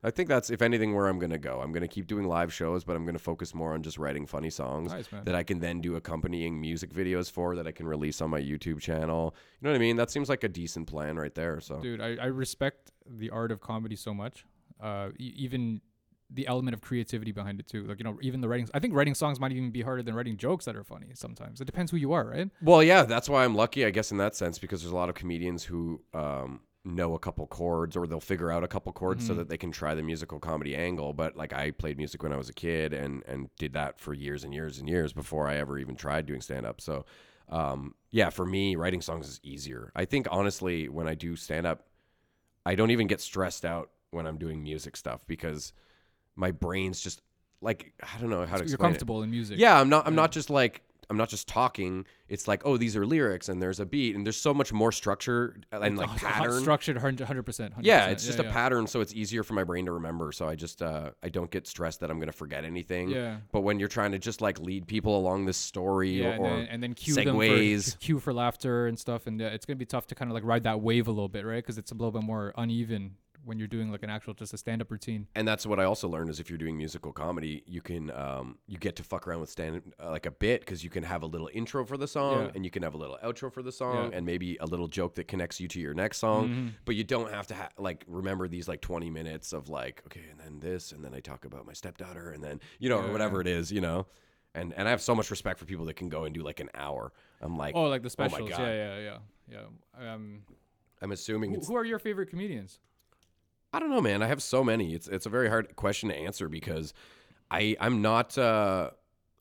I 0.04 0.12
think 0.12 0.28
that's 0.28 0.48
if 0.48 0.62
anything 0.62 0.94
where 0.94 1.08
I'm 1.08 1.18
gonna 1.18 1.38
go. 1.38 1.60
I'm 1.60 1.72
gonna 1.72 1.88
keep 1.88 2.06
doing 2.06 2.24
live 2.28 2.54
shows, 2.54 2.84
but 2.84 2.94
I'm 2.94 3.04
gonna 3.04 3.18
focus 3.18 3.52
more 3.52 3.74
on 3.74 3.82
just 3.82 3.98
writing 3.98 4.26
funny 4.26 4.48
songs 4.48 4.92
Nice, 4.92 5.08
that 5.24 5.34
I 5.34 5.42
can 5.42 5.58
then 5.58 5.80
do 5.80 5.96
accompanying 5.96 6.60
music 6.60 6.94
videos 6.94 7.28
for 7.30 7.56
that 7.56 7.66
I 7.66 7.72
can 7.72 7.84
release 7.86 8.20
on 8.20 8.30
my 8.30 8.40
YouTube 8.40 8.78
channel. 8.80 9.34
You 9.60 9.66
know 9.66 9.70
what 9.72 9.76
I 9.76 9.80
mean? 9.80 9.96
That 9.96 10.12
seems 10.12 10.28
like 10.28 10.44
a 10.44 10.48
decent 10.48 10.86
plan 10.86 11.16
right 11.16 11.34
there. 11.34 11.60
So 11.60 11.80
Dude, 11.80 12.00
I, 12.00 12.14
I 12.14 12.26
respect 12.26 12.92
the 13.06 13.30
art 13.30 13.50
of 13.50 13.60
comedy 13.60 13.96
so 13.96 14.14
much. 14.14 14.44
Uh, 14.80 15.08
e- 15.18 15.34
even 15.36 15.80
the 16.30 16.46
element 16.46 16.74
of 16.74 16.80
creativity 16.80 17.32
behind 17.32 17.58
it 17.60 17.66
too. 17.66 17.84
Like 17.84 17.98
you 17.98 18.04
know, 18.04 18.18
even 18.20 18.40
the 18.40 18.48
writing. 18.48 18.68
I 18.74 18.78
think 18.78 18.94
writing 18.94 19.14
songs 19.14 19.40
might 19.40 19.52
even 19.52 19.70
be 19.70 19.82
harder 19.82 20.02
than 20.02 20.14
writing 20.14 20.36
jokes 20.36 20.64
that 20.66 20.76
are 20.76 20.84
funny. 20.84 21.08
Sometimes 21.14 21.60
it 21.60 21.64
depends 21.64 21.90
who 21.90 21.96
you 21.96 22.12
are, 22.12 22.26
right? 22.26 22.50
Well, 22.60 22.82
yeah, 22.82 23.04
that's 23.04 23.28
why 23.28 23.44
I'm 23.44 23.54
lucky, 23.54 23.84
I 23.84 23.90
guess, 23.90 24.10
in 24.10 24.18
that 24.18 24.34
sense, 24.36 24.58
because 24.58 24.82
there's 24.82 24.92
a 24.92 24.96
lot 24.96 25.08
of 25.08 25.14
comedians 25.14 25.64
who 25.64 26.02
um, 26.12 26.60
know 26.84 27.14
a 27.14 27.18
couple 27.18 27.46
chords 27.46 27.96
or 27.96 28.06
they'll 28.06 28.20
figure 28.20 28.50
out 28.50 28.62
a 28.62 28.68
couple 28.68 28.92
chords 28.92 29.26
so 29.26 29.34
that 29.34 29.48
they 29.48 29.56
can 29.56 29.72
try 29.72 29.94
the 29.94 30.02
musical 30.02 30.38
comedy 30.38 30.76
angle. 30.76 31.12
But 31.14 31.36
like, 31.36 31.52
I 31.54 31.70
played 31.70 31.96
music 31.96 32.22
when 32.22 32.32
I 32.32 32.36
was 32.36 32.50
a 32.50 32.54
kid 32.54 32.92
and 32.92 33.22
and 33.26 33.48
did 33.58 33.72
that 33.72 33.98
for 33.98 34.12
years 34.12 34.44
and 34.44 34.52
years 34.52 34.78
and 34.78 34.88
years 34.88 35.12
before 35.12 35.48
I 35.48 35.56
ever 35.56 35.78
even 35.78 35.96
tried 35.96 36.26
doing 36.26 36.42
stand 36.42 36.66
up. 36.66 36.80
So, 36.80 37.06
um, 37.48 37.94
yeah, 38.10 38.28
for 38.28 38.44
me, 38.44 38.76
writing 38.76 39.00
songs 39.00 39.28
is 39.28 39.40
easier. 39.42 39.92
I 39.96 40.04
think 40.04 40.28
honestly, 40.30 40.90
when 40.90 41.08
I 41.08 41.14
do 41.14 41.36
stand 41.36 41.66
up, 41.66 41.86
I 42.66 42.74
don't 42.74 42.90
even 42.90 43.06
get 43.06 43.22
stressed 43.22 43.64
out 43.64 43.90
when 44.10 44.26
I'm 44.26 44.38
doing 44.38 44.62
music 44.62 44.96
stuff 44.96 45.20
because 45.26 45.72
my 46.38 46.52
brain's 46.52 47.00
just 47.00 47.20
like 47.60 47.92
I 48.02 48.18
don't 48.20 48.30
know 48.30 48.46
how 48.46 48.56
to 48.56 48.60
You're 48.60 48.74
explain 48.74 48.74
it. 48.74 48.92
comfortable 48.92 49.22
in 49.22 49.30
music. 49.30 49.58
Yeah, 49.58 49.78
I'm 49.78 49.88
not. 49.88 50.06
I'm 50.06 50.14
not 50.14 50.32
just 50.32 50.48
like. 50.48 50.82
I'm 51.10 51.16
not 51.16 51.30
just 51.30 51.48
talking. 51.48 52.04
It's 52.28 52.46
like, 52.46 52.66
oh, 52.66 52.76
these 52.76 52.94
are 52.94 53.06
lyrics, 53.06 53.48
and 53.48 53.62
there's 53.62 53.80
a 53.80 53.86
beat, 53.86 54.14
and 54.14 54.26
there's 54.26 54.36
so 54.36 54.52
much 54.52 54.74
more 54.74 54.92
structure 54.92 55.56
and 55.72 55.96
like 55.96 56.14
pattern. 56.18 56.60
structured, 56.60 56.98
hundred 56.98 57.44
percent. 57.46 57.72
Yeah, 57.80 58.08
it's 58.08 58.26
just 58.26 58.38
a 58.38 58.44
pattern, 58.44 58.86
so 58.86 59.00
it's 59.00 59.14
easier 59.14 59.42
for 59.42 59.54
my 59.54 59.64
brain 59.64 59.86
to 59.86 59.92
remember. 59.92 60.32
So 60.32 60.46
I 60.46 60.54
just, 60.54 60.82
uh, 60.82 61.12
I 61.22 61.30
don't 61.30 61.50
get 61.50 61.66
stressed 61.66 62.00
that 62.00 62.10
I'm 62.10 62.20
gonna 62.20 62.30
forget 62.30 62.62
anything. 62.66 63.08
Yeah. 63.08 63.38
But 63.52 63.62
when 63.62 63.78
you're 63.80 63.88
trying 63.88 64.12
to 64.12 64.18
just 64.18 64.42
like 64.42 64.60
lead 64.60 64.86
people 64.86 65.16
along 65.16 65.46
this 65.46 65.56
story 65.56 66.10
Yeah, 66.10 66.32
and 66.32 66.44
then, 66.44 66.66
and 66.66 66.82
then 66.82 66.92
cue 66.92 67.14
them 67.14 67.36
segues, 67.36 67.92
for 67.94 67.98
cue 68.00 68.18
for 68.20 68.34
laughter 68.34 68.86
and 68.86 68.98
stuff, 68.98 69.26
and 69.26 69.40
uh, 69.40 69.46
it's 69.46 69.64
gonna 69.64 69.76
be 69.76 69.86
tough 69.86 70.08
to 70.08 70.14
kind 70.14 70.30
of 70.30 70.34
like 70.34 70.44
ride 70.44 70.64
that 70.64 70.82
wave 70.82 71.08
a 71.08 71.10
little 71.10 71.28
bit, 71.30 71.46
right? 71.46 71.64
Because 71.64 71.78
it's 71.78 71.90
a 71.90 71.94
little 71.94 72.12
bit 72.12 72.22
more 72.22 72.52
uneven 72.58 73.14
when 73.44 73.58
you're 73.58 73.68
doing 73.68 73.90
like 73.90 74.02
an 74.02 74.10
actual 74.10 74.34
just 74.34 74.52
a 74.52 74.58
stand 74.58 74.82
up 74.82 74.90
routine. 74.90 75.26
and 75.34 75.46
that's 75.48 75.64
what 75.64 75.80
I 75.80 75.84
also 75.84 76.08
learned 76.08 76.28
is 76.30 76.38
if 76.40 76.48
you're 76.50 76.58
doing 76.58 76.76
musical 76.76 77.12
comedy, 77.12 77.62
you 77.66 77.80
can 77.80 78.10
um, 78.10 78.58
you 78.66 78.76
get 78.78 78.96
to 78.96 79.02
fuck 79.02 79.26
around 79.26 79.40
with 79.40 79.50
stand 79.50 79.80
uh, 80.02 80.10
like 80.10 80.26
a 80.26 80.30
bit 80.30 80.60
because 80.60 80.84
you 80.84 80.90
can 80.90 81.02
have 81.02 81.22
a 81.22 81.26
little 81.26 81.48
intro 81.54 81.84
for 81.84 81.96
the 81.96 82.06
song 82.08 82.44
Yeah. 82.46 82.50
and 82.54 82.64
you 82.64 82.70
can 82.70 82.82
have 82.82 82.94
a 82.94 82.98
little 82.98 83.18
outro 83.24 83.52
for 83.52 83.62
the 83.62 83.72
song 83.72 84.10
Yeah. 84.10 84.16
and 84.18 84.26
maybe 84.26 84.56
a 84.60 84.66
little 84.66 84.88
joke 84.88 85.14
that 85.14 85.28
connects 85.28 85.60
you 85.60 85.68
to 85.68 85.80
your 85.80 85.94
next 85.94 86.18
song. 86.18 86.74
But 86.84 86.94
you 86.96 87.04
don't 87.04 87.30
have 87.32 87.46
to 87.48 87.54
ha- 87.54 87.70
like 87.78 88.04
remember 88.06 88.48
these 88.48 88.68
like 88.68 88.80
20 88.80 89.08
minutes 89.10 89.52
of 89.52 89.68
like 89.68 90.02
okay, 90.06 90.24
and 90.30 90.38
then 90.40 90.60
this, 90.60 90.92
and 90.92 91.04
then 91.04 91.14
I 91.14 91.20
talk 91.20 91.44
about 91.44 91.66
my 91.66 91.72
stepdaughter, 91.72 92.30
and 92.30 92.42
then 92.44 92.60
you 92.78 92.88
know 92.88 92.98
or 92.98 93.06
Yeah. 93.06 93.12
whatever 93.12 93.40
it 93.40 93.46
is, 93.46 93.70
you 93.72 93.80
know. 93.80 94.06
And 94.54 94.72
and 94.76 94.88
I 94.88 94.90
have 94.90 95.00
so 95.02 95.14
much 95.14 95.30
respect 95.30 95.58
for 95.58 95.64
people 95.66 95.84
that 95.86 95.94
can 95.94 96.08
go 96.08 96.24
and 96.24 96.34
do 96.34 96.42
like 96.42 96.60
an 96.60 96.70
hour. 96.74 97.12
I'm 97.40 97.56
like, 97.56 97.74
Oh, 97.76 97.84
like 97.84 98.02
the 98.02 98.06
oh 98.06 98.08
specials. 98.08 98.50
God. 98.50 98.58
yeah, 98.60 98.74
yeah, 98.98 98.98
yeah, 98.98 99.18
yeah. 100.00 100.12
Um, 100.14 100.42
I'm 101.00 101.12
assuming 101.12 101.54
who 101.64 101.76
are 101.76 101.84
your 101.84 101.98
favorite 102.00 102.28
comedians? 102.30 102.80
I 103.72 103.80
don't 103.80 103.90
know, 103.90 104.00
man. 104.00 104.22
I 104.22 104.26
have 104.26 104.42
so 104.42 104.64
many. 104.64 104.94
It's 104.94 105.08
it's 105.08 105.26
a 105.26 105.28
very 105.28 105.48
hard 105.48 105.76
question 105.76 106.08
to 106.08 106.16
answer 106.16 106.48
because 106.48 106.94
I 107.50 107.76
I'm 107.80 108.00
not 108.02 108.36
uh 108.38 108.90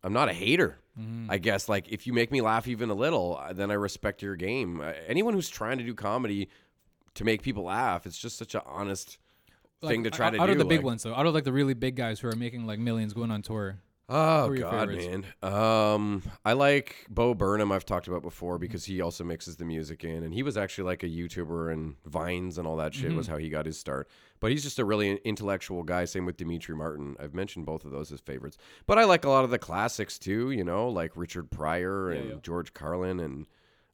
I'm 0.03 0.13
not 0.13 0.29
a 0.29 0.33
hater. 0.33 0.77
Mm-hmm. 0.99 1.29
I 1.31 1.37
guess 1.37 1.69
like 1.69 1.89
if 1.89 2.07
you 2.07 2.13
make 2.13 2.31
me 2.31 2.41
laugh 2.41 2.67
even 2.67 2.89
a 2.89 2.93
little, 2.93 3.37
uh, 3.41 3.53
then 3.53 3.71
I 3.71 3.75
respect 3.75 4.21
your 4.21 4.35
game. 4.35 4.81
Uh, 4.81 4.93
anyone 5.07 5.33
who's 5.33 5.49
trying 5.49 5.77
to 5.77 5.83
do 5.83 5.93
comedy 5.93 6.49
to 7.13 7.23
make 7.23 7.41
people 7.41 7.63
laugh, 7.63 8.05
it's 8.05 8.17
just 8.17 8.37
such 8.37 8.55
an 8.55 8.61
honest 8.65 9.17
thing 9.81 10.03
to 10.03 10.09
try 10.09 10.27
out, 10.27 10.29
to 10.31 10.41
out 10.41 10.45
do. 10.47 10.53
of 10.53 10.57
the 10.57 10.65
big 10.65 10.79
like- 10.79 10.85
ones 10.85 11.03
though, 11.03 11.13
out 11.13 11.25
of 11.25 11.33
like 11.33 11.43
the 11.43 11.53
really 11.53 11.73
big 11.73 11.95
guys 11.95 12.19
who 12.19 12.27
are 12.27 12.35
making 12.35 12.65
like 12.65 12.79
millions 12.79 13.13
going 13.13 13.31
on 13.31 13.41
tour. 13.41 13.79
Oh 14.09 14.45
Who 14.45 14.51
are 14.53 14.55
your 14.55 14.71
God, 14.71 14.87
favorites? 14.89 15.25
man. 15.41 15.51
Um, 15.53 16.23
I 16.45 16.53
like 16.53 17.05
Bo 17.09 17.33
Burnham. 17.33 17.73
I've 17.73 17.85
talked 17.85 18.07
about 18.07 18.21
before 18.21 18.57
because 18.57 18.85
he 18.85 19.01
also 19.01 19.25
mixes 19.25 19.57
the 19.57 19.65
music 19.65 20.05
in, 20.05 20.23
and 20.23 20.33
he 20.33 20.43
was 20.43 20.55
actually 20.55 20.85
like 20.85 21.03
a 21.03 21.07
YouTuber 21.09 21.73
and 21.73 21.95
Vines 22.05 22.57
and 22.57 22.65
all 22.65 22.77
that 22.77 22.93
shit 22.93 23.09
Mm-hmm. 23.09 23.17
was 23.17 23.27
how 23.27 23.35
he 23.35 23.49
got 23.49 23.65
his 23.65 23.77
start. 23.77 24.07
But 24.39 24.51
he's 24.51 24.63
just 24.63 24.79
a 24.79 24.85
really 24.85 25.15
intellectual 25.25 25.83
guy. 25.83 26.05
Same 26.05 26.25
with 26.25 26.37
Demetri 26.37 26.73
Martin. 26.73 27.17
I've 27.19 27.33
mentioned 27.33 27.65
both 27.65 27.83
of 27.83 27.91
those 27.91 28.11
as 28.13 28.21
favorites. 28.21 28.57
But 28.85 28.97
I 28.97 29.03
like 29.03 29.25
a 29.25 29.29
lot 29.29 29.43
of 29.43 29.49
the 29.49 29.59
classics 29.59 30.17
too. 30.17 30.51
You 30.51 30.63
know, 30.63 30.87
like 30.87 31.11
Richard 31.17 31.51
Pryor 31.51 32.11
and 32.11 32.29
yeah. 32.29 32.35
George 32.41 32.73
Carlin, 32.73 33.19
and 33.19 33.45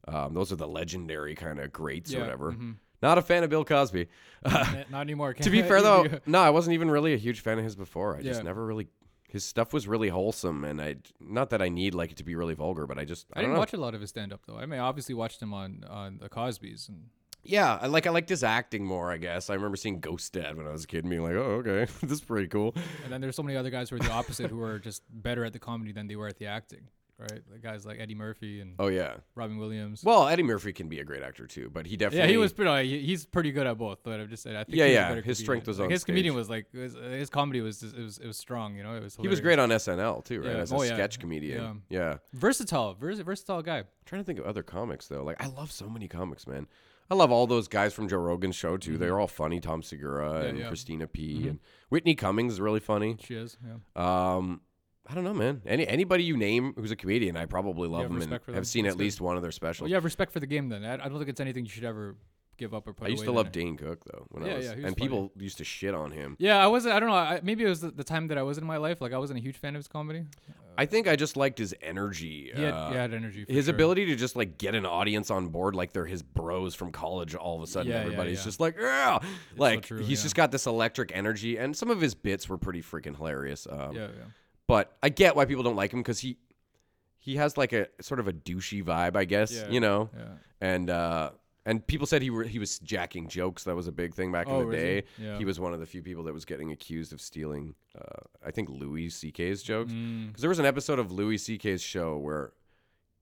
um, 0.06 0.32
those 0.34 0.52
are 0.52 0.56
the 0.56 0.68
legendary 0.68 1.34
kind 1.34 1.58
of 1.58 1.72
greats 1.72 2.12
Yeah, 2.12 2.18
or 2.18 2.22
whatever. 2.22 2.52
mm-hmm. 2.52 2.72
Not 3.02 3.18
a 3.18 3.22
fan 3.22 3.42
of 3.42 3.50
Bill 3.50 3.64
Cosby. 3.64 4.06
Not 4.44 4.86
anymore. 4.94 5.34
to 5.34 5.50
be 5.50 5.60
fair 5.62 5.82
though, 5.82 6.06
no, 6.24 6.38
I 6.40 6.50
wasn't 6.50 6.74
even 6.74 6.88
really 6.90 7.14
a 7.14 7.18
huge 7.18 7.40
fan 7.40 7.58
of 7.58 7.64
his 7.64 7.74
before. 7.74 8.16
I 8.16 8.22
just 8.22 8.44
never 8.44 8.64
really. 8.64 8.86
His 9.34 9.44
stuff 9.44 9.72
was 9.72 9.86
really 9.88 10.08
wholesome, 10.08 10.64
and 10.64 10.80
I 10.80 10.96
not 11.20 11.50
that 11.50 11.60
I 11.60 11.68
need 11.68 11.92
like 11.92 12.12
it 12.12 12.16
to 12.18 12.24
be 12.24 12.34
really 12.36 12.54
vulgar, 12.54 12.86
but 12.86 12.98
I 12.98 13.04
just 13.04 13.26
I, 13.34 13.40
I 13.40 13.42
don't 13.42 13.50
didn't 13.50 13.54
know. 13.56 13.60
watch 13.60 13.72
a 13.72 13.76
lot 13.76 13.94
of 13.94 14.00
his 14.00 14.10
stand 14.10 14.32
up 14.32 14.40
though. 14.46 14.56
I 14.56 14.64
mean, 14.64 14.78
I 14.78 14.84
obviously 14.84 15.14
watched 15.14 15.42
him 15.42 15.52
on 15.52 15.84
on 15.90 16.18
the 16.22 16.28
Cosby's 16.28 16.88
and 16.88 17.08
Yeah, 17.42 17.78
I 17.82 17.88
like 17.88 18.06
I 18.06 18.10
liked 18.10 18.28
his 18.28 18.44
acting 18.44 18.86
more. 18.86 19.10
I 19.10 19.16
guess 19.18 19.50
I 19.50 19.54
remember 19.54 19.76
seeing 19.76 19.98
Ghost 20.00 20.32
Dad 20.32 20.56
when 20.56 20.66
I 20.66 20.70
was 20.70 20.84
a 20.84 20.86
kid, 20.86 21.04
and 21.04 21.10
being 21.10 21.22
like, 21.24 21.34
oh 21.34 21.62
okay, 21.66 21.90
this 22.02 22.12
is 22.12 22.20
pretty 22.20 22.46
cool. 22.48 22.74
and 23.02 23.12
then 23.12 23.20
there's 23.20 23.36
so 23.36 23.42
many 23.42 23.56
other 23.56 23.70
guys 23.70 23.90
who 23.90 23.96
are 23.96 23.98
the 23.98 24.12
opposite 24.12 24.50
who 24.52 24.62
are 24.62 24.78
just 24.78 25.02
better 25.10 25.44
at 25.44 25.52
the 25.52 25.58
comedy 25.58 25.90
than 25.92 26.06
they 26.06 26.16
were 26.16 26.28
at 26.28 26.38
the 26.38 26.46
acting, 26.46 26.88
right? 27.18 27.40
Like 27.50 27.62
guys 27.62 27.84
like 27.86 27.98
Eddie 28.00 28.14
Murphy 28.14 28.60
and 28.60 28.74
Oh 28.78 28.88
yeah. 28.88 29.14
Robin 29.34 29.56
Williams. 29.58 30.02
Well, 30.04 30.26
Eddie 30.28 30.42
Murphy 30.42 30.72
can 30.72 30.88
be 30.88 31.00
a 31.00 31.04
great 31.04 31.22
actor 31.22 31.46
too, 31.46 31.70
but 31.72 31.86
he 31.86 31.96
definitely 31.96 32.20
yeah, 32.26 32.30
he 32.30 32.36
was 32.36 32.52
pretty. 32.52 32.70
uh, 32.70 32.82
he- 32.82 33.00
He's 33.06 33.24
pretty 33.26 33.52
good 33.52 33.66
at 33.66 33.78
both. 33.78 33.98
But 34.02 34.20
I'm 34.20 34.28
just 34.28 34.42
saying, 34.42 34.56
I 34.56 34.64
think 34.64 34.76
Yeah, 34.76 34.86
he's 34.86 34.94
yeah, 34.94 35.08
his 35.08 35.14
comedian. 35.22 35.34
strength 35.36 35.66
was 35.68 35.78
Like, 35.78 35.84
on 35.86 35.90
his 35.92 36.04
comedian 36.04 36.34
was 36.34 36.50
like 36.50 36.66
his, 36.72 36.94
his 36.94 37.30
comedy 37.30 37.60
was 37.60 37.80
just, 37.80 37.96
it 37.96 38.02
was 38.02 38.18
it 38.18 38.26
was 38.26 38.36
strong. 38.36 38.76
You 38.76 38.82
know, 38.82 38.94
it 38.96 39.02
was 39.02 39.16
He 39.20 39.28
was 39.28 39.40
great 39.40 39.58
on 39.58 39.68
SNL 39.70 40.24
too, 40.24 40.40
right? 40.42 40.52
Yeah. 40.56 40.62
As 40.62 40.72
a 40.72 40.76
Oh, 40.76 40.82
yeah. 40.82 40.94
sketch 40.94 41.18
comedian. 41.20 41.82
Yeah. 41.88 42.16
versatile, 42.32 42.94
vers- 42.94 43.20
versatile 43.20 43.62
guy. 43.62 43.84
trying 44.06 44.20
to 44.22 44.26
think 44.26 44.38
of 44.38 44.44
other 44.46 44.62
comics 44.62 45.08
though. 45.08 45.22
Like 45.24 45.42
I 45.42 45.46
love 45.48 45.70
so 45.72 45.88
many 45.88 46.08
comics, 46.08 46.46
man. 46.46 46.66
I 47.10 47.14
love 47.14 47.30
all 47.30 47.46
those 47.46 47.68
guys 47.68 47.92
from 47.92 48.08
Joe 48.08 48.16
Rogan's 48.16 48.56
show 48.56 48.78
too. 48.78 48.96
They're 48.96 49.20
all 49.20 49.28
funny. 49.28 49.60
Tom 49.60 49.82
Segura 49.82 50.24
Mm-hmm. 50.30 50.42
Yeah, 50.42 50.48
and 50.48 50.58
yeah. 50.58 50.68
Christina 50.68 51.06
P. 51.06 51.48
and 51.48 51.58
Whitney 51.90 52.14
Cummings 52.14 52.54
is 52.54 52.60
really 52.62 52.80
funny. 52.80 53.18
She 53.22 53.34
is. 53.34 53.58
Yeah. 53.64 54.34
Um, 54.36 54.62
I 55.06 55.14
don't 55.14 55.24
know, 55.24 55.34
man. 55.34 55.60
Any 55.66 55.86
anybody 55.86 56.24
you 56.24 56.36
name 56.36 56.72
who's 56.76 56.90
a 56.90 56.96
comedian, 56.96 57.36
I 57.36 57.46
probably 57.46 57.88
love 57.88 58.04
them 58.04 58.22
and 58.22 58.32
have 58.32 58.46
them. 58.46 58.64
seen 58.64 58.84
That's 58.84 58.94
at 58.94 58.98
good. 58.98 59.04
least 59.04 59.20
one 59.20 59.36
of 59.36 59.42
their 59.42 59.52
specials. 59.52 59.82
Well, 59.82 59.88
you 59.90 59.94
have 59.96 60.04
respect 60.04 60.32
for 60.32 60.40
the 60.40 60.46
game 60.46 60.68
then. 60.70 60.84
I, 60.84 60.94
I 60.94 61.08
don't 61.08 61.18
think 61.18 61.28
it's 61.28 61.40
anything 61.40 61.64
you 61.64 61.70
should 61.70 61.84
ever 61.84 62.16
give 62.56 62.72
up 62.72 62.86
or 62.86 62.92
put 62.94 63.08
I 63.08 63.10
used 63.10 63.24
to 63.24 63.32
love 63.32 63.52
Dane 63.52 63.76
Cook 63.76 64.04
though. 64.04 64.26
When 64.30 64.46
Yeah, 64.46 64.52
I 64.52 64.56
was, 64.56 64.64
yeah, 64.66 64.74
was 64.76 64.84
and 64.84 64.96
funny. 64.96 65.08
people 65.08 65.32
used 65.36 65.58
to 65.58 65.64
shit 65.64 65.92
on 65.94 66.10
him. 66.10 66.36
Yeah, 66.38 66.56
I 66.56 66.68
wasn't. 66.68 66.94
I 66.94 67.00
don't 67.00 67.08
know. 67.10 67.16
I, 67.16 67.40
maybe 67.42 67.64
it 67.64 67.68
was 67.68 67.80
the, 67.80 67.90
the 67.90 68.04
time 68.04 68.28
that 68.28 68.38
I 68.38 68.42
was 68.42 68.56
in 68.58 68.64
my 68.64 68.76
life. 68.78 69.00
Like 69.00 69.12
I 69.12 69.18
wasn't 69.18 69.40
a 69.40 69.42
huge 69.42 69.56
fan 69.56 69.74
of 69.74 69.80
his 69.80 69.88
comedy. 69.88 70.24
I 70.76 70.86
think 70.86 71.06
I 71.06 71.14
just 71.14 71.36
liked 71.36 71.58
his 71.58 71.72
energy. 71.82 72.50
He 72.54 72.62
had, 72.62 72.72
uh, 72.74 72.90
he 72.90 72.96
had 72.96 73.14
energy. 73.14 73.44
For 73.44 73.52
his 73.52 73.66
sure. 73.66 73.74
ability 73.74 74.06
to 74.06 74.16
just 74.16 74.34
like 74.36 74.58
get 74.58 74.74
an 74.74 74.86
audience 74.86 75.30
on 75.30 75.48
board 75.48 75.74
like 75.76 75.92
they're 75.92 76.06
his 76.06 76.22
bros 76.22 76.74
from 76.74 76.90
college 76.92 77.34
all 77.36 77.56
of 77.56 77.62
a 77.62 77.66
sudden 77.66 77.92
Yeah, 77.92 77.98
everybody's 77.98 78.42
just 78.42 78.58
like 78.58 78.76
yeah 78.80 79.18
like 79.56 79.82
true, 79.82 80.02
he's 80.02 80.22
just 80.24 80.34
got 80.34 80.50
this 80.50 80.66
electric 80.66 81.12
energy 81.14 81.58
and 81.58 81.76
some 81.76 81.90
of 81.90 82.00
his 82.00 82.14
bits 82.16 82.48
were 82.48 82.58
pretty 82.58 82.82
freaking 82.82 83.16
hilarious 83.16 83.68
um, 83.70 83.94
Yeah, 83.94 84.08
yeah. 84.16 84.24
But 84.66 84.96
i 85.02 85.08
get 85.08 85.36
why 85.36 85.44
people 85.44 85.62
don't 85.62 85.76
like 85.76 85.92
him 85.92 86.00
because 86.00 86.18
he 86.20 86.36
he 87.18 87.36
has 87.36 87.56
like 87.56 87.72
a 87.72 87.86
sort 88.00 88.20
of 88.20 88.28
a 88.28 88.32
douchey 88.32 88.82
vibe 88.84 89.16
i 89.16 89.24
guess 89.24 89.52
Yeah, 89.52 89.68
you 89.70 89.80
know 89.80 90.10
yeah. 90.16 90.24
and 90.60 90.90
uh 90.90 91.30
and 91.66 91.86
people 91.86 92.06
said 92.06 92.20
he 92.20 92.30
he 92.46 92.58
was 92.58 92.78
jacking 92.80 93.26
jokes. 93.26 93.64
That 93.64 93.74
was 93.74 93.88
a 93.88 93.92
big 93.92 94.14
thing 94.14 94.30
back 94.30 94.48
Oh, 94.50 94.56
in 94.56 94.60
the 94.60 94.66
was 94.66 94.76
he? 94.76 94.82
day. 94.82 95.02
Yeah. 95.16 95.38
He 95.38 95.46
was 95.46 95.58
one 95.58 95.72
of 95.72 95.80
the 95.80 95.86
few 95.86 96.02
people 96.02 96.22
that 96.24 96.34
was 96.34 96.44
getting 96.44 96.72
accused 96.72 97.14
of 97.14 97.22
stealing, 97.22 97.74
uh, 97.98 98.20
I 98.46 98.50
think 98.50 98.68
Louis 98.68 99.08
C.K.'s 99.08 99.62
jokes. 99.62 99.90
Because 99.90 100.04
Mm. 100.34 100.36
there 100.36 100.50
was 100.50 100.58
an 100.58 100.66
episode 100.66 100.98
of 100.98 101.10
Louis 101.10 101.38
C.K.'s 101.38 101.80
show 101.80 102.18
where, 102.18 102.52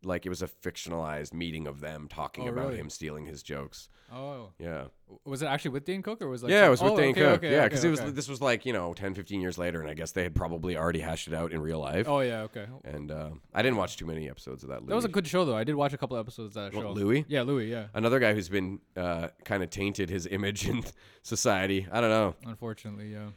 like, 0.04 0.26
it 0.26 0.28
was 0.28 0.42
a 0.42 0.48
fictionalized 0.48 1.32
meeting 1.32 1.66
of 1.66 1.80
them 1.80 2.08
talking 2.08 2.48
Oh, 2.48 2.52
about 2.52 2.66
really? 2.68 2.78
him 2.78 2.90
stealing 2.90 3.26
his 3.26 3.42
jokes. 3.42 3.88
Oh, 4.14 4.50
Yeah, 4.58 4.88
was 5.24 5.40
it 5.42 5.46
actually 5.46 5.70
with 5.70 5.84
Dane 5.86 6.02
Cook 6.02 6.20
or 6.20 6.28
was 6.28 6.42
it 6.42 6.46
like 6.46 6.50
yeah, 6.52 6.60
some- 6.60 6.66
it 6.66 6.70
was 6.70 6.82
with 6.82 6.92
oh, 6.92 6.96
Dane 6.98 7.10
okay, 7.12 7.20
Cook. 7.22 7.30
okay, 7.38 7.50
yeah, 7.50 7.56
okay, 7.60 7.64
because 7.68 7.84
it 7.84 7.88
was 7.90 8.00
this 8.12 8.28
was 8.28 8.42
like 8.42 8.66
you 8.66 8.72
know 8.74 8.92
10, 8.92 9.14
15 9.14 9.40
years 9.40 9.56
later, 9.56 9.80
and 9.80 9.88
I 9.88 9.94
guess 9.94 10.12
they 10.12 10.22
had 10.22 10.34
probably 10.34 10.76
already 10.76 11.00
hashed 11.00 11.28
it 11.28 11.34
out 11.34 11.50
in 11.52 11.62
real 11.62 11.78
life. 11.78 12.06
Oh 12.06 12.20
yeah, 12.20 12.42
okay. 12.42 12.66
And 12.84 13.10
uh, 13.10 13.30
I 13.54 13.62
didn't 13.62 13.76
watch 13.78 13.96
too 13.96 14.04
many 14.04 14.28
episodes 14.28 14.62
of 14.64 14.68
that. 14.68 14.80
Louis. 14.82 14.88
That 14.88 14.96
was 14.96 15.04
a 15.06 15.08
good 15.08 15.26
show 15.26 15.44
though. 15.46 15.56
I 15.56 15.64
did 15.64 15.76
watch 15.76 15.94
a 15.94 15.98
couple 15.98 16.18
episodes 16.18 16.56
of 16.56 16.64
that 16.64 16.74
What, 16.76 16.82
show. 16.82 16.92
Louis? 16.92 17.24
Yeah, 17.26 17.42
Louis. 17.42 17.70
Yeah. 17.70 17.86
Another 17.94 18.18
guy 18.18 18.34
who's 18.34 18.50
been 18.50 18.80
uh, 18.96 19.28
kind 19.44 19.62
of 19.62 19.70
tainted 19.70 20.10
his 20.10 20.26
image 20.26 20.68
in 20.68 20.84
society. 21.22 21.86
I 21.90 22.00
don't 22.02 22.10
know. 22.10 22.34
Unfortunately, 22.44 23.12
yeah. 23.12 23.28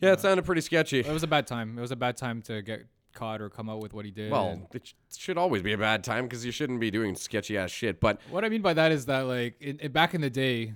Yeah, 0.00 0.12
it 0.12 0.20
sounded 0.20 0.44
pretty 0.46 0.60
sketchy. 0.62 1.00
It 1.00 1.08
was 1.12 1.22
a 1.24 1.26
bad 1.26 1.46
time. 1.46 1.76
It 1.76 1.80
was 1.80 1.90
a 1.90 1.96
bad 1.96 2.16
time 2.16 2.40
to 2.42 2.62
get 2.62 2.86
caught 3.12 3.40
or 3.40 3.48
come 3.48 3.68
out 3.68 3.80
with 3.80 3.92
what 3.92 4.04
he 4.04 4.10
did. 4.10 4.30
Well, 4.30 4.48
and- 4.50 4.66
it 4.72 4.86
sh- 4.88 4.92
should 5.18 5.38
always 5.38 5.62
be 5.62 5.72
a 5.72 5.78
bad 5.78 6.04
time 6.04 6.24
because 6.24 6.44
you 6.44 6.52
shouldn't 6.52 6.80
be 6.80 6.90
doing 6.90 7.14
sketchy 7.14 7.56
ass 7.58 7.70
shit. 7.70 8.00
But 8.00 8.20
what 8.30 8.44
I 8.44 8.48
mean 8.48 8.62
by 8.62 8.74
that 8.74 8.92
is 8.92 9.06
that 9.06 9.22
like 9.22 9.92
back 9.92 10.14
in 10.14 10.20
the 10.20 10.30
day, 10.30 10.74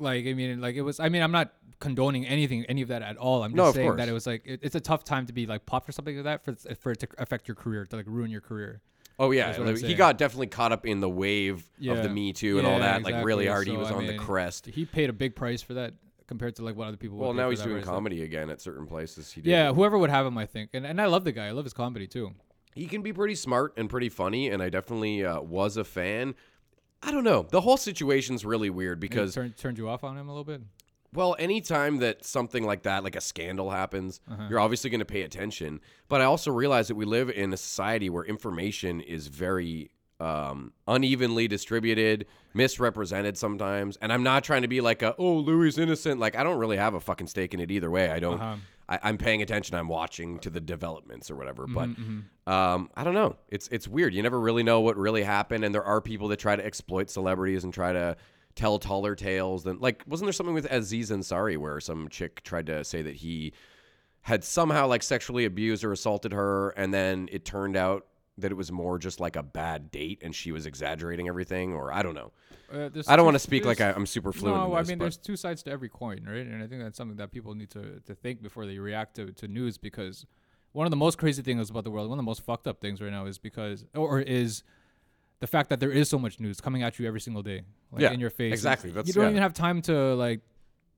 Like 0.00 0.26
I 0.26 0.32
mean, 0.34 0.60
like 0.60 0.76
it 0.76 0.82
was. 0.82 1.00
I 1.00 1.08
mean, 1.08 1.22
I'm 1.22 1.32
not 1.32 1.52
condoning 1.80 2.26
anything, 2.26 2.64
any 2.66 2.82
of 2.82 2.88
that 2.88 3.02
at 3.02 3.16
all. 3.16 3.42
I'm 3.42 3.50
just 3.52 3.56
No, 3.56 3.72
saying 3.72 3.96
that 3.96 4.08
it 4.08 4.12
was 4.12 4.26
like 4.26 4.42
it, 4.44 4.60
it's 4.62 4.74
a 4.76 4.80
tough 4.80 5.04
time 5.04 5.26
to 5.26 5.32
be 5.32 5.46
like 5.46 5.66
popped 5.66 5.86
for 5.86 5.92
something 5.92 6.16
like 6.16 6.24
that 6.24 6.44
for 6.44 6.54
for 6.76 6.92
it 6.92 7.00
to 7.00 7.08
affect 7.18 7.48
your 7.48 7.54
career, 7.56 7.84
to 7.86 7.96
like 7.96 8.06
ruin 8.06 8.30
your 8.30 8.40
career. 8.40 8.80
Oh 9.20 9.32
yeah, 9.32 9.46
That's 9.46 9.58
what 9.58 9.66
I'm 9.68 9.74
like, 9.74 9.84
he 9.84 9.94
got 9.94 10.16
definitely 10.16 10.46
caught 10.46 10.70
up 10.70 10.86
in 10.86 11.00
the 11.00 11.08
wave 11.08 11.68
of 11.88 12.02
the 12.04 12.08
Me 12.08 12.32
Too 12.32 12.58
and 12.58 12.66
all 12.68 12.74
Yeah, 12.74 12.98
that. 12.98 13.02
Like 13.02 13.24
really 13.24 13.46
exactly. 13.46 13.48
hard, 13.48 13.66
he 13.66 13.76
was 13.76 13.90
I 13.90 13.94
on 13.96 14.06
the 14.06 14.14
crest. 14.16 14.66
He 14.66 14.84
paid 14.84 15.10
a 15.10 15.12
big 15.12 15.34
price 15.34 15.60
for 15.60 15.74
that 15.74 15.94
compared 16.28 16.54
to 16.56 16.62
like 16.64 16.76
what 16.76 16.86
other 16.86 16.96
people. 16.96 17.18
Well, 17.18 17.32
now 17.32 17.50
he's 17.50 17.60
doing 17.62 17.76
there. 17.76 17.84
comedy 17.84 18.22
again 18.22 18.48
at 18.50 18.60
certain 18.60 18.86
places. 18.86 19.32
He 19.32 19.40
did. 19.40 19.50
Yeah, 19.50 19.72
whoever 19.72 19.98
would 19.98 20.10
have 20.10 20.24
him, 20.24 20.38
I 20.38 20.46
think, 20.46 20.70
and 20.74 20.86
and 20.86 21.00
I 21.00 21.06
love 21.06 21.24
the 21.24 21.32
guy. 21.32 21.46
I 21.48 21.50
love 21.50 21.64
his 21.64 21.72
comedy 21.74 22.06
too. 22.06 22.32
he 22.74 22.86
can 22.86 23.02
be 23.02 23.12
pretty 23.12 23.34
smart 23.34 23.72
and 23.76 23.90
pretty 23.90 24.08
funny, 24.08 24.48
and 24.48 24.62
I 24.62 24.68
definitely 24.68 25.24
uh, 25.24 25.40
was 25.40 25.76
a 25.76 25.84
fan. 25.84 26.36
I 27.02 27.10
don't 27.10 27.24
know. 27.24 27.46
The 27.50 27.60
whole 27.62 27.76
situation's 27.76 28.44
really 28.44 28.70
weird 28.70 29.00
because 29.00 29.34
turned 29.34 29.56
turned 29.56 29.78
you 29.78 29.88
off 29.88 30.04
on 30.04 30.16
him 30.16 30.28
a 30.28 30.32
little 30.32 30.44
bit. 30.44 30.62
Well, 31.14 31.36
anytime 31.38 31.98
that 31.98 32.24
something 32.24 32.64
like 32.64 32.82
that, 32.82 33.02
like 33.02 33.16
a 33.16 33.20
scandal 33.22 33.70
happens, 33.70 34.20
Uh-huh. 34.30 34.46
you're 34.50 34.60
obviously 34.60 34.90
going 34.90 34.98
to 35.00 35.06
pay 35.06 35.22
attention. 35.22 35.80
But 36.08 36.20
I 36.20 36.24
also 36.24 36.52
realize 36.52 36.88
that 36.88 36.96
we 36.96 37.06
live 37.06 37.30
in 37.30 37.50
a 37.52 37.56
society 37.56 38.10
where 38.10 38.24
information 38.24 39.00
is 39.00 39.28
very 39.28 39.90
um, 40.20 40.72
unevenly 40.86 41.48
distributed, 41.48 42.26
misrepresented 42.54 43.36
sometimes. 43.36 43.96
And 44.00 44.12
I'm 44.12 44.22
not 44.22 44.44
trying 44.44 44.62
to 44.62 44.68
be 44.68 44.80
like, 44.80 45.02
a, 45.02 45.14
oh, 45.18 45.34
Louis 45.36 45.68
is 45.68 45.78
innocent. 45.78 46.20
Like, 46.20 46.36
I 46.36 46.42
don't 46.42 46.58
really 46.58 46.76
have 46.76 46.94
a 46.94 47.00
fucking 47.00 47.28
stake 47.28 47.54
in 47.54 47.60
it 47.60 47.70
either 47.70 47.90
way. 47.90 48.10
I 48.10 48.18
don't. 48.18 48.40
Uh-huh. 48.40 48.56
I, 48.88 48.98
I'm 49.02 49.18
paying 49.18 49.42
attention. 49.42 49.76
I'm 49.76 49.88
watching 49.88 50.38
to 50.40 50.50
the 50.50 50.60
developments 50.60 51.30
or 51.30 51.36
whatever. 51.36 51.66
But 51.66 51.90
Mm-hmm, 51.90 52.50
um, 52.50 52.90
I 52.96 53.04
don't 53.04 53.14
know. 53.14 53.36
It's 53.48 53.68
it's 53.68 53.86
weird. 53.86 54.14
You 54.14 54.22
never 54.22 54.40
really 54.40 54.62
know 54.62 54.80
what 54.80 54.96
really 54.96 55.22
happened, 55.22 55.64
and 55.64 55.74
there 55.74 55.84
are 55.84 56.00
people 56.00 56.28
that 56.28 56.38
try 56.38 56.56
to 56.56 56.64
exploit 56.64 57.10
celebrities 57.10 57.64
and 57.64 57.72
try 57.72 57.92
to 57.92 58.16
tell 58.54 58.78
taller 58.78 59.14
tales 59.14 59.64
than 59.64 59.78
like. 59.78 60.02
Wasn't 60.06 60.26
there 60.26 60.32
something 60.32 60.54
with 60.54 60.66
Aziz 60.70 61.10
Ansari 61.10 61.58
where 61.58 61.80
some 61.80 62.08
chick 62.08 62.42
tried 62.42 62.66
to 62.66 62.82
say 62.82 63.02
that 63.02 63.16
he 63.16 63.52
had 64.22 64.42
somehow 64.42 64.86
like 64.86 65.02
sexually 65.02 65.44
abused 65.44 65.84
or 65.84 65.92
assaulted 65.92 66.32
her, 66.32 66.70
and 66.70 66.92
then 66.92 67.28
it 67.30 67.44
turned 67.44 67.76
out 67.76 68.06
that 68.38 68.50
it 68.50 68.54
was 68.54 68.70
more 68.72 68.98
just 68.98 69.20
like 69.20 69.36
a 69.36 69.42
bad 69.42 69.90
date, 69.90 70.20
and 70.22 70.34
she 70.34 70.52
was 70.52 70.66
exaggerating 70.66 71.28
everything, 71.28 71.74
or 71.74 71.92
I 71.92 72.02
don't 72.02 72.14
know. 72.14 72.32
Uh, 72.72 72.90
I 73.06 73.16
don't 73.16 73.24
want 73.24 73.34
to 73.36 73.38
speak 73.40 73.64
like 73.64 73.80
I, 73.80 73.90
I'm 73.92 74.06
super 74.06 74.32
fluent. 74.32 74.56
No, 74.58 74.72
in 74.76 74.78
I 74.78 74.82
mean, 74.86 74.98
but- 74.98 75.04
there's 75.04 75.16
two 75.16 75.36
sides 75.36 75.62
to 75.64 75.70
every 75.70 75.88
coin, 75.88 76.24
right? 76.26 76.46
And 76.46 76.62
I 76.62 76.66
think 76.66 76.82
that's 76.82 76.96
something 76.98 77.16
that 77.16 77.30
people 77.32 77.54
need 77.54 77.70
to, 77.70 78.00
to 78.00 78.14
think 78.14 78.42
before 78.42 78.66
they 78.66 78.78
react 78.78 79.16
to, 79.16 79.32
to 79.32 79.48
news 79.48 79.78
because 79.78 80.26
one 80.72 80.86
of 80.86 80.90
the 80.90 80.96
most 80.96 81.18
crazy 81.18 81.42
things 81.42 81.70
about 81.70 81.84
the 81.84 81.90
world, 81.90 82.08
one 82.10 82.18
of 82.18 82.22
the 82.24 82.28
most 82.28 82.42
fucked 82.44 82.66
up 82.66 82.80
things 82.80 83.00
right 83.00 83.10
now 83.10 83.24
is 83.26 83.38
because, 83.38 83.84
or 83.94 84.20
is 84.20 84.62
the 85.40 85.46
fact 85.46 85.70
that 85.70 85.80
there 85.80 85.90
is 85.90 86.08
so 86.10 86.18
much 86.18 86.40
news 86.40 86.60
coming 86.60 86.82
at 86.82 86.98
you 86.98 87.06
every 87.08 87.20
single 87.20 87.42
day, 87.42 87.62
like 87.90 88.02
Yeah, 88.02 88.12
in 88.12 88.20
your 88.20 88.30
face. 88.30 88.52
exactly. 88.52 88.90
That's, 88.90 89.08
You 89.08 89.14
don't 89.14 89.24
yeah. 89.24 89.30
even 89.30 89.42
have 89.42 89.54
time 89.54 89.80
to 89.82 90.14
like 90.14 90.40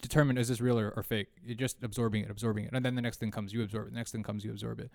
determine 0.03 0.39
is 0.39 0.49
this 0.49 0.61
real 0.61 0.79
or, 0.79 0.91
or 0.97 1.03
fake. 1.05 1.29
You're 1.45 1.55
just 1.57 1.85
absorbing 1.85 2.25
it, 2.25 2.31
absorbing 2.31 2.65
it, 2.65 2.73
and 2.73 2.85
then 2.85 2.95
the 2.97 3.03
next 3.03 3.21
thing 3.21 3.31
comes, 3.31 3.53
you 3.53 3.63
absorb 3.63 3.87
it. 3.87 3.91
The 3.91 3.97
next 3.97 4.11
thing 4.13 4.23
comes, 4.25 4.45
you 4.45 4.51
absorb 4.51 4.81
it. 4.81 4.91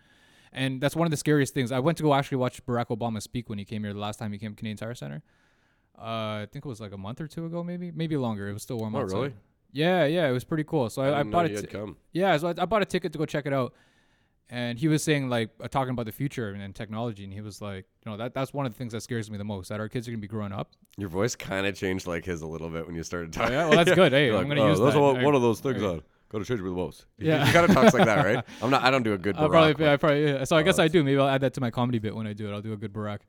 And 0.55 0.79
that's 0.81 0.95
one 0.95 1.05
of 1.05 1.11
the 1.11 1.17
scariest 1.17 1.53
things. 1.53 1.71
I 1.71 1.79
went 1.79 1.97
to 1.97 2.03
go 2.03 2.13
actually 2.15 2.37
watch 2.37 2.65
Barack 2.65 2.87
Obama 2.87 3.21
speak 3.21 3.49
when 3.49 3.59
he 3.59 3.65
came 3.65 3.83
here 3.83 3.93
the 3.93 3.99
last 3.99 4.17
time 4.17 4.31
he 4.31 4.37
came 4.39 4.51
to 4.51 4.55
Canadian 4.57 4.77
Tire 4.77 4.95
Center. 4.95 5.21
Uh, 5.97 6.01
I 6.43 6.47
think 6.51 6.65
it 6.65 6.67
was 6.69 6.79
like 6.79 6.93
a 6.93 6.97
month 6.97 7.19
or 7.21 7.27
two 7.27 7.45
ago, 7.45 7.63
maybe, 7.63 7.91
maybe 7.91 8.15
longer. 8.17 8.49
It 8.49 8.53
was 8.53 8.63
still 8.63 8.77
warm 8.77 8.95
up. 8.95 9.01
Oh, 9.01 9.03
outside. 9.03 9.15
really? 9.17 9.33
Yeah, 9.73 10.05
yeah, 10.05 10.27
it 10.27 10.31
was 10.31 10.45
pretty 10.45 10.63
cool. 10.63 10.89
So 10.89 11.01
I 11.01 11.09
I, 11.09 11.19
I, 11.19 11.23
bought 11.23 11.45
it. 11.45 11.73
Yeah, 12.13 12.37
so 12.37 12.47
I, 12.47 12.53
I 12.57 12.65
bought 12.65 12.81
a 12.81 12.85
ticket 12.85 13.11
to 13.11 13.17
go 13.19 13.25
check 13.25 13.45
it 13.45 13.51
out. 13.53 13.73
And 14.49 14.77
he 14.77 14.87
was 14.87 15.03
saying 15.03 15.27
like 15.27 15.49
uh, 15.59 15.67
talking 15.67 15.89
about 15.91 16.05
the 16.05 16.11
future 16.11 16.49
and, 16.51 16.61
and 16.61 16.73
technology, 16.75 17.23
and 17.23 17.33
he 17.33 17.41
was 17.41 17.61
like, 17.61 17.85
you 18.05 18.11
know, 18.11 18.17
that 18.17 18.33
that's 18.35 18.53
one 18.53 18.65
of 18.67 18.71
the 18.73 18.77
things 18.77 18.93
that 18.93 19.01
scares 19.01 19.29
me 19.31 19.37
the 19.39 19.43
most. 19.43 19.69
That 19.69 19.79
our 19.79 19.89
kids 19.89 20.07
are 20.07 20.11
gonna 20.11 20.21
be 20.21 20.27
growing 20.27 20.51
up. 20.53 20.71
Your 20.97 21.09
voice 21.09 21.35
kind 21.35 21.65
of 21.65 21.75
changed 21.75 22.05
like 22.05 22.23
his 22.25 22.41
a 22.43 22.47
little 22.47 22.69
bit 22.69 22.85
when 22.85 22.95
you 22.95 23.01
started 23.03 23.33
talking. 23.33 23.53
yeah? 23.53 23.67
Well, 23.67 23.83
that's 23.83 23.95
good. 23.95 24.11
Hey, 24.13 24.27
You're 24.27 24.35
I'm 24.37 24.47
like, 24.47 24.57
gonna 24.57 24.67
"Oh, 24.67 24.69
use 24.69 24.79
those 24.79 24.93
that. 24.93 24.99
one- 25.01 25.17
I- 25.19 25.23
one 25.23 25.33
of 25.35 25.41
those 25.41 25.59
things. 25.59 25.81
I- 25.83 25.99
Got 26.29 26.39
to 26.39 26.45
church 26.45 26.59
with. 26.61 27.05
He- 27.17 27.27
Yeah. 27.27 27.45
he 27.45 27.51
kind 27.53 27.69
of 27.69 27.75
talks 27.75 27.93
like 27.93 28.05
that, 28.05 28.25
right? 28.25 28.43
I'm 28.61 28.69
not. 28.69 28.83
I 28.83 28.91
don't 28.91 29.03
do 29.03 29.13
a 29.13 29.17
good. 29.17 29.35
Barack, 29.37 29.49
probably, 29.49 29.85
yeah, 29.85 29.93
I 29.93 29.97
probably, 29.97 30.25
yeah. 30.25 30.43
So 30.43 30.55
I 30.55 30.63
guess 30.63 30.79
I 30.79 30.87
do. 30.87 31.03
Maybe 31.03 31.19
I'll 31.19 31.27
add 31.27 31.41
that 31.41 31.53
to 31.55 31.61
my 31.61 31.71
comedy 31.71 31.99
bit 31.99 32.15
when 32.15 32.27
I 32.27 32.33
do 32.33 32.49
it. 32.49 32.53
I'll 32.53 32.61
do 32.61 32.73
a 32.73 32.77
good 32.77 32.93
Barack, 32.93 33.19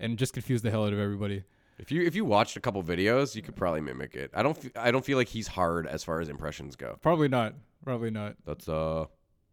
and 0.00 0.18
just 0.18 0.32
confuse 0.32 0.60
the 0.62 0.70
hell 0.70 0.84
out 0.84 0.92
of 0.92 0.98
everybody. 0.98 1.44
If 1.78 1.90
you 1.90 2.02
if 2.02 2.14
you 2.14 2.24
watched 2.24 2.56
a 2.56 2.60
couple 2.60 2.82
videos, 2.82 3.34
you 3.34 3.42
could 3.42 3.56
probably 3.56 3.80
mimic 3.80 4.14
it. 4.14 4.30
I 4.34 4.42
don't. 4.42 4.56
f- 4.62 4.70
I 4.76 4.90
don't 4.90 5.04
feel 5.04 5.16
like 5.18 5.28
he's 5.28 5.46
hard 5.48 5.86
as 5.86 6.04
far 6.04 6.20
as 6.20 6.28
impressions 6.28 6.76
go. 6.76 6.98
Probably 7.00 7.28
not. 7.28 7.54
Probably 7.84 8.10
not. 8.10 8.36
That's 8.44 8.68
uh 8.68 9.06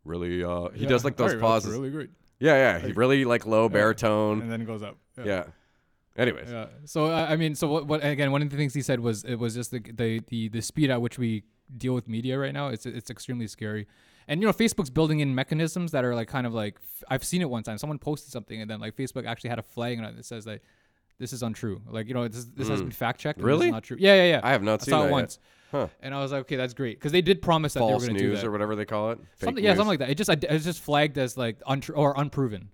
really 0.03 0.43
uh 0.43 0.69
he 0.69 0.83
Yeah. 0.83 0.89
does 0.89 1.03
like 1.05 1.15
those 1.15 1.31
that's 1.31 1.41
pauses. 1.41 1.71
Really 1.71 1.89
great. 1.91 2.09
yeah, 2.39 2.55
yeah. 2.55 2.79
He 2.85 2.91
really 2.93 3.23
like 3.25 3.45
low 3.45 3.69
baritone. 3.69 4.41
And 4.41 4.51
then 4.51 4.61
it 4.61 4.65
goes 4.65 4.83
up. 4.83 4.97
yeah. 5.23 5.45
Anyways, 6.17 6.51
Yeah. 6.51 6.65
So 6.85 7.05
I 7.07 7.31
I 7.31 7.35
mean, 7.37 7.55
so 7.55 7.67
what, 7.71 7.87
what? 7.87 8.03
Again, 8.03 8.31
one 8.31 8.41
of 8.41 8.49
the 8.49 8.57
things 8.57 8.73
he 8.73 8.81
said 8.81 8.99
was 8.99 9.23
it 9.23 9.35
was 9.35 9.55
just 9.55 9.71
the 9.71 9.79
the 9.79 10.21
the, 10.27 10.49
the 10.49 10.61
speed 10.61 10.89
at 10.91 11.01
which 11.01 11.17
we 11.17 11.43
deal 11.77 11.93
with 11.93 12.07
media 12.07 12.37
right 12.37 12.53
now. 12.53 12.67
It's 12.69 12.85
it's 12.85 13.09
extremely 13.09 13.47
scary. 13.47 13.87
And 14.27 14.41
you 14.41 14.47
know, 14.47 14.53
Facebook's 14.53 14.89
building 14.89 15.21
in 15.21 15.33
mechanisms 15.33 15.91
that 15.91 16.05
are 16.05 16.13
like 16.15 16.27
kind 16.27 16.45
of 16.45 16.53
like 16.53 16.77
I've 17.09 17.23
seen 17.23 17.41
it 17.41 17.49
one 17.49 17.63
time. 17.63 17.77
Someone 17.77 17.97
posted 17.99 18.31
something, 18.31 18.61
and 18.61 18.69
then 18.69 18.79
like 18.79 18.95
Facebook 18.95 19.25
actually 19.25 19.49
had 19.49 19.59
a 19.59 19.63
flag 19.63 19.97
on 19.97 20.05
it 20.05 20.15
that 20.15 20.25
says 20.25 20.45
like 20.45 20.61
this 21.17 21.33
is 21.33 21.41
untrue. 21.43 21.81
Like 21.89 22.07
you 22.07 22.13
know, 22.13 22.27
this 22.27 22.45
this 22.45 22.67
has 22.69 22.81
been 22.81 22.91
fact 22.91 23.19
checked. 23.19 23.39
Hmm. 23.39 23.45
Really? 23.45 23.71
not 23.71 23.83
true. 23.83 23.97
Yeah, 23.99 24.15
yeah, 24.15 24.29
yeah. 24.31 24.39
I 24.43 24.51
have 24.51 24.63
not 24.63 24.81
I 24.81 24.85
seen 24.85 24.91
saw 24.91 25.05
it 25.05 25.11
once. 25.11 25.39
Huh. 25.71 25.87
And 26.01 26.15
I 26.15 26.19
was 26.19 26.31
like, 26.31 26.41
okay, 26.41 26.55
that's 26.55 26.73
great 26.73 26.97
because 26.99 27.11
they 27.11 27.21
did 27.21 27.41
promise 27.43 27.73
that 27.73 27.79
false 27.79 28.01
they 28.01 28.07
were 28.07 28.13
going 28.13 28.17
to 28.17 28.23
do 28.23 28.29
news 28.29 28.41
that. 28.41 28.47
or 28.47 28.51
whatever 28.51 28.75
they 28.75 28.85
call 28.85 29.11
it. 29.11 29.19
Fake 29.19 29.27
Something, 29.47 29.63
yeah, 29.63 29.69
news. 29.71 29.77
something 29.77 29.89
like 29.89 29.99
that. 29.99 30.09
It 30.09 30.15
just 30.15 30.29
it's 30.29 30.65
just 30.65 30.79
flagged 30.81 31.17
as 31.17 31.37
like 31.37 31.57
untrue 31.67 31.95
or 31.95 32.13
unproven. 32.17 32.69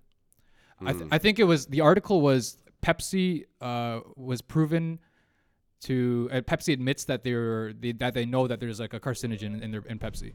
I, 0.80 0.92
Hmm. 0.92 0.98
th- 0.98 1.08
I 1.12 1.18
think 1.18 1.38
it 1.38 1.44
was 1.44 1.66
the 1.66 1.80
article 1.82 2.20
was 2.20 2.56
Pepsi 2.82 3.44
uh, 3.60 4.00
was 4.16 4.40
proven 4.42 4.98
to 5.82 6.28
uh, 6.32 6.40
Pepsi 6.40 6.72
admits 6.72 7.04
that 7.04 7.22
they're 7.22 7.72
they, 7.72 7.92
that 7.92 8.14
they 8.14 8.24
know 8.26 8.46
that 8.46 8.60
there's 8.60 8.80
like 8.80 8.94
a 8.94 9.00
carcinogen 9.00 9.62
in 9.62 9.70
their 9.70 9.82
in 9.82 9.98
Pepsi. 9.98 10.32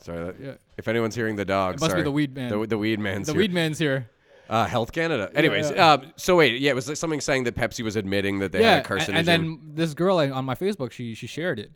Sorry. 0.00 0.24
That, 0.24 0.40
Yeah. 0.40 0.52
If 0.76 0.88
anyone's 0.88 1.14
hearing 1.14 1.36
the 1.36 1.44
dog, 1.44 1.74
It 1.76 1.80
must 1.80 1.96
be 1.96 2.02
the 2.02 2.10
weed 2.10 2.34
man. 2.34 2.50
The, 2.50 2.66
the 2.66 2.78
weed 2.78 3.00
man's 3.00 3.26
the 3.26 3.32
here. 3.32 3.38
weed 3.40 3.52
man's 3.52 3.78
here. 3.78 4.10
Uh, 4.48 4.64
Health 4.64 4.92
Canada. 4.92 5.30
Anyways, 5.34 5.70
yeah. 5.70 5.92
Uh, 5.92 5.98
so 6.16 6.36
wait, 6.36 6.58
yeah, 6.60 6.70
it 6.70 6.74
was 6.74 6.88
like 6.88 6.96
something 6.96 7.20
saying 7.20 7.44
that 7.44 7.54
Pepsi 7.54 7.84
was 7.84 7.96
admitting 7.96 8.38
that 8.38 8.50
they 8.52 8.60
yeah, 8.60 8.76
had 8.76 8.86
a 8.86 8.88
carcinogen. 8.88 9.14
and 9.16 9.28
then 9.28 9.60
this 9.74 9.92
girl 9.92 10.18
I- 10.18 10.30
on 10.30 10.44
my 10.46 10.54
Facebook 10.54 10.90
she 10.92 11.14
she 11.14 11.26
shared 11.26 11.58
it. 11.58 11.70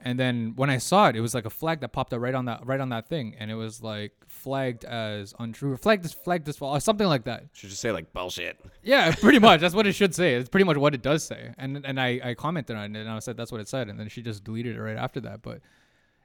And 0.00 0.18
then 0.18 0.52
when 0.56 0.70
I 0.70 0.78
saw 0.78 1.08
it, 1.08 1.16
it 1.16 1.20
was 1.20 1.34
like 1.34 1.44
a 1.44 1.50
flag 1.50 1.80
that 1.80 1.88
popped 1.88 2.12
up 2.12 2.20
right 2.20 2.34
on 2.34 2.44
that 2.44 2.64
right 2.66 2.80
on 2.80 2.88
that 2.90 3.08
thing, 3.08 3.34
and 3.38 3.50
it 3.50 3.54
was 3.54 3.82
like 3.82 4.12
flagged 4.26 4.84
as 4.84 5.34
untrue, 5.38 5.76
flagged 5.76 6.04
as 6.04 6.12
flagged 6.12 6.48
as 6.48 6.56
false, 6.56 6.84
something 6.84 7.06
like 7.06 7.24
that. 7.24 7.44
should 7.52 7.70
just 7.70 7.82
say 7.82 7.90
like 7.92 8.12
bullshit. 8.12 8.58
Yeah, 8.82 9.14
pretty 9.14 9.38
much. 9.38 9.60
That's 9.60 9.74
what 9.74 9.86
it 9.86 9.92
should 10.00 10.14
say. 10.14 10.34
It's 10.34 10.48
pretty 10.48 10.64
much 10.64 10.76
what 10.76 10.94
it 10.94 11.02
does 11.02 11.24
say. 11.24 11.52
And 11.58 11.84
and 11.84 12.00
I, 12.00 12.20
I 12.22 12.34
commented 12.34 12.76
on 12.76 12.94
it 12.94 13.00
and 13.00 13.10
I 13.10 13.18
said 13.18 13.36
that's 13.36 13.50
what 13.52 13.60
it 13.60 13.68
said. 13.68 13.88
And 13.88 13.98
then 13.98 14.08
she 14.08 14.22
just 14.22 14.44
deleted 14.44 14.76
it 14.76 14.80
right 14.80 14.96
after 14.96 15.20
that. 15.20 15.42
But 15.42 15.60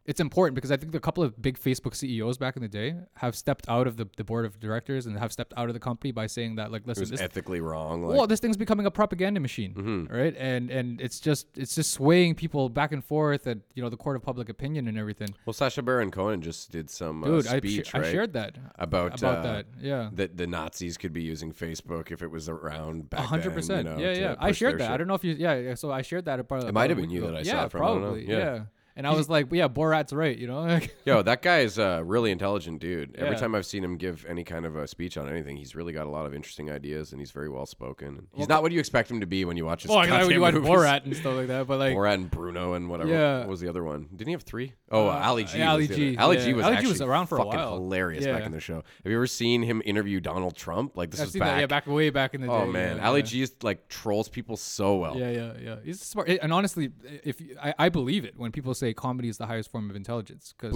it's 0.06 0.20
important 0.20 0.54
because 0.56 0.70
I 0.70 0.76
think 0.76 0.94
a 0.96 1.00
couple 1.00 1.24
of 1.24 1.42
big 1.42 1.58
Facebook 1.58 1.96
CEOs 1.96 2.38
back 2.38 2.58
in 2.58 2.62
the 2.62 2.68
day 2.68 2.94
have 3.16 3.36
stepped 3.38 3.70
out 3.70 3.88
of 3.88 3.96
the, 3.96 4.06
the 4.18 4.24
board 4.26 4.44
of 4.46 4.60
directors 4.60 5.06
and 5.06 5.18
have 5.18 5.32
stepped 5.32 5.54
out 5.56 5.70
of 5.70 5.74
the 5.74 5.80
company 5.80 6.12
by 6.12 6.28
saying 6.28 6.56
that 6.58 6.74
like 6.74 6.82
listen 6.86 7.10
this 7.10 7.22
ethically 7.22 7.62
wrong. 7.62 8.04
Like, 8.04 8.18
well, 8.18 8.28
this 8.28 8.42
thing's 8.42 8.58
becoming 8.58 8.86
a 8.86 8.92
propaganda 8.92 9.40
machine, 9.40 9.74
Mm-hmm. 9.74 10.14
right? 10.14 10.36
And 10.38 10.70
and 10.70 11.00
it's 11.00 11.22
just 11.22 11.48
it's 11.58 11.76
just 11.76 11.92
swaying 11.92 12.36
people 12.36 12.68
back 12.68 12.92
and 12.92 13.04
forth 13.04 13.48
at 13.48 13.60
you 13.76 13.82
know 13.82 13.88
the 13.90 13.96
court 13.96 14.16
of 14.18 14.24
public 14.24 14.50
opinion 14.50 14.88
and 14.90 14.98
everything. 14.98 15.30
well, 15.46 15.54
Sacha 15.54 15.82
Baron 15.82 16.12
Cohen 16.12 16.42
just 16.42 16.70
did 16.72 16.90
some 16.90 17.24
uh, 17.24 17.28
Dude, 17.28 17.48
I, 17.48 17.58
speech, 17.60 17.88
sh- 17.88 17.96
I 17.96 18.12
shared 18.12 18.34
that 18.34 18.58
about 18.78 19.18
about 19.20 19.38
uh, 19.38 19.42
that. 19.54 19.66
Yeah, 19.80 20.10
that 20.14 20.36
the 20.36 20.48
Nazis 20.48 20.98
could 20.98 21.14
be 21.14 21.22
using 21.24 21.54
Facebook 21.54 22.12
if 22.12 22.22
it 22.22 22.30
was 22.30 22.50
around 22.50 23.10
back 23.10 23.22
A 23.22 23.24
hundred 23.24 23.52
then, 23.52 23.54
percent. 23.56 23.88
you 23.88 23.94
know, 23.94 24.00
yeah, 24.00 24.20
yeah. 24.20 24.36
I 24.38 24.52
shared 24.52 24.80
that. 24.82 24.92
I 24.92 24.98
don't 24.98 25.08
know 25.08 25.14
if 25.16 25.24
you. 25.24 25.34
Yeah, 25.40 25.56
yeah. 25.56 25.76
So 25.76 25.92
I 25.92 26.02
shared 26.02 26.26
that. 26.26 26.42
About, 26.42 26.66
It 26.66 26.74
might 26.74 26.90
have 26.90 27.00
been 27.00 27.10
you 27.10 27.22
that. 27.22 27.36
I 27.36 27.44
saw 27.44 27.54
yeah, 27.54 27.66
it 27.66 27.72
from, 27.72 27.82
I 27.84 27.86
don't 27.88 28.02
know. 28.02 28.08
Probably. 28.08 28.28
Yeah. 28.30 28.38
Yeah. 28.38 28.60
And 28.96 29.08
I 29.08 29.14
was 29.14 29.28
like, 29.28 29.48
yeah, 29.52 29.68
Borat's 29.68 30.14
right. 30.14 30.38
You 30.38 30.48
know. 30.48 30.80
Yo, 31.06 31.22
that 31.24 31.42
guy's 31.42 31.78
a 31.80 32.04
really 32.06 32.30
intelligent 32.32 32.80
dude. 32.80 33.16
Every 33.16 33.32
Yeah. 33.34 33.40
time 33.40 33.56
I've 33.56 33.66
seen 33.66 33.84
him 33.84 33.98
give 33.98 34.24
any 34.30 34.44
kind 34.44 34.66
of 34.66 34.76
a 34.76 34.88
speech 34.88 35.18
on 35.18 35.28
anything, 35.28 35.58
he's 35.58 35.76
really 35.76 35.94
got 35.94 36.06
a 36.06 36.10
lot 36.10 36.26
of 36.28 36.34
interesting 36.36 36.70
ideas, 36.70 37.12
and 37.12 37.20
he's 37.20 37.32
very 37.32 37.50
well 37.50 37.66
spoken. 37.66 38.28
He's 38.36 38.48
not 38.48 38.62
what 38.62 38.72
you 38.72 38.80
expect 38.80 39.10
him 39.10 39.20
to 39.22 39.26
be 39.26 39.46
when 39.46 39.58
you 39.58 39.66
watch 39.66 39.82
his. 39.84 39.90
well, 39.90 39.98
I 40.00 40.06
know 40.06 40.30
you 40.30 40.40
watch 40.42 40.54
movies. 40.54 40.70
Borat 40.70 41.06
and 41.06 41.16
stuff 41.16 41.36
like 41.36 41.48
that, 41.48 41.66
but 41.68 41.80
like. 41.80 41.96
Borat 41.96 42.14
and 42.16 42.30
Bruno 42.30 42.74
and 42.74 42.90
whatever. 42.90 43.10
Yeah. 43.10 43.40
What 43.40 43.48
was 43.50 43.60
the 43.62 43.68
other 43.70 43.84
one? 43.84 44.08
Didn't 44.12 44.28
he 44.28 44.34
have 44.34 44.44
three? 44.44 44.74
Oh, 44.92 45.08
uh, 45.08 45.22
Ali 45.24 45.46
G. 45.46 45.62
Ali 45.64 45.88
was 45.88 45.88
the 45.90 45.94
other- 45.96 46.12
G, 46.12 46.18
Ali 46.18 46.38
yeah. 46.38 46.46
G 46.46 46.54
was 46.54 46.66
Ali 46.66 46.74
G 46.74 46.78
actually 46.78 46.92
was 46.92 47.02
around 47.02 47.28
for 47.28 47.40
a 47.40 47.44
fucking 47.44 47.60
while. 47.60 47.74
hilarious 47.74 48.26
back 48.26 48.42
Yeah. 48.42 48.46
in 48.46 48.52
the 48.52 48.60
show. 48.60 48.76
Have 48.76 49.12
you 49.12 49.16
ever 49.16 49.26
seen 49.26 49.64
him 49.64 49.82
interview 49.86 50.20
Donald 50.20 50.56
Trump? 50.56 50.96
Like 50.96 51.10
this 51.10 51.20
I've 51.20 51.26
was 51.28 51.34
seen 51.34 51.40
back. 51.40 51.56
that, 51.56 51.60
yeah, 51.62 51.66
back 51.66 51.88
way 51.88 52.12
back 52.12 52.36
in 52.36 52.42
the 52.42 52.48
day. 52.48 52.54
oh 52.54 52.68
man, 52.68 52.98
yeah, 52.98 53.08
Ali 53.08 53.22
yeah. 53.22 53.26
G 53.26 53.42
is 53.42 53.56
like 53.64 53.88
trolls 53.88 54.30
people 54.30 54.56
so 54.56 54.98
well. 54.98 55.18
Yeah, 55.18 55.32
yeah, 55.32 55.54
yeah. 55.60 55.76
He's 55.84 56.00
smart, 56.00 56.30
and 56.30 56.54
honestly, 56.54 56.92
if 57.24 57.42
you, 57.42 57.56
I, 57.62 57.74
I 57.80 57.90
believe 57.90 58.24
it 58.24 58.36
when 58.38 58.52
people 58.52 58.76
say 58.88 58.94
comedy 58.94 59.30
is 59.30 59.38
the 59.38 59.46
highest 59.48 59.72
form 59.72 59.90
of 59.90 59.96
intelligence, 59.96 60.54
because 60.58 60.74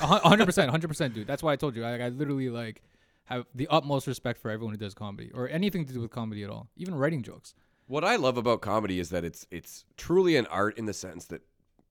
hundred 0.00 0.46
percent, 0.46 0.70
hundred 0.70 0.88
percent, 0.88 1.14
dude. 1.14 1.26
That's 1.26 1.42
why 1.42 1.52
I 1.52 1.56
told 1.56 1.76
you. 1.76 1.84
I, 1.84 1.98
I 1.98 2.08
literally 2.08 2.48
like 2.50 2.82
have 3.26 3.46
the 3.54 3.66
utmost 3.68 4.06
respect 4.06 4.38
for 4.40 4.50
everyone 4.50 4.74
who 4.74 4.78
does 4.78 4.94
comedy 4.94 5.30
or 5.34 5.48
anything 5.48 5.84
to 5.86 5.92
do 5.92 6.00
with 6.00 6.10
comedy 6.10 6.42
at 6.44 6.50
all, 6.50 6.68
even 6.76 6.94
writing 6.94 7.22
jokes. 7.22 7.54
What 7.86 8.04
I 8.04 8.16
love 8.16 8.36
about 8.38 8.60
comedy 8.62 8.98
is 8.98 9.10
that 9.10 9.24
it's 9.24 9.46
it's 9.50 9.84
truly 9.96 10.36
an 10.36 10.46
art 10.46 10.78
in 10.78 10.86
the 10.86 10.92
sense 10.94 11.26
that 11.26 11.42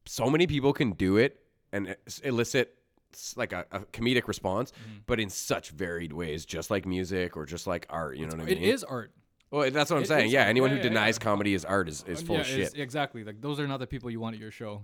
so 0.06 0.30
many 0.30 0.48
people 0.48 0.74
can 0.74 0.92
do 0.92 1.18
it 1.18 1.40
and 1.72 1.96
elicit 2.24 2.76
like 3.36 3.54
a, 3.54 3.66
a 3.72 3.80
comedic 3.98 4.28
response, 4.28 4.72
Mm-hmm. 4.72 5.00
but 5.06 5.20
in 5.20 5.30
such 5.30 5.70
varied 5.70 6.14
ways, 6.14 6.46
just 6.46 6.72
like 6.72 6.86
music 6.86 7.38
or 7.38 7.46
just 7.46 7.68
like 7.68 7.86
art. 7.90 8.18
You 8.18 8.26
know 8.26 8.36
what 8.36 8.42
I 8.42 8.46
mean? 8.46 8.58
It 8.58 8.64
is 8.64 8.84
art. 8.84 9.12
Well, 9.52 9.70
that's 9.70 9.92
what 9.92 9.98
I'm 9.98 10.04
It- 10.04 10.08
saying. 10.08 10.32
Yeah, 10.32 10.46
anyone 10.46 10.72
yeah, 10.72 10.78
who 10.78 10.84
yeah, 10.84 10.90
denies 10.90 11.18
yeah. 11.20 11.24
comedy 11.24 11.54
is 11.54 11.64
art 11.64 11.88
is, 11.88 12.04
is 12.08 12.24
full 12.24 12.36
yeah, 12.38 12.42
of 12.42 12.48
shit. 12.48 12.74
Exactly. 12.78 13.24
Like 13.24 13.40
those 13.40 13.60
are 13.60 13.68
not 13.68 13.80
the 13.80 13.86
people 13.88 14.10
you 14.10 14.20
want 14.20 14.34
at 14.36 14.42
your 14.42 14.50
show. 14.52 14.84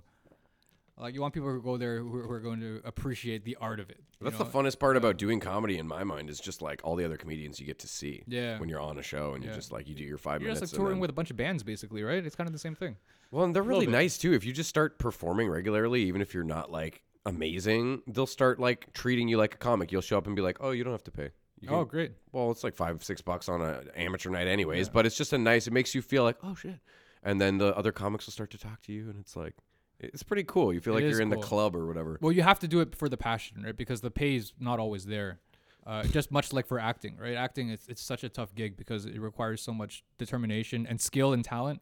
Like 1.00 1.14
you 1.14 1.22
want 1.22 1.34
people 1.34 1.50
who 1.50 1.62
go 1.62 1.78
there 1.78 2.00
who, 2.00 2.22
who 2.22 2.30
are 2.32 2.40
going 2.42 2.60
to 2.60 2.82
appreciate 2.84 3.46
the 3.46 3.56
art 3.62 3.80
of 3.80 3.90
it. 3.90 4.02
That's 4.22 4.38
know? 4.38 4.44
the 4.46 4.52
funnest 4.52 4.80
part 4.80 4.98
about 4.98 5.18
doing 5.18 5.40
comedy 5.40 5.78
in 5.78 5.88
my 5.88 6.04
mind 6.04 6.30
is 6.30 6.40
just 6.40 6.62
like 6.62 6.82
all 6.84 6.96
the 6.98 7.06
other 7.06 7.16
comedians 7.16 7.60
you 7.60 7.66
get 7.66 7.80
to 7.80 7.88
see. 7.88 8.24
Yeah. 8.28 8.60
When 8.60 8.68
you're 8.68 8.82
on 8.82 8.98
a 8.98 9.02
show 9.04 9.34
and 9.34 9.44
you 9.44 9.50
Yeah. 9.50 9.56
just 9.56 9.72
like 9.72 9.88
you 9.88 9.96
do 9.96 10.04
your 10.04 10.18
5 10.18 10.42
You're 10.42 10.50
minutes. 10.50 10.60
just 10.60 10.74
like 10.74 10.78
touring 10.80 10.96
then- 10.96 11.00
with 11.02 11.10
a 11.10 11.14
bunch 11.14 11.32
of 11.32 11.38
bands, 11.38 11.64
basically, 11.64 12.04
right? 12.04 12.26
It's 12.26 12.36
kind 12.36 12.48
of 12.48 12.54
the 12.54 12.60
same 12.60 12.76
thing. 12.76 12.98
Well, 13.32 13.46
and 13.46 13.56
they're 13.56 13.64
really 13.64 13.86
bit. 13.86 13.94
nice 13.94 14.18
too. 14.18 14.34
If 14.34 14.44
you 14.44 14.52
just 14.52 14.70
start 14.70 15.00
performing 15.00 15.48
regularly, 15.50 16.02
even 16.04 16.22
if 16.22 16.34
you're 16.34 16.44
not 16.44 16.70
like 16.72 17.02
amazing, 17.26 18.02
they'll 18.08 18.26
start 18.28 18.60
like 18.60 18.92
treating 18.94 19.28
you 19.30 19.38
like 19.38 19.54
a 19.54 19.58
comic. 19.58 19.92
You'll 19.92 20.02
show 20.02 20.18
up 20.18 20.28
and 20.28 20.36
be 20.36 20.42
like, 20.42 20.58
"Oh, 20.60 20.72
you 20.72 20.84
don't 20.84 20.94
have 20.94 21.04
to 21.06 21.12
pay." 21.12 21.30
You 21.62 21.70
Oh, 21.70 21.84
great. 21.86 22.14
Well, 22.32 22.52
it's 22.52 22.64
like 22.64 22.74
five, 22.76 23.04
six 23.04 23.22
bucks 23.22 23.48
on 23.50 23.62
an 23.62 23.90
amateur 23.96 24.30
night, 24.30 24.48
anyways. 24.48 24.90
But 24.90 25.06
it's 25.06 25.18
just 25.18 25.34
a 25.34 25.38
nice. 25.38 25.68
It 25.68 25.74
makes 25.74 25.94
you 25.94 26.02
feel 26.02 26.24
like, 26.24 26.38
oh 26.44 26.56
shit, 26.56 26.80
and 27.24 27.40
then 27.40 27.58
the 27.58 27.76
other 27.78 27.92
comics 27.92 28.26
will 28.26 28.32
start 28.34 28.50
to 28.52 28.58
talk 28.58 28.82
to 28.84 28.94
you, 28.94 29.10
and 29.10 29.20
it's 29.20 29.36
like, 29.36 29.56
it's 30.00 30.24
pretty 30.24 30.44
cool. 30.44 30.74
You 30.74 30.80
feel 30.80 30.94
like 30.94 31.04
you're 31.04 31.22
in 31.22 31.30
the 31.30 31.38
club 31.38 31.76
or 31.76 31.86
whatever. 31.86 32.18
Well, 32.22 32.32
you 32.32 32.42
have 32.42 32.60
to 32.60 32.68
do 32.68 32.80
it 32.80 32.96
for 32.96 33.10
the 33.10 33.18
passion, 33.18 33.64
right? 33.64 33.76
Because 33.76 34.02
the 34.02 34.12
pay 34.12 34.36
is 34.36 34.54
not 34.60 34.80
always 34.80 35.06
there. 35.06 35.40
Uh, 35.86 36.04
just 36.04 36.32
much 36.32 36.54
like 36.54 36.68
for 36.68 36.80
acting, 36.80 37.18
right? 37.18 37.36
Acting, 37.36 37.70
it's, 37.70 37.88
it's 37.88 38.02
such 38.02 38.24
a 38.24 38.30
tough 38.30 38.54
gig 38.54 38.78
because 38.78 39.06
it 39.06 39.20
requires 39.20 39.62
so 39.62 39.74
much 39.74 40.04
determination 40.18 40.86
and 40.86 41.02
skill 41.02 41.34
and 41.34 41.44
talent. 41.44 41.82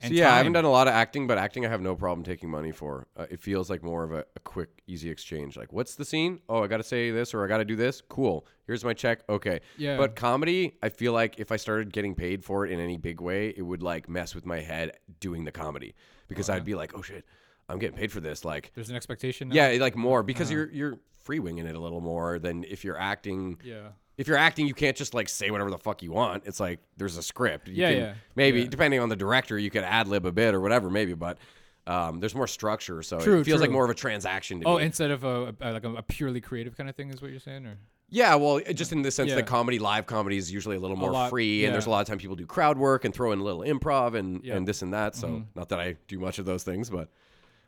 So 0.00 0.06
And 0.06 0.14
yeah, 0.14 0.34
I 0.34 0.38
haven't 0.38 0.52
done 0.52 0.64
a 0.64 0.70
lot 0.70 0.88
of 0.88 0.94
acting, 0.94 1.26
but 1.26 1.38
acting 1.38 1.64
I 1.64 1.68
have 1.68 1.80
no 1.80 1.94
problem 1.94 2.24
taking 2.24 2.50
money 2.50 2.72
for. 2.72 3.06
Uh, 3.16 3.26
it 3.30 3.40
feels 3.40 3.70
like 3.70 3.82
more 3.82 4.02
of 4.04 4.12
a, 4.12 4.24
a 4.36 4.40
quick, 4.40 4.82
easy 4.86 5.10
exchange. 5.10 5.56
Like, 5.56 5.72
what's 5.72 5.94
the 5.94 6.04
scene? 6.04 6.40
Oh, 6.48 6.62
I 6.62 6.66
got 6.66 6.78
to 6.78 6.82
say 6.82 7.10
this 7.10 7.34
or 7.34 7.44
I 7.44 7.48
got 7.48 7.58
to 7.58 7.64
do 7.64 7.76
this. 7.76 8.00
Cool. 8.08 8.46
Here's 8.66 8.84
my 8.84 8.94
check. 8.94 9.22
Okay. 9.28 9.60
Yeah. 9.76 9.96
But 9.96 10.16
comedy, 10.16 10.76
I 10.82 10.88
feel 10.88 11.12
like 11.12 11.38
if 11.38 11.52
I 11.52 11.56
started 11.56 11.92
getting 11.92 12.14
paid 12.14 12.44
for 12.44 12.66
it 12.66 12.72
in 12.72 12.80
any 12.80 12.96
big 12.96 13.20
way, 13.20 13.54
it 13.56 13.62
would 13.62 13.82
like 13.82 14.08
mess 14.08 14.34
with 14.34 14.44
my 14.44 14.60
head 14.60 14.98
doing 15.20 15.44
the 15.44 15.52
comedy 15.52 15.94
because 16.28 16.50
I'd 16.50 16.64
be 16.64 16.74
like, 16.74 16.96
oh 16.96 17.02
shit, 17.02 17.24
I'm 17.68 17.78
getting 17.78 17.96
paid 17.96 18.12
for 18.12 18.20
this. 18.20 18.44
Like, 18.44 18.72
There's 18.74 18.90
an 18.90 18.96
expectation. 18.96 19.48
now? 19.48 19.54
yeah, 19.54 19.78
like 19.80 19.96
more 19.96 20.22
because 20.22 20.48
Uh-huh. 20.48 20.56
you're 20.58 20.70
you're 20.72 20.98
free 21.24 21.38
winging 21.38 21.66
it 21.66 21.76
a 21.76 21.80
little 21.80 22.00
more 22.00 22.38
than 22.38 22.64
if 22.64 22.84
you're 22.84 22.98
acting. 22.98 23.58
Yeah. 23.64 23.88
If 24.18 24.28
you're 24.28 24.36
acting, 24.36 24.66
you 24.66 24.74
can't 24.74 24.96
just 24.96 25.14
like 25.14 25.28
say 25.28 25.50
whatever 25.50 25.70
the 25.70 25.78
fuck 25.78 26.02
you 26.02 26.12
want. 26.12 26.42
It's 26.46 26.60
like 26.60 26.80
there's 26.96 27.16
a 27.16 27.22
script. 27.22 27.68
You 27.68 27.74
Yeah, 27.76 27.90
can, 27.90 28.00
yeah, 28.00 28.14
Maybe 28.36 28.60
yeah. 28.62 28.66
depending 28.68 29.00
on 29.00 29.08
the 29.08 29.16
director, 29.16 29.58
you 29.58 29.70
could 29.70 29.84
ad 29.84 30.06
lib 30.08 30.26
a 30.26 30.32
bit 30.32 30.54
or 30.54 30.60
whatever, 30.60 30.90
maybe. 30.90 31.14
But 31.14 31.38
um, 31.86 32.20
there's 32.20 32.34
more 32.34 32.46
structure, 32.46 33.02
so 33.02 33.18
True, 33.18 33.40
it 33.40 33.44
feels 33.44 33.60
like 33.60 33.70
more 33.70 33.84
of 33.84 33.90
a 33.90 33.94
transaction 33.94 34.60
to 34.60 34.66
Oh, 34.68 34.78
me. 34.78 34.84
instead 34.84 35.10
of 35.10 35.24
a, 35.24 35.54
a 35.60 35.72
like 35.72 35.84
a, 35.84 35.94
a 35.94 36.02
purely 36.02 36.40
creative 36.40 36.76
kind 36.76 36.88
of 36.90 36.94
thing, 36.94 37.10
is 37.10 37.20
what 37.22 37.30
you're 37.30 37.40
saying, 37.40 37.66
or 37.66 37.78
yeah, 38.08 38.34
well, 38.36 38.60
just 38.74 38.92
in 38.92 39.00
the 39.02 39.10
sense 39.10 39.30
Yeah. 39.30 39.36
that 39.36 39.46
comedy, 39.46 39.78
live 39.78 40.06
comedy, 40.06 40.36
is 40.36 40.52
usually 40.52 40.76
a 40.76 40.80
little 40.80 40.96
more 40.98 41.10
lot- 41.10 41.30
free, 41.30 41.64
and 41.64 41.72
there's 41.74 41.86
a 41.86 41.90
lot 41.90 42.02
of 42.02 42.06
time 42.06 42.18
people 42.18 42.36
do 42.36 42.46
crowd 42.46 42.76
work 42.78 43.04
and 43.06 43.12
throw 43.14 43.32
in 43.32 43.38
a 43.40 43.42
little 43.42 43.62
improv 43.62 44.14
and 44.14 44.44
Yeah. 44.44 44.50
Mm-hmm. 44.50 44.56
and 44.58 44.68
this 44.68 44.82
and 44.82 44.92
that. 44.92 45.16
So 45.16 45.44
not 45.56 45.70
that 45.70 45.80
I 45.80 45.96
do 46.06 46.20
much 46.20 46.38
of 46.38 46.44
those 46.44 46.62
things, 46.62 46.90
but 46.90 47.08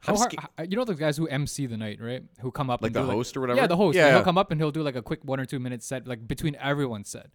How 0.04 0.16
hard, 0.16 0.32
sca- 0.32 0.66
you 0.68 0.76
know 0.76 0.84
those 0.84 0.98
guys 0.98 1.16
who 1.16 1.26
MC 1.28 1.66
the 1.66 1.76
night, 1.76 1.98
right? 2.00 2.22
Who 2.40 2.50
come 2.50 2.70
up 2.70 2.82
Like 2.82 2.90
and 2.90 2.96
the 2.96 3.00
do, 3.02 3.10
host 3.16 3.36
or 3.36 3.40
whatever? 3.40 3.60
Yeah, 3.60 3.66
the 3.66 3.76
host. 3.76 3.96
Yeah. 3.96 4.06
Yeah, 4.08 4.14
he'll 4.16 4.24
come 4.24 4.38
up 4.38 4.50
and 4.50 4.60
he'll 4.60 4.70
do 4.70 4.82
like 4.82 4.96
a 4.96 5.02
quick 5.02 5.20
one 5.24 5.40
or 5.40 5.44
two 5.46 5.58
minute 5.58 5.82
set, 5.82 6.06
like 6.06 6.26
between 6.28 6.56
everyone's 6.56 7.08
set. 7.08 7.28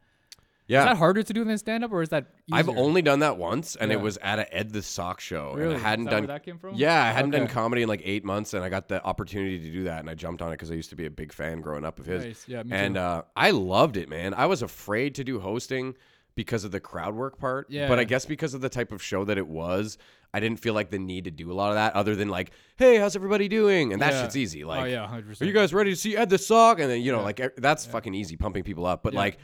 yeah, 0.68 0.82
Is 0.82 0.86
that 0.86 0.98
harder 0.98 1.24
to 1.24 1.34
do 1.34 1.44
than 1.44 1.58
stand 1.58 1.84
up, 1.84 1.92
or 1.92 2.02
is 2.04 2.10
that? 2.10 2.28
Easier? 2.48 2.60
I've 2.60 2.70
only 2.70 3.02
done 3.02 3.20
that 3.20 3.38
once, 3.38 3.76
and 3.76 3.92
it 3.92 4.00
was 4.00 4.18
at 4.22 4.38
a 4.38 4.56
Ed 4.56 4.72
the 4.72 4.84
Sock 4.84 5.20
show. 5.20 5.54
Really? 5.56 5.74
And 5.76 5.84
I 5.84 5.90
hadn't 5.90 6.06
Is 6.06 6.06
that 6.06 6.12
done 6.12 6.22
where 6.28 6.28
that 6.38 6.44
came 6.46 6.60
from? 6.60 6.76
Yeah, 6.76 7.04
I 7.04 7.10
hadn't 7.12 7.32
done 7.32 7.48
comedy 7.48 7.82
in 7.82 7.90
like 7.90 8.02
eight 8.06 8.24
months, 8.24 8.54
and 8.54 8.64
I 8.64 8.70
got 8.70 8.88
the 8.88 9.04
opportunity 9.04 9.58
to 9.60 9.72
do 9.72 9.84
that, 9.86 10.00
and 10.02 10.10
I 10.10 10.14
jumped 10.14 10.42
on 10.44 10.50
it 10.50 10.54
because 10.54 10.70
I 10.70 10.76
used 10.76 10.92
to 10.92 10.96
be 10.96 11.08
a 11.08 11.12
big 11.12 11.34
fan 11.34 11.62
growing 11.62 11.84
up 11.86 12.00
of 12.00 12.06
his. 12.06 12.24
Nice. 12.24 12.46
Yeah, 12.48 12.62
me 12.64 12.72
and 12.72 12.96
too. 12.96 13.02
uh, 13.02 13.22
I 13.36 13.50
loved 13.52 13.98
it, 13.98 14.10
man. 14.10 14.36
I 14.36 14.46
was 14.46 14.62
afraid 14.62 15.16
to 15.16 15.24
do 15.24 15.40
hosting 15.40 15.96
because 16.36 16.64
of 16.64 16.72
the 16.72 16.80
crowd 16.80 17.16
work 17.16 17.40
part. 17.40 17.66
Yeah. 17.70 17.88
But 17.90 17.98
I 18.00 18.04
guess 18.04 18.26
because 18.26 18.54
of 18.54 18.62
the 18.62 18.70
type 18.70 18.92
of 18.92 19.02
show 19.04 19.26
that 19.26 19.38
it 19.40 19.48
was, 19.48 19.98
I 20.34 20.40
didn't 20.40 20.60
feel 20.60 20.74
like 20.74 20.90
the 20.92 21.00
need 21.00 21.24
to 21.26 21.32
do 21.32 21.52
a 21.52 21.54
lot 21.54 21.70
of 21.70 21.76
that, 21.76 21.96
other 21.96 22.16
than 22.16 22.30
like, 22.30 22.52
"Hey, 22.78 22.98
how's 22.98 23.16
everybody 23.16 23.48
doing?" 23.48 23.94
And 23.94 24.02
that 24.02 24.14
Yeah. 24.14 24.22
shit's 24.24 24.38
easy. 24.38 24.64
Like, 24.64 24.82
oh 24.82 24.86
yeah, 24.86 25.08
hundred 25.08 25.42
are 25.42 25.46
you 25.46 25.54
guys 25.54 25.74
ready 25.74 25.90
to 25.92 25.96
see 25.96 26.16
Ed 26.16 26.30
the 26.30 26.38
Sock? 26.38 26.80
And 26.80 26.90
then 26.90 27.02
you 27.02 27.12
know, 27.12 27.22
like 27.24 27.40
e- 27.40 27.50
that's 27.58 27.86
fucking 27.86 28.14
easy, 28.14 28.36
pumping 28.38 28.64
people 28.64 28.86
up. 28.86 29.02
But 29.04 29.14
Yeah. 29.14 29.20
like 29.20 29.38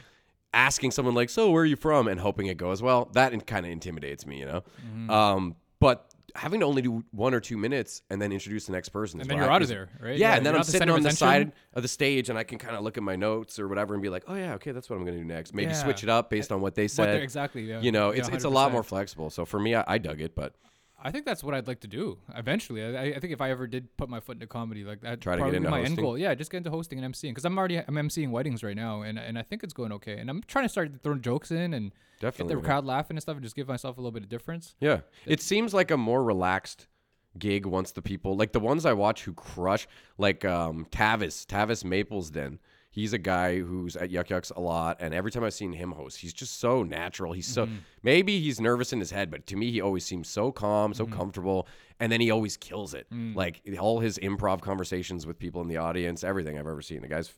asking 0.54 0.90
someone 0.92 1.14
like, 1.14 1.28
"So 1.30 1.50
where 1.50 1.62
are 1.62 1.66
you 1.66 1.76
from?" 1.76 2.08
and 2.08 2.20
hoping 2.20 2.46
it 2.46 2.56
goes 2.56 2.82
well, 2.82 3.10
that 3.14 3.46
kind 3.46 3.66
of 3.66 3.72
intimidates 3.72 4.26
me, 4.26 4.38
you 4.38 4.46
know. 4.46 4.62
Mm-hmm. 4.86 5.10
Um, 5.10 5.56
but 5.80 6.06
having 6.34 6.60
to 6.60 6.66
only 6.66 6.82
do 6.82 7.02
one 7.12 7.32
or 7.32 7.40
two 7.40 7.56
minutes 7.56 8.02
and 8.10 8.20
then 8.20 8.30
introduce 8.30 8.66
the 8.66 8.72
next 8.72 8.90
person, 8.90 9.20
And 9.22 9.28
then 9.30 9.38
you're 9.38 9.50
I- 9.50 9.54
out 9.54 9.62
of 9.62 9.68
there, 9.68 9.88
right? 10.00 10.18
Yeah, 10.18 10.32
Yeah, 10.32 10.36
and 10.36 10.44
then 10.44 10.54
I'm 10.54 10.60
the 10.60 10.64
sitting 10.70 10.90
on 10.90 11.02
the 11.02 11.10
side 11.10 11.52
of 11.72 11.80
the 11.82 11.88
stage 11.88 12.28
and 12.28 12.38
I 12.38 12.44
can 12.44 12.58
kind 12.58 12.76
of 12.76 12.82
look 12.84 12.98
at 12.98 13.02
my 13.02 13.16
notes 13.16 13.58
or 13.58 13.68
whatever 13.68 13.94
and 13.94 14.02
be 14.02 14.10
like, 14.10 14.24
"Oh 14.28 14.34
yeah, 14.34 14.54
okay, 14.54 14.70
that's 14.72 14.90
what 14.90 14.96
I'm 14.96 15.04
gonna 15.06 15.16
do 15.16 15.24
next." 15.24 15.54
Maybe 15.54 15.70
Yeah. 15.70 15.82
switch 15.82 16.02
it 16.02 16.10
up 16.10 16.28
based 16.28 16.52
on 16.52 16.60
what 16.60 16.74
they 16.74 16.88
said. 16.88 17.08
they're- 17.08 17.22
exactly. 17.22 17.62
Yeah. 17.62 17.80
You 17.80 17.90
know, 17.90 18.12
Yeah, 18.12 18.18
it's 18.20 18.28
it's 18.28 18.44
a 18.44 18.50
lot 18.50 18.70
more 18.70 18.82
flexible. 18.82 19.30
So 19.30 19.44
for 19.46 19.58
me, 19.58 19.74
I, 19.74 19.84
I 19.86 19.98
dug 19.98 20.20
it, 20.20 20.34
but 20.34 20.54
I 21.06 21.12
think 21.12 21.24
that's 21.24 21.44
what 21.44 21.54
I'd 21.54 21.68
like 21.68 21.80
to 21.80 21.86
do 21.86 22.18
eventually. 22.34 22.82
I, 22.82 23.04
I 23.04 23.20
think 23.20 23.32
if 23.32 23.40
I 23.40 23.50
ever 23.50 23.68
did 23.68 23.96
put 23.96 24.08
my 24.08 24.18
foot 24.18 24.36
into 24.36 24.48
comedy, 24.48 24.82
like 24.82 25.02
that, 25.02 25.20
Try 25.20 25.34
to 25.34 25.38
get 25.38 25.42
probably 25.42 25.56
into 25.58 25.70
my 25.70 25.82
end 25.82 25.96
goal. 25.96 26.18
Yeah, 26.18 26.34
just 26.34 26.50
get 26.50 26.58
into 26.58 26.70
hosting 26.70 27.02
and 27.02 27.14
emceeing 27.14 27.30
because 27.30 27.44
I'm 27.44 27.56
already 27.56 27.78
I'm 27.78 27.94
emceeing 27.94 28.30
weddings 28.30 28.64
right 28.64 28.74
now, 28.74 29.02
and 29.02 29.16
and 29.16 29.38
I 29.38 29.42
think 29.42 29.62
it's 29.62 29.72
going 29.72 29.92
okay. 29.92 30.18
And 30.18 30.28
I'm 30.28 30.42
trying 30.48 30.64
to 30.64 30.68
start 30.68 30.90
throwing 31.04 31.22
jokes 31.22 31.52
in 31.52 31.74
and 31.74 31.92
Definitely, 32.18 32.54
get 32.54 32.60
the 32.60 32.66
crowd 32.66 32.84
laughing 32.84 33.16
and 33.16 33.22
stuff, 33.22 33.36
and 33.36 33.44
just 33.44 33.54
give 33.54 33.68
myself 33.68 33.98
a 33.98 34.00
little 34.00 34.10
bit 34.10 34.24
of 34.24 34.28
difference. 34.28 34.74
Yeah. 34.80 35.02
It 35.26 35.40
seems 35.40 35.72
like 35.72 35.92
a 35.92 35.96
more 35.96 36.24
relaxed 36.24 36.88
gig 37.38 37.66
once 37.66 37.92
the 37.92 38.02
people 38.02 38.34
like 38.34 38.52
the 38.52 38.60
ones 38.60 38.86
I 38.86 38.94
watch 38.94 39.24
who 39.24 39.34
crush 39.34 39.86
like 40.18 40.44
um 40.44 40.86
Tavis, 40.90 41.46
Tavis 41.46 41.84
Maplesden. 41.84 42.58
He's 42.96 43.12
a 43.12 43.18
guy 43.18 43.60
who's 43.60 43.94
at 43.94 44.10
Yuk 44.10 44.30
Yuk's 44.30 44.50
a 44.50 44.58
lot 44.58 44.96
and 45.00 45.12
every 45.12 45.30
time 45.30 45.44
I've 45.44 45.52
seen 45.52 45.74
him 45.74 45.92
host, 45.92 46.16
he's 46.16 46.32
just 46.32 46.58
so 46.58 46.82
natural. 46.82 47.34
He's 47.34 47.46
so 47.46 47.66
mm-hmm. 47.66 47.76
maybe 48.02 48.40
he's 48.40 48.58
nervous 48.58 48.94
in 48.94 48.98
his 48.98 49.10
head, 49.10 49.30
but 49.30 49.46
to 49.48 49.56
me 49.56 49.70
he 49.70 49.82
always 49.82 50.06
seems 50.06 50.28
so 50.28 50.50
calm, 50.50 50.94
so 50.94 51.04
mm-hmm. 51.04 51.12
comfortable, 51.12 51.68
and 52.00 52.10
then 52.10 52.22
he 52.22 52.30
always 52.30 52.56
kills 52.56 52.94
it. 52.94 53.06
Mm. 53.12 53.36
Like 53.36 53.60
all 53.78 54.00
his 54.00 54.16
improv 54.18 54.62
conversations 54.62 55.26
with 55.26 55.38
people 55.38 55.60
in 55.60 55.68
the 55.68 55.76
audience, 55.76 56.24
everything 56.24 56.58
I've 56.58 56.66
ever 56.66 56.80
seen. 56.80 57.02
The 57.02 57.08
guy's 57.08 57.32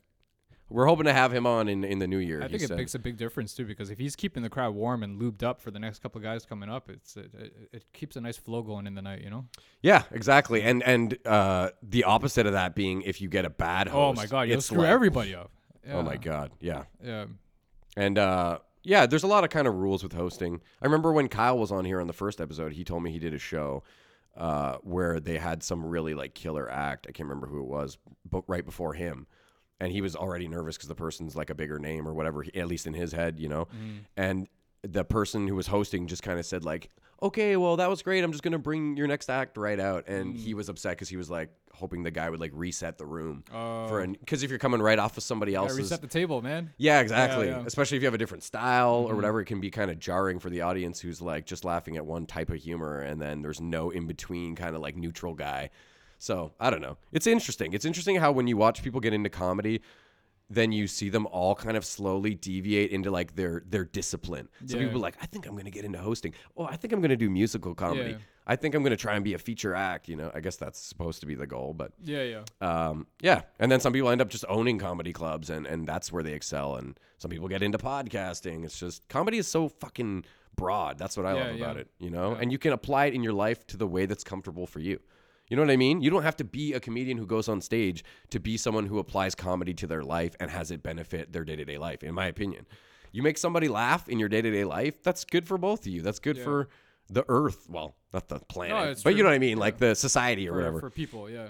we're 0.70 0.86
hoping 0.86 1.04
to 1.06 1.12
have 1.12 1.32
him 1.32 1.46
on 1.46 1.68
in, 1.68 1.82
in 1.84 1.98
the 1.98 2.06
new 2.06 2.18
year. 2.18 2.42
I 2.42 2.48
think 2.48 2.62
it 2.62 2.68
said. 2.68 2.76
makes 2.76 2.94
a 2.94 2.98
big 2.98 3.16
difference 3.16 3.54
too 3.54 3.64
because 3.64 3.90
if 3.90 3.98
he's 3.98 4.14
keeping 4.14 4.42
the 4.42 4.50
crowd 4.50 4.74
warm 4.74 5.02
and 5.02 5.20
lubed 5.20 5.42
up 5.42 5.60
for 5.60 5.70
the 5.70 5.78
next 5.78 6.02
couple 6.02 6.18
of 6.18 6.22
guys 6.24 6.44
coming 6.44 6.68
up, 6.68 6.90
it's 6.90 7.16
it, 7.16 7.32
it, 7.34 7.52
it 7.72 7.84
keeps 7.92 8.16
a 8.16 8.20
nice 8.20 8.36
flow 8.36 8.62
going 8.62 8.86
in 8.86 8.94
the 8.94 9.02
night. 9.02 9.22
You 9.22 9.30
know. 9.30 9.46
Yeah, 9.82 10.02
exactly. 10.10 10.62
And 10.62 10.82
and 10.82 11.16
uh, 11.26 11.70
the 11.82 12.04
opposite 12.04 12.46
of 12.46 12.52
that 12.52 12.74
being 12.74 13.02
if 13.02 13.20
you 13.20 13.28
get 13.28 13.44
a 13.44 13.50
bad 13.50 13.88
host, 13.88 14.18
Oh 14.18 14.20
my 14.20 14.26
god, 14.26 14.42
you'll 14.48 14.60
screw 14.60 14.78
like- 14.78 14.88
everybody 14.88 15.34
up. 15.34 15.50
Yeah. 15.86 15.96
Oh 15.96 16.02
my 16.02 16.16
god, 16.16 16.52
yeah. 16.60 16.84
Yeah. 17.02 17.26
And 17.96 18.18
uh, 18.18 18.58
yeah, 18.82 19.06
there's 19.06 19.22
a 19.22 19.26
lot 19.28 19.44
of 19.44 19.50
kind 19.50 19.66
of 19.66 19.74
rules 19.74 20.02
with 20.02 20.12
hosting. 20.12 20.60
I 20.82 20.84
remember 20.84 21.12
when 21.12 21.28
Kyle 21.28 21.58
was 21.58 21.72
on 21.72 21.84
here 21.84 22.00
on 22.00 22.06
the 22.06 22.12
first 22.12 22.40
episode, 22.40 22.72
he 22.72 22.84
told 22.84 23.02
me 23.02 23.10
he 23.10 23.18
did 23.18 23.32
a 23.34 23.38
show 23.38 23.82
uh, 24.36 24.76
where 24.82 25.18
they 25.18 25.38
had 25.38 25.62
some 25.62 25.84
really 25.84 26.14
like 26.14 26.34
killer 26.34 26.70
act. 26.70 27.06
I 27.08 27.12
can't 27.12 27.28
remember 27.28 27.46
who 27.46 27.60
it 27.60 27.66
was, 27.66 27.98
but 28.30 28.44
right 28.46 28.64
before 28.64 28.94
him. 28.94 29.26
And 29.80 29.92
he 29.92 30.00
was 30.00 30.16
already 30.16 30.48
nervous 30.48 30.76
because 30.76 30.88
the 30.88 30.94
person's 30.96 31.36
like 31.36 31.50
a 31.50 31.54
bigger 31.54 31.78
name 31.78 32.08
or 32.08 32.12
whatever, 32.14 32.44
at 32.54 32.66
least 32.66 32.86
in 32.86 32.94
his 32.94 33.12
head, 33.12 33.38
you 33.38 33.48
know. 33.48 33.66
Mm. 33.66 33.98
And 34.16 34.48
the 34.82 35.04
person 35.04 35.46
who 35.46 35.54
was 35.54 35.66
hosting 35.68 36.06
just 36.06 36.22
kind 36.22 36.38
of 36.38 36.46
said 36.46 36.64
like, 36.64 36.90
"Okay, 37.22 37.56
well 37.56 37.76
that 37.76 37.88
was 37.88 38.02
great. 38.02 38.22
I'm 38.24 38.32
just 38.32 38.42
gonna 38.44 38.58
bring 38.58 38.96
your 38.96 39.06
next 39.06 39.28
act 39.30 39.56
right 39.56 39.78
out." 39.78 40.08
And 40.08 40.34
Mm. 40.34 40.38
he 40.38 40.54
was 40.54 40.68
upset 40.68 40.92
because 40.92 41.08
he 41.08 41.16
was 41.16 41.28
like 41.30 41.50
hoping 41.72 42.02
the 42.02 42.10
guy 42.10 42.28
would 42.28 42.40
like 42.40 42.50
reset 42.54 42.98
the 42.98 43.06
room 43.06 43.44
Oh. 43.52 43.86
for 43.88 44.00
an 44.00 44.12
because 44.14 44.42
if 44.42 44.50
you're 44.50 44.58
coming 44.58 44.80
right 44.82 44.98
off 44.98 45.16
of 45.16 45.22
somebody 45.22 45.54
else's 45.54 45.78
reset 45.78 46.00
the 46.00 46.06
table, 46.08 46.42
man. 46.42 46.72
yeah, 46.76 47.00
exactly. 47.00 47.46
yeah. 47.46 47.54
Mm-hmm. 47.58 47.66
Especially 47.68 47.96
if 47.96 48.02
you 48.02 48.06
have 48.08 48.14
a 48.14 48.18
different 48.18 48.42
style 48.42 49.06
or 49.08 49.14
whatever, 49.14 49.40
it 49.40 49.44
can 49.46 49.60
be 49.60 49.70
kind 49.70 49.90
of 49.90 49.98
jarring 50.00 50.40
for 50.40 50.50
the 50.50 50.60
audience 50.62 51.00
who's 51.00 51.20
like 51.22 51.44
just 51.46 51.64
laughing 51.64 51.96
at 51.96 52.04
one 52.04 52.26
type 52.26 52.50
of 52.50 52.56
humor 52.56 53.00
and 53.00 53.20
then 53.22 53.42
there's 53.42 53.60
no 53.60 53.90
in 53.90 54.06
between 54.08 54.56
kind 54.56 54.74
of 54.74 54.82
like 54.82 54.96
neutral 54.96 55.34
guy. 55.34 55.70
So 56.18 56.52
I 56.60 56.70
don't 56.70 56.82
know. 56.82 56.96
It's 57.12 57.26
interesting. 57.26 57.72
It's 57.72 57.84
interesting 57.84 58.16
how 58.16 58.32
when 58.32 58.46
you 58.46 58.56
watch 58.56 58.82
people 58.82 59.00
get 59.00 59.12
into 59.12 59.30
comedy, 59.30 59.80
then 60.50 60.72
you 60.72 60.86
see 60.86 61.10
them 61.10 61.26
all 61.26 61.54
kind 61.54 61.76
of 61.76 61.84
slowly 61.84 62.34
deviate 62.34 62.90
into 62.90 63.10
like 63.10 63.34
their 63.36 63.62
their 63.68 63.84
discipline. 63.84 64.48
So 64.66 64.76
Yeah. 64.78 64.84
people 64.84 64.96
are 64.98 65.02
like, 65.02 65.16
I 65.22 65.26
think 65.26 65.46
I'm 65.46 65.56
gonna 65.56 65.70
get 65.70 65.84
into 65.84 65.98
hosting. 65.98 66.32
Oh, 66.56 66.64
I 66.64 66.76
think 66.76 66.92
I'm 66.92 67.00
gonna 67.00 67.16
do 67.16 67.28
musical 67.30 67.74
comedy. 67.74 68.12
Yeah. 68.12 68.16
I 68.46 68.56
think 68.56 68.74
I'm 68.74 68.82
gonna 68.82 68.96
try 68.96 69.14
and 69.14 69.22
be 69.22 69.34
a 69.34 69.38
feature 69.38 69.74
act. 69.74 70.08
You 70.08 70.16
know, 70.16 70.30
I 70.34 70.40
guess 70.40 70.56
that's 70.56 70.80
supposed 70.80 71.20
to 71.20 71.26
be 71.26 71.34
the 71.34 71.46
goal, 71.46 71.74
but 71.74 71.92
Yeah, 72.02 72.22
yeah. 72.22 72.42
um, 72.62 73.06
yeah, 73.20 73.42
and 73.58 73.70
then 73.70 73.78
some 73.80 73.92
people 73.92 74.08
end 74.08 74.22
up 74.22 74.30
just 74.30 74.46
owning 74.48 74.78
comedy 74.78 75.12
clubs, 75.12 75.50
and 75.50 75.66
and 75.66 75.86
that's 75.86 76.10
where 76.10 76.22
they 76.22 76.32
excel. 76.32 76.76
And 76.76 76.98
some 77.18 77.30
people 77.30 77.46
get 77.48 77.62
into 77.62 77.76
podcasting. 77.78 78.64
It's 78.64 78.80
just 78.80 79.06
comedy 79.08 79.36
is 79.36 79.46
so 79.48 79.68
fucking 79.68 80.24
broad. 80.56 80.96
That's 80.98 81.14
what 81.16 81.26
I 81.26 81.34
Yeah, 81.34 81.44
love 81.44 81.56
about 81.56 81.76
it, 81.76 81.88
you 81.98 82.10
know. 82.10 82.32
And 82.34 82.50
you 82.50 82.58
can 82.58 82.72
apply 82.72 83.04
it 83.06 83.14
in 83.14 83.22
your 83.22 83.34
life 83.34 83.66
to 83.68 83.76
the 83.76 83.86
way 83.86 84.06
that's 84.06 84.24
comfortable 84.24 84.66
for 84.66 84.80
you. 84.80 84.98
You 85.48 85.56
know 85.56 85.62
what 85.62 85.70
I 85.70 85.76
mean? 85.76 86.00
You 86.02 86.10
don't 86.10 86.22
have 86.22 86.36
to 86.36 86.44
be 86.44 86.74
a 86.74 86.80
comedian 86.80 87.16
who 87.18 87.26
goes 87.26 87.48
on 87.48 87.60
stage 87.60 88.04
to 88.30 88.38
be 88.38 88.56
someone 88.56 88.86
who 88.86 88.98
applies 88.98 89.34
comedy 89.34 89.72
to 89.74 89.86
their 89.86 90.02
life 90.02 90.34
and 90.40 90.50
has 90.50 90.70
it 90.70 90.82
benefit 90.82 91.32
their 91.32 91.44
day 91.44 91.56
to 91.56 91.64
day 91.64 91.78
life. 91.78 92.02
In 92.02 92.14
my 92.14 92.26
opinion, 92.26 92.66
you 93.12 93.22
make 93.22 93.38
somebody 93.38 93.68
laugh 93.68 94.08
in 94.08 94.18
your 94.18 94.28
day 94.28 94.42
to 94.42 94.50
day 94.50 94.64
life. 94.64 95.02
That's 95.02 95.24
good 95.24 95.46
for 95.48 95.56
both 95.58 95.80
of 95.80 95.86
you. 95.88 96.02
That's 96.02 96.18
good 96.18 96.38
for 96.38 96.68
the 97.08 97.24
earth. 97.28 97.66
Well, 97.70 97.94
not 98.12 98.28
the 98.28 98.38
planet, 98.40 98.90
it's 98.90 99.02
but 99.02 99.16
you 99.16 99.22
know 99.22 99.30
what 99.30 99.34
I 99.36 99.38
mean, 99.38 99.56
like 99.58 99.78
the 99.78 99.94
society 99.94 100.46
or 100.48 100.52
For, 100.52 100.56
whatever. 100.58 100.80
for 100.80 100.90
people, 100.90 101.30
yeah. 101.30 101.48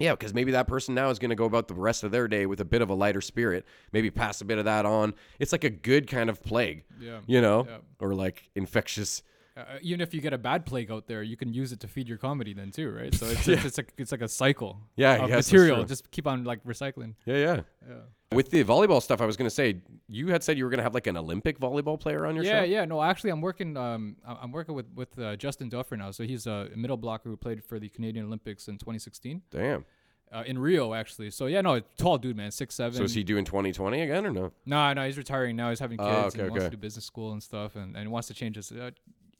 Yeah, 0.00 0.12
because 0.12 0.34
maybe 0.34 0.50
that 0.52 0.66
person 0.66 0.94
now 0.94 1.10
is 1.10 1.18
going 1.20 1.28
to 1.30 1.36
go 1.36 1.44
about 1.44 1.68
the 1.68 1.74
rest 1.74 2.02
of 2.02 2.10
their 2.10 2.26
day 2.26 2.46
with 2.46 2.60
a 2.60 2.64
bit 2.64 2.82
of 2.82 2.90
a 2.90 2.94
lighter 2.94 3.20
spirit. 3.20 3.64
Maybe 3.92 4.10
pass 4.10 4.40
a 4.40 4.44
bit 4.44 4.58
of 4.58 4.64
that 4.64 4.84
on. 4.86 5.14
It's 5.38 5.52
like 5.52 5.62
a 5.62 5.70
good 5.70 6.08
kind 6.08 6.28
of 6.28 6.42
plague, 6.42 6.84
Yeah. 6.98 7.20
you 7.26 7.40
know, 7.40 7.66
Yeah. 7.68 7.76
or 8.00 8.14
like 8.14 8.50
infectious. 8.56 9.22
Uh, 9.56 9.62
even 9.82 10.00
if 10.00 10.12
you 10.12 10.20
get 10.20 10.32
a 10.32 10.38
bad 10.38 10.66
plague 10.66 10.90
out 10.90 11.06
there, 11.06 11.22
you 11.22 11.36
can 11.36 11.52
use 11.54 11.70
it 11.70 11.78
to 11.78 11.86
feed 11.86 12.08
your 12.08 12.18
comedy 12.18 12.52
then 12.52 12.72
too, 12.72 12.90
right? 12.90 13.14
So 13.14 13.26
it's, 13.26 13.46
it's, 13.48 13.64
it's 13.64 13.78
like 13.78 13.92
it's 13.96 14.10
like 14.10 14.20
a 14.22 14.28
cycle. 14.28 14.80
Yeah, 14.96 15.22
of 15.22 15.30
yes, 15.30 15.46
material. 15.52 15.84
Just 15.84 16.10
keep 16.10 16.26
on 16.26 16.42
like 16.42 16.64
recycling. 16.64 17.14
Yeah, 17.24 17.36
yeah. 17.36 17.60
Yeah. 17.88 17.94
With 18.32 18.50
the 18.50 18.64
volleyball 18.64 19.00
stuff, 19.00 19.20
I 19.20 19.26
was 19.26 19.36
going 19.36 19.46
to 19.46 19.54
say 19.54 19.76
you 20.08 20.26
had 20.28 20.42
said 20.42 20.58
you 20.58 20.64
were 20.64 20.70
going 20.70 20.78
to 20.78 20.82
have 20.82 20.94
like 20.94 21.06
an 21.06 21.16
Olympic 21.16 21.60
volleyball 21.60 22.00
player 22.00 22.26
on 22.26 22.34
your 22.34 22.42
Yeah, 22.42 22.60
show. 22.62 22.64
yeah. 22.64 22.80
Yeah. 22.80 22.84
No, 22.86 23.00
actually, 23.00 23.30
I'm 23.30 23.40
working. 23.40 23.76
Um, 23.76 24.16
I'm 24.26 24.50
working 24.50 24.74
with 24.74 24.86
with 24.92 25.16
uh, 25.20 25.36
Justin 25.36 25.68
Duffer 25.68 25.96
now. 25.96 26.10
So 26.10 26.24
he's 26.24 26.48
a 26.48 26.68
middle 26.74 26.96
blocker 26.96 27.28
who 27.28 27.36
played 27.36 27.62
for 27.62 27.78
the 27.78 27.88
Canadian 27.88 28.26
Olympics 28.26 28.66
in 28.66 28.74
2016 28.78 29.40
Damn. 29.52 29.84
uh, 30.32 30.42
in 30.46 30.58
Rio, 30.58 30.94
actually. 30.94 31.30
So 31.30 31.46
yeah, 31.46 31.60
no, 31.60 31.78
tall 31.96 32.18
dude, 32.18 32.36
man, 32.36 32.50
six 32.50 32.74
seven. 32.74 32.98
So 32.98 33.04
is 33.04 33.14
he 33.14 33.22
doing 33.22 33.44
2020 33.44 34.00
again 34.00 34.26
or 34.26 34.32
no? 34.32 34.50
No, 34.66 34.92
no, 34.94 35.06
he's 35.06 35.16
retiring 35.16 35.54
now. 35.54 35.70
He's 35.70 35.78
having 35.78 35.98
kids 35.98 36.08
Oh, 36.10 36.24
and 36.32 36.40
okay, 36.40 36.48
wants 36.50 36.64
to 36.64 36.70
do 36.70 36.76
business 36.76 37.04
school 37.04 37.30
and 37.34 37.40
stuff, 37.40 37.76
and, 37.76 37.96
and 37.96 38.10
wants 38.10 38.26
to 38.28 38.34
change 38.34 38.56
his. 38.56 38.72
Uh, 38.72 38.90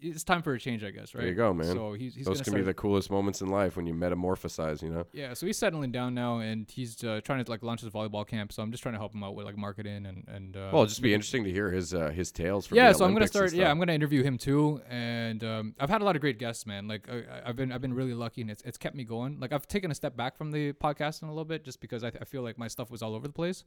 it's 0.00 0.24
time 0.24 0.42
for 0.42 0.54
a 0.54 0.58
change, 0.58 0.84
I 0.84 0.90
guess, 0.90 1.14
right? 1.14 1.22
There 1.22 1.30
you 1.30 1.36
go, 1.36 1.52
man. 1.52 1.74
So 1.74 1.92
he's, 1.92 2.14
he's 2.14 2.26
Those 2.26 2.40
can 2.40 2.54
be 2.54 2.62
the 2.62 2.74
coolest 2.74 3.10
moments 3.10 3.40
in 3.40 3.48
life 3.48 3.76
when 3.76 3.86
you 3.86 3.94
metamorphosize, 3.94 4.82
you 4.82 4.90
know? 4.90 5.04
Yeah, 5.12 5.34
so 5.34 5.46
he's 5.46 5.58
settling 5.58 5.92
down 5.92 6.14
now, 6.14 6.38
and 6.38 6.70
he's 6.70 7.02
uh, 7.04 7.20
trying 7.24 7.44
to 7.44 7.50
like 7.50 7.62
launch 7.62 7.80
his 7.80 7.90
volleyball 7.90 8.26
camp. 8.26 8.52
So 8.52 8.62
I'm 8.62 8.70
just 8.70 8.82
trying 8.82 8.94
to 8.94 8.98
help 8.98 9.14
him 9.14 9.22
out 9.22 9.34
with 9.34 9.46
like 9.46 9.56
marketing 9.56 10.06
and 10.06 10.24
and. 10.28 10.56
Uh, 10.56 10.70
Well, 10.72 10.82
it'll 10.82 10.86
just 10.86 11.02
be 11.02 11.14
interesting 11.14 11.44
to 11.44 11.50
hear 11.50 11.70
his 11.70 11.94
uh, 11.94 12.10
his 12.10 12.32
tales 12.32 12.66
from 12.66 12.76
yeah, 12.76 12.92
the 12.92 12.98
so 12.98 13.04
I'm 13.04 13.12
gonna 13.12 13.26
start. 13.26 13.52
Yeah. 13.52 13.70
I'm 13.70 13.78
gonna 13.78 13.92
interview 13.92 14.22
him 14.22 14.38
too, 14.38 14.80
and 14.88 15.42
um, 15.44 15.74
I've 15.78 15.90
had 15.90 16.02
a 16.02 16.04
lot 16.04 16.16
of 16.16 16.20
great 16.20 16.38
guests, 16.38 16.66
man. 16.66 16.88
Like 16.88 17.08
I, 17.08 17.24
I've 17.46 17.56
been 17.56 17.72
I've 17.72 17.80
been 17.82 17.94
really 17.94 18.14
lucky, 18.14 18.40
and 18.40 18.50
it's 18.50 18.62
it's 18.62 18.78
kept 18.78 18.94
me 18.96 19.04
going. 19.04 19.38
Like 19.40 19.52
I've 19.52 19.66
taken 19.66 19.90
a 19.90 19.94
step 19.94 20.16
back 20.16 20.36
from 20.36 20.50
the 20.50 20.72
podcasting 20.72 21.24
a 21.24 21.32
little 21.32 21.44
bit, 21.44 21.64
just 21.64 21.80
because 21.80 22.04
I, 22.04 22.08
I 22.08 22.24
feel 22.24 22.42
like 22.42 22.58
my 22.58 22.68
stuff 22.68 22.90
was 22.90 23.02
all 23.02 23.14
over 23.14 23.26
the 23.26 23.32
place. 23.32 23.64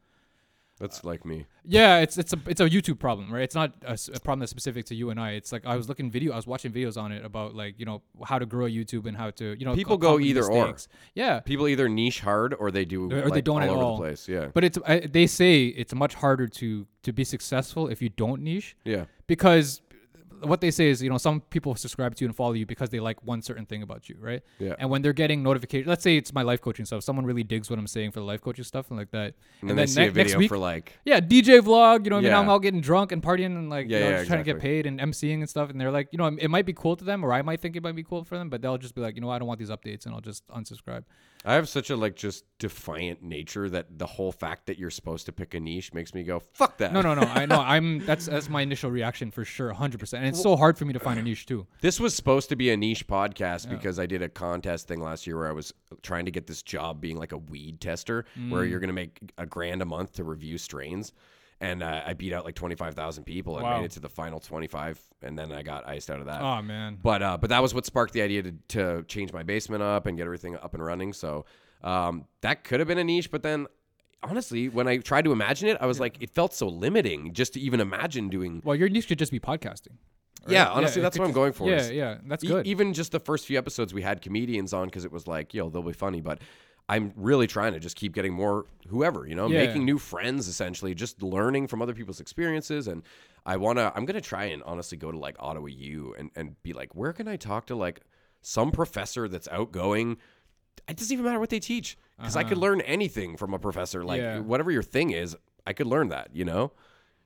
That's 0.79 1.03
like 1.03 1.25
me. 1.25 1.45
Yeah, 1.65 1.99
it's 1.99 2.17
it's 2.17 2.33
a 2.33 2.39
it's 2.47 2.61
a 2.61 2.69
YouTube 2.69 2.99
problem, 2.99 3.33
right? 3.33 3.41
It's 3.43 3.55
not 3.55 3.73
a 3.83 3.97
problem 4.19 4.39
that's 4.41 4.51
specific 4.51 4.85
to 4.85 4.95
you 4.95 5.09
and 5.09 5.19
I. 5.19 5.31
It's 5.31 5.51
like 5.51 5.65
I 5.65 5.75
was 5.75 5.89
looking 5.89 6.11
video, 6.11 6.33
I 6.33 6.35
was 6.35 6.45
watching 6.45 6.71
videos 6.71 7.01
on 7.01 7.11
it 7.11 7.25
about 7.25 7.55
like 7.55 7.79
you 7.79 7.85
know 7.85 8.03
how 8.23 8.37
to 8.37 8.45
grow 8.45 8.65
YouTube 8.67 9.07
and 9.07 9.17
how 9.17 9.31
to 9.31 9.57
you 9.59 9.65
know 9.65 9.73
People 9.73 9.97
go 9.97 10.19
either 10.19 10.43
or. 10.45 10.75
Yeah, 11.15 11.39
People 11.39 11.67
either 11.67 11.89
niche 11.89 12.19
hard 12.19 12.53
or 12.53 12.69
they 12.71 12.85
do 12.85 13.11
Or 13.11 13.31
they 13.31 13.41
don't 13.41 13.57
all 13.57 13.63
at 13.63 13.69
over 13.69 13.83
all. 13.83 13.97
the 13.97 14.03
place. 14.03 14.27
Yeah. 14.29 14.47
but 14.53 14.63
it's 14.63 14.77
I, 14.85 14.99
they 14.99 15.25
say 15.27 15.65
it's 15.65 15.95
much 15.95 16.13
harder 16.13 16.47
to 16.47 16.85
to 17.03 17.11
be 17.13 17.23
successful 17.23 17.87
if 17.87 18.01
you 18.01 18.09
don't 18.09 18.41
niche 18.43 18.75
Yeah. 18.85 19.05
because 19.25 19.81
what 20.41 20.61
they 20.61 20.71
say 20.71 20.87
is 20.89 21.01
you 21.01 21.09
know 21.09 21.17
some 21.17 21.41
people 21.41 21.75
subscribe 21.75 22.15
to 22.15 22.23
you 22.23 22.27
and 22.27 22.35
follow 22.35 22.53
you 22.53 22.65
because 22.65 22.89
they 22.89 22.99
like 22.99 23.23
one 23.23 23.41
certain 23.41 23.65
thing 23.65 23.81
about 23.81 24.09
you 24.09 24.15
right? 24.19 24.43
Yeah. 24.59 24.75
and 24.79 24.89
when 24.89 25.01
they're 25.01 25.13
getting 25.13 25.43
notifications 25.43 25.87
let's 25.87 26.03
say 26.03 26.17
it's 26.17 26.33
my 26.33 26.41
life 26.43 26.61
coaching 26.61 26.85
stuff 26.85 27.03
someone 27.03 27.25
really 27.25 27.43
digs 27.43 27.69
what 27.69 27.79
i'm 27.79 27.87
saying 27.87 28.11
for 28.11 28.19
the 28.19 28.25
life 28.25 28.41
coaching 28.41 28.63
stuff 28.63 28.89
and 28.89 28.97
like 28.97 29.11
that. 29.11 29.33
And, 29.61 29.69
then 29.69 29.77
they 29.77 29.87
see 29.87 30.01
ne- 30.01 30.07
a 30.07 30.11
video 30.11 30.23
next 30.33 30.37
week 30.37 30.49
for 30.49 30.57
like 30.57 30.97
yeah 31.05 31.19
dj 31.19 31.61
vlog 31.61 32.03
you 32.03 32.09
know 32.09 32.17
what 32.17 32.25
I 32.25 32.29
mean, 32.29 32.33
I'm 32.33 32.49
out 32.49 32.59
getting 32.59 32.81
drunk 32.81 33.11
and 33.11 33.21
partying 33.21 33.45
and 33.47 33.69
like 33.69 33.87
Yeah, 33.89 33.97
you 33.97 34.03
know, 34.03 34.09
yeah, 34.09 34.17
just 34.17 34.27
trying 34.27 34.39
to 34.39 34.43
get 34.43 34.59
paid 34.59 34.85
and 34.85 34.99
emceeing 34.99 35.39
and 35.39 35.49
stuff. 35.49 35.69
And 35.69 35.79
they're 35.79 35.91
like 35.91 36.09
you 36.11 36.17
know 36.17 36.27
it 36.27 36.49
might 36.49 36.65
be 36.65 36.73
cool 36.73 36.95
to 36.95 37.03
them 37.03 37.23
or 37.23 37.33
i 37.33 37.41
might 37.41 37.61
think 37.61 37.75
it 37.75 37.83
might 37.83 37.95
be 37.95 38.03
cool 38.03 38.23
for 38.23 38.37
them 38.37 38.49
but 38.49 38.61
they'll 38.61 38.77
just 38.77 38.95
be 38.95 39.01
like 39.01 39.15
you 39.15 39.21
know 39.21 39.29
i 39.29 39.37
don't 39.39 39.47
want 39.47 39.59
these 39.59 39.69
updates 39.69 40.05
and 40.05 40.13
i'll 40.13 40.21
just 40.21 40.47
unsubscribe. 40.49 41.03
I 41.45 41.53
have 41.53 41.69
such 41.69 41.89
a 41.91 41.95
like 41.95 42.15
just 42.15 42.43
defiant 42.59 43.21
nature 43.23 43.69
that 43.69 43.97
the 43.97 44.05
whole 44.05 44.31
fact 44.31 44.65
that 44.65 44.77
you're 44.77 44.89
supposed 44.89 45.27
to 45.27 45.31
pick 45.31 45.53
a 45.53 45.59
niche 45.59 45.93
makes 45.93 46.13
me 46.13 46.23
go 46.23 46.39
fuck 46.39 46.77
that. 46.77 46.91
no 46.93 47.01
no 47.01 47.13
no 47.13 47.21
i 47.21 47.45
know. 47.45 47.59
I'm 47.67 48.05
that's 48.05 48.25
that's 48.25 48.49
my 48.49 48.61
initial 48.61 48.91
reaction 48.91 49.31
for 49.31 49.45
sure 49.45 49.73
100% 49.73 50.13
and 50.27 50.35
it's 50.35 50.43
so 50.43 50.55
hard 50.55 50.77
for 50.77 50.85
me 50.85 50.93
to 50.93 50.99
find 50.99 51.19
a 51.19 51.23
niche 51.23 51.45
too 51.45 51.65
This 51.81 51.99
was 51.99 52.15
supposed 52.15 52.49
to 52.49 52.55
be 52.55 52.69
a 52.71 52.77
niche 52.77 53.07
podcast 53.07 53.69
because 53.69 53.97
I 53.99 54.05
did 54.05 54.21
a 54.21 54.29
contest 54.29 54.87
thing 54.87 55.01
last 55.01 55.25
year 55.27 55.37
where 55.37 55.47
I 55.47 55.51
was 55.53 55.73
trying 56.03 56.25
to 56.25 56.31
get 56.31 56.47
this 56.47 56.61
job 56.61 57.01
being 57.01 57.17
like 57.17 57.31
a 57.31 57.37
weed 57.37 57.81
tester, 57.81 58.25
where 58.49 58.63
Mm. 58.63 58.69
you're 58.69 58.79
going 58.79 58.89
to 58.89 58.93
make 58.93 59.19
a 59.37 59.45
grand 59.45 59.81
a 59.81 59.85
month 59.85 60.13
to 60.13 60.23
review 60.23 60.57
strains. 60.57 61.13
And 61.59 61.81
uh, 61.81 62.03
I 62.05 62.13
beat 62.13 62.33
out 62.33 62.45
like 62.45 62.53
25,000 62.53 63.23
people 63.23 63.57
and 63.57 63.63
Wow. 63.63 63.79
made 63.79 63.85
it 63.85 63.91
to 63.93 63.99
the 63.99 64.09
final 64.09 64.39
25. 64.39 64.99
And 65.23 65.35
then 65.39 65.51
I 65.51 65.63
got 65.63 65.87
iced 65.87 66.11
out 66.11 66.19
of 66.19 66.27
that. 66.27 66.41
oh 66.41 66.61
man 66.61 66.99
But 67.01 67.23
uh, 67.23 67.37
but 67.41 67.49
that 67.49 67.61
was 67.63 67.73
what 67.73 67.85
sparked 67.85 68.13
the 68.13 68.21
idea 68.21 68.43
to, 68.43 68.51
to 68.69 69.03
change 69.07 69.33
my 69.33 69.41
basement 69.41 69.81
up 69.81 70.05
and 70.05 70.15
get 70.17 70.25
everything 70.25 70.55
up 70.55 70.75
and 70.75 70.83
running. 70.85 71.13
So 71.13 71.45
um, 71.83 72.25
that 72.41 72.63
could 72.63 72.79
have 72.79 72.87
been 72.87 72.99
a 72.99 73.03
niche. 73.03 73.31
But 73.31 73.41
then 73.41 73.65
honestly, 74.23 74.69
when 74.69 74.87
I 74.87 74.97
tried 74.97 75.25
to 75.25 75.31
imagine 75.31 75.67
it, 75.69 75.77
I 75.81 75.85
was 75.87 75.99
like, 75.99 76.17
it 76.21 76.29
felt 76.29 76.53
so 76.53 76.67
limiting 76.67 77.33
just 77.33 77.53
to 77.53 77.59
even 77.59 77.79
imagine 77.79 78.29
doing. 78.29 78.61
Well, 78.63 78.75
your 78.75 78.89
niche 78.89 79.07
could 79.07 79.19
just 79.19 79.31
be 79.31 79.39
podcasting. 79.39 79.95
Right? 80.45 80.53
Yeah, 80.53 80.69
honestly, 80.69 81.01
it 81.01 81.03
that's 81.03 81.17
what 81.19 81.25
I'm 81.27 81.33
going 81.33 81.53
for. 81.53 81.69
Yeah, 81.69 81.75
is- 81.77 81.91
yeah, 81.91 82.17
that's 82.25 82.43
E- 82.43 82.47
good. 82.47 82.67
even 82.67 82.93
just 82.93 83.11
the 83.11 83.19
first 83.19 83.45
few 83.45 83.57
episodes, 83.57 83.93
we 83.93 84.01
had 84.01 84.21
comedians 84.21 84.73
on 84.73 84.87
because 84.87 85.05
it 85.05 85.11
was 85.11 85.27
like, 85.27 85.53
yo, 85.53 85.69
they'll 85.69 85.81
be 85.83 85.93
funny. 85.93 86.21
But 86.21 86.41
I'm 86.89 87.11
really 87.17 87.47
trying 87.47 87.73
to 87.73 87.79
just 87.79 87.95
keep 87.97 88.13
getting 88.13 88.33
more 88.33 88.65
whoever, 88.87 89.27
you 89.27 89.35
know, 89.35 89.47
Yeah. 89.47 89.65
making 89.65 89.83
new 89.83 89.97
friends 89.97 90.47
essentially, 90.47 90.93
just 90.95 91.21
learning 91.21 91.67
from 91.67 91.81
other 91.81 91.93
people's 91.93 92.19
experiences. 92.21 92.87
And 92.87 93.03
I 93.45 93.57
wanna, 93.57 93.91
I'm 93.95 94.05
gonna 94.05 94.21
try 94.21 94.45
and 94.45 94.63
honestly 94.63 94.97
go 94.97 95.11
to 95.11 95.17
like 95.17 95.35
Ottawa 95.39 95.67
U 95.67 96.15
and 96.17 96.31
and 96.35 96.61
be 96.63 96.73
like, 96.73 96.95
where 96.95 97.11
can 97.13 97.27
I 97.27 97.35
talk 97.35 97.65
to 97.67 97.75
like 97.75 98.01
some 98.41 98.71
professor 98.71 99.27
that's 99.27 99.47
outgoing? 99.49 100.17
It 100.87 100.95
doesn't 100.95 101.11
even 101.11 101.25
matter 101.25 101.39
what 101.39 101.49
they 101.49 101.59
teach 101.59 101.97
because 102.17 102.37
I 102.37 102.43
could 102.43 102.57
learn 102.57 102.79
anything 102.81 103.35
from 103.35 103.53
a 103.53 103.59
professor. 103.59 104.03
Like 104.05 104.21
Uh-huh. 104.21 104.29
Yeah. 104.35 104.39
whatever 104.39 104.71
your 104.71 104.83
thing 104.83 105.09
is, 105.11 105.35
I 105.65 105.73
could 105.73 105.87
learn 105.87 106.07
that. 106.09 106.29
You 106.33 106.45
know. 106.45 106.71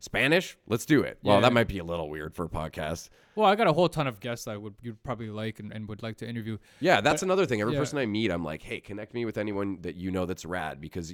Spanish, 0.02 0.58
let's 0.68 0.86
do 0.86 1.02
it. 1.04 1.20
Well, 1.24 1.36
Yeah. 1.38 1.42
that 1.42 1.54
might 1.54 1.68
be 1.68 1.78
a 1.78 1.84
little 1.84 2.10
weird 2.10 2.34
for 2.34 2.44
a 2.46 2.50
podcast. 2.50 3.10
well, 3.36 3.46
I 3.46 3.56
got 3.56 3.68
a 3.68 3.74
whole 3.74 3.88
ton 3.88 4.08
of 4.08 4.20
guests 4.20 4.48
I 4.48 4.58
would 4.58 4.74
you'd 4.82 5.02
probably 5.04 5.30
like 5.30 5.60
and, 5.60 5.72
and 5.72 5.88
would 5.88 6.02
like 6.04 6.18
to 6.18 6.28
interview. 6.28 6.58
Yeah, 6.80 7.02
that's 7.02 7.24
another 7.24 7.46
thing. 7.46 7.62
Every 7.62 7.74
yeah. 7.74 7.80
person 7.80 8.00
I 8.00 8.06
meet, 8.06 8.32
I'm 8.32 8.44
like, 8.44 8.62
hey, 8.64 8.80
connect 8.80 9.14
me 9.14 9.26
with 9.26 9.38
anyone 9.38 9.78
that 9.82 9.96
you 9.96 10.12
know 10.12 10.26
that's 10.26 10.44
rad 10.44 10.82
because 10.82 11.14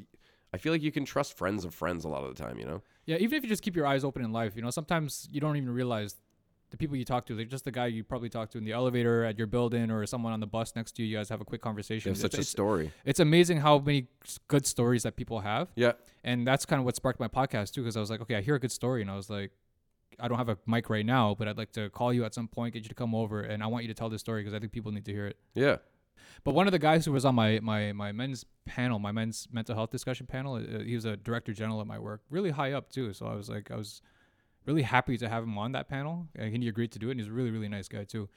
I 0.53 0.57
feel 0.57 0.71
like 0.71 0.81
you 0.81 0.91
can 0.91 1.03
trust 1.03 1.37
friends 1.37 1.65
of 1.65 1.75
friends 1.75 2.05
a 2.05 2.07
lot 2.07 2.23
of 2.23 2.35
the 2.35 2.41
time, 2.41 2.57
you 2.57 2.65
know? 2.65 2.81
Yeah, 3.05 3.17
even 3.17 3.37
if 3.37 3.43
you 3.43 3.49
just 3.49 3.61
keep 3.61 3.75
your 3.75 3.85
eyes 3.85 4.03
open 4.05 4.23
in 4.23 4.31
life, 4.31 4.55
you 4.55 4.61
know, 4.61 4.69
sometimes 4.69 5.27
you 5.31 5.41
don't 5.41 5.57
even 5.57 5.69
realize 5.69 6.15
the 6.69 6.77
people 6.77 6.95
you 6.97 7.05
talk 7.05 7.25
to, 7.27 7.35
like 7.37 7.49
just 7.49 7.63
the 7.63 7.71
guy 7.71 7.87
you 7.87 8.03
probably 8.03 8.29
talk 8.29 8.49
to 8.51 8.57
in 8.57 8.65
the 8.65 8.73
elevator 8.73 9.23
at 9.23 9.37
your 9.37 9.47
building 9.47 9.89
or 9.89 10.05
someone 10.05 10.33
on 10.33 10.39
the 10.39 10.47
bus 10.47 10.75
next 10.75 10.93
to 10.93 11.01
you. 11.01 11.07
You 11.09 11.17
guys 11.17 11.29
have 11.29 11.39
a 11.41 11.45
quick 11.45 11.61
conversation. 11.61 12.11
It's- 12.11 12.21
such 12.21 12.35
a 12.35 12.41
it's, 12.41 12.49
story. 12.49 12.91
it's 13.05 13.19
amazing 13.19 13.59
how 13.61 13.79
many 13.79 14.07
good 14.47 14.65
stories 14.65 15.03
that 15.03 15.15
people 15.15 15.39
have. 15.39 15.69
Yeah. 15.75 15.93
And 16.23 16.45
that's 16.45 16.65
kind 16.65 16.79
of 16.79 16.85
what 16.85 16.95
sparked 16.95 17.19
my 17.19 17.29
podcast 17.29 17.73
too, 17.73 17.81
because 17.81 17.95
I 17.95 18.01
was 18.01 18.09
like, 18.09 18.21
okay, 18.21 18.35
I 18.35 18.41
hear 18.41 18.55
a 18.55 18.59
good 18.59 18.71
story, 18.71 19.01
and 19.01 19.09
I 19.09 19.15
was 19.15 19.29
like, 19.29 19.51
I 20.19 20.27
don't 20.27 20.37
have 20.37 20.49
a 20.49 20.57
mic 20.65 20.89
right 20.89 21.05
now, 21.05 21.35
but 21.37 21.47
I'd 21.47 21.57
like 21.57 21.71
to 21.73 21.89
call 21.89 22.11
you 22.11 22.25
at 22.25 22.33
some 22.33 22.47
point, 22.47 22.73
get 22.73 22.83
you 22.83 22.89
to 22.89 22.95
come 22.95 23.13
over, 23.15 23.41
and 23.41 23.63
I 23.63 23.67
want 23.67 23.83
you 23.83 23.87
to 23.87 23.93
tell 23.93 24.09
this 24.09 24.21
story 24.21 24.41
because 24.41 24.53
I 24.53 24.59
think 24.59 24.71
people 24.71 24.91
need 24.91 25.05
to 25.05 25.11
hear 25.13 25.27
it. 25.27 25.37
Yeah. 25.53 25.77
But 26.43 26.53
one 26.53 26.67
of 26.67 26.71
the 26.71 26.79
guys 26.79 27.05
who 27.05 27.11
was 27.11 27.23
on 27.23 27.35
my 27.35 27.59
my 27.61 27.93
my 27.93 28.11
men's 28.11 28.45
panel, 28.65 28.99
my 28.99 29.11
men's 29.11 29.47
mental 29.51 29.75
health 29.75 29.91
discussion 29.91 30.25
panel, 30.25 30.55
uh, 30.55 30.79
he 30.79 30.95
was 30.95 31.05
a 31.05 31.15
director 31.15 31.53
general 31.53 31.79
at 31.81 31.87
my 31.87 31.99
work, 31.99 32.21
really 32.29 32.49
high 32.51 32.73
up 32.73 32.89
too. 32.89 33.13
So 33.13 33.27
I 33.27 33.35
was 33.35 33.49
like, 33.49 33.71
I 33.71 33.75
was 33.75 34.01
really 34.67 34.83
happy 34.83 35.17
to 35.17 35.27
have 35.29 35.43
him 35.43 35.57
on 35.57 35.71
that 35.71 35.87
panel, 35.87 36.27
and 36.35 36.61
he 36.61 36.67
agreed 36.69 36.91
to 36.91 36.99
do 36.99 37.07
it. 37.07 37.11
And 37.11 37.19
he's 37.19 37.29
a 37.29 37.31
really 37.33 37.51
really 37.51 37.69
nice 37.69 37.87
guy 37.87 38.03
too. 38.03 38.29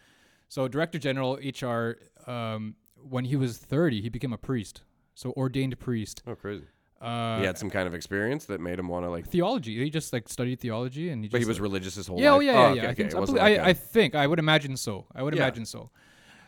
So 0.49 0.66
director 0.68 0.99
general 0.99 1.39
HR, 1.45 1.99
um, 2.31 2.74
when 2.97 3.24
he 3.26 3.37
was 3.37 3.59
30, 3.59 4.01
he 4.03 4.09
became 4.09 4.33
a 4.33 4.39
priest, 4.39 4.83
so 5.14 5.33
ordained 5.37 5.78
priest. 5.78 6.22
Oh, 6.26 6.35
crazy. 6.35 6.64
Uh, 7.01 7.39
he 7.39 7.47
had 7.47 7.57
some 7.57 7.70
kind 7.70 7.87
of 7.87 7.95
experience 7.95 8.45
that 8.45 8.61
made 8.61 8.78
him 8.78 8.87
want 8.89 9.07
to 9.07 9.11
like. 9.11 9.26
theology. 9.26 9.83
He 9.83 9.89
just 9.89 10.12
like 10.12 10.28
studied 10.28 10.61
theology, 10.61 11.09
and 11.11 11.24
he. 11.24 11.28
But 11.31 11.41
he 11.41 11.47
was 11.47 11.57
like- 11.59 11.62
religious 11.62 11.95
his 11.95 12.07
whole 12.07 12.20
yeah, 12.20 12.31
oh 12.33 12.37
life. 12.37 12.45
yeah, 12.47 12.53
yeah, 12.53 12.59
okay, 12.68 12.76
yeah. 12.76 12.83
I 12.83 12.85
okay. 12.87 12.95
think 12.95 13.11
so. 13.12 13.16
I, 13.16 13.20
wasn't 13.20 13.39
believe- 13.39 13.57
like 13.59 13.61
I, 13.61 13.68
I 13.68 13.70
a- 13.70 13.74
think 13.74 14.14
I 14.14 14.26
would 14.26 14.39
imagine 14.39 14.76
so. 14.76 15.07
I 15.14 15.22
would 15.22 15.35
Yeah. 15.35 15.43
imagine 15.43 15.64
so. 15.66 15.91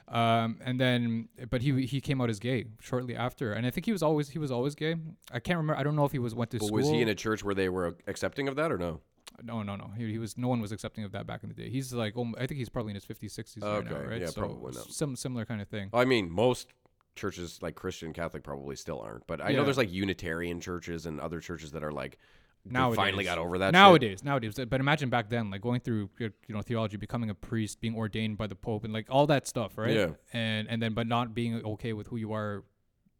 Um, 0.09 0.59
and 0.63 0.79
then, 0.79 1.29
but 1.49 1.63
he 1.63 1.87
he 1.87 2.01
came 2.03 2.21
out 2.21 2.29
as 2.29 2.39
gay 2.39 2.67
shortly 2.81 3.17
after, 3.17 3.55
and 3.55 3.65
I 3.67 3.71
think 3.71 3.87
he 3.87 3.93
was 3.93 4.03
always 4.03 4.29
he 4.29 4.39
was 4.39 4.51
always 4.51 4.75
gay. 4.75 4.97
I 5.33 5.41
can't 5.41 5.57
remember. 5.57 5.79
I 5.81 5.83
don't 5.85 5.97
know 5.97 6.05
if 6.05 6.13
he 6.13 6.19
was 6.19 6.35
went 6.35 6.51
to 6.51 6.59
But 6.59 6.67
school. 6.67 6.77
was 6.79 6.89
he 6.91 7.01
in 7.01 7.09
a 7.09 7.15
church 7.15 7.43
where 7.43 7.55
they 7.55 7.71
were 7.71 7.97
accepting 8.07 8.47
of 8.47 8.57
that 8.57 8.71
or 8.71 8.77
no? 8.77 9.01
No, 9.45 9.63
no, 9.63 9.77
no. 9.77 9.91
He, 9.97 10.13
he 10.13 10.19
was. 10.19 10.39
No 10.39 10.49
one 10.49 10.61
was 10.61 10.73
accepting 10.73 11.05
of 11.05 11.13
that 11.13 11.27
back 11.27 11.43
in 11.43 11.49
the 11.49 11.55
day. 11.55 11.69
He's 11.69 11.93
like, 11.93 12.15
I 12.39 12.47
think 12.47 12.59
he's 12.59 12.69
probably 12.69 12.91
in 12.91 12.95
his 12.95 13.05
50s, 13.05 13.39
60s 13.39 13.63
right 13.63 13.85
now, 13.85 14.09
right? 14.09 14.21
yeah, 14.21 14.27
so 14.27 14.41
probably 14.41 14.73
not. 14.73 14.91
Some 14.93 15.17
similar 15.17 15.45
kind 15.45 15.61
of 15.61 15.69
thing. 15.69 15.91
I 15.93 16.05
mean, 16.05 16.31
most 16.31 16.69
churches 17.17 17.59
like 17.61 17.75
Christian, 17.75 18.13
Catholic 18.13 18.43
probably 18.43 18.77
still 18.77 19.01
aren't. 19.01 19.27
But 19.27 19.43
I 19.43 19.53
know 19.53 19.65
there's 19.65 19.79
like 19.79 19.93
Unitarian 19.93 20.61
churches 20.61 21.07
and 21.07 21.21
other 21.21 21.41
churches 21.41 21.73
that 21.73 21.83
are 21.83 21.93
like 21.93 22.19
Nowadays, 22.65 22.97
finally 22.97 23.25
got 23.25 23.39
over 23.39 23.59
that. 23.59 23.69
shit. 23.69 23.73
Nowadays, 23.73 24.25
nowadays. 24.25 24.55
But 24.55 24.81
imagine 24.81 25.11
back 25.11 25.29
then, 25.29 25.51
like 25.51 25.61
going 25.61 25.81
through 25.81 26.11
you 26.19 26.31
know 26.49 26.63
theology, 26.63 26.97
becoming 26.97 27.29
a 27.31 27.35
priest, 27.35 27.81
being 27.81 27.97
ordained 27.97 28.39
by 28.39 28.47
the 28.47 28.55
Pope, 28.55 28.85
and 28.85 28.93
like 28.93 29.07
all 29.11 29.27
that 29.27 29.49
stuff, 29.49 29.77
right? 29.77 29.95
Yeah. 29.95 30.11
And 30.33 30.69
and 30.69 30.81
then 30.81 30.95
but 30.95 31.07
not 31.09 31.35
being 31.35 31.57
okay 31.65 31.93
with 31.93 32.07
who 32.07 32.17
you 32.17 32.33
are, 32.33 32.63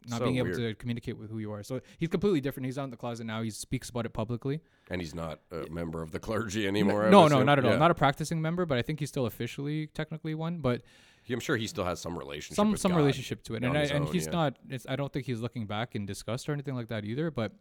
not 0.09 0.19
So 0.19 0.25
being 0.25 0.37
able 0.39 0.51
weird. 0.51 0.59
to 0.59 0.75
communicate 0.75 1.19
with 1.19 1.31
who 1.31 1.39
you 1.39 1.53
are. 1.53 1.63
So 1.63 1.81
he's 1.99 2.09
completely 2.09 2.41
different. 2.41 2.67
He's 2.67 2.79
out 2.79 2.85
in 2.85 2.91
the 2.91 2.97
closet 2.97 3.25
now. 3.25 3.43
He 3.43 3.51
speaks 3.51 3.91
about 3.91 4.07
it 4.07 4.13
publicly. 4.13 4.61
And 4.91 5.01
he's 5.01 5.15
not 5.15 5.41
a 5.51 5.69
member 5.71 6.03
of 6.03 6.11
the 6.11 6.19
clergy 6.19 6.67
anymore. 6.67 7.09
No, 7.11 7.29
no, 7.29 7.43
not 7.43 7.59
at 7.59 7.65
all. 7.65 7.73
Yeah. 7.73 7.79
Not 7.79 7.91
a 7.91 7.95
practicing 7.95 8.43
member, 8.43 8.67
but 8.67 8.79
I 8.79 8.83
think 8.83 9.01
he's 9.01 9.09
still 9.09 9.27
officially, 9.27 9.87
technically 9.89 10.35
one. 10.35 10.59
But 10.59 10.83
I'm 11.31 11.41
sure 11.41 11.57
he 11.57 11.67
still 11.67 11.85
has 11.85 12.01
some 12.01 12.19
relationship. 12.19 12.57
some 12.57 12.77
some 12.77 12.93
God 12.93 12.99
relationship 12.99 13.43
to 13.45 13.55
it, 13.55 13.63
and 13.63 13.77
I, 13.77 13.83
and 13.83 14.07
own, 14.07 14.13
he's 14.13 14.27
yeah. 14.27 14.33
not. 14.33 14.57
It's, 14.69 14.87
I 14.89 14.97
don't 14.97 15.13
think 15.13 15.27
he's 15.27 15.41
looking 15.41 15.67
back 15.67 15.95
in 15.95 16.05
disgust 16.05 16.49
or 16.49 16.53
anything 16.53 16.75
like 16.75 16.89
that 16.89 17.05
either. 17.05 17.31
But 17.31 17.53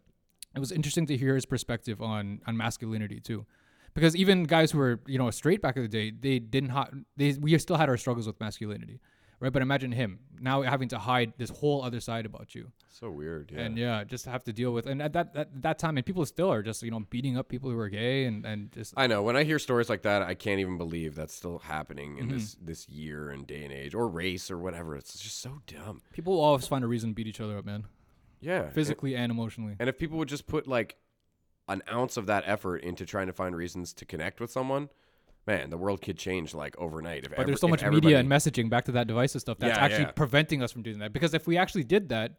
it 0.54 0.58
was 0.58 0.72
interesting 0.72 1.06
to 1.06 1.16
hear 1.16 1.34
his 1.34 1.46
perspective 1.46 2.02
on 2.02 2.40
on 2.46 2.56
masculinity 2.56 3.20
too, 3.20 3.46
because 3.94 4.16
even 4.16 4.44
guys 4.44 4.72
who 4.72 4.78
were 4.78 5.00
you 5.06 5.18
know 5.18 5.30
straight 5.30 5.62
back 5.62 5.76
in 5.76 5.82
the 5.82 5.88
day, 5.88 6.10
they 6.10 6.38
didn't 6.38 6.70
ha- 6.70 6.90
they 7.16 7.32
we 7.34 7.56
still 7.58 7.76
had 7.76 7.88
our 7.88 7.96
struggles 7.96 8.26
with 8.26 8.38
masculinity, 8.40 9.00
right? 9.42 9.52
But 9.52 9.60
imagine 9.60 9.92
him 9.92 10.20
now 10.40 10.62
having 10.62 10.88
to 10.88 10.98
hide 10.98 11.34
this 11.36 11.50
whole 11.50 11.82
other 11.82 12.00
side 12.00 12.24
about 12.26 12.54
you, 12.54 12.72
So 12.88 13.10
weird. 13.10 13.50
Yeah. 13.54 13.60
and 13.64 13.76
yeah, 13.76 14.04
just 14.04 14.24
have 14.26 14.42
to 14.44 14.52
deal 14.52 14.72
with. 14.72 14.86
And 14.86 15.02
at 15.02 15.12
that 15.12 15.34
that, 15.34 15.48
that 15.62 15.78
time, 15.78 15.96
and 15.98 16.06
people 16.06 16.24
still 16.24 16.50
are 16.50 16.62
just 16.62 16.82
you 16.82 16.90
know 16.90 17.00
beating 17.10 17.36
up 17.36 17.48
people 17.48 17.68
who 17.70 17.78
are 17.78 17.88
gay 17.88 18.24
and 18.24 18.46
and 18.46 18.72
just 18.72 18.94
I 18.96 19.06
know 19.06 19.22
when 19.22 19.36
I 19.36 19.44
hear 19.44 19.58
stories 19.58 19.88
like 19.90 20.02
that, 20.02 20.22
I 20.22 20.34
can't 20.34 20.60
even 20.60 20.78
believe 20.78 21.14
that's 21.14 21.34
still 21.34 21.58
happening 21.58 22.12
Mm-hmm. 22.12 22.20
in 22.22 22.28
this 22.28 22.56
this 22.70 22.88
year 22.88 23.30
and 23.30 23.46
day 23.46 23.64
and 23.64 23.72
age, 23.72 23.94
or 23.94 24.08
race 24.08 24.50
or 24.50 24.58
whatever. 24.58 24.96
It's 24.96 25.18
just 25.18 25.40
so 25.40 25.60
dumb. 25.66 26.00
people 26.12 26.34
will 26.34 26.42
always 26.44 26.66
find 26.66 26.82
a 26.84 26.88
reason 26.88 27.10
to 27.10 27.14
beat 27.14 27.26
each 27.26 27.40
other 27.40 27.58
up, 27.58 27.64
man, 27.66 27.84
Yeah, 28.40 28.62
and- 28.64 28.72
physically 28.72 29.14
and 29.16 29.30
emotionally. 29.32 29.74
And 29.80 29.88
if 29.88 29.98
people 29.98 30.18
would 30.18 30.28
just 30.28 30.46
put 30.46 30.66
like 30.66 30.96
an 31.68 31.82
ounce 31.90 32.16
of 32.16 32.26
that 32.26 32.42
effort 32.46 32.78
into 32.78 33.06
trying 33.06 33.28
to 33.28 33.32
find 33.32 33.54
reasons 33.54 33.92
to 33.94 34.04
connect 34.04 34.40
with 34.40 34.50
someone, 34.50 34.88
man, 35.46 35.70
the 35.70 35.76
world 35.76 36.02
could 36.02 36.16
change 36.18 36.54
like 36.54 36.76
overnight. 36.78 37.24
If 37.24 37.30
But 37.30 37.40
every- 37.40 37.46
there's 37.52 37.60
so 37.60 37.68
much 37.68 37.84
media 37.84 38.18
and 38.18 38.28
messaging 38.28 38.70
back 38.70 38.84
to 38.86 38.92
that 38.92 39.06
divisive 39.06 39.40
stuff 39.40 39.58
that's 39.58 39.76
Yeah, 39.76 39.84
actually 39.84 40.04
yeah. 40.04 40.12
preventing 40.12 40.62
us 40.62 40.70
from 40.72 40.82
doing 40.82 40.98
that. 41.00 41.12
Because 41.12 41.34
if 41.34 41.46
we 41.46 41.56
actually 41.58 41.84
did 41.84 42.08
that, 42.10 42.32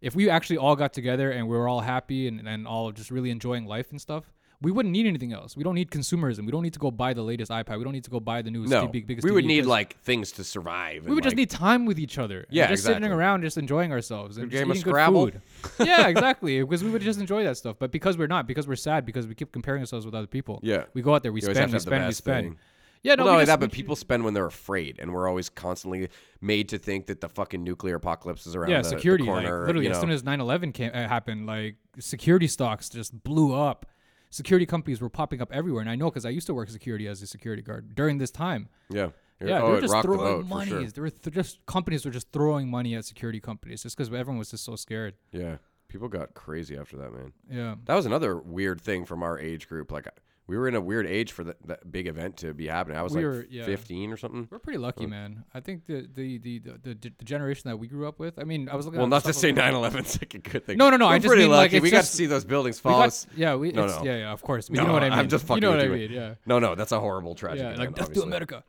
if 0.00 0.14
we 0.14 0.30
actually 0.30 0.56
all 0.56 0.76
got 0.76 0.92
together 0.94 1.30
and 1.30 1.46
we 1.48 1.56
were 1.56 1.68
all 1.68 1.80
happy 1.80 2.26
and, 2.26 2.46
and 2.48 2.66
all 2.66 2.90
just 2.92 3.10
really 3.10 3.30
enjoying 3.30 3.66
life 3.66 3.90
and 3.90 4.00
stuff, 4.00 4.24
we 4.62 4.70
wouldn't 4.70 4.92
need 4.92 5.06
anything 5.06 5.32
else. 5.32 5.56
We 5.56 5.64
don't 5.64 5.74
need 5.74 5.90
consumerism. 5.90 6.44
We 6.44 6.52
don't 6.52 6.62
need 6.62 6.74
to 6.74 6.78
go 6.78 6.90
buy 6.90 7.14
the 7.14 7.22
latest 7.22 7.50
iPad. 7.50 7.78
We 7.78 7.84
don't 7.84 7.94
need 7.94 8.04
to 8.04 8.10
go 8.10 8.20
buy 8.20 8.42
the 8.42 8.50
newest 8.50 8.70
no, 8.70 8.86
big, 8.86 9.06
biggest 9.06 9.24
we 9.24 9.30
would 9.30 9.44
TV, 9.44 9.48
need 9.48 9.66
like 9.66 9.98
things 10.00 10.32
to 10.32 10.44
survive. 10.44 11.06
we 11.06 11.14
would 11.14 11.24
just 11.24 11.36
need 11.36 11.48
time 11.48 11.86
with 11.86 11.98
each 11.98 12.18
other. 12.18 12.46
Yeah, 12.50 12.68
just 12.68 12.84
sitting 12.84 13.04
around, 13.10 13.42
just 13.42 13.56
enjoying 13.56 13.90
ourselves 13.92 14.36
and 14.36 14.50
just 14.50 14.66
eating 14.66 14.82
good 14.82 15.06
food. 15.06 15.40
yeah, 15.80 16.08
exactly. 16.08 16.60
Because 16.60 16.84
we 16.84 16.90
would 16.90 17.02
just 17.02 17.20
enjoy 17.20 17.44
that 17.44 17.56
stuff. 17.56 17.76
But 17.78 17.90
because 17.90 18.18
we're 18.18 18.26
not, 18.26 18.46
because 18.46 18.68
we're 18.68 18.76
sad, 18.76 19.06
because 19.06 19.26
we 19.26 19.34
keep 19.34 19.50
comparing 19.52 19.80
ourselves 19.80 20.04
with 20.04 20.14
other 20.14 20.26
people. 20.26 20.60
Yeah. 20.62 20.84
we 20.92 21.00
go 21.02 21.14
out 21.14 21.22
there, 21.22 21.32
we 21.32 21.40
You 21.40 21.52
spend, 21.54 21.72
we 21.72 21.78
the 21.78 21.80
spend, 21.80 22.06
we 22.06 22.12
spend. 22.12 22.46
thing. 22.48 22.58
Yeah, 23.02 23.14
no, 23.14 23.24
well, 23.24 23.32
not 23.32 23.34
only 23.36 23.44
that, 23.46 23.60
but 23.60 23.72
people 23.72 23.96
spend 23.96 24.24
when 24.24 24.34
they're 24.34 24.44
afraid, 24.44 24.98
and 24.98 25.14
we're 25.14 25.26
always 25.26 25.48
constantly 25.48 26.10
made 26.42 26.68
to 26.68 26.78
think 26.78 27.06
that 27.06 27.22
the 27.22 27.30
fucking 27.30 27.64
nuclear 27.64 27.94
apocalypse 27.94 28.46
is 28.46 28.54
around 28.54 28.68
yeah, 28.68 28.82
the, 28.82 28.90
the 28.90 28.96
security. 28.96 29.24
corner. 29.24 29.60
like 29.60 29.68
literally, 29.68 29.88
as 29.88 29.96
know. 29.96 30.00
soon 30.02 30.10
as 30.10 30.22
9/11 30.22 30.74
came, 30.74 30.90
uh, 30.92 31.08
happened, 31.08 31.46
like 31.46 31.76
security 31.98 32.46
stocks 32.46 32.90
just 32.90 33.24
blew 33.24 33.54
up. 33.54 33.86
Security 34.30 34.64
companies 34.66 35.00
were 35.00 35.08
popping 35.10 35.42
up 35.42 35.50
everywhere, 35.52 35.80
and 35.80 35.90
I 35.90 35.96
know 35.96 36.08
because 36.10 36.24
I 36.24 36.30
used 36.30 36.46
to 36.46 36.54
work 36.54 36.68
security 36.70 37.06
as 37.08 37.20
a 37.20 37.26
security 37.26 37.62
guard 37.62 37.94
during 37.94 38.18
this 38.18 38.30
time. 38.30 38.68
yeah, 38.88 39.08
Yeah, 39.40 39.60
oh, 39.62 39.66
they 39.66 39.72
were 39.72 39.80
just 39.80 40.02
throwing 40.02 40.48
money. 40.48 40.70
sure. 40.70 40.86
They 40.86 41.00
were 41.00 41.10
th- 41.10 41.34
just 41.34 41.66
companies 41.66 42.04
were 42.04 42.10
just 42.12 42.30
throwing 42.32 42.68
money 42.70 42.94
at 42.94 43.04
security 43.04 43.40
companies 43.40 43.82
just 43.82 43.96
because 43.96 44.08
everyone 44.12 44.38
was 44.38 44.50
just 44.52 44.64
so 44.64 44.76
scared. 44.76 45.14
Yeah, 45.32 45.56
people 45.88 46.08
got 46.08 46.34
crazy 46.34 46.76
after 46.76 46.96
that, 46.98 47.12
man. 47.12 47.32
Yeah, 47.50 47.74
That 47.86 47.96
was 47.96 48.06
another 48.06 48.36
weird 48.38 48.80
thing 48.80 49.04
from 49.04 49.22
our 49.24 49.38
age 49.38 49.68
group. 49.68 49.90
Like, 49.90 50.06
we 50.50 50.58
were 50.58 50.66
in 50.68 50.74
a 50.74 50.80
weird 50.80 51.06
age 51.06 51.30
for 51.32 51.44
that, 51.44 51.56
that 51.68 51.90
big 51.92 52.08
event 52.08 52.36
to 52.38 52.52
be 52.52 52.66
happening. 52.66 52.98
I 52.98 53.02
was 53.02 53.12
We 53.14 53.24
like 53.24 53.32
were- 53.32 53.46
yeah. 53.48 53.64
15 53.64 54.12
or 54.12 54.16
something. 54.16 54.48
we're 54.50 54.58
pretty 54.58 54.78
lucky, 54.78 55.06
man. 55.06 55.44
I 55.54 55.60
think 55.60 55.86
the 55.86 56.08
the, 56.12 56.38
the 56.38 56.58
the 56.58 56.72
the 56.82 56.94
the 57.18 57.24
generation 57.24 57.70
that 57.70 57.76
we 57.78 57.86
grew 57.86 58.08
up 58.08 58.18
with. 58.18 58.38
I 58.38 58.44
mean, 58.44 58.68
I 58.68 58.74
was 58.76 58.84
looking. 58.86 58.98
Well, 58.98 59.08
not 59.08 59.24
to 59.24 59.32
say 59.32 59.52
9 59.52 59.74
11 59.74 60.04
is 60.04 60.20
like 60.20 60.34
a 60.34 60.38
good 60.38 60.66
thing. 60.66 60.76
No, 60.76 60.90
no, 60.90 60.96
no, 60.96 61.06
We're 61.06 61.12
I 61.14 61.18
just 61.18 61.28
pretty 61.28 61.42
mean, 61.44 61.52
lucky. 61.52 61.76
like, 61.76 61.82
we 61.84 61.90
got 61.90 62.00
to 62.00 62.06
see 62.06 62.26
those 62.26 62.44
buildings 62.44 62.80
fall. 62.80 63.00
got- 63.00 63.26
yeah, 63.36 63.54
we. 63.54 63.70
No, 63.72 63.84
it's, 63.84 63.96
no. 63.98 64.04
Yeah, 64.04 64.16
yeah, 64.16 64.32
of 64.32 64.42
course. 64.42 64.68
No, 64.68 64.82
you 64.82 64.86
know 64.88 64.92
what 64.92 65.04
I 65.04 65.10
mean. 65.10 65.18
I'm 65.20 65.28
just 65.28 65.46
fucking 65.46 65.62
You 65.62 65.70
know 65.70 65.76
what 65.76 65.84
I 65.84 65.88
mean? 65.88 66.10
Yeah. 66.10 66.34
No, 66.46 66.58
no, 66.58 66.74
that's 66.74 66.92
a 66.92 66.98
horrible 67.00 67.34
tragedy. 67.36 67.62
Yeah, 67.68 67.76
like 67.76 67.94
death 67.94 68.12
to. 68.12 68.22
America. 68.22 68.64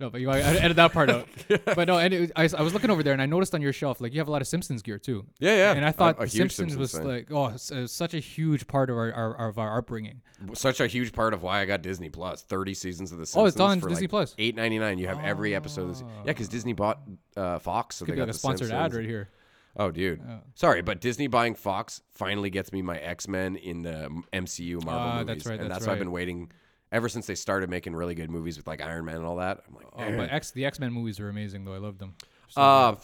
No, 0.00 0.10
but 0.10 0.20
you 0.20 0.28
I 0.28 0.40
edit 0.40 0.76
that 0.76 0.92
part 0.92 1.08
out. 1.08 1.28
but 1.64 1.86
no, 1.86 1.98
and 1.98 2.12
it, 2.12 2.32
I, 2.34 2.48
I 2.58 2.62
was 2.62 2.74
looking 2.74 2.90
over 2.90 3.04
there 3.04 3.12
and 3.12 3.22
I 3.22 3.26
noticed 3.26 3.54
on 3.54 3.62
your 3.62 3.72
shelf 3.72 4.00
like 4.00 4.12
you 4.12 4.18
have 4.18 4.26
a 4.26 4.30
lot 4.30 4.42
of 4.42 4.48
Simpsons 4.48 4.82
gear 4.82 4.98
too. 4.98 5.24
Yeah, 5.38 5.54
yeah. 5.54 5.72
And 5.72 5.84
I 5.84 5.92
thought 5.92 6.16
a 6.16 6.22
The 6.22 6.26
huge 6.26 6.52
Simpsons, 6.52 6.76
was 6.76 6.92
fan. 6.92 7.06
like 7.06 7.30
oh, 7.30 7.46
it's, 7.46 7.70
uh, 7.70 7.86
such 7.86 8.12
a 8.12 8.18
huge 8.18 8.66
part 8.66 8.90
of 8.90 8.96
our, 8.96 9.12
our, 9.12 9.48
of 9.48 9.58
our 9.58 9.78
upbringing. 9.78 10.20
Such 10.54 10.80
a 10.80 10.88
huge 10.88 11.12
part 11.12 11.32
of 11.32 11.42
why 11.42 11.60
I 11.60 11.64
got 11.64 11.82
Disney 11.82 12.08
Plus. 12.08 12.42
30 12.42 12.74
seasons 12.74 13.12
of 13.12 13.18
The 13.18 13.26
Simpsons. 13.26 13.42
Oh, 13.42 13.46
it's 13.46 13.60
on 13.60 13.80
for 13.80 13.88
Disney 13.88 14.04
like 14.04 14.10
Plus. 14.10 14.34
8.99. 14.34 14.98
You 14.98 15.06
have 15.06 15.20
every 15.20 15.54
episode. 15.54 15.82
Of 15.82 15.88
this. 15.90 16.00
Yeah, 16.00 16.22
because 16.24 16.48
Disney 16.48 16.72
bought 16.72 17.00
uh, 17.36 17.60
Fox, 17.60 17.96
so 17.96 18.04
Could 18.04 18.12
they 18.12 18.16
be 18.16 18.18
got 18.18 18.22
like 18.24 18.30
a 18.30 18.32
The 18.32 18.38
sponsored 18.38 18.70
ad 18.72 18.94
right 18.94 19.04
here. 19.04 19.28
Oh, 19.76 19.90
dude. 19.90 20.22
Sorry, 20.54 20.82
but 20.82 21.00
Disney 21.00 21.26
buying 21.28 21.54
Fox 21.54 22.02
finally 22.12 22.50
gets 22.50 22.72
me 22.72 22.82
my 22.82 22.96
X 22.98 23.26
Men 23.28 23.56
in 23.56 23.82
the 23.82 24.22
MCU 24.32 24.84
Marvel 24.84 24.92
Ah, 24.92 25.18
movies, 25.18 25.26
that's 25.26 25.46
right, 25.46 25.60
and 25.60 25.70
that's 25.70 25.80
that's 25.80 25.86
why 25.86 25.94
I've 25.94 25.98
been 25.98 26.12
waiting 26.12 26.50
ever 26.94 27.08
since 27.10 27.26
they 27.26 27.34
started 27.34 27.68
making 27.68 27.94
really 27.94 28.14
good 28.14 28.30
movies 28.30 28.56
with 28.56 28.66
like 28.66 28.80
Iron 28.80 29.04
Man 29.04 29.16
and 29.16 29.26
all 29.26 29.36
that. 29.36 29.60
I'm 29.68 29.74
like, 29.74 29.86
Oh, 29.92 30.16
but 30.16 30.30
X 30.32 30.52
the 30.52 30.64
X 30.64 30.78
Men 30.78 30.92
movies 30.92 31.18
are 31.20 31.28
amazing 31.28 31.64
though. 31.64 31.74
I 31.74 31.78
love 31.78 31.98
them. 31.98 32.14
So 32.48 32.60
uh, 32.62 32.94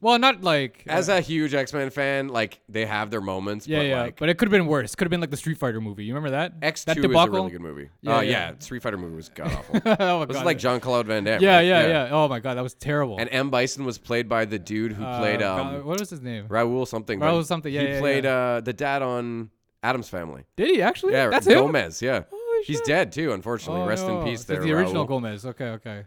well, 0.00 0.18
not 0.18 0.42
like 0.42 0.84
as 0.86 1.08
a 1.08 1.20
huge 1.20 1.52
X 1.54 1.72
Men 1.74 1.90
fan, 1.90 2.28
like 2.28 2.60
they 2.68 2.86
have 2.86 3.10
their 3.10 3.20
moments. 3.20 3.68
yeah, 3.68 3.78
but 3.78 3.86
yeah. 3.86 4.02
Like, 4.02 4.18
but 4.18 4.28
it 4.30 4.38
could 4.38 4.48
have 4.48 4.52
been 4.52 4.66
worse. 4.66 4.94
Could 4.94 5.04
have 5.06 5.10
been 5.10 5.20
like 5.20 5.30
the 5.30 5.36
Street 5.36 5.58
Fighter 5.58 5.80
movie. 5.82 6.04
You 6.04 6.14
remember 6.14 6.30
that? 6.30 6.54
X 6.62 6.84
that 6.84 6.94
Two 6.96 7.00
is 7.00 7.04
a 7.16 7.30
really 7.30 7.50
good 7.50 7.60
movie. 7.60 7.90
Yeah, 8.00 8.16
uh, 8.16 8.20
yeah. 8.20 8.30
yeah. 8.30 8.52
Street 8.60 8.82
Fighter 8.82 8.96
movie 8.96 9.16
was 9.16 9.28
god 9.28 9.52
awful. 9.52 9.80
oh 10.00 10.18
my 10.20 10.24
This 10.26 10.36
is 10.38 10.42
like 10.44 10.58
Jean-Claude 10.58 11.06
Van 11.06 11.24
Damme. 11.24 11.42
yeah, 11.42 11.56
right? 11.56 11.66
yeah, 11.66 11.86
yeah, 11.86 12.08
Oh 12.12 12.28
my 12.28 12.40
god, 12.40 12.54
that 12.54 12.62
was 12.62 12.74
terrible. 12.74 13.18
And 13.18 13.28
M 13.30 13.50
Bison 13.50 13.84
was 13.84 13.98
played 13.98 14.28
by 14.30 14.44
the 14.46 14.58
dude 14.58 14.92
who 14.92 15.04
Uh, 15.04 15.18
played 15.18 15.40
God, 15.40 15.74
um, 15.76 15.84
what 15.86 16.00
was 16.00 16.08
his 16.10 16.20
name? 16.22 16.46
Raul 16.48 16.86
something. 16.88 17.20
Raul 17.20 17.44
something, 17.44 17.72
yeah, 17.72 17.80
He 17.82 17.88
yeah, 17.88 18.00
played 18.00 18.24
yeah. 18.24 18.30
Uh, 18.36 18.60
the 18.60 18.72
dad 18.72 19.02
on 19.02 19.50
Addams 19.82 20.08
Family. 20.08 20.44
Did 20.56 20.70
he 20.70 20.80
actually? 20.82 21.12
Yeah, 21.12 21.28
that's 21.28 21.46
him. 21.46 21.54
Gomez. 21.58 22.00
Yeah, 22.00 22.22
Holy 22.56 22.64
he's 22.64 22.76
shit. 22.78 22.86
dead 22.86 23.12
too. 23.12 23.32
Unfortunately, 23.32 23.82
Oh, 23.82 23.86
rest 23.86 24.06
no. 24.06 24.20
in 24.20 24.24
peace. 24.26 24.44
There, 24.44 24.60
the 24.62 24.72
original 24.72 25.04
Raul. 25.04 25.08
Gomez. 25.08 25.46
Okay, 25.46 25.68
okay. 25.70 26.04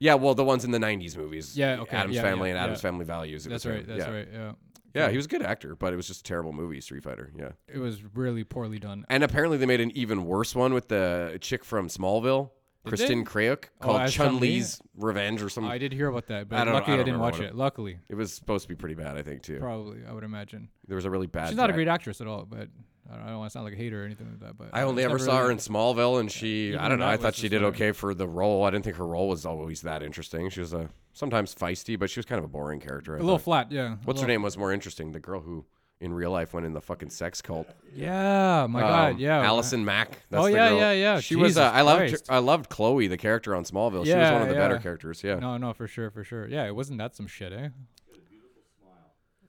Yeah, 0.00 0.14
well, 0.14 0.34
the 0.34 0.44
ones 0.44 0.64
in 0.64 0.70
the 0.70 0.78
'90s 0.78 1.16
movies. 1.16 1.56
Yeah, 1.56 1.80
okay, 1.80 1.96
Addams 1.96 2.16
yeah, 2.16 2.22
Family 2.22 2.48
yeah, 2.50 2.56
and 2.56 2.64
Addams 2.64 2.78
yeah. 2.78 2.90
Family 2.90 3.04
Values. 3.04 3.44
That's 3.44 3.64
right. 3.64 3.86
That's 3.86 4.00
yeah. 4.00 4.10
right. 4.10 4.28
Yeah. 4.32 4.52
Yeah, 4.94 5.10
he 5.10 5.16
was 5.16 5.26
a 5.26 5.28
good 5.28 5.42
actor, 5.42 5.74
but 5.74 5.92
it 5.92 5.96
was 5.96 6.06
just 6.06 6.20
a 6.20 6.22
terrible 6.22 6.52
movie, 6.52 6.80
Street 6.80 7.02
Fighter. 7.02 7.32
Yeah, 7.36 7.50
It 7.66 7.78
was 7.78 8.04
really 8.14 8.44
poorly 8.44 8.78
done. 8.78 9.04
and 9.08 9.24
apparently 9.24 9.58
they 9.58 9.66
made 9.66 9.80
an 9.80 9.90
even 9.96 10.24
worse 10.24 10.54
one 10.54 10.72
with 10.72 10.86
the 10.86 11.36
chick 11.40 11.64
from 11.64 11.88
Smallville, 11.88 12.50
Kristin 12.86 13.24
they? 13.24 13.30
Kreuk, 13.48 13.64
Oh, 13.80 13.84
called 13.84 14.02
as 14.02 14.14
Chun? 14.14 14.38
Li's 14.38 14.80
Revenge 14.96 15.42
or 15.42 15.48
something. 15.48 15.72
I 15.72 15.78
did 15.78 15.92
hear 15.92 16.06
about 16.06 16.28
that, 16.28 16.48
but 16.48 16.60
I 16.60 16.64
know- 16.64 16.74
luckily 16.74 16.96
I 16.98 17.00
I, 17.00 17.02
didn't 17.02 17.18
watch 17.18 17.40
it. 17.40 17.46
it- 17.46 17.54
Luckily, 17.56 17.98
it 18.08 18.14
was 18.14 18.32
supposed 18.32 18.62
to 18.64 18.68
be 18.68 18.76
pretty 18.76 18.94
bad, 18.94 19.16
I 19.16 19.22
think, 19.22 19.42
too. 19.42 19.58
probably 19.58 19.98
I 20.08 20.12
would 20.12 20.22
imagine. 20.22 20.68
There 20.86 20.94
was 20.94 21.06
a 21.06 21.10
really 21.10 21.26
bad. 21.26 21.48
She's 21.48 21.56
not 21.56 21.70
a 21.70 21.72
great 21.72 21.88
actress 21.88 22.20
at 22.20 22.28
all, 22.28 22.44
but 22.48 22.68
I 23.10 23.16
don't, 23.16 23.24
I 23.26 23.28
don't 23.30 23.38
want 23.38 23.50
to 23.50 23.52
sound 23.52 23.64
like 23.64 23.74
a 23.74 23.76
hater 23.76 24.02
or 24.02 24.06
anything 24.06 24.28
like 24.30 24.40
that. 24.40 24.56
But 24.56 24.70
I 24.72 24.82
only 24.82 25.04
ever 25.04 25.18
saw 25.18 25.38
her 25.38 25.50
in 25.50 25.58
Smallville, 25.58 26.20
and 26.20 26.30
she, 26.32 26.74
I 26.74 26.88
don't 26.88 26.98
know, 26.98 27.06
I 27.06 27.16
thought 27.16 27.34
she 27.34 27.48
did 27.48 27.62
okay 27.64 27.92
for 27.92 28.14
the 28.14 28.26
role. 28.26 28.64
I 28.64 28.70
didn't 28.70 28.84
think 28.84 28.96
her 28.96 29.06
role 29.06 29.28
was 29.28 29.44
always 29.44 29.82
that 29.82 30.02
interesting. 30.02 30.48
She 30.50 30.60
was 30.60 30.72
a 30.72 30.88
sometimes 31.12 31.54
feisty, 31.54 31.98
but 31.98 32.10
she 32.10 32.18
was 32.18 32.26
kind 32.26 32.38
of 32.38 32.44
a 32.44 32.48
boring 32.48 32.80
character. 32.80 33.14
I 33.16 33.18
a 33.18 33.22
little 33.22 33.38
flat. 33.38 33.70
Yeah. 33.70 33.96
What's 34.04 34.20
her 34.20 34.26
name 34.26 34.42
was 34.42 34.56
more 34.56 34.72
interesting. 34.72 35.12
The 35.12 35.20
girl 35.20 35.40
who, 35.40 35.64
in 36.00 36.12
real 36.12 36.30
life, 36.30 36.52
went 36.54 36.66
in 36.66 36.72
the 36.72 36.80
fucking 36.80 37.10
sex 37.10 37.40
cult. 37.42 37.68
Yeah. 37.94 38.66
My 38.68 38.82
Um, 38.82 38.88
God. 38.88 39.18
Yeah. 39.18 39.42
Allison 39.42 39.84
Mack. 39.84 40.18
That's 40.30 40.42
Oh, 40.42 40.46
yeah, 40.46 40.70
yeah, 40.76 40.92
yeah. 40.92 41.20
She 41.20 41.36
was. 41.36 41.56
Uh, 41.58 41.70
I 41.72 41.82
loved. 41.82 41.98
Christ. 42.08 42.26
I 42.30 42.38
loved 42.38 42.68
Chloe, 42.68 43.06
the 43.06 43.16
character 43.18 43.54
on 43.54 43.64
Smallville. 43.64 44.04
she 44.06 44.14
was 44.14 44.30
one 44.32 44.42
of 44.42 44.48
the 44.48 44.54
better 44.54 44.78
characters. 44.78 45.22
Yeah. 45.22 45.36
No, 45.36 45.56
no, 45.56 45.72
for 45.72 45.86
sure, 45.86 46.10
for 46.10 46.24
sure. 46.24 46.48
Yeah, 46.48 46.66
it 46.66 46.74
wasn't 46.74 46.98
that 46.98 47.14
some 47.14 47.26
shit, 47.26 47.52
eh? 47.52 47.68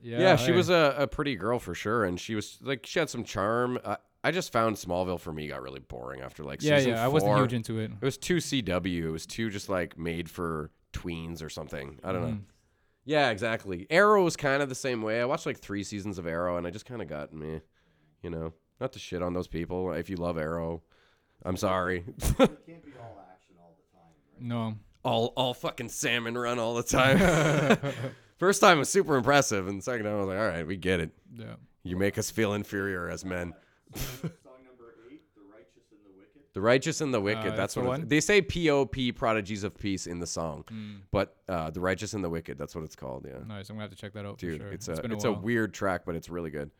Yeah. 0.05 0.19
Yeah, 0.19 0.35
she 0.35 0.51
hey. 0.51 0.57
was 0.57 0.69
a, 0.69 0.95
a 0.99 1.07
pretty 1.07 1.35
girl 1.35 1.57
for 1.57 1.73
sure, 1.73 2.05
and 2.05 2.19
she 2.19 2.35
was 2.35 2.59
like 2.61 2.85
she 2.85 2.99
had 2.99 3.09
some 3.09 3.23
charm. 3.23 3.79
Uh, 3.83 3.95
I 4.23 4.29
just 4.31 4.51
found 4.51 4.75
Smallville 4.75 5.19
for 5.19 5.33
me 5.33 5.47
got 5.47 5.61
really 5.63 5.79
boring 5.79 6.21
after 6.21 6.43
like 6.43 6.61
Yeah, 6.61 6.77
season 6.77 6.91
yeah. 6.93 7.03
I 7.03 7.07
wasn't 7.07 7.37
huge 7.37 7.53
into 7.53 7.79
it. 7.79 7.91
It 7.91 8.05
was 8.05 8.17
too 8.17 8.37
CW. 8.37 9.03
It 9.05 9.09
was 9.09 9.25
too 9.25 9.49
just 9.49 9.67
like 9.67 9.97
made 9.97 10.29
for 10.29 10.69
tweens 10.93 11.41
or 11.43 11.49
something. 11.49 11.99
I 12.03 12.11
don't 12.11 12.21
Mm-hmm. 12.21 12.31
know. 12.33 12.39
Yeah, 13.07 13.29
exactly. 13.31 13.85
Arrow 13.89 14.23
was 14.23 14.35
kind 14.35 14.61
of 14.63 14.69
the 14.69 14.73
same 14.75 15.01
way. 15.03 15.21
I 15.21 15.25
watched 15.25 15.45
like 15.45 15.57
three 15.59 15.83
seasons 15.83 16.17
of 16.19 16.25
Arrow, 16.27 16.57
and 16.57 16.65
I 16.65 16.69
just 16.71 16.85
kind 16.87 17.01
of 17.03 17.07
got 17.07 17.33
me, 17.33 17.61
you 18.23 18.29
know, 18.31 18.53
not 18.79 18.93
to 18.93 18.99
shit 18.99 19.21
on 19.23 19.33
those 19.33 19.47
people. 19.47 19.91
If 19.93 20.09
you 20.09 20.15
love 20.17 20.37
Arrow, 20.39 20.81
I'm 21.43 21.57
sorry. 21.57 22.03
It 22.17 22.35
can't 22.37 22.83
be 22.83 22.93
all 22.99 23.23
action 23.31 23.55
all 23.59 23.75
the 23.77 23.97
time, 23.97 24.13
right? 24.33 24.41
No. 24.41 24.75
all 25.03 25.33
all 25.35 25.53
fucking 25.53 25.89
salmon 25.89 26.35
run 26.37 26.57
all 26.59 26.73
the 26.75 26.83
time. 26.83 27.19
First 28.37 28.59
time 28.61 28.79
was 28.79 28.89
super 28.89 29.15
impressive, 29.15 29.67
and 29.67 29.79
the 29.79 29.83
second 29.83 30.05
time 30.05 30.15
I 30.15 30.17
was 30.19 30.27
like, 30.27 30.37
all 30.39 30.47
right, 30.47 30.67
we 30.67 30.75
get 30.77 30.99
it. 30.99 31.11
Yeah. 31.33 31.55
You 31.83 31.95
make 31.97 32.17
us 32.17 32.29
feel 32.31 32.53
inferior 32.53 33.09
as 33.09 33.23
men. 33.23 33.53
Song 33.95 34.31
number 34.65 34.95
eight, 35.09 35.21
The 35.35 35.41
Righteous 35.41 35.83
and 35.91 35.99
the 36.03 36.11
Wicked. 36.17 36.53
The 36.53 36.61
righteous 36.61 37.01
and 37.01 37.13
the 37.13 37.21
wicked. 37.21 37.39
Uh, 37.39 37.43
that's 37.43 37.57
that's 37.57 37.73
the 37.75 37.79
what 37.81 37.87
one? 37.89 38.07
they 38.07 38.19
say. 38.19 38.41
P.O.P. 38.41 39.11
Prodigies 39.13 39.63
of 39.63 39.77
Peace 39.77 40.07
in 40.07 40.19
the 40.19 40.27
song, 40.27 40.63
Mm. 40.71 40.97
but 41.11 41.37
uh, 41.47 41.69
the 41.69 41.79
righteous 41.79 42.13
and 42.13 42.23
the 42.23 42.29
wicked. 42.29 42.57
That's 42.57 42.75
what 42.75 42.83
it's 42.83 42.95
called. 42.95 43.25
Yeah, 43.27 43.39
Nice. 43.47 43.69
I'm 43.69 43.75
gonna 43.75 43.83
have 43.83 43.91
to 43.91 43.97
check 43.97 44.13
that 44.13 44.25
out. 44.25 44.37
dude, 44.37 44.59
for 44.59 44.65
sure. 44.65 44.73
it's 44.73 44.87
a 44.87 44.95
been 45.01 45.11
it's 45.11 45.23
a, 45.23 45.29
a, 45.29 45.33
weird 45.33 45.73
track, 45.73 46.01
but 46.05 46.15
it's 46.15 46.27
really 46.29 46.49
good. 46.49 46.71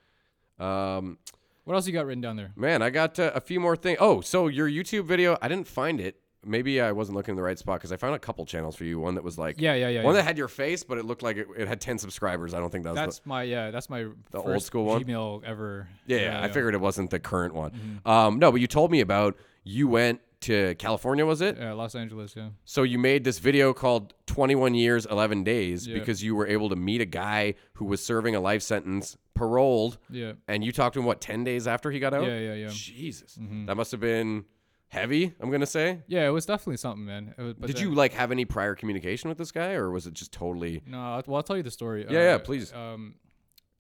Um, 0.60 1.18
What 1.66 1.76
else 1.76 1.88
you 1.88 1.94
got 1.94 2.06
written 2.06 2.22
down 2.22 2.36
there? 2.36 2.52
man, 2.56 2.82
I 2.82 2.90
got 2.90 3.18
uh, 3.20 3.32
a 3.36 3.40
few 3.42 3.60
more 3.60 3.76
things. 3.76 3.98
Oh, 4.02 4.22
so 4.22 4.48
your 4.48 4.68
YouTube 4.70 5.06
video, 5.06 5.38
I 5.42 5.48
didn't 5.48 5.68
find 5.68 6.00
it. 6.02 6.20
Maybe 6.46 6.80
I 6.80 6.92
wasn't 6.92 7.16
looking 7.18 7.34
in 7.34 7.36
the 7.38 7.42
right 7.44 7.58
spot 7.58 7.80
because 7.80 7.92
I 7.92 7.98
found 7.98 8.16
a 8.16 8.20
couple 8.20 8.46
channels 8.46 8.76
for 8.76 8.84
you. 8.86 9.00
One 9.00 9.16
that 9.16 9.24
was 9.24 9.38
like 9.38 9.60
Yeah, 9.60 9.74
yeah, 9.74 9.90
yeah. 9.90 10.04
one 10.04 10.14
yeah. 10.14 10.22
that 10.22 10.28
had 10.28 10.38
your 10.38 10.48
face, 10.48 10.84
but 10.84 10.98
it 10.98 11.06
looked 11.06 11.24
like 11.24 11.38
it, 11.38 11.48
it 11.58 11.68
had 11.68 11.82
ten 11.82 11.98
subscribers. 11.98 12.54
I 12.54 12.60
don't 12.60 12.70
think 12.72 12.84
that 12.84 12.92
was. 12.92 12.98
That's 13.00 13.20
the, 13.20 13.30
my 13.30 13.44
yeah. 13.44 13.72
That's 13.72 13.90
my 13.90 14.06
The 14.32 14.42
old 14.42 14.64
school 14.64 14.86
one? 14.86 15.04
Gmail 15.04 15.44
ever. 15.44 15.88
Yeah, 16.06 16.18
yeah, 16.20 16.44
I 16.44 16.48
figured 16.48 16.74
it 16.74 16.82
wasn't 16.82 17.10
the 17.10 17.20
current 17.20 17.54
one. 17.54 17.72
Mm-hmm. 17.72 18.08
Um, 18.10 18.40
no, 18.40 18.52
but 18.52 18.62
you 18.62 18.68
told 18.68 18.92
me 18.92 19.02
about 19.02 19.38
you 19.64 19.88
went 19.88 20.22
to 20.42 20.76
California, 20.76 21.26
was 21.26 21.42
it? 21.42 21.58
Yeah, 21.58 21.74
Los 21.74 21.96
Angeles. 21.96 22.36
Yeah. 22.36 22.50
So 22.66 22.84
you 22.84 23.00
made 23.00 23.24
this 23.24 23.40
video 23.40 23.74
called 23.74 24.14
21 24.28 24.76
Years, 24.76 25.08
11 25.08 25.44
Days 25.44 25.88
Yeah. 25.88 25.98
because 25.98 26.22
you 26.22 26.36
were 26.36 26.46
able 26.46 26.70
to 26.70 26.76
meet 26.76 27.02
a 27.02 27.06
guy 27.06 27.56
who 27.74 27.86
was 27.86 28.04
serving 28.06 28.36
a 28.36 28.40
life 28.40 28.62
sentence, 28.62 29.18
paroled, 29.34 29.98
Yeah. 30.10 30.34
and 30.48 30.64
you 30.64 30.72
talked 30.72 30.94
to 30.96 31.00
him 31.00 31.06
what 31.06 31.20
10 31.20 31.44
days 31.46 31.68
after 31.68 31.90
he 31.90 32.00
got 32.00 32.14
out? 32.14 32.28
Yeah, 32.28 32.38
yeah, 32.38 32.54
yeah. 32.54 32.68
Jesus. 32.72 33.40
Mhm. 33.42 33.66
That 33.66 33.76
must 33.76 33.90
have 33.92 34.02
been 34.02 34.46
heavy. 34.88 35.34
I'm 35.40 35.52
gonna 35.52 35.66
say. 35.66 36.02
Yeah, 36.08 36.28
it 36.28 36.32
was 36.32 36.46
definitely 36.46 36.78
something, 36.78 37.06
man. 37.06 37.34
It 37.38 37.42
was, 37.42 37.54
but 37.56 37.68
Did 37.68 37.78
then- 37.78 37.84
you 37.84 37.96
like 37.96 38.14
have 38.14 38.32
any 38.32 38.46
prior 38.46 38.76
communication 38.76 39.30
with 39.30 39.38
this 39.38 39.52
guy, 39.52 39.74
or 39.74 39.92
was 39.92 40.08
it 40.08 40.14
just 40.14 40.32
totally? 40.32 40.82
No, 40.86 41.22
well, 41.28 41.38
I'll 41.38 41.44
tell 41.44 41.58
you 41.58 41.64
the 41.64 41.72
story. 41.72 42.06
Yeah, 42.10 42.20
yeah, 42.20 42.38
please. 42.38 42.72
Um, 42.74 43.16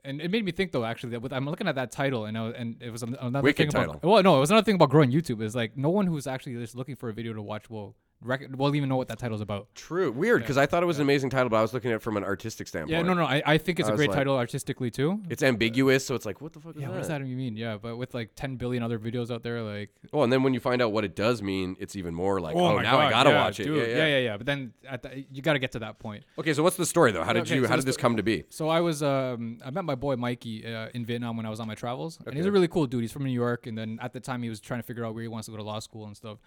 and 0.03 0.21
it 0.21 0.29
made 0.29 0.45
me 0.45 0.51
think 0.51 0.71
though, 0.71 0.85
actually, 0.85 1.11
that 1.11 1.21
with, 1.21 1.33
I'm 1.33 1.45
looking 1.49 1.67
at 1.67 1.75
that 1.75 1.91
title, 1.91 2.25
and 2.25 2.37
I, 2.37 2.41
was- 2.43 2.53
and 2.55 2.81
it 2.81 2.91
was 2.91 3.01
an- 3.03 3.17
another 3.19 3.43
Wicked 3.43 3.57
thing 3.57 3.69
about. 3.69 3.93
title. 3.93 4.11
Well, 4.11 4.21
no, 4.23 4.37
it 4.37 4.39
was 4.39 4.51
another 4.51 4.65
thing 4.65 4.75
about 4.75 4.89
growing 4.89 5.11
YouTube. 5.11 5.41
Is 5.41 5.55
like 5.55 5.75
no 5.77 5.89
one 5.89 6.05
who's 6.07 6.27
actually 6.27 6.55
just 6.55 6.75
looking 6.75 6.95
for 6.95 7.09
a 7.09 7.13
video 7.13 7.33
to 7.33 7.41
watch 7.41 7.69
will 7.69 7.95
rec- 8.25 8.47
will 8.57 8.75
even 8.75 8.89
know 8.89 8.95
what 8.97 9.07
that 9.07 9.19
title's 9.19 9.41
about. 9.41 9.67
True. 9.75 10.11
Weird, 10.11 10.41
because 10.41 10.57
I 10.57 10.65
thought 10.65 10.83
it 10.83 10.85
was 10.85 10.97
an 10.97 11.03
amazing 11.03 11.29
title, 11.29 11.49
but 11.49 11.57
I 11.57 11.61
was 11.61 11.73
looking 11.73 11.91
at 11.91 11.95
it 11.95 12.01
from 12.01 12.17
an 12.17 12.23
artistic 12.23 12.67
standpoint. 12.67 12.91
Yeah, 12.91 13.01
no, 13.03 13.13
no, 13.13 13.23
I, 13.25 13.41
I 13.45 13.57
think 13.57 13.79
it's 13.79 13.87
I 13.87 13.91
a 13.91 13.93
was 13.93 13.99
great 13.99 14.09
like- 14.09 14.17
title 14.17 14.37
artistically 14.37 14.91
too. 14.91 15.21
It's 15.29 15.43
ambiguous, 15.43 16.05
so 16.05 16.15
it's 16.15 16.25
like, 16.25 16.41
what 16.41 16.53
the 16.53 16.59
fuck 16.59 16.75
is 16.75 16.81
yeah, 16.81 16.87
that? 16.87 16.93
what 16.93 16.99
does 16.99 17.07
that 17.07 17.21
even 17.21 17.37
mean? 17.37 17.55
Yeah, 17.55 17.77
but 17.81 17.97
with 17.97 18.13
like 18.13 18.31
10 18.35 18.55
billion 18.57 18.83
other 18.83 18.99
videos 18.99 19.31
out 19.31 19.43
there, 19.43 19.61
like 19.61 19.89
Oh, 20.11 20.23
and 20.23 20.31
then 20.33 20.43
when 20.43 20.53
you 20.53 20.59
find 20.59 20.81
out 20.81 20.91
what 20.91 21.03
it 21.05 21.15
does 21.15 21.41
mean, 21.41 21.75
it's 21.79 21.95
even 21.95 22.13
more 22.13 22.41
like, 22.41 22.55
oh, 22.55 22.75
my 22.75 22.83
now 22.83 22.97
I 22.97 23.03
God, 23.05 23.11
gotta 23.11 23.29
yeah, 23.29 23.43
watch 23.43 23.59
it. 23.59 23.63
dude. 23.65 23.77
Yeah, 23.77 23.83
yeah. 23.83 23.97
yeah, 23.97 24.07
yeah, 24.07 24.17
yeah. 24.19 24.37
But 24.37 24.45
then 24.45 24.73
at 24.89 25.03
the, 25.03 25.25
you 25.31 25.41
got 25.41 25.53
to 25.53 25.59
get 25.59 25.71
to 25.73 25.79
that 25.79 25.99
point. 25.99 26.23
Okay, 26.39 26.53
so 26.53 26.63
what's 26.63 26.75
the 26.77 26.85
story 26.85 27.11
though? 27.11 27.23
How 27.23 27.33
did 27.33 27.43
Okay, 27.43 27.55
you? 27.55 27.61
so 27.63 27.67
how 27.69 27.75
the 27.75 27.81
did 27.81 27.87
this 27.87 27.95
sto- 27.95 28.01
come 28.01 28.17
to 28.17 28.23
be? 28.23 28.43
So 28.49 28.69
I 28.69 28.81
was 28.81 29.01
um 29.03 29.59
I 29.63 29.69
met 29.71 29.85
my 29.85 29.95
boy 29.95 30.15
Mikey 30.15 30.65
uh, 30.65 30.89
in 30.93 31.05
Vietnam 31.05 31.37
when 31.37 31.45
I 31.45 31.49
was 31.49 31.59
on 31.59 31.67
my 31.67 31.75
travels, 31.75 32.17
and 32.25 32.35
he's 32.35 32.45
a 32.45 32.51
really 32.51 32.67
cool 32.67 32.85
dude. 32.87 33.01
He's 33.01 33.11
from 33.11 33.23
New 33.23 33.31
York, 33.31 33.67
and 33.67 33.77
then 33.77 33.99
at 34.01 34.13
the 34.13 34.19
time 34.19 34.41
he 34.43 34.49
was 34.49 34.59
trying 34.59 34.79
to 34.79 34.83
figure 34.85 35.05
out 35.05 35.13
where 35.13 35.21
he 35.23 35.27
wants 35.27 35.45
to 35.45 35.51
go 35.51 35.57
to 35.57 35.63
law 35.63 35.79
school 35.79 36.05
and 36.05 36.15
stuff. 36.15 36.37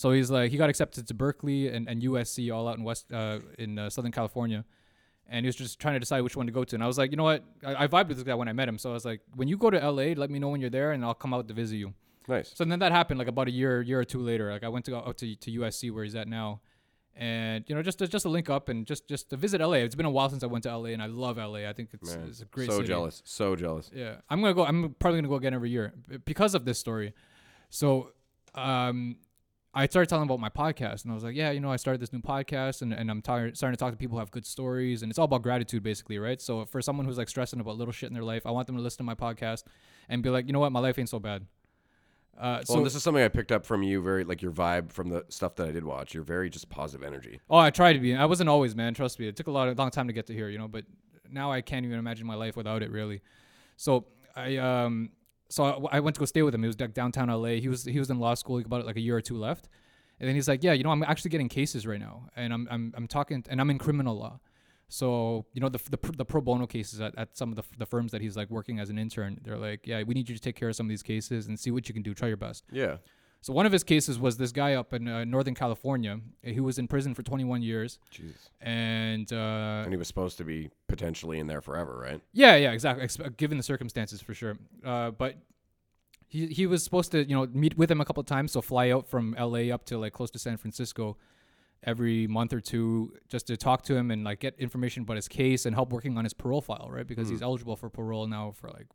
So 0.00 0.12
he's 0.12 0.30
like 0.30 0.50
he 0.50 0.56
got 0.56 0.70
accepted 0.70 1.06
to 1.08 1.12
Berkeley 1.12 1.68
and, 1.68 1.86
and 1.86 2.00
USC 2.00 2.50
all 2.50 2.66
out 2.68 2.78
in 2.78 2.84
West 2.84 3.12
uh, 3.12 3.40
in 3.58 3.78
uh, 3.78 3.90
Southern 3.90 4.12
California, 4.12 4.64
and 5.28 5.44
he 5.44 5.46
was 5.46 5.56
just 5.56 5.78
trying 5.78 5.92
to 5.92 6.00
decide 6.00 6.22
which 6.22 6.36
one 6.36 6.46
to 6.46 6.52
go 6.52 6.64
to. 6.64 6.74
And 6.74 6.82
I 6.82 6.86
was 6.86 6.96
like, 6.96 7.10
you 7.10 7.18
know 7.18 7.24
what, 7.24 7.44
I, 7.62 7.84
I 7.84 7.86
vibed 7.86 8.08
with 8.08 8.16
this 8.16 8.24
guy 8.24 8.34
when 8.34 8.48
I 8.48 8.54
met 8.54 8.66
him. 8.66 8.78
So 8.78 8.88
I 8.88 8.92
was 8.94 9.04
like, 9.04 9.20
when 9.34 9.46
you 9.46 9.58
go 9.58 9.68
to 9.68 9.78
LA, 9.78 10.14
let 10.16 10.30
me 10.30 10.38
know 10.38 10.48
when 10.48 10.62
you're 10.62 10.70
there, 10.70 10.92
and 10.92 11.04
I'll 11.04 11.12
come 11.12 11.34
out 11.34 11.48
to 11.48 11.52
visit 11.52 11.76
you. 11.76 11.92
Nice. 12.28 12.50
So 12.54 12.64
then 12.64 12.78
that 12.78 12.92
happened 12.92 13.18
like 13.18 13.28
about 13.28 13.48
a 13.48 13.50
year, 13.50 13.82
year 13.82 14.00
or 14.00 14.06
two 14.06 14.20
later. 14.20 14.50
Like 14.50 14.64
I 14.64 14.70
went 14.70 14.86
to 14.86 14.90
go 14.90 15.00
out 15.00 15.18
to, 15.18 15.36
to 15.36 15.50
USC 15.60 15.92
where 15.92 16.02
he's 16.02 16.14
at 16.14 16.28
now, 16.28 16.62
and 17.14 17.62
you 17.68 17.74
know 17.74 17.82
just 17.82 17.98
to, 17.98 18.08
just 18.08 18.22
to 18.22 18.30
link 18.30 18.48
up 18.48 18.70
and 18.70 18.86
just 18.86 19.06
just 19.06 19.28
to 19.28 19.36
visit 19.36 19.60
LA. 19.60 19.80
It's 19.84 19.94
been 19.94 20.06
a 20.06 20.10
while 20.10 20.30
since 20.30 20.42
I 20.42 20.46
went 20.46 20.64
to 20.64 20.74
LA, 20.74 20.90
and 20.96 21.02
I 21.02 21.08
love 21.08 21.36
LA. 21.36 21.68
I 21.68 21.74
think 21.74 21.90
it's, 21.92 22.16
Man, 22.16 22.26
it's 22.26 22.40
a 22.40 22.46
great 22.46 22.70
so 22.70 22.76
city. 22.76 22.88
jealous. 22.88 23.20
So 23.26 23.54
jealous. 23.54 23.90
Yeah, 23.94 24.14
I'm 24.30 24.40
gonna 24.40 24.54
go. 24.54 24.64
I'm 24.64 24.96
probably 24.98 25.18
gonna 25.18 25.28
go 25.28 25.34
again 25.34 25.52
every 25.52 25.68
year 25.68 25.92
because 26.24 26.54
of 26.54 26.64
this 26.64 26.78
story. 26.78 27.12
So, 27.68 28.12
um, 28.54 29.16
I 29.72 29.86
started 29.86 30.08
telling 30.08 30.24
about 30.24 30.40
my 30.40 30.48
podcast, 30.48 31.04
and 31.04 31.12
I 31.12 31.14
was 31.14 31.22
like, 31.22 31.36
yeah, 31.36 31.52
you 31.52 31.60
know, 31.60 31.70
I 31.70 31.76
started 31.76 32.00
this 32.00 32.12
new 32.12 32.20
podcast, 32.20 32.82
and, 32.82 32.92
and 32.92 33.08
I'm 33.08 33.22
tired, 33.22 33.56
starting 33.56 33.76
to 33.76 33.78
talk 33.78 33.92
to 33.92 33.96
people 33.96 34.16
who 34.16 34.18
have 34.18 34.32
good 34.32 34.44
stories, 34.44 35.02
and 35.02 35.10
it's 35.10 35.18
all 35.18 35.26
about 35.26 35.42
gratitude, 35.42 35.84
basically, 35.84 36.18
right? 36.18 36.40
So 36.40 36.64
for 36.64 36.82
someone 36.82 37.06
who's 37.06 37.18
like 37.18 37.28
stressing 37.28 37.60
about 37.60 37.76
little 37.76 37.92
shit 37.92 38.08
in 38.08 38.14
their 38.14 38.24
life, 38.24 38.46
I 38.46 38.50
want 38.50 38.66
them 38.66 38.76
to 38.76 38.82
listen 38.82 38.98
to 38.98 39.04
my 39.04 39.14
podcast 39.14 39.62
and 40.08 40.22
be 40.24 40.30
like, 40.30 40.48
you 40.48 40.52
know 40.52 40.58
what, 40.58 40.72
my 40.72 40.80
life 40.80 40.98
ain't 40.98 41.08
so 41.08 41.20
bad. 41.20 41.46
Uh, 42.36 42.62
so 42.64 42.82
this 42.82 42.94
is 42.94 43.02
something 43.02 43.22
I 43.22 43.28
picked 43.28 43.52
up 43.52 43.66
from 43.66 43.82
you. 43.82 44.00
Very 44.00 44.24
like 44.24 44.40
your 44.40 44.50
vibe 44.50 44.92
from 44.92 45.10
the 45.10 45.24
stuff 45.28 45.56
that 45.56 45.68
I 45.68 45.72
did 45.72 45.84
watch. 45.84 46.14
You're 46.14 46.24
very 46.24 46.48
just 46.48 46.70
positive 46.70 47.06
energy. 47.06 47.38
Oh, 47.50 47.58
I 47.58 47.70
tried 47.70 47.92
to 47.92 47.98
be. 47.98 48.14
I 48.14 48.24
wasn't 48.24 48.48
always, 48.48 48.74
man. 48.74 48.94
Trust 48.94 49.18
me. 49.18 49.28
It 49.28 49.36
took 49.36 49.48
a 49.48 49.50
lot, 49.50 49.76
long 49.76 49.90
time 49.90 50.06
to 50.06 50.14
get 50.14 50.26
to 50.28 50.32
here, 50.32 50.48
you 50.48 50.56
know. 50.56 50.68
But 50.68 50.86
now 51.30 51.52
I 51.52 51.60
can't 51.60 51.84
even 51.84 51.98
imagine 51.98 52.26
my 52.26 52.36
life 52.36 52.56
without 52.56 52.82
it, 52.82 52.90
really. 52.90 53.20
So 53.76 54.06
I, 54.34 54.56
um, 54.56 55.10
so 55.50 55.64
I, 55.64 55.96
I 55.96 56.00
went 56.00 56.14
to 56.14 56.20
go 56.20 56.24
stay 56.24 56.42
with 56.42 56.54
him. 56.54 56.62
He 56.62 56.68
was 56.68 56.80
like 56.80 56.94
downtown 56.94 57.28
LA. 57.28 57.60
He 57.60 57.68
was 57.68 57.84
he 57.84 57.98
was 57.98 58.08
in 58.08 58.18
law 58.18 58.34
school. 58.34 58.58
He 58.58 58.64
about 58.64 58.86
like 58.86 58.96
a 58.96 59.00
year 59.00 59.16
or 59.16 59.20
two 59.20 59.36
left, 59.36 59.68
and 60.18 60.28
then 60.28 60.34
he's 60.34 60.48
like, 60.48 60.62
yeah, 60.62 60.72
you 60.72 60.84
know, 60.84 60.90
I'm 60.90 61.02
actually 61.02 61.30
getting 61.30 61.48
cases 61.48 61.86
right 61.86 62.00
now, 62.00 62.28
and 62.36 62.52
I'm 62.52 62.68
I'm 62.70 62.94
I'm 62.96 63.06
talking, 63.06 63.44
and 63.48 63.60
I'm 63.60 63.68
in 63.70 63.78
criminal 63.78 64.16
law. 64.16 64.40
So 64.88 65.46
you 65.52 65.60
know 65.60 65.68
the 65.68 65.80
the, 65.90 66.12
the 66.16 66.24
pro 66.24 66.40
bono 66.40 66.66
cases 66.66 67.00
at, 67.00 67.16
at 67.18 67.36
some 67.36 67.50
of 67.50 67.56
the, 67.56 67.64
the 67.78 67.86
firms 67.86 68.12
that 68.12 68.20
he's 68.20 68.36
like 68.36 68.50
working 68.50 68.80
as 68.80 68.90
an 68.90 68.98
intern. 68.98 69.40
They're 69.42 69.58
like, 69.58 69.86
yeah, 69.86 70.02
we 70.04 70.14
need 70.14 70.28
you 70.28 70.34
to 70.34 70.40
take 70.40 70.56
care 70.56 70.68
of 70.68 70.76
some 70.76 70.86
of 70.86 70.90
these 70.90 71.02
cases 71.02 71.46
and 71.46 71.58
see 71.58 71.70
what 71.70 71.88
you 71.88 71.94
can 71.94 72.02
do. 72.02 72.14
Try 72.14 72.28
your 72.28 72.36
best. 72.36 72.64
Yeah. 72.70 72.96
So 73.42 73.54
one 73.54 73.64
of 73.64 73.72
his 73.72 73.82
cases 73.84 74.18
was 74.18 74.36
this 74.36 74.52
guy 74.52 74.74
up 74.74 74.92
in 74.92 75.08
uh, 75.08 75.24
Northern 75.24 75.54
California. 75.54 76.20
He 76.42 76.60
was 76.60 76.78
in 76.78 76.86
prison 76.88 77.14
for 77.14 77.22
21 77.22 77.62
years, 77.62 77.98
Jesus. 78.10 78.50
and 78.60 79.32
uh, 79.32 79.82
And 79.84 79.92
he 79.92 79.96
was 79.96 80.08
supposed 80.08 80.36
to 80.38 80.44
be 80.44 80.68
potentially 80.88 81.38
in 81.38 81.46
there 81.46 81.62
forever, 81.62 81.98
right? 81.98 82.20
yeah, 82.34 82.56
yeah, 82.56 82.72
exactly. 82.72 83.04
Ex- 83.04 83.16
given 83.38 83.56
the 83.56 83.62
circumstances, 83.62 84.20
for 84.20 84.34
sure. 84.34 84.58
Uh, 84.84 85.10
but 85.12 85.36
he 86.28 86.46
he 86.48 86.66
was 86.66 86.84
supposed 86.84 87.12
to, 87.12 87.24
you 87.26 87.34
know, 87.34 87.46
meet 87.52 87.78
with 87.78 87.90
him 87.90 88.00
a 88.00 88.04
couple 88.04 88.20
of 88.20 88.26
times. 88.26 88.52
So 88.52 88.60
fly 88.60 88.90
out 88.90 89.06
from 89.08 89.34
L.A. 89.38 89.70
up 89.70 89.84
to 89.86 89.96
like 89.98 90.12
close 90.12 90.30
to 90.32 90.38
San 90.38 90.56
Francisco 90.58 91.16
every 91.82 92.26
month 92.26 92.52
or 92.52 92.60
two, 92.60 93.14
just 93.28 93.46
to 93.46 93.56
talk 93.56 93.80
to 93.84 93.96
him 93.96 94.10
and 94.10 94.22
like 94.22 94.38
get 94.40 94.54
information 94.58 95.02
about 95.04 95.16
his 95.16 95.28
case 95.28 95.64
and 95.64 95.74
help 95.74 95.92
working 95.94 96.18
on 96.18 96.24
his 96.24 96.34
parole 96.34 96.60
file, 96.60 96.88
right? 96.90 97.06
Because 97.06 97.30
he's 97.30 97.40
eligible 97.40 97.74
for 97.74 97.88
parole 97.88 98.26
now 98.26 98.50
for 98.52 98.68
like 98.68 98.86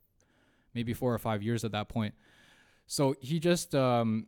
maybe 0.75 0.93
four 0.93 1.11
or 1.11 1.17
five 1.17 1.41
years 1.41 1.63
at 1.65 1.71
that 1.71 1.89
point. 1.89 2.13
So 2.87 3.15
he 3.19 3.39
just 3.39 3.73
um, 3.73 4.27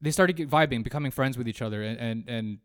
they 0.00 0.10
started 0.10 0.36
get 0.36 0.48
vibing, 0.50 0.82
becoming 0.84 1.10
friends 1.10 1.36
with 1.38 1.48
each 1.48 1.62
other, 1.62 1.82
and 1.82 1.98
and 1.98 2.28
and 2.28 2.58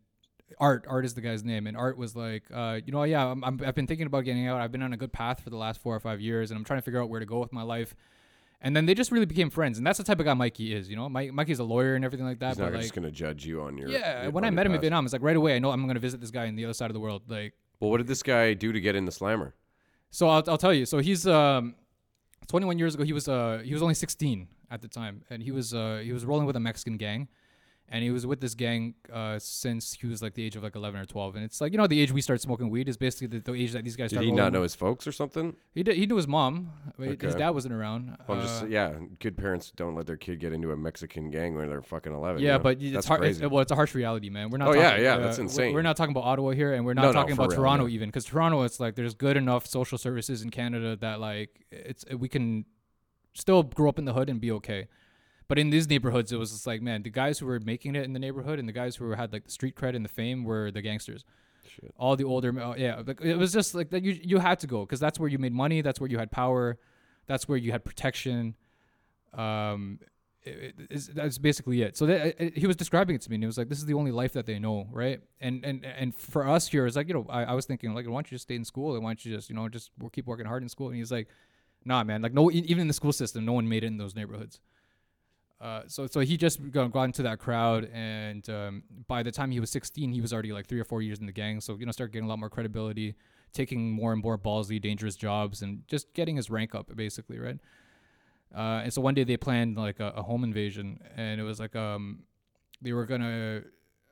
Art, 0.60 0.86
Art 0.88 1.04
is 1.04 1.16
the 1.16 1.22
guy's 1.22 1.44
name, 1.44 1.66
and 1.66 1.76
Art 1.76 1.98
was 1.98 2.16
like, 2.16 2.44
uh, 2.54 2.80
you 2.86 2.92
know, 2.92 3.04
yeah, 3.04 3.26
I'm, 3.26 3.44
I'm, 3.44 3.60
I've 3.66 3.74
been 3.74 3.88
thinking 3.88 4.06
about 4.06 4.22
getting 4.24 4.48
out. 4.48 4.62
I've 4.62 4.72
been 4.72 4.84
on 4.84 4.94
a 4.94 4.98
good 4.98 5.12
path 5.12 5.42
for 5.42 5.50
the 5.50 5.58
last 5.58 5.82
four 5.82 5.96
or 5.96 6.00
five 6.00 6.22
years, 6.22 6.52
and 6.52 6.58
I'm 6.58 6.64
trying 6.64 6.78
to 6.78 6.84
figure 6.84 7.02
out 7.02 7.10
where 7.10 7.20
to 7.20 7.26
go 7.26 7.40
with 7.40 7.52
my 7.52 7.64
life. 7.64 7.96
And 8.62 8.76
then 8.76 8.86
they 8.86 8.94
just 8.94 9.12
really 9.12 9.26
became 9.26 9.50
friends, 9.50 9.78
and 9.78 9.86
that's 9.86 9.98
the 9.98 10.04
type 10.04 10.20
of 10.20 10.26
guy 10.26 10.34
Mikey 10.36 10.74
is. 10.74 10.90
You 10.90 10.96
know, 10.96 11.10
Mike, 11.10 11.34
Mikey's 11.34 11.60
a 11.60 11.64
lawyer 11.64 11.96
and 11.96 12.06
everything 12.06 12.26
like 12.28 12.40
that. 12.40 12.50
He's 12.50 12.58
not 12.60 12.66
but 12.66 12.74
like, 12.74 12.82
just 12.84 12.94
gonna 12.94 13.12
judge 13.12 13.46
you 13.46 13.62
on 13.62 13.78
your. 13.78 13.90
yeah, 13.90 14.24
your- 14.24 14.32
when 14.32 14.46
I 14.46 14.52
met 14.52 14.66
him 14.66 14.74
in 14.74 14.78
past. 14.78 14.82
Vietnam, 14.84 15.06
it's 15.06 15.14
like 15.14 15.24
right 15.24 15.36
away 15.36 15.56
I 15.56 15.60
know 15.60 15.72
I'm 15.72 15.86
gonna 15.88 16.00
visit 16.00 16.22
this 16.22 16.32
guy 16.32 16.48
on 16.48 16.56
the 16.56 16.66
other 16.66 16.74
side 16.74 16.90
of 16.92 16.94
the 16.94 17.00
world. 17.00 17.24
Like, 17.28 17.54
Well, 17.80 17.90
what 17.90 17.98
did 17.98 18.08
this 18.08 18.22
guy 18.24 18.54
do 18.54 18.72
to 18.72 18.80
get 18.80 18.96
in 18.96 19.06
the 19.06 19.12
slammer? 19.12 19.56
so 20.12 20.30
I'll, 20.30 20.44
I'll 20.48 20.58
tell 20.60 20.74
you. 20.74 20.86
So 20.86 21.00
he's 21.00 21.26
um, 21.28 21.74
21 22.48 22.78
years 22.78 22.94
ago. 22.96 23.04
He 23.04 23.12
was 23.14 23.28
uh, 23.28 23.62
he 23.66 23.74
was 23.74 23.82
only 23.82 23.96
16 23.96 24.48
at 24.74 24.82
the 24.82 24.88
time, 24.88 25.22
and 25.30 25.44
he 25.44 25.52
was 25.52 25.74
uh, 25.74 26.02
he 26.04 26.12
was 26.12 26.26
rolling 26.26 26.48
with 26.48 26.56
a 26.56 26.60
Mexican 26.60 26.98
gang, 26.98 27.28
and 27.90 28.04
he 28.04 28.10
was 28.10 28.26
with 28.26 28.42
this 28.42 28.56
gang 28.56 28.96
uh, 29.12 29.38
since 29.38 29.94
he 29.94 30.08
was 30.08 30.20
like 30.20 30.34
the 30.34 30.44
age 30.44 30.56
of 30.56 30.64
like 30.64 30.76
11 30.76 31.00
or 31.00 31.06
12. 31.06 31.36
And 31.36 31.46
it's 31.46 31.62
like 31.62 31.72
you 31.74 31.78
know 31.78 31.86
the 31.86 32.00
age 32.02 32.12
we 32.12 32.22
start 32.22 32.42
smoking 32.42 32.72
weed 32.72 32.90
is 32.90 32.98
basically 32.98 33.28
the, 33.28 33.52
the 33.52 33.54
age 33.54 33.74
that 33.74 33.84
these 33.84 33.96
guys. 33.96 34.10
Did 34.10 34.16
start 34.16 34.26
he 34.26 34.32
not 34.32 34.52
know 34.52 34.64
his 34.64 34.74
folks 34.74 35.06
or 35.06 35.12
something? 35.12 35.56
He 35.76 35.84
did. 35.84 35.96
He 35.96 36.08
knew 36.08 36.16
his 36.16 36.28
mom. 36.28 36.72
but 36.98 37.22
His 37.22 37.36
dad 37.36 37.52
wasn't 37.52 37.76
around. 37.76 38.18
Well, 38.28 38.40
I'm 38.40 38.44
just 38.44 38.64
Uh, 38.64 38.66
yeah. 38.66 38.94
Good 39.20 39.38
parents 39.38 39.72
don't 39.76 39.94
let 39.94 40.08
their 40.08 40.18
kid 40.18 40.40
get 40.40 40.54
into 40.54 40.72
a 40.72 40.78
Mexican 40.78 41.30
gang 41.30 41.56
when 41.56 41.70
they're 41.70 41.84
fucking 41.84 42.12
11. 42.12 42.42
you 42.42 42.48
yeah, 42.48 42.54
know? 42.58 42.64
but 42.64 42.82
it's 42.82 43.06
hard. 43.06 43.26
It's, 43.26 43.40
well, 43.42 43.60
it's 43.60 43.72
a 43.72 43.76
harsh 43.76 43.94
reality, 43.94 44.32
man. 44.32 44.50
We're 44.50 44.58
not. 44.58 44.70
Oh, 44.70 44.74
yeah, 44.74 44.90
talking, 44.90 45.04
yeah, 45.04 45.16
uh, 45.16 45.20
that's 45.20 45.38
insane. 45.38 45.76
We're 45.76 45.84
not 45.84 45.96
talking 45.96 46.16
about 46.16 46.24
Ottawa 46.24 46.52
here, 46.52 46.74
and 46.74 46.84
we're 46.86 46.96
not 46.96 47.04
No, 47.04 47.08
no, 47.10 47.14
talking 47.14 47.36
for 47.36 47.44
about 47.44 47.52
real, 47.52 47.60
Toronto 47.62 47.86
yeah. 47.86 47.96
even, 47.96 48.10
because 48.10 48.26
Toronto, 48.26 48.64
it's 48.64 48.80
like 48.80 48.96
there's 48.96 49.14
good 49.14 49.38
enough 49.38 49.68
social 49.68 50.00
services 50.00 50.42
in 50.42 50.50
Canada 50.50 50.96
that 50.96 51.20
like 51.20 51.66
it's 51.70 52.06
we 52.18 52.28
can 52.28 52.66
still 53.34 53.64
grow 53.64 53.90
up 53.90 54.00
in 54.00 54.06
the 54.06 54.14
hood 54.14 54.30
and 54.30 54.40
be 54.42 54.52
okay. 54.52 54.88
But 55.48 55.60
in 55.60 55.70
these 55.70 55.90
neighborhoods, 55.90 56.32
it 56.32 56.38
was 56.38 56.52
just 56.52 56.66
like, 56.66 56.82
man, 56.82 57.04
the 57.04 57.10
guys 57.10 57.40
who 57.40 57.46
were 57.46 57.60
making 57.60 57.96
it 57.96 58.06
in 58.06 58.14
the 58.14 58.20
neighborhood 58.20 58.60
and 58.60 58.68
the 58.68 58.74
guys 58.74 58.96
who 58.96 59.12
had 59.12 59.34
like 59.34 59.44
the 59.46 59.52
street 59.52 59.76
cred 59.76 59.96
and 59.96 60.04
the 60.06 60.10
fame 60.10 60.44
were 60.44 60.72
the 60.72 60.82
gangsters. 60.82 61.26
Shit. 61.68 61.94
All 61.98 62.16
the 62.16 62.24
older, 62.24 62.58
uh, 62.60 62.76
yeah, 62.78 63.02
like, 63.06 63.22
it 63.22 63.36
was 63.38 63.52
just 63.54 63.74
like 63.76 63.90
that. 63.92 64.04
You 64.04 64.18
you 64.22 64.38
had 64.40 64.60
to 64.62 64.68
go 64.68 64.82
because 64.86 65.00
that's 65.00 65.20
where 65.20 65.30
you 65.30 65.38
made 65.38 65.54
money. 65.54 65.82
That's 65.82 66.00
where 66.00 66.10
you 66.10 66.18
had 66.18 66.32
power. 66.32 66.78
That's 67.28 67.48
where 67.48 67.58
you 67.58 67.72
had 67.72 67.84
protection. 67.86 68.56
Um, 69.34 70.00
it, 70.44 70.76
it- 70.90 71.16
that's 71.16 71.38
basically 71.38 71.82
it. 71.82 71.96
So 71.98 72.06
that, 72.06 72.36
it, 72.42 72.58
he 72.58 72.68
was 72.68 72.76
describing 72.76 73.16
it 73.16 73.22
to 73.24 73.30
me, 73.30 73.36
and 73.36 73.44
he 73.44 73.48
was 73.48 73.58
like, 73.58 73.70
"This 73.70 73.78
is 73.80 73.86
the 73.86 73.94
only 73.94 74.12
life 74.12 74.34
that 74.34 74.46
they 74.46 74.60
know, 74.60 74.88
right?" 74.92 75.22
And 75.40 75.64
and 75.66 75.86
and 75.86 76.14
for 76.14 76.48
us 76.48 76.68
here, 76.68 76.86
it's 76.86 76.96
like 76.96 77.08
you 77.08 77.14
know, 77.14 77.26
I, 77.30 77.44
I 77.46 77.54
was 77.54 77.66
thinking 77.66 77.94
like, 77.94 78.06
why 78.06 78.14
don't 78.14 78.30
you 78.32 78.36
just 78.36 78.44
stay 78.44 78.56
in 78.56 78.66
school 78.66 78.96
and 78.96 79.04
why 79.04 79.12
don't 79.12 79.24
you 79.26 79.36
just 79.36 79.50
you 79.50 79.56
know 79.56 79.68
just 79.70 79.92
keep 80.12 80.26
working 80.28 80.46
hard 80.46 80.64
in 80.64 80.70
school? 80.70 80.88
And 80.90 80.98
he's 80.98 81.12
like, 81.12 81.28
"Nah, 81.86 82.04
man. 82.04 82.22
Like 82.22 82.34
no, 82.34 82.52
even 82.52 82.80
in 82.80 82.88
the 82.88 82.94
school 82.94 83.14
system, 83.14 83.46
no 83.46 83.54
one 83.54 83.68
made 83.68 83.84
it 83.84 83.88
in 83.88 83.98
those 83.98 84.16
neighborhoods." 84.16 84.60
Uh, 85.64 85.82
so 85.88 86.08
so 86.08 86.20
he 86.20 86.36
just 86.36 86.72
got, 86.72 86.92
got 86.92 87.04
into 87.04 87.24
that 87.24 87.40
crowd, 87.40 87.90
and 87.94 88.50
um, 88.50 88.84
by 89.08 89.24
the 89.24 89.32
time 89.32 89.50
he 89.50 89.62
was 89.62 89.70
16, 89.70 90.12
he 90.12 90.20
was 90.20 90.34
already 90.34 90.52
like 90.52 90.68
three 90.68 90.80
or 90.80 90.84
four 90.84 91.02
years 91.02 91.20
in 91.20 91.26
the 91.26 91.32
gang. 91.32 91.62
So 91.62 91.78
you 91.78 91.86
know, 91.86 91.92
started 91.94 92.12
getting 92.12 92.26
a 92.26 92.30
lot 92.30 92.38
more 92.38 92.50
credibility, 92.50 93.16
taking 93.54 93.90
more 93.92 94.12
and 94.12 94.22
more 94.22 94.38
ballsy, 94.38 94.82
dangerous 94.82 95.16
jobs, 95.16 95.62
and 95.62 95.88
just 95.88 96.14
getting 96.14 96.36
his 96.36 96.50
rank 96.50 96.76
up, 96.76 96.94
basically, 96.96 97.40
right? 97.40 97.58
Uh, 98.54 98.82
and 98.84 98.94
so 98.94 99.02
one 99.02 99.14
day 99.14 99.24
they 99.24 99.38
planned 99.38 99.78
like 99.78 100.02
a, 100.02 100.10
a 100.18 100.22
home 100.22 100.44
invasion, 100.44 101.00
and 101.16 101.40
it 101.40 101.46
was 101.46 101.62
like 101.62 101.78
um, 101.78 102.24
they 102.82 102.92
were 102.92 103.06
gonna 103.06 103.62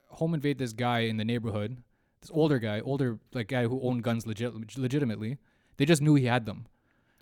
home 0.07 0.34
invade 0.34 0.57
this 0.57 0.72
guy 0.72 0.99
in 0.99 1.17
the 1.17 1.26
neighborhood, 1.26 1.78
this 2.22 2.32
older 2.34 2.59
guy, 2.59 2.80
older 2.80 3.19
like 3.34 3.49
guy 3.49 3.67
who 3.67 3.82
owned 3.82 4.03
guns 4.03 4.26
legit 4.26 4.53
legitimately. 4.78 5.38
They 5.76 5.86
just 5.86 6.01
knew 6.01 6.15
he 6.15 6.26
had 6.26 6.45
them. 6.45 6.67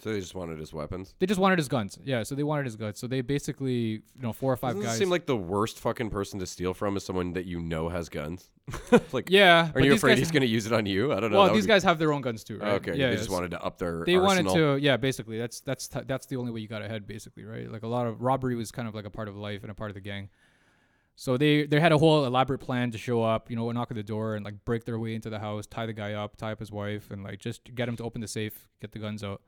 So 0.01 0.13
they 0.13 0.19
just 0.21 0.33
wanted 0.35 0.59
his 0.59 0.71
weapons. 0.73 1.13
They 1.19 1.25
just 1.25 1.39
wanted 1.39 1.59
his 1.59 1.67
guns. 1.67 1.99
Yeah, 2.05 2.23
so 2.23 2.33
they 2.33 2.43
wanted 2.43 2.65
his 2.65 2.75
guns. 2.77 2.99
So 2.99 3.05
they 3.07 3.19
basically, 3.21 3.73
you 3.73 4.01
know, 4.21 4.31
four 4.31 4.53
or 4.53 4.55
5 4.55 4.69
Doesn't 4.69 4.81
it 4.81 4.85
guys. 4.85 4.97
seem 4.97 5.09
like 5.09 5.25
the 5.25 5.35
worst 5.35 5.77
fucking 5.79 6.09
person 6.09 6.39
to 6.39 6.45
steal 6.45 6.73
from 6.73 6.95
is 6.95 7.03
someone 7.05 7.33
that 7.33 7.45
you 7.45 7.59
know 7.59 7.89
has 7.89 8.07
guns? 8.07 8.49
like, 9.11 9.29
yeah. 9.29 9.71
are 9.75 9.81
you 9.81 9.93
afraid 9.93 10.17
he's 10.17 10.31
gonna 10.31 10.45
use 10.45 10.65
it 10.65 10.71
on 10.73 10.85
you? 10.85 11.11
I 11.11 11.19
don't 11.19 11.31
know. 11.31 11.37
Well, 11.37 11.45
that 11.47 11.51
would 11.51 11.57
these 11.57 11.65
be- 11.65 11.69
guys 11.73 11.83
have 11.83 11.99
their 11.99 12.13
own 12.13 12.21
guns 12.21 12.43
too, 12.43 12.59
right? 12.59 12.73
Okay, 12.75 12.95
Yeah. 12.95 13.09
they 13.09 13.15
just 13.15 13.25
it's- 13.25 13.29
wanted 13.33 13.51
to 13.51 13.61
up 13.61 13.77
their. 13.77 14.03
They 14.05 14.15
arsenal. 14.15 14.53
wanted 14.53 14.75
to. 14.77 14.81
Yeah, 14.81 14.95
basically, 14.97 15.37
that's 15.37 15.59
that's 15.61 15.87
t- 15.87 16.01
that's 16.07 16.27
the 16.27 16.37
only 16.37 16.51
way 16.51 16.61
you 16.61 16.67
got 16.67 16.81
ahead, 16.81 17.05
basically, 17.05 17.43
right? 17.43 17.69
Like 17.69 17.83
a 17.83 17.87
lot 17.87 18.07
of 18.07 18.21
robbery 18.21 18.55
was 18.55 18.71
kind 18.71 18.87
of 18.87 18.95
like 18.95 19.05
a 19.05 19.09
part 19.09 19.27
of 19.27 19.35
life 19.35 19.63
and 19.63 19.71
a 19.71 19.75
part 19.75 19.89
of 19.89 19.95
the 19.95 20.01
gang. 20.01 20.29
So 21.15 21.35
they 21.35 21.65
they 21.65 21.79
had 21.81 21.91
a 21.91 21.97
whole 21.97 22.25
elaborate 22.25 22.59
plan 22.59 22.91
to 22.91 22.97
show 22.97 23.21
up, 23.23 23.49
you 23.49 23.55
know, 23.57 23.69
knock 23.71 23.91
at 23.91 23.95
the 23.97 24.03
door 24.03 24.35
and 24.35 24.45
like 24.45 24.63
break 24.63 24.85
their 24.85 24.97
way 24.97 25.13
into 25.15 25.29
the 25.29 25.39
house, 25.39 25.65
tie 25.67 25.85
the 25.85 25.91
guy 25.93 26.13
up, 26.13 26.37
tie 26.37 26.53
up 26.53 26.59
his 26.59 26.71
wife, 26.71 27.11
and 27.11 27.23
like 27.23 27.39
just 27.39 27.75
get 27.75 27.89
him 27.89 27.97
to 27.97 28.03
open 28.03 28.21
the 28.21 28.27
safe, 28.27 28.67
get 28.79 28.93
the 28.93 28.99
guns 28.99 29.23
out. 29.23 29.41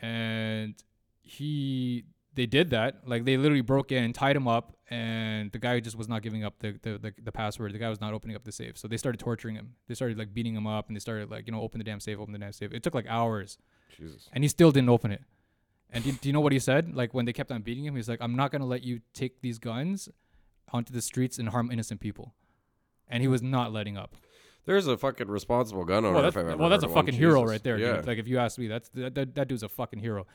And 0.00 0.74
he 1.22 2.04
they 2.36 2.46
did 2.46 2.70
that. 2.70 3.00
Like 3.06 3.24
they 3.24 3.36
literally 3.36 3.62
broke 3.62 3.90
in, 3.90 4.12
tied 4.12 4.36
him 4.36 4.46
up, 4.46 4.76
and 4.88 5.50
the 5.50 5.58
guy 5.58 5.80
just 5.80 5.96
was 5.96 6.08
not 6.08 6.22
giving 6.22 6.44
up 6.44 6.58
the, 6.60 6.78
the, 6.82 6.98
the, 6.98 7.14
the 7.24 7.32
password. 7.32 7.72
The 7.72 7.78
guy 7.78 7.88
was 7.88 8.00
not 8.00 8.12
opening 8.12 8.36
up 8.36 8.44
the 8.44 8.52
safe. 8.52 8.78
So 8.78 8.86
they 8.86 8.96
started 8.96 9.18
torturing 9.18 9.56
him. 9.56 9.74
They 9.88 9.94
started 9.94 10.18
like 10.18 10.32
beating 10.32 10.54
him 10.54 10.66
up 10.66 10.86
and 10.86 10.94
they 10.94 11.00
started 11.00 11.30
like, 11.30 11.46
you 11.46 11.52
know, 11.52 11.60
open 11.60 11.78
the 11.78 11.84
damn 11.84 11.98
safe, 11.98 12.18
open 12.18 12.32
the 12.32 12.38
damn 12.38 12.52
safe. 12.52 12.72
It 12.72 12.82
took 12.82 12.94
like 12.94 13.06
hours. 13.08 13.58
Jesus. 13.96 14.28
And 14.32 14.44
he 14.44 14.48
still 14.48 14.70
didn't 14.70 14.90
open 14.90 15.10
it. 15.10 15.22
And 15.90 16.04
do, 16.04 16.12
do 16.12 16.28
you 16.28 16.32
know 16.32 16.40
what 16.40 16.52
he 16.52 16.58
said? 16.58 16.94
Like 16.94 17.14
when 17.14 17.24
they 17.24 17.32
kept 17.32 17.50
on 17.50 17.62
beating 17.62 17.84
him, 17.84 17.96
he's 17.96 18.08
like, 18.08 18.20
I'm 18.20 18.36
not 18.36 18.52
gonna 18.52 18.66
let 18.66 18.84
you 18.84 19.00
take 19.12 19.40
these 19.40 19.58
guns 19.58 20.08
onto 20.72 20.92
the 20.92 21.02
streets 21.02 21.38
and 21.38 21.48
harm 21.48 21.70
innocent 21.70 22.00
people. 22.00 22.34
And 23.08 23.22
he 23.22 23.26
hmm. 23.26 23.32
was 23.32 23.42
not 23.42 23.72
letting 23.72 23.96
up. 23.96 24.14
There's 24.66 24.86
a 24.86 24.96
fucking 24.98 25.28
responsible 25.28 25.84
gun 25.84 26.04
owner. 26.04 26.14
Well, 26.16 26.24
if 26.24 26.34
that's, 26.34 26.44
I've 26.44 26.50
ever 26.50 26.56
well, 26.58 26.68
that's 26.68 26.82
a 26.82 26.86
of 26.86 26.92
one. 26.92 27.04
fucking 27.06 27.18
hero 27.18 27.40
Jesus. 27.40 27.50
right 27.52 27.62
there, 27.64 27.78
Yeah. 27.78 27.96
dude. 27.96 28.06
Like 28.06 28.18
if 28.18 28.28
you 28.28 28.38
ask 28.38 28.58
me, 28.58 28.66
that's 28.66 28.88
that, 28.90 29.14
that, 29.14 29.34
that 29.36 29.48
dude's 29.48 29.62
a 29.62 29.68
fucking 29.68 30.00
hero. 30.00 30.26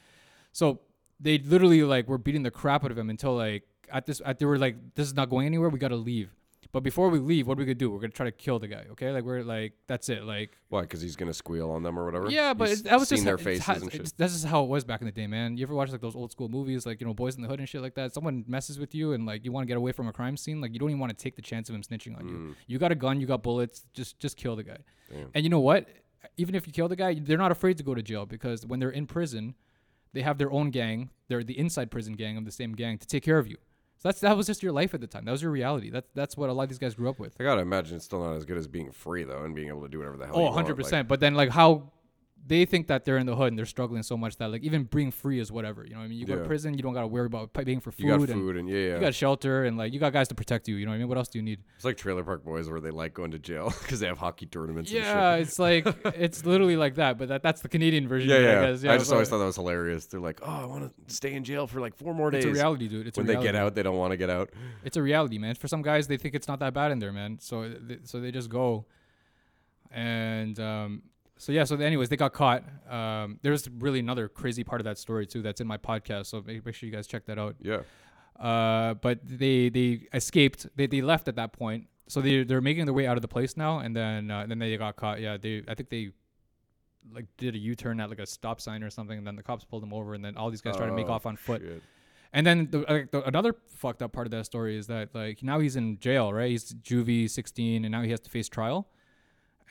So 0.54 0.80
they 1.20 1.38
literally 1.38 1.84
like 1.84 2.08
were 2.08 2.18
beating 2.18 2.44
the 2.44 2.52
crap 2.52 2.84
out 2.84 2.92
of 2.92 2.98
him 2.98 3.10
until 3.10 3.36
like 3.36 3.64
at 3.92 4.06
this 4.06 4.22
at 4.26 4.40
they 4.40 4.46
were 4.46 4.58
like 4.58 4.96
this 4.96 5.06
is 5.08 5.14
not 5.14 5.30
going 5.30 5.46
anywhere. 5.46 5.70
We 5.70 5.80
got 5.80 5.90
to 5.90 5.96
leave. 5.98 6.32
But 6.74 6.84
before 6.84 7.10
we 7.10 7.20
leave, 7.20 7.48
what 7.48 7.58
are 7.58 7.60
we 7.60 7.66
gonna 7.66 7.76
do? 7.76 7.90
We're 7.92 8.00
gonna 8.00 8.12
try 8.14 8.26
to 8.28 8.32
kill 8.32 8.58
the 8.60 8.68
guy. 8.68 8.86
Okay, 8.92 9.12
like 9.12 9.24
we're 9.24 9.42
like 9.44 9.74
that's 9.88 10.08
it. 10.10 10.24
Like 10.24 10.58
Why? 10.70 10.82
Because 10.82 11.02
he's 11.02 11.16
gonna 11.18 11.34
squeal 11.34 11.70
on 11.72 11.84
them 11.84 12.00
or 12.00 12.06
whatever. 12.06 12.30
yeah, 12.30 12.54
but 12.54 12.70
it, 12.70 12.84
that 12.86 12.98
was 13.00 13.10
seen 13.10 13.18
just 13.18 13.26
their 13.26 13.34
it's 13.36 13.44
faces 13.44 13.66
how- 13.66 13.74
and 13.74 13.92
shit. 13.92 14.14
This 14.18 14.34
is 14.34 14.44
how 14.44 14.64
it 14.64 14.70
was 14.70 14.84
back 14.86 15.02
in 15.02 15.06
the 15.06 15.12
day, 15.12 15.28
man. 15.28 15.58
You 15.58 15.64
ever 15.66 15.74
watch 15.76 15.92
like 15.92 16.00
those 16.02 16.16
old 16.16 16.32
school 16.32 16.48
movies, 16.50 16.86
like 16.86 17.02
you 17.02 17.08
know, 17.08 17.14
Boys 17.14 17.36
in 17.36 17.42
the 17.42 17.48
Hood 17.50 17.60
and 17.60 17.68
shit 17.68 17.82
like 17.82 17.96
that? 17.96 18.14
Someone 18.14 18.46
messes 18.48 18.80
with 18.80 18.96
you, 18.96 19.12
and 19.14 19.26
like 19.26 19.44
you 19.44 19.52
want 19.52 19.64
to 19.64 19.68
get 19.68 19.76
away 19.78 19.92
from 19.92 20.08
a 20.08 20.14
crime 20.14 20.38
scene, 20.38 20.62
like 20.62 20.72
you 20.72 20.80
don't 20.80 20.90
even 20.90 21.00
want 21.00 21.18
to 21.18 21.22
take 21.22 21.36
the 21.36 21.42
chance 21.42 21.68
of 21.68 21.76
him 21.76 21.82
snitching 21.82 22.16
on 22.18 22.24
Mm. 22.24 22.30
you. 22.50 22.56
You 22.68 22.80
got 22.80 22.92
a 22.92 22.96
gun, 22.96 23.20
you 23.20 23.28
got 23.28 23.44
bullets, 23.44 23.86
just 23.94 24.20
just 24.20 24.38
kill 24.38 24.56
the 24.56 24.64
guy. 24.64 24.78
Damn. 25.12 25.30
And 25.34 25.44
you 25.44 25.50
know 25.50 25.60
what? 25.60 25.90
Even 26.38 26.56
if 26.56 26.68
you 26.68 26.72
kill 26.74 26.88
the 26.88 26.96
guy, 26.96 27.16
they're 27.16 27.38
not 27.38 27.52
afraid 27.52 27.78
to 27.80 27.84
go 27.84 27.96
to 27.96 28.02
jail 28.04 28.26
because 28.26 28.66
when 28.66 28.80
they're 28.80 28.92
in 28.92 29.08
prison, 29.08 29.56
they 30.14 30.22
have 30.22 30.38
their 30.38 30.52
own 30.52 30.70
gang. 30.70 31.10
They're 31.28 31.44
the 31.44 31.58
inside 31.58 31.90
prison 31.92 32.14
gang 32.14 32.38
of 32.38 32.46
the 32.46 32.52
same 32.52 32.74
gang 32.74 32.98
to 33.00 33.08
take 33.08 33.24
care 33.24 33.40
of 33.40 33.48
you. 33.48 33.58
So 34.02 34.10
that's 34.10 34.20
that 34.22 34.36
was 34.36 34.48
just 34.48 34.64
your 34.64 34.72
life 34.72 34.96
at 34.96 35.02
the 35.02 35.06
time. 35.06 35.26
That 35.26 35.32
was 35.32 35.44
your 35.44 35.52
reality. 35.52 35.92
That's 35.92 36.10
that's 36.16 36.36
what 36.36 36.50
a 36.50 36.54
lot 36.54 36.64
of 36.64 36.70
these 36.70 36.80
guys 36.80 36.96
grew 36.96 37.08
up 37.08 37.20
with. 37.20 37.36
I 37.40 37.44
gotta 37.44 37.62
imagine 37.62 37.98
it's 37.98 38.06
still 38.06 38.24
not 38.24 38.36
as 38.36 38.46
good 38.46 38.58
as 38.58 38.68
being 38.68 38.92
free 38.92 39.24
though, 39.24 39.44
and 39.44 39.54
being 39.54 39.68
able 39.68 39.84
to 39.84 39.90
do 39.90 40.00
whatever 40.00 40.18
the 40.18 40.26
hell. 40.26 40.38
Oh, 40.38 40.40
you 40.40 40.46
100 40.46 40.56
want. 40.56 40.78
Like, 40.80 40.84
percent. 40.84 41.08
But 41.08 41.20
then 41.20 41.36
like 41.36 41.50
how 41.50 41.92
they 42.46 42.66
think 42.66 42.88
that 42.88 43.06
they're 43.06 43.18
in 43.18 43.26
the 43.26 43.36
hood 43.36 43.50
and 43.50 43.58
they're 43.58 43.66
struggling 43.66 44.04
so 44.04 44.18
much 44.18 44.38
that 44.38 44.52
like 44.52 44.64
even 44.64 44.84
being 44.84 45.12
free 45.12 45.40
is 45.40 45.52
whatever. 45.52 45.84
You 45.84 45.92
know 45.92 46.00
what 46.00 46.06
I 46.06 46.08
mean? 46.08 46.20
You 46.20 46.26
go 46.26 46.38
to 46.38 46.46
prison, 46.46 46.74
you 46.74 46.82
don't 46.82 46.94
gotta 46.94 47.08
worry 47.08 47.28
about 47.28 47.54
paying 47.54 47.80
for 47.80 47.92
food. 47.92 48.04
you 48.04 48.10
got 48.10 48.20
and 48.20 48.30
food 48.30 48.58
and, 48.58 48.68
yeah, 48.68 48.78
yeah. 48.78 48.96
You 48.96 49.00
got 49.02 49.14
shelter 49.14 49.66
and 49.66 49.78
like 49.78 49.94
you 49.94 50.00
got 50.00 50.12
guys 50.14 50.28
to 50.30 50.36
protect 50.36 50.68
you. 50.68 50.76
You 50.76 50.86
know 50.86 50.92
what 50.92 50.96
I 50.96 51.00
mean? 51.00 51.08
What 51.08 51.18
else 51.18 51.28
do 51.28 51.40
you 51.40 51.44
need? 51.44 51.60
it's 51.76 51.86
like 51.86 51.98
Trailer 51.98 52.24
Park 52.24 52.44
Boys 52.44 52.70
where 52.70 52.80
they 52.80 52.92
like 52.92 53.14
going 53.14 53.32
to 53.32 53.40
jail 53.40 53.74
because 53.82 54.00
they 54.00 54.08
have 54.08 54.18
hockey 54.18 54.46
tournaments. 54.48 54.92
Yeah, 54.92 55.34
and 55.34 55.42
it's 55.44 55.60
like 55.60 55.86
it's 56.16 56.46
literally 56.46 56.78
like 56.78 56.96
that. 56.96 57.18
But 57.18 57.30
that, 57.30 57.44
that's 57.44 57.62
the 57.62 57.70
Canadian 57.70 58.08
version. 58.08 58.30
Yeah, 58.30 58.40
yeah. 58.40 58.50
I, 58.62 58.72
guess. 58.72 58.86
I 58.86 58.98
just 58.98 59.10
but 59.10 59.16
always 59.16 59.30
thought 59.30 59.40
that 59.40 59.46
was 59.46 59.56
hilarious. 59.56 60.06
They're 60.08 60.20
like, 60.20 60.40
oh, 60.42 60.62
I 60.64 60.66
want 60.66 60.92
to 61.08 61.14
stay 61.14 61.34
in 61.34 61.44
jail 61.44 61.68
for 61.68 61.80
like 61.80 61.96
four 61.96 62.14
more 62.14 62.32
days. 62.32 62.46
it's 62.46 62.52
a 62.52 62.54
reality, 62.54 62.88
dude. 62.88 63.08
It's 63.08 63.18
when 63.18 63.28
they 63.28 63.36
get 63.36 63.56
out, 63.56 63.76
they 63.76 63.84
don't 63.84 63.98
want 63.98 64.12
to 64.12 64.18
get 64.18 64.30
out. 64.30 64.50
It's 64.84 64.98
a 64.98 65.02
reality, 65.02 65.38
man. 65.38 65.56
For 65.56 65.68
some 65.68 65.82
guys, 65.82 66.08
they 66.08 66.18
think 66.18 66.36
it's 66.36 66.48
not 66.48 66.60
that 66.60 66.74
bad 66.74 66.92
in 66.92 67.00
there, 67.00 67.14
man. 67.14 67.38
So 67.40 67.70
th- 67.70 68.02
so 68.04 68.20
they 68.20 68.32
just 68.32 68.50
go. 68.50 68.86
And 69.94 70.58
um, 70.60 71.04
so 71.42 71.52
yeah, 71.52 71.64
so 71.64 71.76
anyways, 71.78 72.10
they 72.10 72.18
got 72.18 72.34
caught. 72.34 72.64
Um, 72.88 73.40
there's 73.42 73.68
really 73.68 74.00
another 74.00 74.28
crazy 74.28 74.64
part 74.64 74.80
of 74.80 74.86
that 74.86 74.98
story 75.00 75.26
too. 75.26 75.42
That's 75.42 75.60
in 75.60 75.66
my 75.66 75.78
podcast. 75.78 76.28
So 76.28 76.44
make, 76.46 76.64
make 76.64 76.76
sure 76.76 76.88
you 76.88 76.94
guys 76.94 77.08
check 77.08 77.26
that 77.26 77.40
out. 77.40 77.56
Yeah. 77.62 77.82
Uh, 78.40 78.94
but 78.96 79.20
they 79.24 79.70
they 79.70 80.08
escaped. 80.14 80.68
They, 80.76 80.86
they 80.86 81.02
left 81.02 81.28
at 81.28 81.36
that 81.38 81.52
point. 81.54 81.88
So 82.08 82.22
they 82.22 82.44
they're 82.44 82.62
making 82.62 82.86
their 82.86 82.94
way 82.94 83.08
out 83.08 83.18
of 83.18 83.22
the 83.24 83.28
place 83.28 83.58
now, 83.58 83.80
and 83.80 83.96
then 83.96 84.30
uh, 84.30 84.46
then 84.48 84.60
they 84.60 84.78
got 84.78 84.96
caught. 84.98 85.20
Yeah, 85.20 85.38
they 85.38 85.64
I 85.68 85.74
think 85.74 85.90
they 85.90 86.12
like 87.12 87.26
did 87.38 87.56
a 87.56 87.58
U 87.58 87.74
turn 87.76 88.00
at 88.00 88.10
like 88.10 88.20
a 88.20 88.26
stop 88.28 88.62
sign 88.62 88.84
or 88.84 88.90
something, 88.92 89.18
and 89.18 89.26
then 89.26 89.36
the 89.36 89.44
cops 89.44 89.66
pulled 89.66 89.82
them 89.82 89.94
over, 89.94 90.14
and 90.14 90.24
then 90.24 90.38
all 90.38 90.52
these 90.52 90.62
guys 90.62 90.78
tried 90.78 90.88
to 90.88 90.94
make 90.94 91.08
Oh, 91.08 91.14
off 91.14 91.26
on 91.26 91.36
foot. 91.38 91.62
shit. 91.62 91.82
And 92.34 92.48
then 92.48 92.70
the, 92.72 92.86
like, 92.88 93.12
the, 93.12 93.28
another 93.28 93.56
fucked 93.68 94.02
up 94.02 94.14
part 94.14 94.26
of 94.28 94.32
that 94.32 94.46
story 94.46 94.78
is 94.78 94.88
that 94.88 95.14
like 95.16 95.42
now 95.44 95.60
he's 95.60 95.76
in 95.76 95.98
jail, 96.00 96.32
right? 96.32 96.50
He's 96.52 96.74
juvie 96.76 97.30
16, 97.30 97.84
and 97.84 97.92
now 97.92 98.04
he 98.04 98.12
has 98.12 98.20
to 98.22 98.30
face 98.30 98.48
trial. 98.48 98.88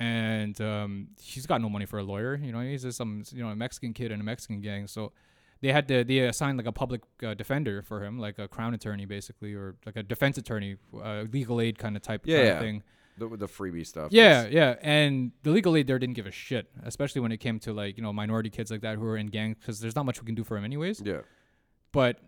And 0.00 0.58
um, 0.62 1.08
he's 1.20 1.46
got 1.46 1.60
no 1.60 1.68
money 1.68 1.84
for 1.84 1.98
a 1.98 2.02
lawyer. 2.02 2.34
You 2.42 2.52
know, 2.52 2.60
he's 2.60 2.82
just 2.82 2.96
some 2.96 3.22
you 3.30 3.42
know 3.42 3.50
a 3.50 3.54
Mexican 3.54 3.92
kid 3.92 4.10
in 4.10 4.20
a 4.20 4.24
Mexican 4.24 4.62
gang. 4.62 4.86
So 4.86 5.12
they 5.60 5.72
had 5.72 5.86
to 5.88 6.04
they 6.04 6.20
assigned 6.20 6.56
like 6.56 6.66
a 6.66 6.72
public 6.72 7.02
uh, 7.22 7.34
defender 7.34 7.82
for 7.82 8.02
him, 8.02 8.18
like 8.18 8.38
a 8.38 8.48
crown 8.48 8.72
attorney 8.72 9.04
basically, 9.04 9.52
or 9.54 9.76
like 9.84 9.96
a 9.96 10.02
defense 10.02 10.38
attorney, 10.38 10.76
uh, 11.00 11.24
legal 11.30 11.60
aid 11.60 11.78
kind 11.78 11.96
of 11.96 12.02
type 12.02 12.22
Yeah, 12.24 12.36
kind 12.36 12.48
of 12.48 12.54
yeah. 12.54 12.60
thing. 12.60 12.82
The, 13.18 13.36
the 13.36 13.46
freebie 13.46 13.86
stuff. 13.86 14.08
Yeah, 14.10 14.46
yeah, 14.46 14.76
and 14.80 15.32
the 15.42 15.50
legal 15.50 15.76
aid 15.76 15.86
there 15.86 15.98
didn't 15.98 16.14
give 16.14 16.24
a 16.24 16.30
shit, 16.30 16.70
especially 16.84 17.20
when 17.20 17.32
it 17.32 17.36
came 17.36 17.58
to 17.60 17.74
like 17.74 17.98
you 17.98 18.02
know 18.02 18.14
minority 18.14 18.48
kids 18.48 18.70
like 18.70 18.80
that 18.80 18.96
who 18.96 19.04
are 19.04 19.18
in 19.18 19.26
gangs, 19.26 19.58
because 19.60 19.80
there's 19.80 19.94
not 19.94 20.06
much 20.06 20.18
we 20.22 20.24
can 20.24 20.34
do 20.34 20.44
for 20.44 20.56
him 20.56 20.64
anyways. 20.64 21.02
Yeah. 21.04 21.20
But 21.92 22.18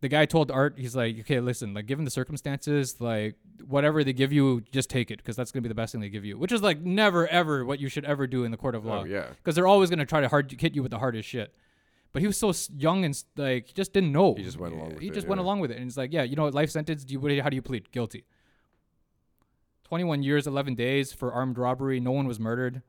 the 0.00 0.08
guy 0.08 0.26
told 0.26 0.50
Art, 0.50 0.74
he's 0.78 0.94
like, 0.94 1.18
okay, 1.20 1.40
listen, 1.40 1.74
like 1.74 1.86
given 1.86 2.04
the 2.04 2.10
circumstances, 2.10 3.00
like 3.00 3.36
whatever 3.66 4.04
they 4.04 4.12
give 4.12 4.32
you, 4.32 4.62
just 4.72 4.88
take 4.88 5.10
it 5.10 5.18
because 5.18 5.36
that's 5.36 5.50
gonna 5.50 5.62
be 5.62 5.68
the 5.68 5.74
best 5.74 5.92
thing 5.92 6.00
they 6.00 6.08
give 6.08 6.24
you, 6.24 6.38
which 6.38 6.52
is 6.52 6.62
like 6.62 6.80
never 6.80 7.26
ever 7.28 7.64
what 7.64 7.80
you 7.80 7.88
should 7.88 8.04
ever 8.04 8.26
do 8.26 8.44
in 8.44 8.50
the 8.50 8.56
court 8.56 8.74
of 8.74 8.86
oh, 8.86 8.88
law. 8.88 9.00
Oh, 9.00 9.04
yeah. 9.04 9.26
because 9.36 9.54
they're 9.54 9.66
always 9.66 9.90
gonna 9.90 10.06
try 10.06 10.20
to 10.20 10.28
hard 10.28 10.54
hit 10.58 10.74
you 10.74 10.82
with 10.82 10.90
the 10.90 10.98
hardest 10.98 11.28
shit. 11.28 11.54
But 12.12 12.22
he 12.22 12.26
was 12.26 12.38
so 12.38 12.52
young 12.76 13.04
and 13.04 13.22
like 13.36 13.66
he 13.66 13.72
just 13.72 13.92
didn't 13.92 14.12
know. 14.12 14.34
He 14.34 14.44
just 14.44 14.58
went 14.58 14.74
along 14.74 14.90
with 14.94 15.00
He 15.00 15.08
it, 15.08 15.14
just 15.14 15.26
went 15.26 15.40
along 15.40 15.60
with 15.60 15.70
it, 15.70 15.78
and 15.78 15.86
it's 15.86 15.96
like, 15.96 16.12
yeah, 16.12 16.22
you 16.22 16.36
know, 16.36 16.44
what, 16.44 16.54
life 16.54 16.70
sentence. 16.70 17.04
Do 17.04 17.12
you 17.12 17.20
do 17.20 17.34
you- 17.34 17.42
how 17.42 17.50
do 17.50 17.56
you 17.56 17.62
plead? 17.62 17.90
Guilty. 17.90 18.24
Twenty-one 19.84 20.22
years, 20.22 20.46
eleven 20.46 20.74
days 20.74 21.12
for 21.12 21.32
armed 21.32 21.58
robbery. 21.58 21.98
No 21.98 22.12
one 22.12 22.26
was 22.26 22.38
murdered. 22.38 22.82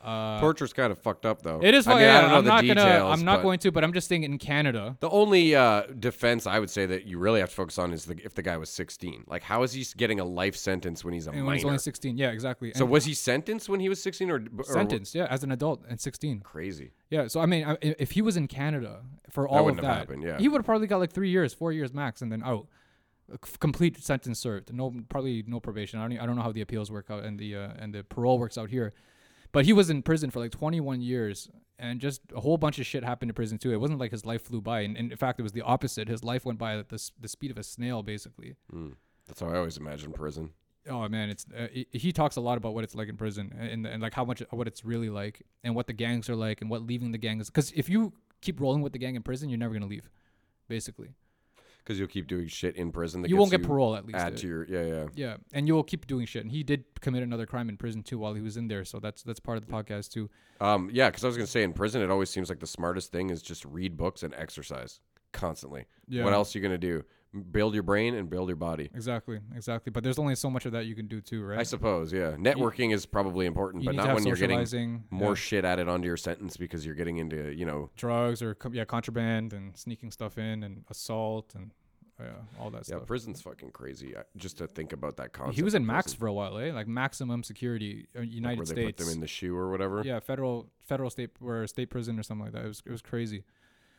Uh, 0.00 0.40
Torture's 0.40 0.72
kind 0.72 0.90
of 0.90 0.98
fucked 0.98 1.26
up 1.26 1.42
though. 1.42 1.60
it 1.62 1.74
is. 1.74 1.86
I 1.86 1.92
mean, 1.92 2.02
yeah, 2.02 2.18
I 2.18 2.20
don't 2.22 2.30
know 2.30 2.36
I'm 2.38 2.44
the 2.44 2.48
not 2.50 2.60
details. 2.62 2.84
gonna. 2.86 3.08
I'm 3.10 3.24
not 3.24 3.42
going 3.42 3.58
to. 3.58 3.70
But 3.70 3.84
I'm 3.84 3.92
just 3.92 4.08
saying 4.08 4.22
in 4.22 4.38
Canada. 4.38 4.96
The 5.00 5.10
only 5.10 5.54
uh, 5.54 5.82
defense 5.98 6.46
I 6.46 6.58
would 6.58 6.70
say 6.70 6.86
that 6.86 7.04
you 7.06 7.18
really 7.18 7.40
have 7.40 7.50
to 7.50 7.54
focus 7.54 7.76
on 7.78 7.92
is 7.92 8.06
the, 8.06 8.18
if 8.24 8.34
the 8.34 8.40
guy 8.42 8.56
was 8.56 8.70
16. 8.70 9.24
Like, 9.26 9.42
how 9.42 9.62
is 9.62 9.74
he 9.74 9.84
getting 9.98 10.18
a 10.18 10.24
life 10.24 10.56
sentence 10.56 11.04
when 11.04 11.12
he's 11.12 11.26
a 11.26 11.30
And 11.30 11.40
when 11.40 11.46
minor? 11.46 11.56
he's 11.56 11.64
only 11.66 11.78
16. 11.78 12.16
Yeah, 12.16 12.30
exactly. 12.30 12.72
so 12.74 12.84
And 12.84 12.90
was 12.90 13.04
he 13.04 13.12
sentenced 13.12 13.68
when 13.68 13.80
he 13.80 13.90
was 13.90 14.02
16 14.02 14.30
or, 14.30 14.42
or 14.56 14.64
sentenced? 14.64 15.14
Yeah, 15.14 15.26
as 15.28 15.44
an 15.44 15.52
adult 15.52 15.82
and 15.86 16.00
16. 16.00 16.40
Crazy. 16.40 16.92
Yeah. 17.10 17.26
So 17.26 17.40
I 17.40 17.46
mean, 17.46 17.64
I- 17.66 17.76
if 17.82 18.12
he 18.12 18.22
was 18.22 18.38
in 18.38 18.48
Canada 18.48 19.02
for 19.28 19.46
all 19.46 19.68
of 19.68 19.76
that, 19.76 19.84
happened, 19.84 20.22
yeah. 20.22 20.38
he 20.38 20.48
would 20.48 20.58
have 20.60 20.66
probably 20.66 20.86
got 20.86 20.98
like 20.98 21.12
three 21.12 21.28
years, 21.30 21.52
four 21.52 21.72
years 21.72 21.92
max, 21.92 22.22
and 22.22 22.32
then 22.32 22.42
out. 22.42 22.66
Complete 23.60 23.96
sentence 24.02 24.40
served. 24.40 24.72
No, 24.74 24.92
probably 25.08 25.44
no 25.46 25.60
probation. 25.60 26.00
I 26.00 26.08
don't. 26.08 26.18
I 26.18 26.26
don't 26.26 26.34
know 26.34 26.42
how 26.42 26.50
the 26.50 26.62
appeals 26.62 26.90
work 26.90 27.10
out 27.10 27.22
and 27.22 27.38
the 27.38 27.54
uh, 27.54 27.68
and 27.78 27.94
the 27.94 28.02
parole 28.02 28.40
works 28.40 28.58
out 28.58 28.70
here. 28.70 28.92
But 29.52 29.64
he 29.64 29.72
was 29.72 29.90
in 29.90 30.02
prison 30.02 30.30
for 30.30 30.38
like 30.40 30.52
21 30.52 31.00
years, 31.02 31.48
and 31.78 32.00
just 32.00 32.20
a 32.36 32.40
whole 32.40 32.56
bunch 32.56 32.78
of 32.78 32.86
shit 32.86 33.02
happened 33.04 33.30
in 33.30 33.34
prison 33.34 33.58
too. 33.58 33.72
It 33.72 33.80
wasn't 33.80 33.98
like 33.98 34.10
his 34.12 34.24
life 34.24 34.42
flew 34.42 34.60
by, 34.60 34.80
and, 34.82 34.96
and 34.96 35.10
in 35.10 35.16
fact, 35.18 35.40
it 35.40 35.42
was 35.42 35.52
the 35.52 35.62
opposite. 35.62 36.08
His 36.08 36.22
life 36.22 36.44
went 36.44 36.58
by 36.58 36.78
at 36.78 36.88
the, 36.88 37.10
the 37.20 37.28
speed 37.28 37.50
of 37.50 37.58
a 37.58 37.62
snail, 37.62 38.02
basically. 38.02 38.54
That's 39.26 39.40
how 39.40 39.48
I 39.48 39.56
always 39.56 39.76
imagine 39.76 40.12
prison. 40.12 40.50
Oh 40.88 41.08
man, 41.08 41.28
it's 41.30 41.46
uh, 41.56 41.66
he- 41.72 41.86
he 41.92 42.12
talks 42.12 42.36
a 42.36 42.40
lot 42.40 42.56
about 42.58 42.74
what 42.74 42.84
it's 42.84 42.94
like 42.94 43.08
in 43.08 43.16
prison 43.16 43.54
and, 43.58 43.86
and 43.86 44.02
like 44.02 44.14
how 44.14 44.24
much 44.24 44.42
what 44.50 44.66
it's 44.66 44.84
really 44.84 45.10
like 45.10 45.42
and 45.62 45.74
what 45.74 45.86
the 45.86 45.92
gangs 45.92 46.28
are 46.30 46.34
like 46.36 46.60
and 46.62 46.70
what 46.70 46.82
leaving 46.86 47.12
the 47.12 47.18
gang 47.18 47.38
is. 47.40 47.48
Because 47.50 47.70
if 47.72 47.88
you 47.88 48.12
keep 48.40 48.60
rolling 48.60 48.80
with 48.82 48.92
the 48.92 48.98
gang 48.98 49.14
in 49.14 49.22
prison, 49.22 49.48
you're 49.50 49.58
never 49.58 49.74
gonna 49.74 49.86
leave, 49.86 50.08
basically. 50.68 51.10
Because 51.82 51.98
you'll 51.98 52.08
keep 52.08 52.26
doing 52.26 52.46
shit 52.46 52.76
in 52.76 52.92
prison. 52.92 53.22
That 53.22 53.28
You 53.28 53.36
won't 53.36 53.50
get 53.50 53.62
parole 53.62 53.96
at 53.96 54.06
least. 54.06 54.18
Add 54.18 54.36
to 54.38 54.46
your 54.46 54.64
yeah 54.66 54.82
yeah. 54.82 55.06
yeah, 55.14 55.36
and 55.52 55.66
you 55.66 55.74
will 55.74 55.82
keep 55.82 56.06
doing 56.06 56.26
shit. 56.26 56.42
And 56.42 56.52
he 56.52 56.62
did 56.62 56.84
commit 57.00 57.22
another 57.22 57.46
crime 57.46 57.68
in 57.68 57.76
prison 57.76 58.02
too 58.02 58.18
while 58.18 58.34
he 58.34 58.40
was 58.40 58.56
in 58.56 58.68
there. 58.68 58.84
So 58.84 59.00
that's 59.00 59.22
that's 59.22 59.40
part 59.40 59.58
of 59.58 59.66
the 59.66 59.72
podcast 59.72 60.10
too. 60.10 60.30
Um 60.60 60.90
yeah, 60.92 61.08
because 61.08 61.24
I 61.24 61.26
was 61.26 61.36
gonna 61.36 61.46
say 61.46 61.62
in 61.62 61.72
prison 61.72 62.02
it 62.02 62.10
always 62.10 62.30
seems 62.30 62.48
like 62.48 62.60
the 62.60 62.66
smartest 62.66 63.12
thing 63.12 63.30
is 63.30 63.42
just 63.42 63.64
read 63.64 63.96
books 63.96 64.22
and 64.22 64.34
exercise 64.34 65.00
constantly. 65.32 65.86
Yeah. 66.08 66.24
What 66.24 66.32
else 66.32 66.54
are 66.54 66.58
you 66.58 66.62
gonna 66.62 66.78
do? 66.78 67.04
Build 67.52 67.74
your 67.74 67.84
brain 67.84 68.16
and 68.16 68.28
build 68.28 68.48
your 68.48 68.56
body. 68.56 68.90
Exactly, 68.92 69.38
exactly. 69.54 69.92
But 69.92 70.02
there's 70.02 70.18
only 70.18 70.34
so 70.34 70.50
much 70.50 70.66
of 70.66 70.72
that 70.72 70.86
you 70.86 70.96
can 70.96 71.06
do 71.06 71.20
too, 71.20 71.44
right? 71.44 71.60
I 71.60 71.62
suppose, 71.62 72.12
yeah. 72.12 72.32
Networking 72.32 72.92
is 72.92 73.06
probably 73.06 73.46
important, 73.46 73.84
but 73.84 73.94
not 73.94 74.14
when 74.14 74.26
you're 74.26 74.34
getting 74.34 75.04
more 75.10 75.30
yeah. 75.30 75.34
shit 75.34 75.64
added 75.64 75.88
onto 75.88 76.06
your 76.06 76.16
sentence 76.16 76.56
because 76.56 76.84
you're 76.84 76.96
getting 76.96 77.18
into, 77.18 77.54
you 77.54 77.64
know, 77.64 77.90
drugs 77.96 78.42
or 78.42 78.56
yeah, 78.72 78.84
contraband 78.84 79.52
and 79.52 79.76
sneaking 79.76 80.10
stuff 80.10 80.38
in 80.38 80.64
and 80.64 80.84
assault 80.90 81.52
and 81.54 81.70
yeah, 82.18 82.32
all 82.58 82.70
that 82.70 82.78
yeah, 82.78 82.82
stuff. 82.82 83.00
Yeah, 83.02 83.06
prison's 83.06 83.40
fucking 83.40 83.70
crazy. 83.70 84.16
I- 84.16 84.22
Just 84.36 84.58
to 84.58 84.66
think 84.66 84.92
about 84.92 85.16
that 85.18 85.32
concept. 85.32 85.56
He 85.56 85.62
was 85.62 85.74
in 85.74 85.86
max 85.86 86.12
for 86.12 86.26
a 86.26 86.32
while, 86.32 86.58
eh? 86.58 86.72
Like 86.72 86.88
maximum 86.88 87.42
security, 87.42 88.08
uh, 88.16 88.20
like 88.20 88.30
United 88.30 88.66
they 88.66 88.72
States. 88.72 88.96
put 88.98 89.04
them 89.04 89.14
in 89.14 89.20
the 89.20 89.26
shoe 89.26 89.56
or 89.56 89.70
whatever. 89.70 90.02
yeah, 90.04 90.20
federal, 90.20 90.66
federal 90.84 91.10
state 91.10 91.30
or 91.40 91.66
state 91.66 91.90
prison 91.90 92.18
or 92.18 92.22
something 92.22 92.44
like 92.44 92.54
that. 92.54 92.64
It 92.64 92.68
was, 92.68 92.82
it 92.84 92.90
was 92.90 93.02
crazy. 93.02 93.44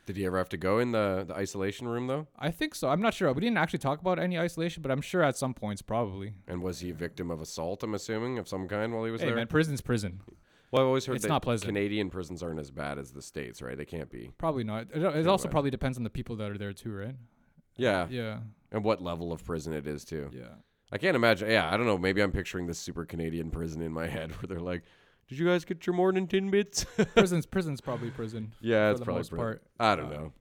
Did 0.06 0.18
he 0.18 0.26
ever 0.26 0.38
have 0.38 0.50
to 0.50 0.58
go 0.58 0.80
in 0.80 0.92
the, 0.92 1.24
the 1.28 1.36
isolation 1.36 1.88
room 1.88 2.08
though? 2.08 2.28
I 2.38 2.50
think 2.52 2.76
so. 2.76 2.90
I'm 2.90 3.02
not 3.02 3.14
sure. 3.14 3.32
We 3.34 3.42
didn't 3.42 3.58
actually 3.58 3.80
talk 3.80 4.02
about 4.02 4.20
any 4.20 4.38
isolation, 4.38 4.82
but 4.82 4.92
I'm 4.92 5.02
sure 5.02 5.22
at 5.24 5.38
some 5.38 5.54
points 5.54 5.82
probably. 5.82 6.34
And 6.48 6.62
was 6.62 6.80
he 6.80 6.90
a 6.90 6.94
victim 6.94 7.30
of 7.32 7.40
assault? 7.40 7.84
I'm 7.84 7.94
assuming 7.94 8.38
of 8.40 8.48
some 8.48 8.68
kind 8.68 8.94
while 8.94 9.06
he 9.06 9.12
was 9.12 9.22
Hey 9.22 9.28
there. 9.28 9.36
man, 9.36 9.48
prison's 9.48 9.82
prison. 9.82 10.22
well, 10.72 10.82
I've 10.82 10.88
always 10.88 11.06
heard 11.06 11.16
it's 11.16 11.24
that 11.24 11.30
not 11.30 11.44
pleasant. 11.44 11.68
Canadian 11.68 12.10
prisons 12.10 12.42
aren't 12.42 12.60
as 12.60 12.72
bad 12.72 12.98
as 12.98 13.12
the 13.12 13.22
states, 13.22 13.62
right? 13.62 13.78
They 13.78 13.86
can't 13.86 14.10
be. 14.10 14.32
Probably 14.38 14.64
not. 14.64 14.88
It, 14.94 15.04
it 15.04 15.28
also 15.28 15.48
way. 15.48 15.52
probably 15.52 15.72
depends 15.72 15.98
on 15.98 16.04
the 16.04 16.10
people 16.10 16.36
that 16.38 16.50
are 16.50 16.58
there 16.58 16.74
too, 16.74 16.92
right? 16.94 17.16
Yeah. 17.78 18.08
Yeah, 18.10 18.40
and 18.72 18.84
what 18.84 19.02
level 19.02 19.32
of 19.32 19.44
prison 19.46 19.72
it 19.74 19.88
is 19.88 20.04
too. 20.04 20.30
yeah. 20.34 20.56
I 20.94 20.98
can't 20.98 21.16
imagine. 21.16 21.50
Yeah, 21.50 21.74
I 21.74 21.78
don't 21.78 21.86
know. 21.86 21.98
Maybe 21.98 22.22
I'm 22.22 22.34
picturing 22.34 22.68
this 22.68 22.78
super 22.78 23.06
Canadian 23.06 23.50
prison 23.50 23.82
in 23.82 23.94
my 23.94 24.08
head 24.18 24.32
where 24.32 24.48
they're 24.50 24.60
like, 24.60 24.84
"Did 25.32 25.40
you 25.40 25.46
guys 25.48 25.64
get 25.64 25.88
your 25.88 25.96
morning 25.96 26.28
Timbits?" 26.28 26.86
prison's 27.16 27.46
prison's 27.46 27.80
probably 27.80 28.10
prison. 28.10 28.52
yeah, 28.60 28.88
for 28.88 28.92
it's 28.92 29.00
the 29.00 29.06
probably 29.06 29.20
most 29.20 29.30
prison. 29.30 29.46
part. 29.46 29.64
I 29.80 29.96
don't 29.96 30.12
know. 30.12 30.34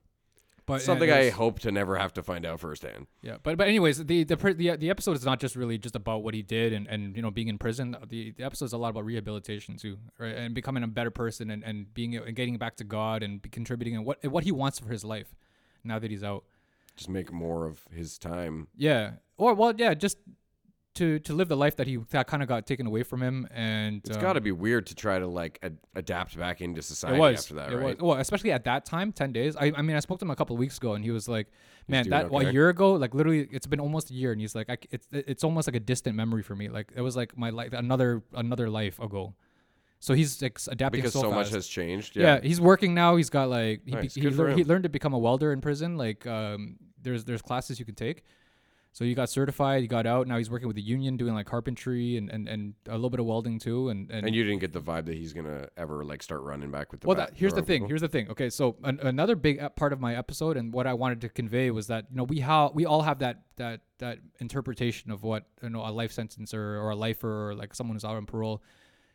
But 0.65 0.73
uh, 0.73 0.79
Something 0.79 1.07
it 1.07 1.15
I 1.15 1.29
hope 1.29 1.59
to 1.61 1.71
never 1.71 1.95
have 1.95 2.13
to 2.15 2.21
find 2.23 2.45
out 2.45 2.59
firsthand. 2.59 3.07
Yeah, 3.21 3.37
but 3.41 3.57
but 3.57 3.69
anyways, 3.69 4.03
the 4.05 4.25
the 4.25 4.35
the, 4.35 4.75
the 4.75 4.89
episode 4.89 5.15
is 5.15 5.23
not 5.23 5.39
just 5.39 5.55
really 5.55 5.77
just 5.77 5.95
about 5.95 6.23
what 6.23 6.33
he 6.33 6.41
did 6.41 6.73
and, 6.73 6.87
and 6.87 7.15
you 7.15 7.21
know 7.21 7.31
being 7.31 7.47
in 7.47 7.57
prison. 7.57 7.95
The 8.05 8.31
the 8.31 8.43
episode 8.43 8.65
is 8.65 8.73
a 8.73 8.77
lot 8.77 8.89
about 8.89 9.05
rehabilitation 9.05 9.77
too, 9.77 9.97
right? 10.19 10.35
And 10.35 10.53
becoming 10.53 10.83
a 10.83 10.87
better 10.87 11.09
person 11.09 11.49
and, 11.51 11.63
and 11.63 11.93
being 11.93 12.17
and 12.17 12.35
getting 12.35 12.57
back 12.57 12.75
to 12.75 12.83
God 12.83 13.23
and 13.23 13.41
contributing 13.49 13.95
and 13.95 14.05
what 14.05 14.21
what 14.25 14.43
he 14.43 14.51
wants 14.51 14.77
for 14.77 14.89
his 14.89 15.05
life 15.05 15.33
now 15.85 15.99
that 15.99 16.11
he's 16.11 16.23
out. 16.23 16.43
Just 16.97 17.09
make 17.09 17.31
more 17.31 17.65
of 17.65 17.79
his 17.89 18.17
time. 18.17 18.67
Yeah, 18.75 19.11
or 19.37 19.53
well, 19.53 19.73
yeah, 19.77 19.93
just 19.93 20.17
to 20.93 21.19
to 21.19 21.33
live 21.33 21.47
the 21.47 21.57
life 21.57 21.77
that 21.77 21.87
he 21.87 21.97
that 22.09 22.27
kind 22.27 22.43
of 22.43 22.49
got 22.49 22.65
taken 22.65 22.85
away 22.85 23.03
from 23.03 23.21
him. 23.21 23.47
And 23.51 24.01
It's 24.05 24.17
um, 24.17 24.21
got 24.21 24.33
to 24.33 24.41
be 24.41 24.51
weird 24.51 24.87
to 24.87 24.95
try 24.95 25.19
to 25.19 25.27
like 25.27 25.59
ad- 25.63 25.77
adapt 25.95 26.37
back 26.37 26.61
into 26.61 26.81
society 26.81 27.19
was. 27.19 27.39
after 27.39 27.55
that, 27.55 27.73
right? 27.73 27.97
was. 27.97 27.97
Well, 27.97 28.17
especially 28.17 28.51
at 28.51 28.65
that 28.65 28.85
time, 28.85 29.11
ten 29.11 29.31
days. 29.31 29.55
I, 29.55 29.71
I 29.75 29.81
mean, 29.81 29.95
I 29.95 29.99
spoke 29.99 30.19
to 30.19 30.25
him 30.25 30.31
a 30.31 30.35
couple 30.35 30.55
of 30.55 30.59
weeks 30.59 30.77
ago, 30.77 30.93
and 30.93 31.03
he 31.03 31.11
was 31.11 31.29
like, 31.29 31.47
"Man, 31.87 32.09
that 32.09 32.29
well, 32.29 32.45
a 32.45 32.51
year 32.51 32.69
ago, 32.69 32.93
like 32.93 33.13
literally, 33.13 33.47
it's 33.51 33.67
been 33.67 33.79
almost 33.79 34.11
a 34.11 34.13
year." 34.13 34.31
And 34.31 34.41
he's 34.41 34.55
like, 34.55 34.69
I, 34.69 34.77
"It's 34.91 35.07
it's 35.11 35.43
almost 35.43 35.67
like 35.67 35.75
a 35.75 35.79
distant 35.79 36.15
memory 36.15 36.43
for 36.43 36.55
me. 36.55 36.67
Like 36.67 36.91
it 36.95 37.01
was 37.01 37.15
like 37.15 37.37
my 37.37 37.51
life, 37.51 37.73
another 37.73 38.23
another 38.33 38.69
life 38.69 38.99
ago." 38.99 39.35
So 40.01 40.15
he's 40.15 40.41
like 40.41 40.57
adapting 40.67 41.01
Because 41.01 41.13
so, 41.13 41.21
so, 41.21 41.31
much 41.31 41.51
has 41.51 41.67
changed. 41.67 42.15
yeah. 42.15 42.35
Yeah. 42.35 42.41
he's 42.41 42.59
working 42.59 42.95
now. 42.95 43.17
He's 43.17 43.29
got 43.29 43.49
like 43.49 43.81
he, 43.85 43.95
be- 43.95 44.07
he, 44.07 44.29
lear- 44.29 44.55
he 44.55 44.63
learned 44.63 44.83
to 44.83 44.89
become 44.89 45.13
a 45.13 45.19
welder 45.19 45.53
in 45.53 45.61
prison. 45.61 45.95
Like 45.95 46.25
um, 46.25 46.77
there's 46.99 47.23
there's 47.23 47.43
classes 47.43 47.79
you 47.79 47.85
can 47.85 47.93
take. 47.95 48.23
So 48.93 49.05
he 49.05 49.13
got 49.13 49.29
certified. 49.29 49.81
He 49.81 49.87
got 49.87 50.05
out. 50.05 50.27
Now 50.27 50.37
he's 50.37 50.49
working 50.49 50.67
with 50.67 50.75
the 50.75 50.81
union, 50.81 51.15
doing 51.15 51.33
like 51.33 51.45
carpentry 51.45 52.17
and, 52.17 52.29
and, 52.29 52.49
and 52.49 52.73
a 52.89 52.93
little 52.93 53.09
bit 53.09 53.21
of 53.21 53.25
welding 53.25 53.57
too. 53.57 53.87
And 53.87 54.11
and, 54.11 54.25
And 54.27 54.35
you 54.35 54.43
didn't 54.43 54.59
get 54.59 54.73
the 54.73 54.81
vibe 54.81 55.05
that 55.05 55.15
he's 55.15 55.31
gonna 55.31 55.69
ever 55.77 56.03
like 56.03 56.21
start 56.21 56.41
running 56.41 56.71
back 56.71 56.91
with 56.91 56.99
the. 57.01 57.07
well, 57.07 57.15
bat- 57.15 57.29
that, 57.29 57.37
here's 57.37 57.53
the 57.53 57.61
thing. 57.61 57.79
people? 57.79 57.87
Here's 57.87 58.01
the 58.01 58.09
thing. 58.09 58.29
Okay, 58.29 58.49
so 58.49 58.75
an, 58.83 58.99
another 59.01 59.35
big 59.37 59.61
uh, 59.61 59.69
part 59.69 59.93
of 59.93 60.01
my 60.01 60.15
episode 60.15 60.57
and 60.57 60.73
what 60.73 60.87
I 60.87 60.93
wanted 60.93 61.21
to 61.21 61.29
convey 61.29 61.71
was 61.71 61.87
that 61.87 62.07
you 62.09 62.17
know 62.17 62.23
we 62.25 62.41
how 62.41 62.71
we 62.73 62.85
all 62.85 63.01
have 63.03 63.19
that 63.19 63.43
that 63.55 63.79
that 63.99 64.19
interpretation 64.39 65.09
of 65.09 65.23
what 65.23 65.45
you 65.63 65.69
know 65.69 65.87
a 65.87 65.91
life 65.91 66.11
sentence 66.11 66.53
or, 66.53 66.77
or 66.81 66.89
a 66.89 66.95
lifer 66.95 67.49
or 67.49 67.55
like 67.55 67.73
someone 67.73 67.95
who's 67.95 68.03
out 68.03 68.17
on 68.17 68.25
parole 68.25 68.61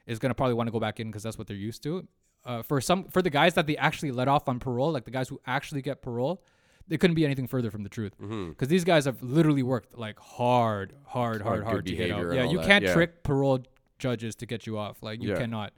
is 0.07 0.19
gonna 0.19 0.35
probably 0.35 0.55
want 0.55 0.69
to 0.69 0.73
go 0.73 0.81
back 0.81 1.01
in 1.01 1.09
because 1.09 1.23
that's 1.23 1.36
what 1.36 1.47
they're 1.47 1.57
used 1.57 1.82
to. 1.82 2.07
Uh, 2.47 2.62
for 2.62 2.81
some 2.81 3.05
for 3.09 3.20
the 3.20 3.28
guys 3.31 3.53
that 3.55 3.66
they 3.66 3.77
actually 3.77 4.11
let 4.11 4.27
off 4.27 4.48
on 4.48 4.59
parole, 4.59 4.90
like 4.93 5.05
the 5.05 5.11
guys 5.11 5.28
who 5.28 5.39
actually 5.47 5.82
get 5.82 6.01
parole, 6.01 6.43
they 6.88 6.96
couldn't 6.98 7.16
be 7.16 7.24
anything 7.24 7.46
further 7.46 7.70
from 7.70 7.82
the 7.82 7.88
truth. 7.88 8.12
Mm-hmm. 8.20 8.50
Because 8.50 8.68
these 8.68 8.84
guys 8.84 9.04
have 9.04 9.22
literally 9.22 9.62
worked 9.62 9.96
like 9.98 10.18
hard, 10.18 10.92
hard, 11.04 11.42
hard, 11.42 11.62
Hard, 11.62 11.64
hard, 11.64 11.86
to 11.86 11.94
get 11.96 12.10
out. 12.10 12.32
Yeah, 12.32 12.44
you 12.44 12.58
that, 12.58 12.66
can't 12.66 12.84
yeah. 12.84 12.92
trick 12.92 13.22
parole 13.22 13.60
judges 13.98 14.34
to 14.36 14.46
get 14.46 14.66
you 14.66 14.78
off. 14.78 15.02
Like 15.02 15.22
you 15.22 15.30
Yeah. 15.30 15.38
cannot. 15.38 15.72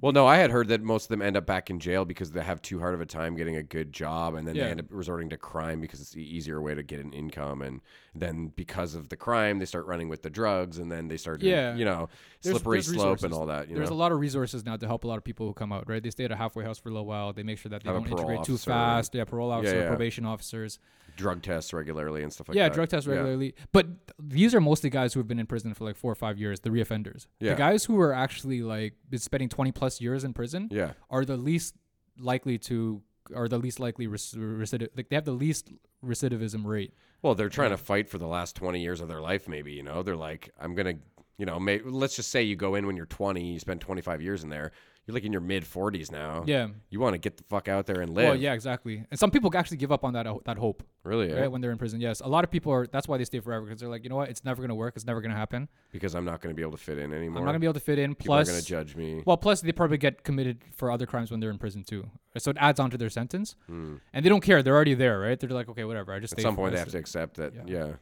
Well, 0.00 0.12
no, 0.12 0.26
I 0.26 0.36
had 0.36 0.50
heard 0.50 0.68
that 0.68 0.82
most 0.82 1.04
of 1.04 1.08
them 1.08 1.22
end 1.22 1.36
up 1.36 1.46
back 1.46 1.70
in 1.70 1.78
jail 1.80 2.04
because 2.04 2.30
they 2.32 2.42
have 2.42 2.60
too 2.62 2.78
hard 2.78 2.94
of 2.94 3.00
a 3.00 3.06
time 3.06 3.36
getting 3.36 3.56
a 3.56 3.62
good 3.62 3.92
job, 3.92 4.34
and 4.34 4.46
then 4.46 4.54
Yeah. 4.54 4.64
they 4.64 4.70
end 4.70 4.80
up 4.80 4.86
resorting 4.90 5.28
to 5.30 5.36
crime 5.36 5.80
because 5.80 6.00
it's 6.00 6.10
the 6.12 6.22
easier 6.22 6.60
way 6.60 6.74
to 6.74 6.82
get 6.82 7.00
an 7.00 7.12
income, 7.12 7.62
and 7.62 7.80
then 8.14 8.48
because 8.56 8.94
of 8.94 9.08
the 9.08 9.16
crime, 9.16 9.58
they 9.58 9.64
start 9.64 9.86
running 9.86 10.08
with 10.08 10.22
the 10.22 10.30
drugs, 10.30 10.78
and 10.78 10.90
then 10.90 11.08
they 11.08 11.16
start, 11.16 11.40
doing, 11.40 11.52
Yeah. 11.52 11.74
you 11.74 11.84
know, 11.84 12.08
There's- 12.42 12.58
slippery 12.60 12.76
there's 12.76 12.86
slope 12.86 12.98
and 13.00 13.10
resources. 13.22 13.38
all 13.38 13.46
that. 13.46 13.68
You 13.68 13.76
There's 13.76 13.90
know? 13.90 13.96
a 13.96 13.98
lot 13.98 14.12
of 14.12 14.20
resources 14.20 14.64
now 14.64 14.76
to 14.76 14.86
help 14.86 15.04
a 15.04 15.08
lot 15.08 15.18
of 15.18 15.24
people 15.24 15.46
who 15.46 15.52
come 15.54 15.72
out, 15.72 15.88
right? 15.88 16.02
They 16.02 16.10
stay 16.10 16.24
at 16.24 16.32
a 16.32 16.36
halfway 16.36 16.64
house 16.64 16.78
for 16.78 16.88
a 16.88 16.92
little 16.92 17.06
while. 17.06 17.32
They 17.32 17.42
make 17.42 17.58
sure 17.58 17.70
that 17.70 17.82
they 17.82 17.88
Have 17.88 17.96
a 17.96 18.00
don't 18.00 18.08
parole 18.08 18.20
integrate 18.30 18.46
too 18.46 18.54
officer. 18.54 18.70
fast. 18.70 19.14
Yeah, 19.14 19.24
parole 19.24 19.50
officer, 19.50 19.76
yeah. 19.80 19.88
probation 19.88 20.24
officers. 20.24 20.78
Drug 21.16 21.42
tests 21.42 21.72
regularly 21.72 22.22
and 22.22 22.32
stuff 22.32 22.48
like 22.48 22.56
yeah, 22.56 22.64
that. 22.64 22.72
Yeah, 22.72 22.74
drug 22.74 22.88
tests 22.88 23.06
Yeah. 23.06 23.14
regularly. 23.14 23.54
But 23.72 23.86
these 24.18 24.54
are 24.54 24.60
mostly 24.60 24.90
guys 24.90 25.14
who 25.14 25.20
have 25.20 25.28
been 25.28 25.38
in 25.38 25.46
prison 25.46 25.74
for 25.74 25.84
like 25.84 25.96
four 25.96 26.12
or 26.12 26.16
five 26.16 26.38
years, 26.38 26.60
the 26.60 26.70
reoffenders. 26.70 27.26
Yeah. 27.40 27.50
The 27.50 27.56
guys 27.58 27.84
who 27.84 28.00
are 28.00 28.12
actually 28.12 28.62
like 28.62 28.94
been 29.08 29.20
spending 29.20 29.48
20 29.48 29.72
plus 29.72 30.00
years 30.00 30.24
in 30.24 30.32
prison 30.32 30.68
Yeah. 30.70 30.92
are 31.10 31.24
the 31.24 31.36
least 31.36 31.74
likely 32.18 32.58
to, 32.58 33.02
are 33.34 33.48
the 33.48 33.58
least 33.58 33.80
likely 33.80 34.06
rec- 34.06 34.20
recidiv, 34.20 34.88
like 34.96 35.08
they 35.08 35.16
have 35.16 35.24
the 35.24 35.32
least 35.32 35.70
recidivism 36.04 36.64
rate. 36.64 36.92
Well, 37.22 37.34
they're 37.34 37.48
trying 37.48 37.70
to 37.70 37.76
fight 37.78 38.08
for 38.08 38.18
the 38.18 38.26
last 38.26 38.54
20 38.56 38.80
years 38.82 39.00
of 39.00 39.08
their 39.08 39.20
life, 39.20 39.48
maybe, 39.48 39.72
you 39.72 39.82
know? 39.82 40.02
They're 40.02 40.16
like, 40.16 40.50
I'm 40.60 40.74
going 40.74 40.96
to, 40.96 41.02
you 41.38 41.46
know, 41.46 41.58
may, 41.58 41.80
let's 41.80 42.16
just 42.16 42.30
say 42.30 42.42
you 42.42 42.54
go 42.54 42.74
in 42.74 42.86
when 42.86 42.96
you're 42.96 43.06
20, 43.06 43.52
you 43.54 43.58
spend 43.58 43.80
25 43.80 44.20
years 44.20 44.44
in 44.44 44.50
there. 44.50 44.72
You're 45.06 45.12
like 45.14 45.24
in 45.24 45.32
your 45.32 45.42
mid 45.42 45.64
40s 45.64 46.10
now. 46.10 46.44
Yeah. 46.46 46.68
You 46.88 46.98
want 46.98 47.12
to 47.12 47.18
get 47.18 47.36
the 47.36 47.42
fuck 47.44 47.68
out 47.68 47.84
there 47.84 48.00
and 48.00 48.14
live. 48.14 48.24
Well, 48.24 48.36
yeah, 48.36 48.54
exactly. 48.54 49.04
And 49.10 49.20
some 49.20 49.30
people 49.30 49.54
actually 49.54 49.76
give 49.76 49.92
up 49.92 50.02
on 50.02 50.14
that 50.14 50.26
that 50.46 50.56
hope. 50.56 50.82
Really? 51.02 51.30
right? 51.30 51.50
When 51.50 51.60
they're 51.60 51.72
in 51.72 51.76
prison, 51.76 52.00
yes. 52.00 52.20
A 52.20 52.26
lot 52.28 52.42
of 52.44 52.50
people 52.50 52.72
are. 52.72 52.86
That's 52.86 53.06
why 53.06 53.18
they 53.18 53.24
stay 53.24 53.40
forever 53.40 53.66
because 53.66 53.80
they're 53.80 53.88
like, 53.90 54.02
you 54.04 54.08
know 54.08 54.16
what? 54.16 54.30
It's 54.30 54.44
never 54.44 54.62
gonna 54.62 54.74
work. 54.74 54.94
It's 54.96 55.04
never 55.04 55.20
gonna 55.20 55.34
happen. 55.36 55.68
Because 55.92 56.14
I'm 56.14 56.24
not 56.24 56.40
going 56.40 56.54
to 56.54 56.56
be 56.56 56.62
able 56.62 56.72
to 56.72 56.82
fit 56.82 56.98
in 56.98 57.12
anymore. 57.12 57.40
I'm 57.40 57.44
not 57.44 57.50
gonna 57.52 57.58
be 57.60 57.66
able 57.66 57.74
to 57.74 57.80
fit 57.80 57.98
in. 57.98 58.14
People 58.14 58.34
Plus, 58.34 58.48
are 58.48 58.52
going 58.52 58.62
to 58.62 58.66
judge 58.66 58.96
me. 58.96 59.22
well, 59.26 59.36
plus 59.36 59.60
they 59.60 59.72
probably 59.72 59.98
get 59.98 60.24
committed 60.24 60.62
for 60.74 60.90
other 60.90 61.04
crimes 61.06 61.30
when 61.30 61.38
they're 61.40 61.50
in 61.50 61.58
prison 61.58 61.84
too. 61.84 62.08
So 62.38 62.50
it 62.50 62.56
adds 62.58 62.80
on 62.80 62.90
to 62.90 62.96
their 62.98 63.10
sentence, 63.10 63.56
Hmm. 63.66 63.96
and 64.14 64.24
they 64.24 64.28
don't 64.30 64.40
care. 64.42 64.62
They're 64.62 64.74
already 64.74 64.94
there, 64.94 65.20
right? 65.20 65.38
They're 65.38 65.50
like, 65.50 65.68
okay, 65.68 65.84
whatever. 65.84 66.12
I 66.14 66.18
just 66.18 66.32
At 66.32 66.40
some 66.40 66.56
point, 66.56 66.72
they 66.72 66.78
have 66.78 66.88
to 66.88 66.98
accept 66.98 67.36
that. 67.36 67.52
Yeah. 67.54 67.62
Yeah. 67.66 67.92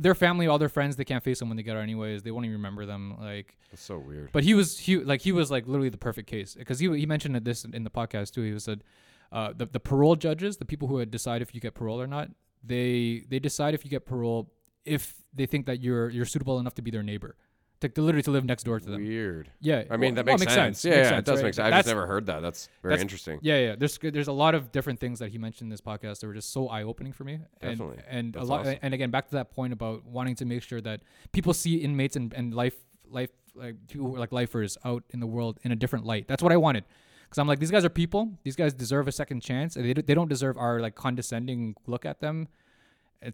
Their 0.00 0.14
family, 0.14 0.46
all 0.46 0.58
their 0.58 0.68
friends, 0.68 0.96
they 0.96 1.04
can't 1.04 1.24
face 1.24 1.38
them 1.38 1.48
when 1.48 1.56
they 1.56 1.62
get 1.62 1.76
out 1.76 1.82
anyways. 1.82 2.22
They 2.22 2.30
won't 2.30 2.44
even 2.44 2.56
remember 2.56 2.84
them. 2.84 3.16
Like, 3.20 3.56
That's 3.70 3.82
so 3.82 3.98
weird. 3.98 4.30
but 4.32 4.44
he 4.44 4.52
was 4.54 4.78
he 4.78 4.98
like 4.98 5.22
he 5.22 5.32
was 5.32 5.50
like 5.50 5.66
literally 5.66 5.88
the 5.88 5.96
perfect 5.98 6.28
case 6.28 6.54
because 6.54 6.78
he 6.78 6.88
he 6.98 7.06
mentioned 7.06 7.34
this 7.44 7.64
in 7.64 7.84
the 7.84 7.90
podcast 7.90 8.32
too. 8.32 8.42
He 8.42 8.52
was 8.52 8.64
said 8.64 8.84
uh, 9.32 9.52
the 9.56 9.66
the 9.66 9.80
parole 9.80 10.14
judges, 10.16 10.58
the 10.58 10.64
people 10.66 10.88
who 10.88 11.04
decide 11.06 11.40
if 11.42 11.54
you 11.54 11.60
get 11.60 11.74
parole 11.74 12.00
or 12.00 12.06
not, 12.06 12.28
they 12.62 13.24
they 13.28 13.38
decide 13.38 13.72
if 13.74 13.84
you 13.84 13.90
get 13.90 14.04
parole 14.04 14.50
if 14.84 15.14
they 15.32 15.46
think 15.46 15.66
that 15.66 15.80
you're 15.82 16.10
you're 16.10 16.24
suitable 16.26 16.58
enough 16.58 16.74
to 16.74 16.82
be 16.82 16.90
their 16.90 17.02
neighbor, 17.02 17.36
to, 17.80 17.88
to 17.88 18.02
literally 18.02 18.22
to 18.22 18.30
live 18.30 18.44
next 18.44 18.64
door 18.64 18.80
to 18.80 18.86
them. 18.90 19.04
Weird. 19.04 19.50
Yeah, 19.60 19.84
I 19.90 19.96
mean, 19.96 20.14
well, 20.14 20.24
that 20.24 20.26
well, 20.26 20.38
makes, 20.38 20.52
sense. 20.52 20.84
Yeah, 20.84 20.90
makes 20.90 20.98
yeah, 20.98 21.08
sense, 21.10 21.18
it 21.18 21.24
does 21.24 21.36
right? 21.38 21.44
make 21.44 21.54
sense. 21.54 21.64
I've 21.64 21.70
That's- 21.70 21.84
just 21.84 21.94
never 21.94 22.06
heard 22.06 22.26
that. 22.26 22.40
That's 22.42 22.68
very 22.82 22.92
that's- 22.92 23.02
interesting. 23.02 23.38
Yeah, 23.42 23.58
yeah. 23.58 23.76
There's 23.76 23.98
there's 23.98 24.28
a 24.28 24.32
lot 24.32 24.54
of 24.54 24.72
different 24.72 25.00
things 25.00 25.18
that 25.20 25.30
he 25.30 25.38
mentioned 25.38 25.66
in 25.66 25.70
this 25.70 25.80
podcast 25.80 26.20
that 26.20 26.26
were 26.26 26.34
just 26.34 26.52
so 26.52 26.68
eye 26.68 26.82
opening 26.82 27.12
for 27.12 27.24
me. 27.24 27.34
And, 27.60 27.78
Definitely. 27.78 28.02
And 28.08 28.34
a 28.34 28.38
That's 28.38 28.50
lot. 28.50 28.60
awesome. 28.60 28.78
And 28.82 28.94
again, 28.94 29.10
back 29.10 29.28
to 29.28 29.34
that 29.36 29.50
point 29.50 29.72
about 29.72 30.04
wanting 30.04 30.34
to 30.36 30.44
make 30.44 30.62
sure 30.62 30.80
that 30.80 31.02
people 31.32 31.54
see 31.54 31.76
inmates 31.76 32.16
and, 32.16 32.32
and 32.34 32.54
life 32.54 32.74
life 33.10 33.30
like 33.54 33.76
people 33.88 34.06
who 34.08 34.16
are 34.16 34.18
like 34.18 34.32
lifers 34.32 34.76
out 34.84 35.04
in 35.10 35.20
the 35.20 35.26
world 35.26 35.58
in 35.62 35.72
a 35.72 35.76
different 35.76 36.04
light. 36.04 36.28
That's 36.28 36.42
what 36.42 36.52
I 36.52 36.56
wanted. 36.56 36.84
Because 37.24 37.38
I'm 37.38 37.46
like, 37.46 37.58
these 37.58 37.70
guys 37.70 37.84
are 37.84 37.90
people. 37.90 38.32
These 38.42 38.56
guys 38.56 38.72
deserve 38.72 39.06
a 39.06 39.12
second 39.12 39.40
chance, 39.42 39.76
and 39.76 39.84
they 39.84 39.92
they 39.92 40.14
don't 40.14 40.28
deserve 40.28 40.56
our 40.56 40.80
like 40.80 40.94
condescending 40.94 41.74
look 41.86 42.04
at 42.06 42.20
them. 42.20 42.48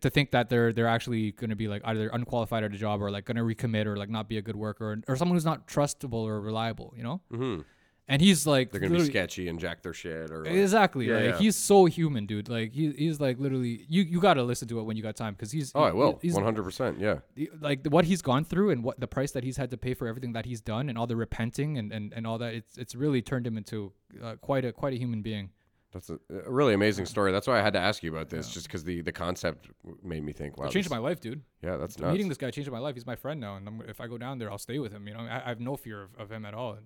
To 0.01 0.09
think 0.09 0.31
that 0.31 0.48
they're 0.48 0.73
they're 0.73 0.86
actually 0.89 1.32
going 1.32 1.51
to 1.51 1.56
be 1.56 1.69
like 1.69 1.82
either 1.85 2.09
unqualified 2.09 2.65
at 2.65 2.73
a 2.73 2.78
job 2.78 3.02
or 3.02 3.11
like 3.11 3.27
going 3.27 3.36
to 3.36 3.43
recommit 3.43 3.85
or 3.85 3.97
like 3.98 4.09
not 4.09 4.28
be 4.31 4.39
a 4.39 4.43
good 4.43 4.56
worker 4.56 4.93
or, 4.93 4.97
or 5.09 5.16
someone 5.16 5.36
who's 5.36 5.44
not 5.44 5.66
trustable 5.69 6.23
or 6.24 6.40
reliable, 6.40 6.94
you 6.97 7.02
know. 7.02 7.20
hmm 7.31 7.61
And 8.09 8.20
he's 8.23 8.47
like 8.47 8.70
They're 8.70 8.81
going 8.81 8.93
to 8.93 8.98
be 8.98 9.05
sketchy 9.05 9.48
and 9.48 9.59
jack 9.59 9.82
their 9.82 9.93
shit. 9.94 10.31
or 10.31 10.44
like, 10.44 10.55
Exactly. 10.55 11.09
Yeah, 11.09 11.15
like 11.16 11.24
yeah. 11.24 11.39
he's 11.39 11.56
so 11.56 11.85
human, 11.85 12.24
dude. 12.27 12.48
Like 12.48 12.73
he, 12.73 12.93
he's 12.93 13.19
like 13.20 13.39
literally 13.39 13.85
you 13.89 14.02
you 14.02 14.20
got 14.20 14.35
to 14.35 14.43
listen 14.43 14.69
to 14.69 14.78
it 14.81 14.85
when 14.85 14.97
you 14.97 15.02
got 15.02 15.16
time 15.16 15.35
cuz 15.35 15.51
he's 15.52 15.73
Oh, 15.74 15.82
I 15.82 15.93
will. 15.93 16.19
He's 16.23 16.35
100%. 16.36 16.98
Yeah. 17.01 17.16
like 17.61 17.86
what 17.86 18.05
he's 18.06 18.23
gone 18.23 18.44
through 18.44 18.70
and 18.70 18.82
what 18.85 19.01
the 19.01 19.06
price 19.16 19.32
that 19.32 19.44
he's 19.44 19.56
had 19.59 19.70
to 19.70 19.78
pay 19.86 19.93
for 19.94 20.06
everything 20.06 20.32
that 20.32 20.47
he's 20.47 20.61
done 20.62 20.89
and 20.89 20.97
all 20.98 21.06
the 21.06 21.16
repenting 21.16 21.77
and 21.78 21.93
and, 21.93 22.12
and 22.16 22.27
all 22.27 22.39
that 22.39 22.52
it's 22.55 22.78
it's 22.78 22.94
really 22.94 23.20
turned 23.20 23.47
him 23.47 23.56
into 23.59 23.93
uh, 24.23 24.36
quite 24.40 24.65
a 24.65 24.73
quite 24.73 24.93
a 24.94 24.98
human 25.05 25.20
being. 25.23 25.51
That's 25.95 26.11
a, 26.11 26.19
a 26.45 26.51
really 26.51 26.75
amazing 26.75 27.07
story. 27.07 27.31
That's 27.33 27.47
why 27.47 27.59
I 27.59 27.62
had 27.62 27.73
to 27.75 27.79
ask 27.79 28.03
you 28.03 28.11
about 28.12 28.29
this, 28.29 28.51
just 28.53 28.66
because 28.66 28.85
the, 28.85 29.01
the 29.01 29.12
concept 29.12 29.69
made 30.03 30.23
me 30.25 30.33
think, 30.33 30.59
wow. 30.59 30.66
it 30.66 30.73
changed 30.73 30.87
this- 30.87 30.91
my 30.91 30.99
life, 30.99 31.21
dude. 31.21 31.41
Yeah, 31.62 31.77
that's 31.79 31.99
nuts. 31.99 32.12
Meeting 32.12 32.29
this 32.29 32.37
guy 32.37 32.51
changed 32.51 32.71
my 32.71 32.79
life. 32.81 32.97
He's 32.97 33.07
my 33.07 33.16
friend 33.16 33.41
now 33.41 33.57
and 33.57 33.66
I'm, 33.66 33.81
if 33.89 34.01
I 34.01 34.09
go 34.09 34.19
down 34.19 34.39
there, 34.39 34.51
I'll 34.51 34.59
stay 34.59 34.79
with 34.81 34.93
him, 34.93 35.07
you 35.09 35.15
know. 35.15 35.21
I, 35.21 35.43
I 35.45 35.49
have 35.49 35.61
no 35.61 35.77
fear 35.77 36.03
of, 36.03 36.11
of 36.19 36.31
him 36.31 36.45
at 36.45 36.53
all. 36.53 36.77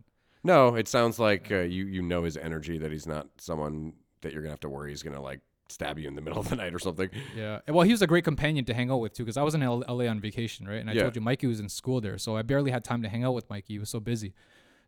No, 0.44 0.74
it 0.76 0.86
sounds 0.86 1.18
like 1.18 1.50
uh, 1.50 1.60
you 1.62 1.86
you 1.86 2.00
know 2.02 2.22
his 2.22 2.36
energy 2.36 2.78
that 2.78 2.92
he's 2.92 3.06
not 3.08 3.26
someone 3.38 3.94
that 4.20 4.32
you're 4.32 4.42
gonna 4.42 4.52
have 4.52 4.60
to 4.60 4.68
worry 4.68 4.90
he's 4.90 5.02
gonna 5.02 5.20
like 5.20 5.40
stab 5.68 5.98
you 5.98 6.06
in 6.06 6.14
the 6.14 6.20
middle 6.26 6.38
of 6.40 6.48
the 6.48 6.56
night 6.56 6.72
or 6.74 6.78
something. 6.78 7.10
Yeah. 7.36 7.60
And, 7.66 7.74
Well, 7.74 7.84
he 7.84 7.92
was 7.92 8.02
a 8.02 8.06
great 8.06 8.24
companion 8.24 8.64
to 8.66 8.74
hang 8.74 8.90
out 8.90 8.98
with 8.98 9.14
too, 9.14 9.24
because 9.24 9.36
I 9.36 9.42
was 9.42 9.54
in 9.54 9.62
L- 9.62 9.82
LA 9.88 10.04
on 10.06 10.20
vacation, 10.20 10.66
right? 10.68 10.76
And 10.80 10.88
I 10.90 10.92
Yeah. 10.92 11.02
told 11.02 11.16
you 11.16 11.22
Mikey 11.22 11.46
was 11.46 11.60
in 11.60 11.68
school 11.68 12.00
there, 12.00 12.18
so 12.18 12.36
I 12.36 12.42
barely 12.42 12.70
had 12.70 12.84
time 12.84 13.02
to 13.02 13.08
hang 13.08 13.24
out 13.24 13.32
with 13.34 13.48
Mikey. 13.50 13.74
He 13.74 13.78
was 13.78 13.90
so 13.90 14.00
busy. 14.00 14.32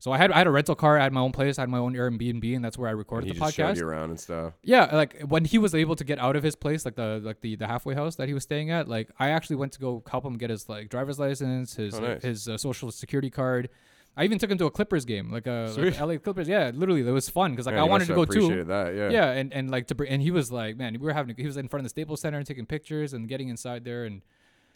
So 0.01 0.11
I 0.13 0.19
had 0.19 0.33
I 0.33 0.39
had 0.39 0.47
a 0.47 0.51
rental 0.51 0.75
car, 0.75 0.99
I 0.99 1.03
had 1.05 1.13
my 1.13 1.21
own 1.21 1.31
place, 1.31 1.59
I 1.59 1.63
had 1.63 1.69
my 1.69 1.79
own 1.79 1.95
Airbnb, 1.95 2.57
and 2.57 2.65
that's 2.65 2.77
where 2.79 2.89
I 2.89 2.93
recorded 2.93 3.27
he 3.29 3.35
the 3.35 3.39
just 3.39 3.55
showed 3.55 3.75
podcast. 3.75 3.77
you 3.77 3.87
around 3.87 4.11
and 4.11 4.19
stuff. 4.19 4.55
Yeah, 4.63 4.87
like 4.97 5.21
when 5.23 5.45
he 5.45 5.59
was 5.59 5.75
able 5.75 5.95
to 5.95 6.05
get 6.05 6.19
out 6.19 6.37
of 6.37 6.43
his 6.43 6.57
place, 6.57 6.85
like 6.85 6.97
the 6.97 7.21
like 7.23 7.43
the, 7.43 7.55
the 7.55 7.67
halfway 7.67 7.95
house 7.95 8.17
that 8.17 8.27
he 8.27 8.35
was 8.35 8.43
staying 8.43 8.71
at, 8.71 8.89
like 8.89 9.11
I 9.19 9.29
actually 9.29 9.57
went 9.57 9.73
to 9.75 9.79
go 9.79 10.03
help 10.11 10.25
him 10.25 10.37
get 10.39 10.51
his 10.51 10.69
like 10.69 10.89
driver's 10.89 11.19
license, 11.19 11.77
his 11.77 11.95
Oh, 11.95 12.01
nice. 12.01 12.23
his 12.23 12.49
uh, 12.49 12.57
social 12.57 12.91
security 12.91 13.31
card. 13.31 13.69
I 14.17 14.25
even 14.25 14.39
took 14.39 14.51
him 14.51 14.59
to 14.59 14.65
a 14.65 14.71
Clippers 14.73 15.05
game, 15.05 15.31
like 15.31 15.47
a 15.47 15.73
like 15.77 16.01
LA 16.01 16.17
Clippers. 16.17 16.49
Yeah, 16.49 16.73
literally, 16.75 17.03
it 17.07 17.13
was 17.13 17.29
fun 17.29 17.53
because 17.53 17.67
like 17.67 17.77
Man, 17.77 17.85
I 17.85 17.87
wanted 17.87 18.09
to 18.09 18.15
go 18.15 18.25
too. 18.25 18.65
that. 18.65 18.95
Yeah. 18.97 19.11
Yeah, 19.11 19.31
and, 19.31 19.53
and 19.53 19.71
like 19.71 19.87
to 19.89 19.95
br- 19.95 20.05
and 20.07 20.21
he 20.21 20.31
was 20.33 20.51
like, 20.51 20.77
man, 20.77 20.95
we 20.95 20.99
were 21.07 21.13
having 21.13 21.37
he 21.37 21.47
was 21.47 21.57
in 21.57 21.69
front 21.69 21.81
of 21.83 21.85
the 21.85 21.91
Staples 21.91 22.21
Center 22.23 22.39
and 22.39 22.47
taking 22.47 22.67
pictures 22.67 23.13
and 23.13 23.29
getting 23.29 23.49
inside 23.51 23.85
there 23.85 24.05
and 24.05 24.23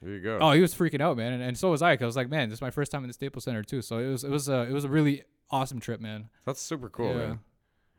There 0.04 0.12
you 0.12 0.20
go. 0.20 0.38
oh, 0.40 0.52
he 0.52 0.60
was 0.60 0.74
freaking 0.74 1.00
out, 1.00 1.16
man, 1.16 1.32
and, 1.32 1.42
and 1.42 1.56
so 1.56 1.70
was 1.70 1.80
I. 1.82 1.96
'cause 1.96 2.02
I 2.02 2.06
was 2.06 2.16
like, 2.16 2.28
man, 2.28 2.50
this 2.50 2.58
is 2.58 2.62
my 2.62 2.70
first 2.70 2.92
time 2.92 3.02
in 3.04 3.08
the 3.08 3.14
Staples 3.14 3.44
Center 3.44 3.62
too, 3.62 3.80
so 3.82 3.98
it 3.98 4.08
was 4.08 4.22
it 4.22 4.30
was 4.30 4.48
a 4.48 4.62
it 4.62 4.72
was 4.72 4.84
a 4.84 4.88
really 4.88 5.22
awesome 5.50 5.80
trip, 5.80 6.00
man. 6.00 6.28
That's 6.44 6.60
super 6.60 6.88
cool, 6.90 7.08
Yeah. 7.12 7.16
man. 7.26 7.38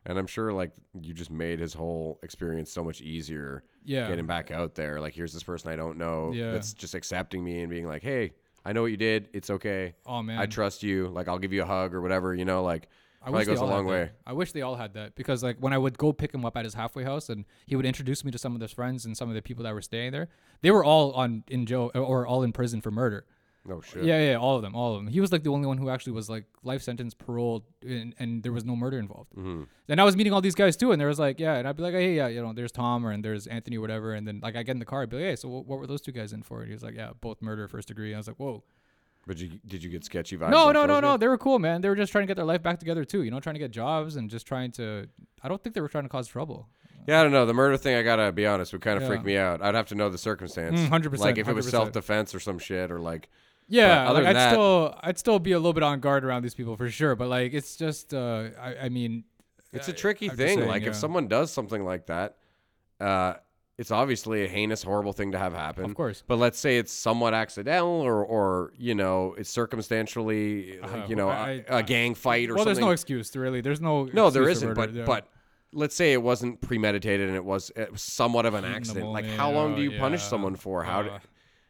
And 0.08 0.18
I'm 0.18 0.28
sure 0.28 0.52
like 0.52 0.70
you 1.00 1.12
just 1.12 1.32
made 1.32 1.58
his 1.58 1.74
whole 1.74 2.20
experience 2.22 2.70
so 2.70 2.84
much 2.84 3.00
easier 3.00 3.64
Yeah, 3.84 4.06
getting 4.08 4.26
back 4.26 4.52
out 4.52 4.76
there. 4.76 5.00
Like 5.00 5.14
here's 5.14 5.32
this 5.32 5.42
person 5.42 5.70
I 5.72 5.74
don't 5.76 5.98
know 5.98 6.30
Yeah. 6.32 6.52
that's 6.52 6.72
just 6.74 6.94
accepting 6.94 7.42
me 7.42 7.60
and 7.62 7.68
being 7.70 7.88
like, 7.88 8.02
hey, 8.04 8.34
I 8.64 8.72
know 8.72 8.82
what 8.82 8.92
you 8.92 8.96
did. 8.96 9.28
It's 9.32 9.50
okay. 9.50 9.94
oh 10.06 10.22
man, 10.22 10.38
I 10.38 10.46
trust 10.46 10.84
you. 10.84 11.08
Like 11.08 11.26
I'll 11.26 11.40
give 11.40 11.52
you 11.52 11.62
a 11.62 11.66
hug 11.66 11.92
or 11.92 12.00
whatever. 12.02 12.32
You 12.36 12.44
know, 12.44 12.62
like 12.62 12.88
I 13.26 13.30
wish 13.30 13.46
they 13.46 13.52
goes 13.52 13.60
a 13.60 13.62
all 13.62 13.68
had 13.68 13.74
long 13.74 13.86
that. 13.86 13.92
way. 13.92 14.10
I 14.26 14.32
wish 14.32 14.52
they 14.52 14.62
all 14.62 14.76
had 14.76 14.94
that 14.94 15.16
because 15.16 15.42
like 15.42 15.56
when 15.58 15.72
I 15.72 15.78
would 15.78 15.98
go 15.98 16.12
pick 16.12 16.32
him 16.32 16.44
up 16.44 16.56
at 16.56 16.64
his 16.64 16.74
halfway 16.74 17.04
house 17.04 17.28
and 17.28 17.44
he 17.66 17.76
would 17.76 17.84
introduce 17.84 18.24
me 18.24 18.30
to 18.30 18.38
some 18.38 18.54
of 18.54 18.60
his 18.60 18.72
friends 18.72 19.04
and 19.04 19.16
some 19.16 19.28
of 19.28 19.34
the 19.34 19.42
people 19.42 19.64
that 19.64 19.74
were 19.74 19.82
staying 19.82 20.12
there, 20.12 20.28
they 20.62 20.70
were 20.70 20.84
all 20.84 21.12
on 21.12 21.44
in 21.48 21.66
jail 21.66 21.90
or 21.94 22.26
all 22.26 22.42
in 22.42 22.52
prison 22.52 22.80
for 22.80 22.90
murder. 22.90 23.26
No 23.68 23.80
shit. 23.80 24.04
Yeah, 24.04 24.30
yeah, 24.30 24.36
all 24.36 24.56
of 24.56 24.62
them, 24.62 24.76
all 24.76 24.94
of 24.94 25.04
them. 25.04 25.12
He 25.12 25.20
was 25.20 25.32
like 25.32 25.42
the 25.42 25.50
only 25.50 25.66
one 25.66 25.76
who 25.78 25.90
actually 25.90 26.12
was 26.12 26.30
like 26.30 26.44
life 26.62 26.82
sentence, 26.82 27.14
paroled, 27.14 27.64
and, 27.82 28.14
and 28.18 28.42
there 28.42 28.52
was 28.52 28.64
no 28.64 28.76
murder 28.76 28.98
involved. 28.98 29.32
Mm-hmm. 29.32 29.64
And 29.88 30.00
I 30.00 30.04
was 30.04 30.16
meeting 30.16 30.32
all 30.32 30.40
these 30.40 30.54
guys 30.54 30.76
too, 30.76 30.92
and 30.92 31.00
there 31.00 31.08
was 31.08 31.18
like, 31.18 31.40
yeah, 31.40 31.54
and 31.56 31.66
I'd 31.66 31.76
be 31.76 31.82
like, 31.82 31.94
hey, 31.94 32.14
yeah, 32.14 32.28
you 32.28 32.40
know, 32.42 32.52
there's 32.52 32.70
Tom 32.70 33.04
or 33.04 33.10
and 33.10 33.24
there's 33.24 33.46
Anthony 33.46 33.78
or 33.78 33.80
whatever, 33.80 34.14
and 34.14 34.26
then 34.26 34.40
like 34.40 34.54
I 34.54 34.62
get 34.62 34.72
in 34.72 34.78
the 34.78 34.84
car, 34.84 35.02
I'd 35.02 35.10
be 35.10 35.16
like, 35.16 35.26
hey, 35.26 35.36
so 35.36 35.48
what, 35.48 35.66
what 35.66 35.78
were 35.80 35.86
those 35.86 36.00
two 36.00 36.12
guys 36.12 36.32
in 36.32 36.42
for? 36.42 36.60
And 36.60 36.68
he 36.68 36.74
was 36.74 36.84
like, 36.84 36.94
yeah, 36.94 37.10
both 37.20 37.42
murder, 37.42 37.66
first 37.66 37.88
degree. 37.88 38.10
And 38.10 38.16
I 38.16 38.18
was 38.18 38.28
like, 38.28 38.36
whoa. 38.38 38.62
But 39.26 39.38
you, 39.38 39.58
did 39.66 39.82
you 39.82 39.90
get 39.90 40.04
sketchy 40.04 40.36
vibes? 40.36 40.50
No, 40.50 40.70
no, 40.70 40.86
no, 40.86 41.00
no. 41.00 41.16
They 41.16 41.26
were 41.26 41.38
cool, 41.38 41.58
man. 41.58 41.80
They 41.80 41.88
were 41.88 41.96
just 41.96 42.12
trying 42.12 42.22
to 42.22 42.26
get 42.28 42.36
their 42.36 42.44
life 42.44 42.62
back 42.62 42.78
together 42.78 43.04
too. 43.04 43.22
You 43.24 43.30
know, 43.30 43.40
trying 43.40 43.54
to 43.56 43.58
get 43.58 43.72
jobs 43.72 44.16
and 44.16 44.30
just 44.30 44.46
trying 44.46 44.70
to. 44.72 45.08
I 45.42 45.48
don't 45.48 45.62
think 45.62 45.74
they 45.74 45.80
were 45.80 45.88
trying 45.88 46.04
to 46.04 46.08
cause 46.10 46.28
trouble. 46.28 46.68
Yeah, 47.08 47.20
I 47.20 47.22
don't 47.22 47.32
know. 47.32 47.46
The 47.46 47.54
murder 47.54 47.76
thing, 47.76 47.96
I 47.96 48.02
gotta 48.02 48.30
be 48.32 48.46
honest, 48.46 48.72
would 48.72 48.82
kind 48.82 49.00
of 49.00 49.06
freak 49.08 49.24
me 49.24 49.36
out. 49.36 49.62
I'd 49.62 49.74
have 49.74 49.86
to 49.88 49.94
know 49.94 50.08
the 50.10 50.18
circumstance. 50.18 50.80
Mm, 50.80 50.88
100%, 50.88 51.18
Like 51.18 51.38
if 51.38 51.48
it 51.48 51.54
was 51.54 51.66
100%. 51.66 51.70
self 51.70 51.92
defense 51.92 52.34
or 52.34 52.40
some 52.40 52.58
shit, 52.58 52.90
or 52.90 52.98
like. 53.00 53.28
Yeah, 53.68 54.08
other 54.08 54.22
like, 54.22 54.24
than 54.24 54.36
I'd 54.36 54.40
that- 54.40 54.50
still, 54.52 54.94
I'd 55.02 55.18
still 55.18 55.38
be 55.40 55.50
a 55.52 55.58
little 55.58 55.72
bit 55.72 55.82
on 55.82 55.98
guard 55.98 56.24
around 56.24 56.42
these 56.42 56.54
people 56.54 56.76
for 56.76 56.88
sure. 56.88 57.16
But 57.16 57.26
like, 57.28 57.52
it's 57.52 57.74
just, 57.76 58.14
uh, 58.14 58.50
I, 58.60 58.76
I 58.82 58.88
mean, 58.90 59.24
It's 59.72 59.88
a 59.88 59.92
I- 59.92 59.94
tricky 59.94 60.30
I'm 60.30 60.36
thing. 60.36 60.58
saying, 60.58 60.68
like 60.68 60.82
yeah. 60.84 60.90
if 60.90 60.94
someone 60.94 61.26
does 61.26 61.52
something 61.52 61.84
like 61.84 62.06
that, 62.06 62.36
uh, 63.00 63.34
it's 63.78 63.90
obviously 63.90 64.44
a 64.44 64.48
heinous, 64.48 64.82
horrible 64.82 65.12
thing 65.12 65.32
to 65.32 65.38
have 65.38 65.52
happen. 65.52 65.84
Of 65.84 65.94
course. 65.94 66.22
But 66.26 66.38
let's 66.38 66.58
say 66.58 66.78
it's 66.78 66.92
somewhat 66.92 67.34
accidental, 67.34 67.90
or, 67.90 68.24
or 68.24 68.72
you 68.78 68.94
know, 68.94 69.34
it's 69.38 69.50
circumstantially, 69.50 70.80
Uh, 70.80 71.06
you 71.06 71.16
know, 71.16 71.28
I- 71.28 71.64
a 71.68 71.78
a 71.78 71.82
gang 71.82 72.14
fight 72.14 72.48
or 72.48 72.54
well, 72.54 72.64
something. 72.64 72.66
Well, 72.66 72.74
there's 72.74 72.78
no 72.86 72.90
excuse 72.90 73.36
really. 73.36 73.60
There's 73.60 73.80
no. 73.80 74.04
No, 74.12 74.30
there 74.30 74.48
isn't. 74.48 74.68
murder, 74.68 74.80
But 74.80 74.94
yeah. 74.94 75.04
but 75.04 75.28
let's 75.72 75.94
say 75.94 76.12
it 76.12 76.22
wasn't 76.22 76.60
premeditated 76.60 77.28
and 77.28 77.36
it 77.36 77.44
was, 77.44 77.70
it 77.76 77.92
was 77.92 78.00
somewhat 78.00 78.46
of 78.46 78.54
an 78.54 78.62
Heat 78.64 78.66
in 78.68 78.72
the 78.72 78.76
accident. 78.78 79.06
Like 79.08 79.26
how 79.26 79.50
long 79.50 79.74
do 79.74 79.80
oh, 79.80 79.84
you 79.84 79.98
punish 79.98 80.22
someone 80.22 80.56
for? 80.56 80.82
How 80.84 81.02
do, 81.02 81.10
Uh, 81.10 81.18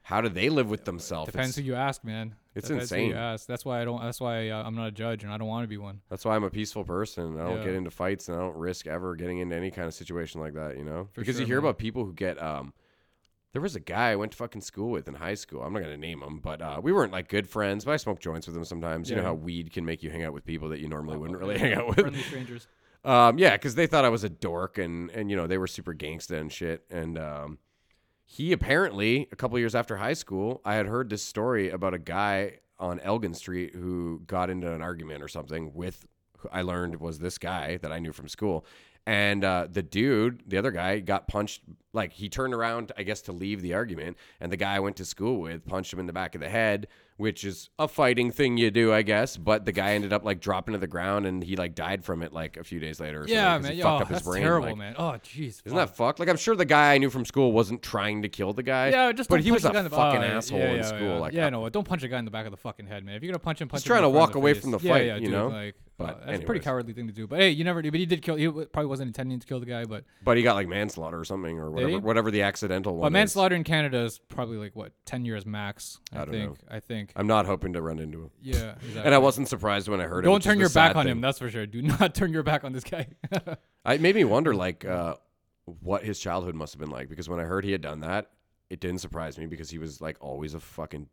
how 0.02 0.20
do 0.20 0.28
they 0.28 0.48
live 0.48 0.70
with 0.70 0.84
themselves? 0.84 1.32
depends 1.32 1.56
who 1.56 1.62
you 1.62 1.74
ask, 1.74 2.04
man. 2.04 2.36
It's 2.56 2.68
Depends 2.68 2.90
insane. 2.90 3.12
That's 3.46 3.64
why 3.64 3.82
I 3.82 3.84
don't. 3.84 4.02
That's 4.02 4.20
why 4.20 4.48
uh, 4.48 4.62
I'm 4.64 4.74
not 4.74 4.88
a 4.88 4.90
judge 4.90 5.22
and 5.22 5.32
I 5.32 5.36
don't 5.36 5.46
want 5.46 5.64
to 5.64 5.68
be 5.68 5.76
one. 5.76 6.00
That's 6.08 6.24
why 6.24 6.34
I'm 6.34 6.44
a 6.44 6.50
peaceful 6.50 6.84
person. 6.84 7.38
I 7.38 7.44
don't 7.44 7.58
Yeah. 7.58 7.64
get 7.64 7.74
into 7.74 7.90
fights 7.90 8.28
and 8.28 8.36
I 8.36 8.40
don't 8.40 8.56
risk 8.56 8.86
ever 8.86 9.14
getting 9.14 9.38
into 9.38 9.54
any 9.54 9.70
kind 9.70 9.86
of 9.86 9.94
situation 9.94 10.40
like 10.40 10.54
that, 10.54 10.76
you 10.78 10.84
know? 10.84 11.08
For 11.12 11.20
because 11.20 11.38
you 11.38 11.46
hear 11.46 11.56
man. 11.60 11.66
about 11.68 11.78
people 11.78 12.04
who 12.04 12.12
get 12.14 12.42
um 12.42 12.72
there 13.52 13.62
was 13.62 13.76
a 13.76 13.80
guy 13.80 14.10
I 14.10 14.16
went 14.16 14.32
to 14.32 14.38
fucking 14.38 14.60
school 14.62 14.90
with 14.90 15.06
in 15.08 15.14
high 15.14 15.34
school. 15.34 15.62
I'm 15.62 15.72
not 15.72 15.80
gonna 15.82 15.96
name 15.96 16.22
him, 16.22 16.40
but 16.40 16.60
uh, 16.60 16.80
we 16.82 16.92
weren't 16.92 17.12
like 17.12 17.28
good 17.28 17.48
friends, 17.48 17.84
but 17.84 17.92
I 17.92 17.96
smoked 17.96 18.22
joints 18.22 18.46
with 18.46 18.56
him 18.56 18.64
sometimes. 18.64 19.08
You 19.08 19.16
know 19.16 19.22
how 19.22 19.34
weed 19.34 19.72
can 19.72 19.84
make 19.84 20.02
you 20.02 20.10
hang 20.10 20.24
out 20.24 20.32
with 20.34 20.44
people 20.44 20.68
that 20.70 20.80
you 20.80 20.88
normally 20.88 21.16
wouldn't 21.16 21.38
really 21.38 21.58
hang 21.64 21.72
out 21.74 21.86
with. 21.88 22.00
Friendly 22.00 22.22
strangers. 22.22 22.68
Um, 23.04 23.38
yeah, 23.38 23.52
because 23.52 23.74
they 23.74 23.86
thought 23.86 24.04
I 24.04 24.08
was 24.08 24.24
a 24.24 24.28
dork 24.28 24.78
and 24.78 25.10
and 25.10 25.30
you 25.30 25.36
know 25.36 25.46
they 25.46 25.58
were 25.58 25.66
super 25.66 25.94
gangsta 25.94 26.38
and 26.40 26.52
shit. 26.52 26.84
And 26.90 27.18
um, 27.18 27.58
he 28.26 28.52
apparently 28.52 29.28
a 29.30 29.36
couple 29.36 29.58
years 29.58 29.74
after 29.74 29.96
high 29.96 30.12
school, 30.12 30.60
I 30.64 30.74
had 30.74 30.86
heard 30.86 31.08
this 31.08 31.22
story 31.22 31.70
about 31.70 31.94
a 31.94 31.98
guy 31.98 32.58
on 32.78 33.00
Elgin 33.00 33.32
Street 33.32 33.74
who 33.74 34.20
got 34.26 34.50
into 34.50 34.70
an 34.70 34.82
argument 34.82 35.22
or 35.22 35.28
something 35.28 35.72
with. 35.72 36.04
who 36.38 36.48
I 36.52 36.62
learned 36.62 37.00
was 37.00 37.20
this 37.20 37.38
guy 37.38 37.78
that 37.78 37.92
I 37.92 38.00
knew 38.00 38.12
from 38.12 38.28
school. 38.28 38.66
And 39.06 39.44
uh, 39.44 39.68
the 39.70 39.84
dude, 39.84 40.42
the 40.48 40.58
other 40.58 40.72
guy, 40.72 40.98
got 40.98 41.28
punched. 41.28 41.62
Like 41.92 42.12
he 42.12 42.28
turned 42.28 42.52
around, 42.52 42.90
I 42.98 43.04
guess, 43.04 43.22
to 43.22 43.32
leave 43.32 43.62
the 43.62 43.74
argument, 43.74 44.16
and 44.40 44.50
the 44.50 44.56
guy 44.56 44.74
I 44.74 44.80
went 44.80 44.96
to 44.96 45.04
school 45.04 45.40
with 45.40 45.64
punched 45.64 45.92
him 45.92 46.00
in 46.00 46.06
the 46.06 46.12
back 46.12 46.34
of 46.34 46.40
the 46.40 46.48
head, 46.48 46.88
which 47.16 47.44
is 47.44 47.70
a 47.78 47.88
fighting 47.88 48.30
thing 48.30 48.56
you 48.56 48.70
do, 48.70 48.92
I 48.92 49.02
guess. 49.02 49.36
But 49.36 49.64
the 49.64 49.72
guy 49.72 49.92
ended 49.94 50.12
up 50.12 50.24
like 50.24 50.40
dropping 50.40 50.72
to 50.72 50.78
the 50.78 50.86
ground, 50.86 51.26
and 51.26 51.42
he 51.42 51.56
like 51.56 51.74
died 51.74 52.04
from 52.04 52.22
it 52.22 52.32
like 52.32 52.56
a 52.56 52.64
few 52.64 52.78
days 52.80 53.00
later. 53.00 53.22
Or 53.22 53.26
Yeah, 53.28 53.58
man. 53.58 53.72
He 53.72 53.82
fucked 53.82 54.02
up 54.02 54.08
his 54.08 54.16
that's 54.18 54.26
brain. 54.26 54.42
terrible, 54.42 54.68
like- 54.68 54.76
man. 54.76 54.94
Oh, 54.98 55.12
jeez. 55.24 55.62
Isn't 55.64 55.76
that 55.76 55.96
fucked? 55.96 56.18
Like 56.20 56.28
I'm 56.28 56.36
sure 56.36 56.54
the 56.56 56.64
guy 56.64 56.94
I 56.94 56.98
knew 56.98 57.10
from 57.10 57.24
school 57.24 57.52
wasn't 57.52 57.82
trying 57.82 58.22
to 58.22 58.28
kill 58.28 58.52
the 58.52 58.62
guy. 58.62 58.90
Yeah, 58.90 59.12
just 59.12 59.28
but 59.30 59.40
he 59.40 59.50
was 59.50 59.64
a 59.64 59.68
in 59.76 59.84
the 59.84 59.90
fucking 59.90 60.20
oh, 60.20 60.24
yeah, 60.26 60.36
asshole 60.36 60.58
yeah, 60.58 60.72
in 60.72 60.84
school. 60.84 61.00
Yeah, 61.00 61.18
Like, 61.18 61.32
yeah, 61.32 61.46
uh, 61.46 61.50
no, 61.50 61.68
don't 61.68 61.86
punch 61.86 62.02
a 62.02 62.08
guy 62.08 62.18
in 62.18 62.24
the 62.24 62.30
back 62.30 62.44
of 62.46 62.50
the 62.50 62.56
fucking 62.56 62.86
head, 62.86 63.04
man. 63.04 63.14
If 63.16 63.22
you're 63.22 63.32
gonna 63.32 63.38
punch 63.38 63.60
him, 63.60 63.68
punch 63.68 63.82
He's 63.82 63.90
him 63.90 63.96
in 63.96 64.00
trying 64.02 64.12
to 64.12 64.16
walk 64.18 64.34
away 64.34 64.52
face. 64.54 64.62
from 64.62 64.70
the 64.72 64.78
Yeah, 64.80 64.92
fight, 64.92 65.06
yeah, 65.06 65.14
you 65.16 65.20
dude, 65.22 65.30
know? 65.32 65.48
Like, 65.48 65.74
But 65.98 66.22
uh, 66.22 66.26
that's 66.26 66.42
a 66.42 66.44
pretty 66.44 66.60
cowardly 66.60 66.92
thing 66.92 67.06
to 67.06 67.12
do. 67.12 67.26
But 67.26 67.38
hey, 67.40 67.50
you 67.50 67.64
never. 67.64 67.82
But 67.82 67.94
he 67.94 68.04
did 68.04 68.20
kill. 68.20 68.36
He 68.36 68.48
probably 68.48 68.86
wasn't 68.86 69.08
intending 69.08 69.40
to 69.40 69.46
kill 69.46 69.60
the 69.60 69.66
guy, 69.66 69.84
but 69.84 70.04
but 70.22 70.36
he 70.36 70.42
got 70.42 70.54
like 70.54 70.68
manslaughter 70.68 71.18
or 71.18 71.24
something 71.24 71.58
or 71.58 71.70
whatever, 71.70 71.98
whatever 72.00 72.30
the 72.30 72.42
accidental 72.42 72.94
one. 72.96 73.00
but 73.00 73.06
is. 73.08 73.12
manslaughter 73.20 73.54
in 73.56 73.64
Canada 73.64 74.00
is 74.04 74.18
probably 74.28 74.58
like 74.58 74.76
what 74.76 74.92
ten 75.06 75.24
years 75.24 75.46
max. 75.46 75.98
I, 76.12 76.16
I 76.16 76.24
don't 76.26 76.34
think. 76.34 76.50
know. 76.50 76.56
I 76.76 76.80
think. 76.80 77.12
I'm 77.16 77.26
not 77.26 77.46
hoping 77.46 77.72
to 77.72 77.80
run 77.80 77.98
into 77.98 78.24
him. 78.24 78.30
yeah. 78.42 78.74
Exactly. 78.74 79.02
And 79.06 79.14
I 79.14 79.18
wasn't 79.18 79.48
surprised 79.48 79.88
when 79.88 80.00
I 80.00 80.04
heard 80.04 80.24
it. 80.24 80.28
Don't 80.28 80.40
is 80.40 80.44
turn 80.44 80.58
your 80.58 80.68
back 80.68 80.96
on 80.96 81.04
thing. 81.04 81.12
him. 81.12 81.20
That's 81.22 81.38
for 81.38 81.48
sure. 81.48 81.64
Do 81.66 81.80
not 82.00 82.14
turn 82.14 82.32
your 82.32 82.42
back 82.42 82.64
on 82.64 82.72
this 82.72 82.84
guy. 82.84 83.08
It 83.88 84.00
made 84.00 84.16
me 84.16 84.24
wonder 84.24 84.52
like 84.52 84.84
uh, 84.84 85.14
what 85.64 86.02
his 86.04 86.18
childhood 86.18 86.56
must 86.56 86.72
have 86.72 86.80
been 86.80 86.90
like 86.90 87.08
because 87.08 87.28
when 87.28 87.38
I 87.38 87.44
heard 87.44 87.64
he 87.64 87.70
had 87.72 87.80
done 87.80 88.00
that, 88.00 88.32
it 88.68 88.80
didn't 88.80 88.98
surprise 88.98 89.38
me 89.38 89.46
because 89.46 89.70
he 89.70 89.78
was 89.78 90.00
like 90.00 90.16
always 90.20 90.54
a 90.54 90.60
fucking 90.60 91.08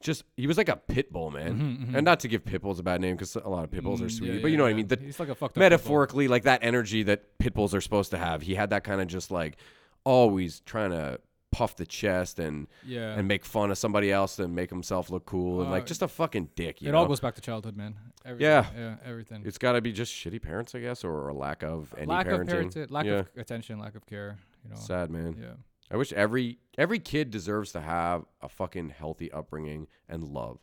just 0.00 0.24
he 0.36 0.46
was 0.46 0.56
like 0.58 0.68
a 0.68 0.76
pit 0.76 1.12
bull 1.12 1.30
man. 1.30 1.92
And 1.94 2.04
not 2.04 2.20
to 2.20 2.28
give 2.28 2.44
pit 2.44 2.62
bulls 2.62 2.78
a 2.78 2.82
bad 2.82 3.00
name 3.00 3.16
because 3.16 3.34
a 3.36 3.48
lot 3.48 3.64
of 3.64 3.70
pit 3.70 3.82
bulls 3.82 4.00
are 4.02 4.06
Mm-hmm, 4.06 4.14
Mm, 4.14 4.18
sweet, 4.18 4.32
yeah, 4.34 4.40
but 4.42 4.48
you 4.48 4.52
yeah, 4.52 4.56
know 4.58 4.64
what 4.64 4.70
I 4.70 4.74
mean. 4.74 4.86
The, 4.88 4.98
He's 5.02 5.18
like 5.20 5.28
a 5.30 5.34
fucked 5.34 5.52
up 5.52 5.54
pit 5.54 5.60
bull. 5.60 5.60
metaphorically 5.64 6.28
like 6.28 6.42
that 6.44 6.60
energy 6.62 7.02
that 7.04 7.38
pit 7.38 7.54
bulls 7.54 7.74
are 7.74 7.80
supposed 7.80 8.10
to 8.12 8.18
have. 8.18 8.42
He 8.42 8.54
had 8.54 8.70
that 8.70 8.84
kind 8.84 9.00
of 9.00 9.06
just 9.08 9.30
like 9.30 9.56
always 10.04 10.60
trying 10.60 10.90
to 10.90 11.20
puff 11.52 11.76
the 11.76 11.86
chest 11.86 12.38
and 12.38 12.66
Yeah. 12.84 13.14
and 13.18 13.26
make 13.26 13.44
fun 13.44 13.70
of 13.70 13.78
somebody 13.78 14.12
else 14.12 14.38
and 14.38 14.54
make 14.54 14.68
himself 14.68 15.08
look 15.10 15.24
cool 15.24 15.60
and 15.60 15.68
Uh, 15.68 15.72
like 15.72 15.86
just 15.86 16.02
a 16.02 16.08
fucking 16.08 16.50
dick. 16.54 16.82
You 16.82 16.88
it 16.88 16.92
know? 16.92 16.98
all 16.98 17.06
goes 17.06 17.20
back 17.20 17.34
to 17.36 17.40
childhood, 17.40 17.76
man. 17.76 17.94
Everything. 18.26 18.46
Yeah. 18.46 18.66
Yeah. 18.76 18.96
Everything. 19.04 19.42
it's 19.46 19.56
got 19.56 19.72
to 19.72 19.80
be 19.80 19.92
just 19.92 20.12
shitty 20.12 20.42
parents, 20.42 20.74
I 20.74 20.80
guess, 20.80 21.02
or 21.04 21.28
a 21.28 21.34
lack 21.34 21.62
of 21.62 21.94
any 21.96 22.06
lack 22.06 22.26
parenting. 22.26 22.40
of 22.42 22.48
parenting, 22.74 22.90
lack 22.90 23.06
yeah. 23.06 23.12
of 23.20 23.28
attention, 23.38 23.78
lack 23.78 23.94
of 23.94 24.04
care. 24.06 24.36
You 24.64 24.70
know. 24.70 24.76
Sad 24.76 25.10
man. 25.10 25.36
Yeah. 25.40 25.46
I 25.90 25.96
wish 25.96 26.12
every 26.12 26.58
every 26.76 26.98
kid 26.98 27.30
deserves 27.30 27.72
to 27.72 27.80
have 27.80 28.24
a 28.42 28.48
fucking 28.48 28.90
healthy 28.90 29.30
upbringing 29.32 29.86
and 30.08 30.24
love. 30.24 30.58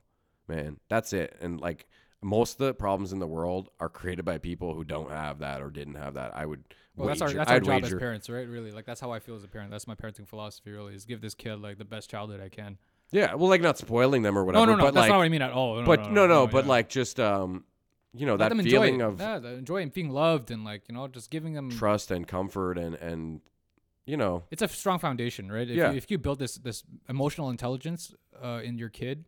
Man, 0.48 0.80
that's 0.90 1.14
it. 1.14 1.38
And 1.42 1.60
like 1.62 1.88
most 2.22 2.54
of 2.60 2.66
the 2.66 2.74
problems 2.74 3.14
in 3.14 3.20
the 3.20 3.28
world 3.28 3.70
are 3.80 3.90
created 3.90 4.26
by 4.26 4.38
people 4.38 4.74
who 4.74 4.84
don't 4.84 5.12
have 5.12 5.40
that 5.40 5.62
or 5.62 5.70
didn't 5.70 5.96
have 5.96 6.16
that. 6.16 6.36
I 6.36 6.46
would 6.46 6.64
Well, 6.96 7.08
that's 7.08 7.22
our 7.22 7.32
that's 7.32 7.50
our 7.50 7.58
I'd 7.58 7.64
job 7.64 7.84
wager. 7.84 7.96
as 7.98 8.00
parents, 8.00 8.30
right? 8.30 8.48
Really, 8.48 8.72
like 8.72 8.86
that's 8.86 9.02
how 9.02 9.12
I 9.12 9.20
feel 9.20 9.36
as 9.36 9.44
a 9.44 9.48
parent. 9.48 9.72
That's 9.72 9.88
my 9.88 9.96
parenting 9.96 10.28
philosophy. 10.28 10.72
Really, 10.72 10.96
is 10.96 11.06
give 11.06 11.22
this 11.22 11.36
kid 11.36 11.56
like 11.62 11.78
the 11.78 11.86
best 11.86 12.10
childhood 12.10 12.42
I 12.42 12.50
can. 12.50 12.78
Yeah, 13.12 13.36
well 13.36 13.50
like 13.50 13.62
not 13.62 13.78
spoiling 13.78 14.24
them 14.24 14.38
or 14.38 14.44
whatever, 14.44 14.66
no, 14.66 14.72
no, 14.72 14.78
no. 14.78 14.84
but 14.86 14.94
that's 14.94 15.04
like 15.04 15.10
not 15.10 15.18
what 15.18 15.26
I 15.26 15.30
mean 15.30 15.42
at 15.42 15.52
all. 15.52 15.76
No, 15.80 15.86
but 15.86 16.02
no, 16.12 16.26
no, 16.26 16.28
no, 16.28 16.48
but 16.48 16.66
yeah. 16.66 16.70
like 16.72 16.90
just 16.90 17.20
um 17.20 17.64
you 18.14 18.26
know 18.26 18.36
Let 18.36 18.50
that 18.50 18.60
enjoy 18.60 18.70
feeling 18.72 19.02
it. 19.02 19.04
of 19.04 19.20
yeah, 19.20 19.38
enjoy 19.38 19.82
and 19.82 19.94
being 19.94 20.10
loved 20.10 20.52
and 20.52 20.64
like 20.64 20.84
you 20.90 20.96
know 20.96 21.08
just 21.08 21.30
giving 21.30 21.54
them. 21.54 21.70
trust 21.70 22.12
and 22.12 22.28
comfort 22.28 22.78
and 22.78 22.96
and 22.96 23.42
you 24.06 24.18
know 24.18 24.44
It's 24.52 24.62
a 24.62 24.68
strong 24.68 25.00
foundation, 25.00 25.52
right? 25.52 25.70
If 25.70 25.76
Yeah. 25.78 25.92
You, 25.92 25.98
if 25.98 26.10
you 26.12 26.18
build 26.18 26.40
this 26.40 26.56
this 26.56 26.84
emotional 27.10 27.50
intelligence 27.50 28.14
uh, 28.44 28.62
in 28.64 28.78
your 28.78 28.90
kid, 28.90 29.26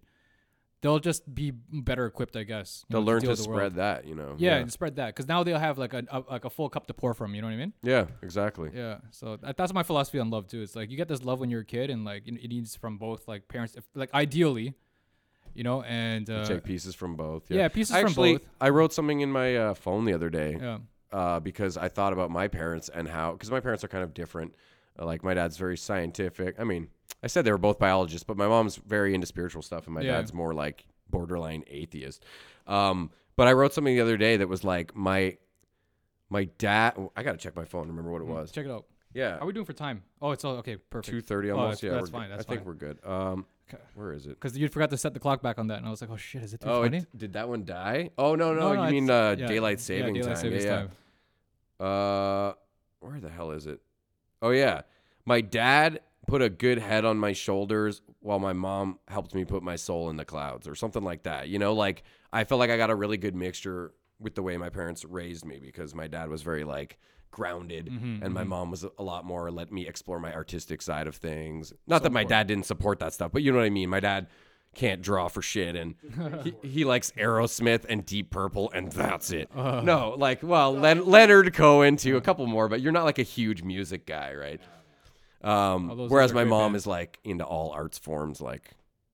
they'll 0.82 1.00
just 1.00 1.24
be 1.34 1.52
better 1.90 2.06
equipped, 2.06 2.36
I 2.36 2.44
guess. 2.44 2.84
you 2.88 2.94
they'll 2.94 3.02
know, 3.02 3.08
learn 3.12 3.22
to 3.22 3.30
with 3.30 3.42
the 3.44 3.50
world. 3.50 3.60
spread 3.60 3.76
that, 3.76 4.06
you 4.06 4.14
know. 4.14 4.36
Yeah, 4.38 4.52
yeah, 4.56 4.62
and 4.62 4.72
spread 4.72 4.98
that 4.98 5.08
because 5.16 5.28
now 5.28 5.44
they'll 5.44 5.58
have 5.60 5.78
like 5.78 5.94
a, 5.94 6.04
a 6.12 6.20
like 6.30 6.46
a 6.46 6.50
full 6.50 6.70
cup 6.70 6.86
to 6.88 6.94
pour 6.94 7.14
from. 7.14 7.34
You 7.34 7.42
know 7.42 7.48
what 7.48 7.54
I 7.54 7.58
mean? 7.58 7.74
Yeah, 7.84 8.06
exactly. 8.22 8.70
Yeah. 8.74 8.98
So 9.12 9.38
that, 9.38 9.58
that's 9.58 9.74
my 9.74 9.84
philosophy 9.84 10.20
on 10.20 10.30
love 10.30 10.48
too. 10.48 10.62
It's 10.62 10.76
like 10.76 10.92
you 10.92 10.98
get 10.98 11.08
this 11.08 11.24
love 11.24 11.40
when 11.40 11.50
you're 11.50 11.62
a 11.62 11.66
kid, 11.66 11.90
and 11.90 12.04
like 12.06 12.28
it 12.28 12.50
needs 12.50 12.76
from 12.76 12.98
both 12.98 13.28
like 13.28 13.48
parents, 13.48 13.76
if, 13.76 13.84
like 13.96 14.14
ideally, 14.14 14.76
you 15.56 15.64
know, 15.64 15.82
and 15.84 16.30
uh, 16.30 16.46
Take 16.46 16.64
pieces 16.66 16.94
from 16.94 17.16
both. 17.16 17.50
yeah, 17.50 17.68
pieces 17.70 17.96
from 17.96 18.06
Actually, 18.08 18.34
both. 18.34 18.48
I 18.60 18.70
wrote 18.70 18.92
something 18.94 19.22
in 19.22 19.32
my 19.32 19.56
uh, 19.56 19.74
phone 19.74 20.04
the 20.06 20.14
other 20.14 20.30
day. 20.30 20.58
yeah. 20.60 20.80
Uh, 21.16 21.40
because 21.40 21.78
I 21.78 21.88
thought 21.88 22.14
about 22.14 22.30
my 22.30 22.48
parents 22.48 22.90
and 22.90 23.08
how 23.08 23.32
because 23.34 23.50
my 23.52 23.60
parents 23.62 23.84
are 23.84 23.88
kind 23.88 24.04
of 24.04 24.14
different. 24.14 24.54
Uh, 25.00 25.06
like 25.06 25.24
my 25.24 25.34
dad's 25.34 25.58
very 25.58 25.78
scientific. 25.78 26.56
I 26.60 26.64
mean, 26.64 26.90
I 27.24 27.28
said 27.28 27.46
they 27.46 27.52
were 27.52 27.58
both 27.58 27.80
biologists, 27.80 28.24
but 28.24 28.38
my 28.38 28.48
mom's 28.48 28.76
very 28.78 29.14
into 29.16 29.28
spiritual 29.28 29.62
stuff, 29.62 29.86
and 29.88 29.94
my 29.96 30.02
Yeah. 30.02 30.14
dad's 30.18 30.34
more 30.34 30.54
like 30.54 30.86
borderline 31.10 31.64
atheist. 31.68 32.24
Um, 32.68 33.12
but 33.38 33.48
I 33.48 33.54
wrote 33.54 33.74
something 33.74 33.96
the 33.96 34.02
other 34.02 34.18
day 34.18 34.38
that 34.38 34.48
was 34.50 34.64
like 34.64 34.96
my 34.96 35.38
my 36.30 36.46
dad. 36.58 36.94
I 37.16 37.24
gotta 37.24 37.38
check 37.38 37.56
my 37.56 37.66
phone. 37.66 37.88
Remember 37.88 38.12
what 38.12 38.22
it 38.22 38.28
was? 38.28 38.52
Check 38.52 38.66
it 38.66 38.72
out. 38.72 38.86
Yeah, 39.14 39.38
How 39.38 39.44
are 39.44 39.48
we 39.48 39.54
doing 39.54 39.66
for 39.66 39.72
time? 39.74 40.04
Oh, 40.22 40.32
it's 40.32 40.44
all 40.44 40.58
okay. 40.58 40.76
Perfect. 40.76 41.10
two 41.10 41.22
thirty 41.22 41.50
Oh, 41.52 41.58
almost. 41.58 41.82
that's- 41.82 41.84
yeah, 41.94 42.00
that's 42.00 42.12
we're 42.12 42.20
fine, 42.20 42.30
good. 42.30 42.38
that's 42.38 42.48
I 42.48 42.50
think 42.50 42.60
fine. 42.62 42.68
we're 42.68 42.74
good. 42.74 42.98
Um, 43.06 43.46
Okay. 43.68 43.82
where 43.96 44.12
is 44.14 44.26
it? 44.28 44.32
Because 44.40 44.58
you 44.58 44.68
forgot 44.68 44.90
to 44.92 44.98
set 44.98 45.14
the 45.14 45.20
clock 45.20 45.42
back 45.42 45.58
on 45.58 45.68
that, 45.68 45.78
and 45.80 45.88
I 45.88 45.90
was 45.90 46.00
like, 46.02 46.10
oh 46.12 46.18
shit, 46.18 46.44
is 46.44 46.54
it 46.54 46.60
too 46.62 46.68
Oh, 46.70 46.84
funny? 46.84 46.98
it, 47.00 47.18
did 47.18 47.34
that 47.34 47.48
one 47.50 47.64
die? 47.66 48.12
Oh 48.18 48.36
no, 48.36 48.54
no, 48.54 48.60
No, 48.60 48.74
no, 48.76 48.84
you 48.86 48.92
mean 48.92 49.04
it's- 49.06 49.38
uh, 49.38 49.42
yeah, 49.42 49.48
daylight 49.48 49.80
saving 49.80 50.16
time? 50.22 50.52
yeah, 50.52 50.60
yeah. 50.60 50.88
Uh, 51.80 52.54
where 53.00 53.20
the 53.20 53.30
hell 53.30 53.52
is 53.52 53.66
it? 53.68 53.82
Oh 54.42 54.52
yeah, 54.52 54.82
my 55.26 55.42
dad 55.42 56.02
put 56.28 56.42
a 56.42 56.50
good 56.50 56.80
head 56.80 57.06
on 57.06 57.18
my 57.18 57.34
shoulders 57.34 58.02
while 58.20 58.40
my 58.40 58.54
mom 58.54 59.00
helped 59.08 59.36
me 59.36 59.46
put 59.46 59.62
my 59.62 59.76
soul 59.76 60.10
in 60.10 60.18
the 60.18 60.26
clouds, 60.26 60.68
or 60.68 60.76
something 60.76 61.04
like 61.04 61.24
that. 61.24 61.50
You 61.50 61.60
know, 61.60 61.74
like 61.74 62.04
I 62.34 62.44
felt 62.44 62.60
like 62.60 62.70
I 62.70 62.78
got 62.78 62.90
a 62.90 62.96
really 62.96 63.18
good 63.18 63.36
mixture 63.36 63.94
with 64.20 64.36
the 64.36 64.42
way 64.42 64.58
my 64.58 64.70
parents 64.70 65.04
raised 65.06 65.46
me 65.46 65.60
because 65.60 65.94
my 65.94 66.08
dad 66.08 66.30
was 66.30 66.42
very 66.42 66.64
like 66.64 66.98
grounded 67.32 67.88
Mm-hmm, 67.92 68.24
and 68.24 68.34
my 68.34 68.46
mom 68.46 68.72
was 68.72 68.86
a 68.98 69.04
lot 69.04 69.26
more 69.26 69.52
let 69.52 69.70
me 69.70 69.86
explore 69.86 70.22
my 70.22 70.34
artistic 70.34 70.82
side 70.82 71.06
of 71.06 71.18
things 71.18 71.74
not 71.86 72.02
that 72.04 72.14
my 72.14 72.22
important. 72.22 72.30
dad 72.30 72.48
didn't 72.48 72.66
support 72.66 73.00
that 73.00 73.12
stuff 73.12 73.34
but 73.34 73.44
you 73.44 73.52
know 73.52 73.58
what 73.58 73.66
i 73.66 73.70
mean 73.70 73.90
my 73.90 74.00
dad 74.00 74.28
can't 74.76 75.02
draw 75.02 75.28
for 75.28 75.42
shit 75.42 75.76
and 75.76 75.96
he, 76.44 76.54
he 76.68 76.86
likes 76.86 77.12
Aerosmith 77.18 77.86
and 77.88 78.06
Deep 78.06 78.30
Purple 78.30 78.70
and 78.72 78.92
that's 78.92 79.32
it. 79.32 79.50
Uh. 79.56 79.82
no, 79.82 80.16
like 80.18 80.44
well, 80.44 80.74
Len- 80.74 81.06
Leonard 81.06 81.54
Cohen 81.54 81.98
too, 81.98 82.18
a 82.18 82.22
couple 82.22 82.46
more, 82.48 82.68
but 82.68 82.82
you're 82.82 82.92
not 82.92 83.06
like 83.06 83.20
a 83.20 83.24
huge 83.24 83.64
music 83.64 84.06
guy, 84.06 84.34
right? 84.34 84.62
Um, 85.44 86.10
whereas 86.10 86.34
my 86.34 86.44
mom 86.44 86.74
bands. 86.74 86.84
is 86.84 86.88
like 86.88 87.20
into 87.24 87.46
all 87.46 87.72
arts 87.72 87.98
forms, 87.98 88.42
like. 88.42 88.72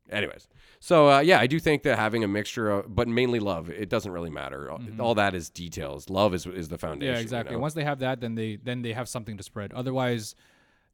Anyways, 0.09 0.49
so 0.81 1.09
uh, 1.09 1.19
yeah, 1.21 1.39
I 1.39 1.47
do 1.47 1.57
think 1.57 1.83
that 1.83 1.97
having 1.97 2.23
a 2.25 2.27
mixture 2.27 2.69
of, 2.69 2.93
but 2.93 3.07
mainly 3.07 3.39
love, 3.39 3.69
it 3.69 3.87
doesn't 3.87 4.11
really 4.11 4.29
matter. 4.29 4.69
All 4.99 5.15
that 5.15 5.33
is 5.33 5.49
details. 5.49 6.09
Love 6.09 6.33
is 6.33 6.45
is 6.45 6.67
the 6.67 6.77
foundation. 6.77 7.07
Mm-hmm. 7.07 7.13
Yeah, 7.13 7.19
you 7.19 7.23
exactly. 7.23 7.55
know? 7.55 7.61
Once 7.61 7.75
they 7.75 7.85
have 7.85 7.99
that, 7.99 8.19
then 8.19 8.35
they 8.35 8.57
then 8.57 8.81
they 8.81 8.91
have 8.91 9.07
something 9.07 9.37
to 9.37 9.43
spread. 9.43 9.71
Otherwise, 9.71 10.35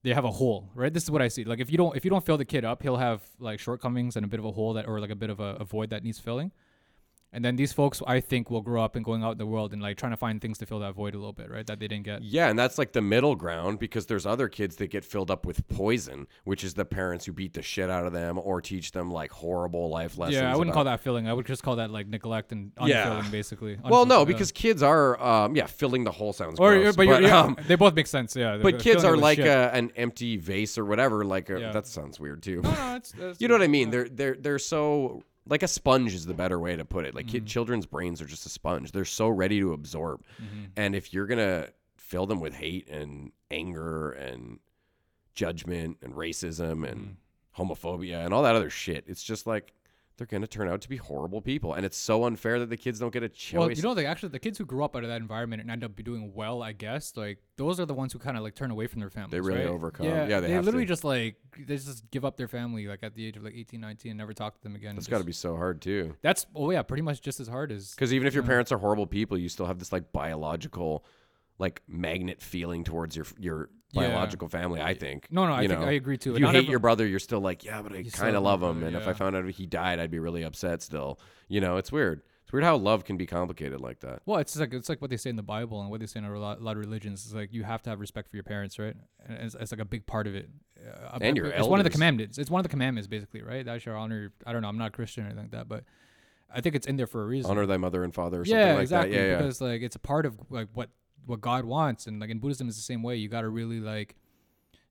they 0.04 0.14
have 0.14 0.26
a 0.26 0.32
hole, 0.32 0.70
right? 0.76 0.94
This 0.94 1.04
is 1.04 1.12
what 1.12 1.22
I 1.22 1.28
see. 1.28 1.44
Like 1.44 1.60
if 1.60 1.72
you 1.72 1.78
don't 1.78 1.96
if 1.96 2.06
you 2.06 2.12
don't 2.12 2.26
fill 2.26 2.38
the 2.38 2.46
kid 2.46 2.64
up, 2.64 2.84
he'll 2.84 2.98
have 2.98 3.22
like 3.40 3.60
shortcomings 3.60 4.16
and 4.16 4.26
a 4.26 4.28
bit 4.28 4.40
of 4.40 4.46
a 4.46 4.52
hole 4.52 4.74
that 4.74 4.88
or 4.88 5.00
like 5.00 5.10
a 5.10 5.16
bit 5.16 5.30
of 5.30 5.40
a, 5.40 5.56
a 5.60 5.66
void 5.66 5.90
that 5.90 6.04
needs 6.04 6.20
filling. 6.20 6.52
And 7.34 7.44
then 7.44 7.58
these 7.58 7.74
folks, 7.74 8.02
I 8.08 8.22
think, 8.22 8.50
will 8.50 8.62
grow 8.62 8.82
up 8.82 8.96
and 8.96 9.04
going 9.04 9.22
out 9.22 9.34
in 9.34 9.38
the 9.38 9.46
world 9.46 9.74
and 9.74 9.82
like 9.82 9.98
trying 9.98 10.14
to 10.14 10.18
find 10.18 10.42
things 10.42 10.58
to 10.60 10.66
fill 10.66 10.80
that 10.80 10.94
void 10.96 11.14
a 11.14 11.18
little 11.18 11.34
bit, 11.34 11.52
right? 11.52 11.68
That 11.68 11.78
they 11.80 11.88
didn't 11.90 12.06
get. 12.06 12.22
Yeah, 12.24 12.48
and 12.50 12.58
that's 12.58 12.78
like 12.78 12.94
the 12.94 13.02
middle 13.02 13.36
ground 13.36 13.80
because 13.80 14.06
there's 14.06 14.26
other 14.26 14.48
kids 14.48 14.78
that 14.78 14.88
get 14.88 15.04
filled 15.04 15.30
up 15.30 15.46
with 15.46 15.68
poison, 15.68 16.28
which 16.46 16.64
is 16.64 16.76
the 16.76 16.86
parents 16.86 17.26
who 17.26 17.34
beat 17.34 17.54
the 17.54 17.62
shit 17.62 17.90
out 17.90 18.06
of 18.06 18.14
them 18.14 18.40
or 18.40 18.62
teach 18.62 18.94
them 18.94 19.12
like 19.12 19.32
horrible 19.32 19.90
life 19.90 20.18
lessons. 20.18 20.38
Yeah, 20.38 20.52
I 20.52 20.56
wouldn't 20.56 20.70
about- 20.70 20.74
call 20.76 20.84
that 20.86 21.02
filling. 21.02 21.28
I 21.28 21.34
would 21.34 21.46
just 21.46 21.64
call 21.64 21.76
that 21.76 21.92
like 21.92 22.08
neglect 22.08 22.54
and 22.54 22.72
Yeah. 22.86 23.12
unfilling, 23.12 23.32
basically. 23.32 23.78
Well, 23.90 24.06
no, 24.06 24.20
yeah. 24.20 24.26
because 24.26 24.52
kids 24.54 24.82
are, 24.82 25.22
um, 25.22 25.56
yeah, 25.56 25.66
filling 25.66 26.06
the 26.06 26.12
hole 26.12 26.32
sounds 26.34 26.60
or 26.60 26.76
gross, 26.80 26.96
but, 26.96 27.08
you're, 27.08 27.22
yeah, 27.22 27.40
um, 27.42 27.58
they 27.68 27.76
both 27.76 27.94
make 27.94 28.08
sense. 28.08 28.36
Yeah, 28.38 28.58
but 28.58 28.80
kids 28.80 29.04
are 29.04 29.18
like 29.18 29.40
a, 29.40 29.70
an 29.74 29.92
empty 29.98 30.38
vase 30.38 30.78
or 30.78 30.86
whatever. 30.86 31.26
Like 31.26 31.50
a, 31.50 31.60
Yeah. 31.60 31.72
that 31.74 31.88
sounds 31.88 32.20
weird 32.22 32.42
too. 32.42 32.62
No, 32.62 32.72
no, 32.72 32.96
it's, 32.96 33.14
it's, 33.20 33.42
you 33.42 33.48
know 33.50 33.54
what 33.56 33.62
I 33.64 33.68
mean? 33.68 33.90
They're 33.90 34.08
they're 34.10 34.36
they're 34.36 34.60
so 34.60 35.24
like 35.50 35.64
a 35.64 35.68
sponge 35.68 36.14
is 36.14 36.26
the 36.26 36.34
better 36.34 36.60
way 36.60 36.76
to 36.76 36.86
put 36.86 37.06
it. 37.06 37.16
Like 37.16 37.26
Mm-hmm. 37.28 37.32
kid, 37.32 37.46
children's 37.48 37.86
brains 37.86 38.22
are 38.22 38.26
just 38.26 38.46
a 38.46 38.50
sponge. 38.50 38.92
They're 38.92 39.06
so 39.06 39.28
ready 39.30 39.60
to 39.60 39.74
absorb, 39.74 40.22
Mm-hmm. 40.42 40.64
and 40.76 40.96
if 40.96 41.14
you're 41.14 41.28
gonna 41.28 41.70
fill 41.98 42.26
them 42.26 42.40
with 42.40 42.54
hate 42.54 42.88
and 42.90 43.32
anger 43.52 44.12
and 44.12 44.60
judgment 45.34 45.98
and 46.02 46.14
racism 46.14 46.88
and 46.90 47.18
Mm-hmm. 47.58 47.62
homophobia 47.72 48.24
and 48.26 48.34
all 48.34 48.44
that 48.44 48.56
other 48.56 48.70
shit, 48.70 49.04
it's 49.08 49.24
just 49.24 49.48
like 49.48 49.74
they're 50.18 50.28
gonna 50.28 50.48
turn 50.48 50.68
out 50.68 50.82
to 50.82 50.90
be 50.90 50.98
horrible 50.98 51.42
people, 51.42 51.74
and 51.74 51.86
it's 51.86 51.98
so 51.98 52.26
unfair 52.26 52.60
that 52.60 52.70
the 52.70 52.78
kids 52.78 53.00
don't 53.00 53.14
get 53.14 53.24
a 53.24 53.30
choice. 53.30 53.60
Well, 53.60 53.72
you 53.72 53.82
know, 53.82 53.92
like 53.92 54.06
actually, 54.06 54.30
the 54.30 54.40
kids 54.40 54.58
who 54.58 54.66
grew 54.66 54.84
up 54.84 54.96
out 54.96 55.04
of 55.04 55.10
that 55.10 55.22
environment 55.22 55.62
and 55.62 55.70
end 55.70 55.84
up 55.84 55.96
be 55.96 56.04
doing 56.04 56.34
well, 56.34 56.64
I 56.64 56.74
guess, 56.74 57.16
like 57.16 57.40
those 57.56 57.80
are 57.80 57.86
the 57.86 57.94
ones 57.94 58.14
who 58.14 58.20
kind 58.20 58.36
of 58.36 58.44
like 58.44 58.56
turn 58.56 58.72
away 58.72 58.88
from 58.88 59.00
their 59.00 59.10
families. 59.10 59.32
They 59.32 59.40
really 59.40 59.60
right? 59.60 59.68
overcome. 59.68 60.08
Yeah, 60.08 60.28
Yeah, 60.28 60.40
they 60.40 60.48
they, 60.48 60.54
have 60.54 60.66
literally 60.66 60.86
to. 60.86 60.90
just 60.90 61.04
like 61.04 61.36
they 61.58 61.76
just 61.76 62.10
give 62.12 62.26
up 62.26 62.38
their 62.38 62.48
family 62.48 62.88
like 62.88 63.04
at 63.04 63.14
the 63.14 63.26
age 63.26 63.38
of 63.38 63.44
like 63.44 63.54
18, 63.56 63.80
19, 63.80 64.12
and 64.12 64.18
never 64.18 64.34
talk 64.34 64.56
to 64.56 64.64
them 64.64 64.76
again. 64.76 64.96
That's 64.96 65.08
and 65.08 65.12
got 65.12 65.20
to 65.20 65.24
be 65.24 65.32
so 65.32 65.56
hard 65.56 65.82
too. 65.82 66.16
That's 66.22 66.46
oh 66.56 66.72
yeah, 66.72 66.82
pretty 66.82 67.04
much 67.04 67.22
just 67.22 67.40
as 67.40 67.48
hard 67.48 67.72
as. 67.72 67.92
Because 67.92 68.14
even 68.14 68.28
if 68.28 68.34
your 68.34 68.44
parents 68.44 68.72
are 68.72 68.78
horrible 68.78 69.08
people, 69.08 69.38
you 69.38 69.50
still 69.50 69.68
have 69.68 69.80
this 69.80 69.92
like 69.92 70.12
biological, 70.12 71.06
like 71.60 71.82
magnet 71.88 72.42
feeling 72.42 72.84
towards 72.84 73.16
your 73.16 73.26
your 73.38 73.70
Yeah. 74.02 74.10
biological 74.10 74.50
family. 74.50 74.82
I 74.82 74.94
think. 74.94 75.28
No, 75.32 75.46
no, 75.46 75.54
I 75.54 75.68
think? 75.68 75.80
I 75.82 75.92
agree 75.92 76.18
too. 76.18 76.34
If 76.34 76.40
you 76.40 76.48
hate 76.48 76.70
your 76.70 76.80
brother, 76.80 77.06
you're 77.06 77.20
still 77.20 77.42
like, 77.42 77.64
yeah, 77.64 77.82
but 77.82 77.94
I 77.94 78.04
kind 78.04 78.36
of 78.36 78.44
love 78.44 78.62
him, 78.64 78.80
brother, 78.80 78.88
and 78.88 78.96
if 78.96 79.08
I 79.08 79.14
found 79.14 79.36
out 79.36 79.46
he 79.50 79.66
died, 79.66 80.00
I'd 80.00 80.12
be 80.12 80.20
really 80.20 80.44
upset. 80.44 80.82
Still, 80.82 81.20
you 81.48 81.62
know, 81.62 81.78
it's 81.78 81.92
weird. 81.92 82.22
It's 82.44 82.54
weird 82.54 82.64
how 82.64 82.78
love 82.78 83.04
can 83.04 83.18
be 83.18 83.26
complicated 83.26 83.82
like 83.82 84.00
that. 84.00 84.22
Well, 84.26 84.40
it's 84.40 84.56
like 84.58 84.74
it's 84.74 84.88
like 84.88 85.02
what 85.02 85.10
they 85.10 85.18
say 85.18 85.30
in 85.30 85.36
the 85.36 85.44
Bible 85.44 85.82
and 85.82 85.90
what 85.90 86.00
they 86.00 86.06
say 86.06 86.20
in 86.20 86.26
a 86.26 86.40
lot, 86.40 86.62
a 86.62 86.64
lot 86.64 86.72
of 86.72 86.78
religions. 86.78 87.26
It's 87.26 87.36
like 87.36 87.52
you 87.52 87.64
have 87.64 87.82
to 87.82 87.90
have 87.90 88.00
respect 88.00 88.30
for 88.30 88.38
your 88.38 88.46
parents, 88.46 88.80
right? 88.80 88.96
And 89.28 89.38
it's, 89.40 89.54
it's 89.56 89.72
like 89.74 89.82
a 89.82 89.86
big 89.86 90.06
part 90.06 90.28
of 90.28 90.36
it. 90.36 90.50
Uh, 90.80 91.18
And 91.20 91.36
your 91.36 91.48
it's 91.48 91.68
one 91.68 91.82
of 91.82 91.84
the 91.84 91.90
commandments. 91.90 92.38
It's 92.38 92.50
one 92.50 92.60
of 92.60 92.64
the 92.64 92.70
commandments, 92.70 93.06
basically, 93.08 93.42
right? 93.42 93.66
Thou 93.66 93.78
shalt 93.80 93.98
honor. 93.98 94.32
I 94.46 94.54
don't 94.54 94.62
know. 94.62 94.70
I'm 94.70 94.78
not 94.78 94.88
a 94.88 94.92
Christian 94.92 95.24
or 95.24 95.28
anything 95.28 95.44
like 95.44 95.52
that, 95.52 95.68
but 95.68 95.84
I 96.50 96.62
think 96.62 96.76
it's 96.76 96.88
in 96.88 96.96
there 96.96 97.06
for 97.06 97.22
a 97.22 97.26
reason. 97.26 97.52
Honor 97.52 97.66
thy 97.66 97.76
mother 97.76 98.06
and 98.06 98.14
father, 98.14 98.40
or 98.40 98.46
yeah, 98.46 98.54
something 98.54 98.76
like 98.76 98.82
exactly. 98.84 99.12
that. 99.12 99.22
Yeah, 99.22 99.30
yeah. 99.32 99.38
Because 99.40 99.60
like 99.60 99.82
it's 99.82 99.98
a 99.98 100.00
part 100.00 100.26
of 100.26 100.40
like 100.50 100.70
what 100.74 100.90
what 101.28 101.42
God 101.42 101.66
wants, 101.66 102.08
and 102.08 102.20
like 102.20 102.30
in 102.30 102.40
Buddhism, 102.40 102.68
it's 102.68 102.78
the 102.78 102.84
same 102.84 103.04
way. 103.04 103.16
You 103.18 103.30
got 103.30 103.42
to 103.42 103.50
really 103.50 103.80
like 103.80 104.16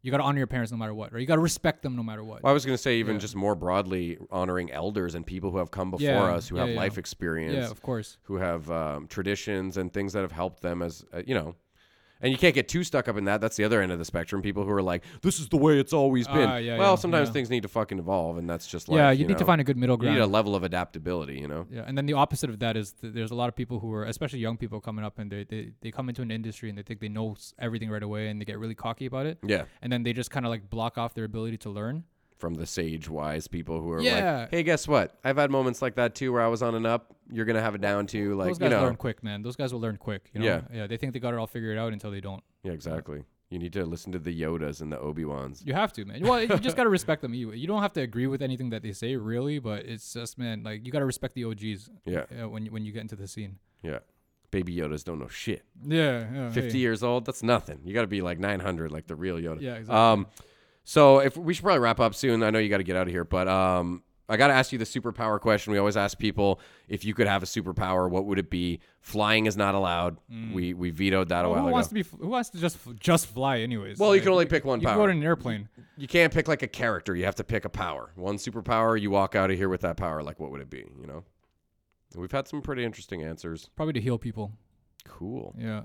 you 0.03 0.11
got 0.13 0.19
to 0.19 0.23
honor 0.25 0.39
your 0.39 0.47
parents 0.47 0.71
no 0.71 0.79
matter 0.79 0.95
what, 0.95 1.13
or 1.13 1.19
You 1.19 1.27
got 1.27 1.35
to 1.35 1.41
respect 1.41 1.83
them 1.83 1.97
no 1.97 2.03
matter 2.03 2.23
what. 2.23 2.43
Well, 2.45 2.51
I 2.51 2.55
was 2.55 2.65
going 2.65 2.77
to 2.77 2.83
say 2.83 2.99
even 2.99 3.15
Yeah. 3.17 3.21
just 3.21 3.35
more 3.35 3.57
broadly 3.57 4.19
honoring 4.31 4.71
elders 4.71 5.17
and 5.17 5.27
people 5.27 5.51
who 5.51 5.59
have 5.59 5.73
come 5.73 5.91
before 5.91 6.05
Yeah, 6.07 6.35
us, 6.35 6.47
who 6.49 6.57
yeah, 6.57 6.67
have 6.67 6.77
life 6.77 6.97
experience, 6.97 7.57
yeah, 7.57 7.71
of 7.71 7.83
course. 7.83 8.19
who 8.23 8.37
have 8.37 8.71
um, 8.71 9.09
traditions 9.09 9.77
and 9.77 9.93
things 9.93 10.13
that 10.13 10.21
have 10.21 10.31
helped 10.33 10.63
them 10.63 10.81
as 10.83 11.05
uh, 11.13 11.23
you 11.27 11.35
know. 11.35 11.57
And 12.22 12.32
you 12.32 12.38
can't 12.38 12.55
get 12.55 12.66
too 12.66 12.82
stuck 12.82 13.09
up 13.09 13.16
in 13.18 13.24
that. 13.24 13.40
That's 13.43 13.56
the 13.56 13.64
other 13.64 13.82
end 13.82 13.93
of 13.93 13.98
the 13.98 14.05
spectrum. 14.05 14.40
People 14.40 14.64
who 14.64 14.70
are 14.70 14.82
like, 14.82 15.05
"This 15.20 15.38
is 15.38 15.48
the 15.48 15.59
way 15.59 15.78
it's 15.78 15.93
always 15.93 16.26
been." 16.26 16.48
Ah, 16.48 16.56
yeah, 16.56 16.78
well, 16.78 16.93
yeah, 16.93 16.97
sometimes 16.97 17.28
yeah. 17.28 17.32
things 17.34 17.51
need 17.51 17.62
to 17.62 17.68
fucking 17.68 17.98
evolve, 17.98 18.38
and 18.38 18.48
that's 18.48 18.66
just 18.66 18.88
like 18.88 18.97
yeah, 18.97 19.10
you, 19.10 19.26
need 19.26 19.36
to 19.38 19.44
find 19.44 19.60
a 19.60 19.64
good 19.64 19.76
middle 19.76 19.97
ground. 19.98 20.14
you 20.14 20.20
need 20.20 20.24
a 20.24 20.30
level 20.30 20.55
of 20.55 20.62
adaptability. 20.62 21.38
You 21.38 21.48
know. 21.48 21.66
Yeah, 21.70 21.84
and 21.86 21.97
then 21.97 22.06
the 22.06 22.14
opposite 22.14 22.48
of 22.48 22.59
that 22.60 22.76
is 22.76 22.93
th- 22.93 23.12
there's 23.12 23.30
a 23.32 23.34
lot 23.34 23.48
of 23.48 23.56
people 23.56 23.80
who 23.80 23.93
are, 23.93 24.05
especially 24.05 24.38
young 24.38 24.56
people, 24.56 24.80
coming 24.80 25.05
up 25.05 25.18
and 25.18 25.30
they, 25.30 25.44
they, 25.44 25.72
they 25.82 25.90
come 25.90 26.09
into 26.09 26.22
an 26.22 26.30
industry 26.30 26.68
and 26.70 26.78
they 26.78 26.82
think 26.82 27.01
they 27.01 27.09
know 27.09 27.36
everything 27.59 27.90
right 27.90 28.02
away 28.02 28.28
and 28.28 28.40
they 28.40 28.44
get 28.47 28.59
really 28.59 28.74
cocky 28.74 29.06
about 29.06 29.26
it, 29.26 29.38
Yeah, 29.43 29.64
and 29.82 29.93
then 29.93 30.02
they 30.02 30.12
just 30.14 30.30
kind 30.30 30.47
of 30.47 30.51
like 30.51 30.70
block 30.70 30.97
off 30.98 31.12
their 31.14 31.24
ability 31.24 31.59
to 31.59 31.70
learn. 31.70 32.05
from 32.38 32.55
the 32.55 32.66
sage, 32.66 33.09
wise 33.09 33.48
people 33.48 33.80
who 33.80 33.90
are 33.90 34.01
Yeah. 34.01 34.40
like, 34.40 34.51
"Hey, 34.51 34.62
guess 34.62 34.86
what? 34.86 35.16
I've 35.24 35.36
had 35.38 35.51
moments 35.51 35.80
like 35.80 35.94
that 35.97 36.14
too, 36.14 36.32
where 36.32 36.43
I 36.43 36.48
was 36.48 36.62
on 36.62 36.74
an 36.74 36.84
up. 36.84 37.15
You're 37.31 37.44
gonna 37.44 37.62
have 37.62 37.74
it 37.74 37.81
down 37.81 38.07
to 38.09 38.35
like 38.35 38.48
Those 38.48 38.61
you 38.61 38.69
guys 38.69 38.70
know." 38.70 38.82
learn 38.82 38.97
quick, 38.97 39.23
man. 39.23 39.43
Those 39.43 39.57
guys 39.57 39.73
will 39.73 39.81
learn 39.81 39.97
quick. 39.97 40.31
You 40.32 40.40
know? 40.40 40.47
Yeah. 40.47 40.61
yeah. 40.73 40.86
They 40.86 40.97
think 40.97 41.12
they 41.12 41.20
got 41.20 41.35
it 41.35 41.39
all 41.39 41.47
figured 41.47 41.78
out 41.78 41.93
until 41.93 42.11
they 42.11 42.20
don't. 42.20 42.43
Yeah, 42.62 42.73
exactly. 42.73 43.24
You 43.51 43.61
need 43.61 43.73
to 43.74 43.85
listen 43.85 44.11
to 44.12 44.19
the 44.19 44.40
Yodas 44.40 44.81
and 44.81 44.93
the 44.93 44.98
Obi 44.98 45.24
Wans. 45.24 45.62
You 45.65 45.73
have 45.73 45.93
to, 45.93 46.05
man. 46.05 46.20
Well, 46.27 46.43
you 46.43 46.59
just 46.59 46.77
gotta 46.77 46.90
respect 46.90 47.23
them. 47.23 47.32
You 47.32 47.53
you 47.53 47.66
don't 47.66 47.82
have 47.82 47.93
to 47.93 48.01
agree 48.01 48.27
with 48.27 48.43
anything 48.43 48.70
that 48.70 48.82
they 48.82 48.93
say, 48.93 49.15
really, 49.16 49.61
but 49.61 49.85
it's 49.85 50.12
just, 50.12 50.36
man, 50.36 50.65
like 50.65 50.85
you 50.85 50.90
gotta 50.90 51.05
respect 51.05 51.35
the 51.35 51.44
OGs. 51.44 51.90
Yeah. 52.05 52.24
uh, 52.43 52.48
when 52.48 52.65
you 52.65 52.73
when 52.73 52.85
you 52.85 52.93
get 52.93 53.03
into 53.03 53.16
the 53.16 53.28
scene. 53.28 53.59
Yeah. 53.82 54.01
Baby 54.51 54.74
Yodas 54.74 55.05
don't 55.05 55.19
know 55.19 55.28
shit. 55.28 55.65
Yeah, 55.85 56.24
yeah. 56.32 56.51
50 56.51 56.70
hey. 56.70 56.78
years 56.78 57.03
old, 57.03 57.24
that's 57.24 57.43
nothing. 57.43 57.81
You 57.85 57.93
got 57.94 58.03
to 58.03 58.07
be 58.07 58.23
like 58.23 58.39
900 58.39 58.90
like 58.90 59.07
the 59.07 59.16
real 59.16 59.36
Yoda. 59.36 59.61
Yeah, 59.61 59.74
exactly. 59.74 59.94
Um 59.94 60.27
so 60.85 61.19
if 61.19 61.36
we 61.36 61.53
should 61.53 61.65
probably 61.65 61.81
wrap 61.81 62.01
up 62.01 62.15
soon. 62.15 62.43
I 62.43 62.51
know 62.51 62.59
you 62.59 62.69
got 62.69 62.78
to 62.78 62.85
get 62.85 62.97
out 62.97 63.07
of 63.07 63.12
here, 63.12 63.24
but 63.24 63.48
um 63.48 64.03
I 64.28 64.36
got 64.36 64.48
to 64.48 64.55
ask 64.55 64.73
you 64.73 64.78
the 64.78 64.85
superpower 64.85 65.40
question. 65.40 65.73
We 65.73 65.78
always 65.78 65.97
ask 65.97 66.19
people 66.19 66.61
if 66.89 67.05
you 67.05 67.15
could 67.15 67.28
have 67.28 67.44
a 67.44 67.47
superpower, 67.47 68.11
what 68.11 68.24
would 68.27 68.39
it 68.40 68.51
be? 68.51 68.81
Flying 69.01 69.47
is 69.47 69.57
not 69.57 69.74
allowed. 69.77 70.16
Mm. 70.31 70.53
We 70.53 70.74
we 70.74 70.90
vetoed 70.90 71.28
that 71.28 71.44
a 71.44 71.48
Well, 71.48 71.53
while 71.55 71.62
who 71.62 71.69
ago. 71.69 71.74
wants 71.74 71.89
to 71.89 71.94
be? 71.94 72.03
Who 72.03 72.27
wants 72.28 72.51
to 72.51 72.59
just 72.59 72.78
just 72.98 73.27
fly, 73.27 73.59
anyways? 73.61 73.98
Well, 73.98 74.16
you 74.16 74.20
can 74.23 74.31
only 74.32 74.47
pick 74.47 74.65
one 74.65 74.81
You 74.81 74.89
power. 74.89 74.97
go 74.97 75.05
in 75.05 75.16
an 75.19 75.23
airplane. 75.23 75.69
you 75.97 76.09
can't 76.09 76.32
pick 76.35 76.48
like 76.48 76.62
a 76.62 76.66
character. 76.69 77.15
You 77.15 77.24
have 77.24 77.36
to 77.36 77.44
pick 77.44 77.65
a 77.65 77.69
power. 77.69 78.11
One 78.16 78.36
superpower, 78.36 79.01
you 79.01 79.11
walk 79.11 79.36
out 79.36 79.51
of 79.53 79.57
here 79.57 79.69
with 79.69 79.82
that 79.82 79.97
power. 79.97 80.23
Like 80.24 80.40
what 80.40 80.51
would 80.51 80.61
it 80.61 80.70
be, 80.70 80.85
you 81.01 81.07
know? 81.07 81.23
We've 82.16 82.32
had 82.32 82.48
some 82.48 82.62
pretty 82.62 82.85
interesting 82.85 83.23
answers. 83.23 83.69
Probably 83.77 83.93
to 83.93 84.01
heal 84.01 84.19
people. 84.19 84.53
Cool. 85.07 85.55
Yeah. 85.59 85.82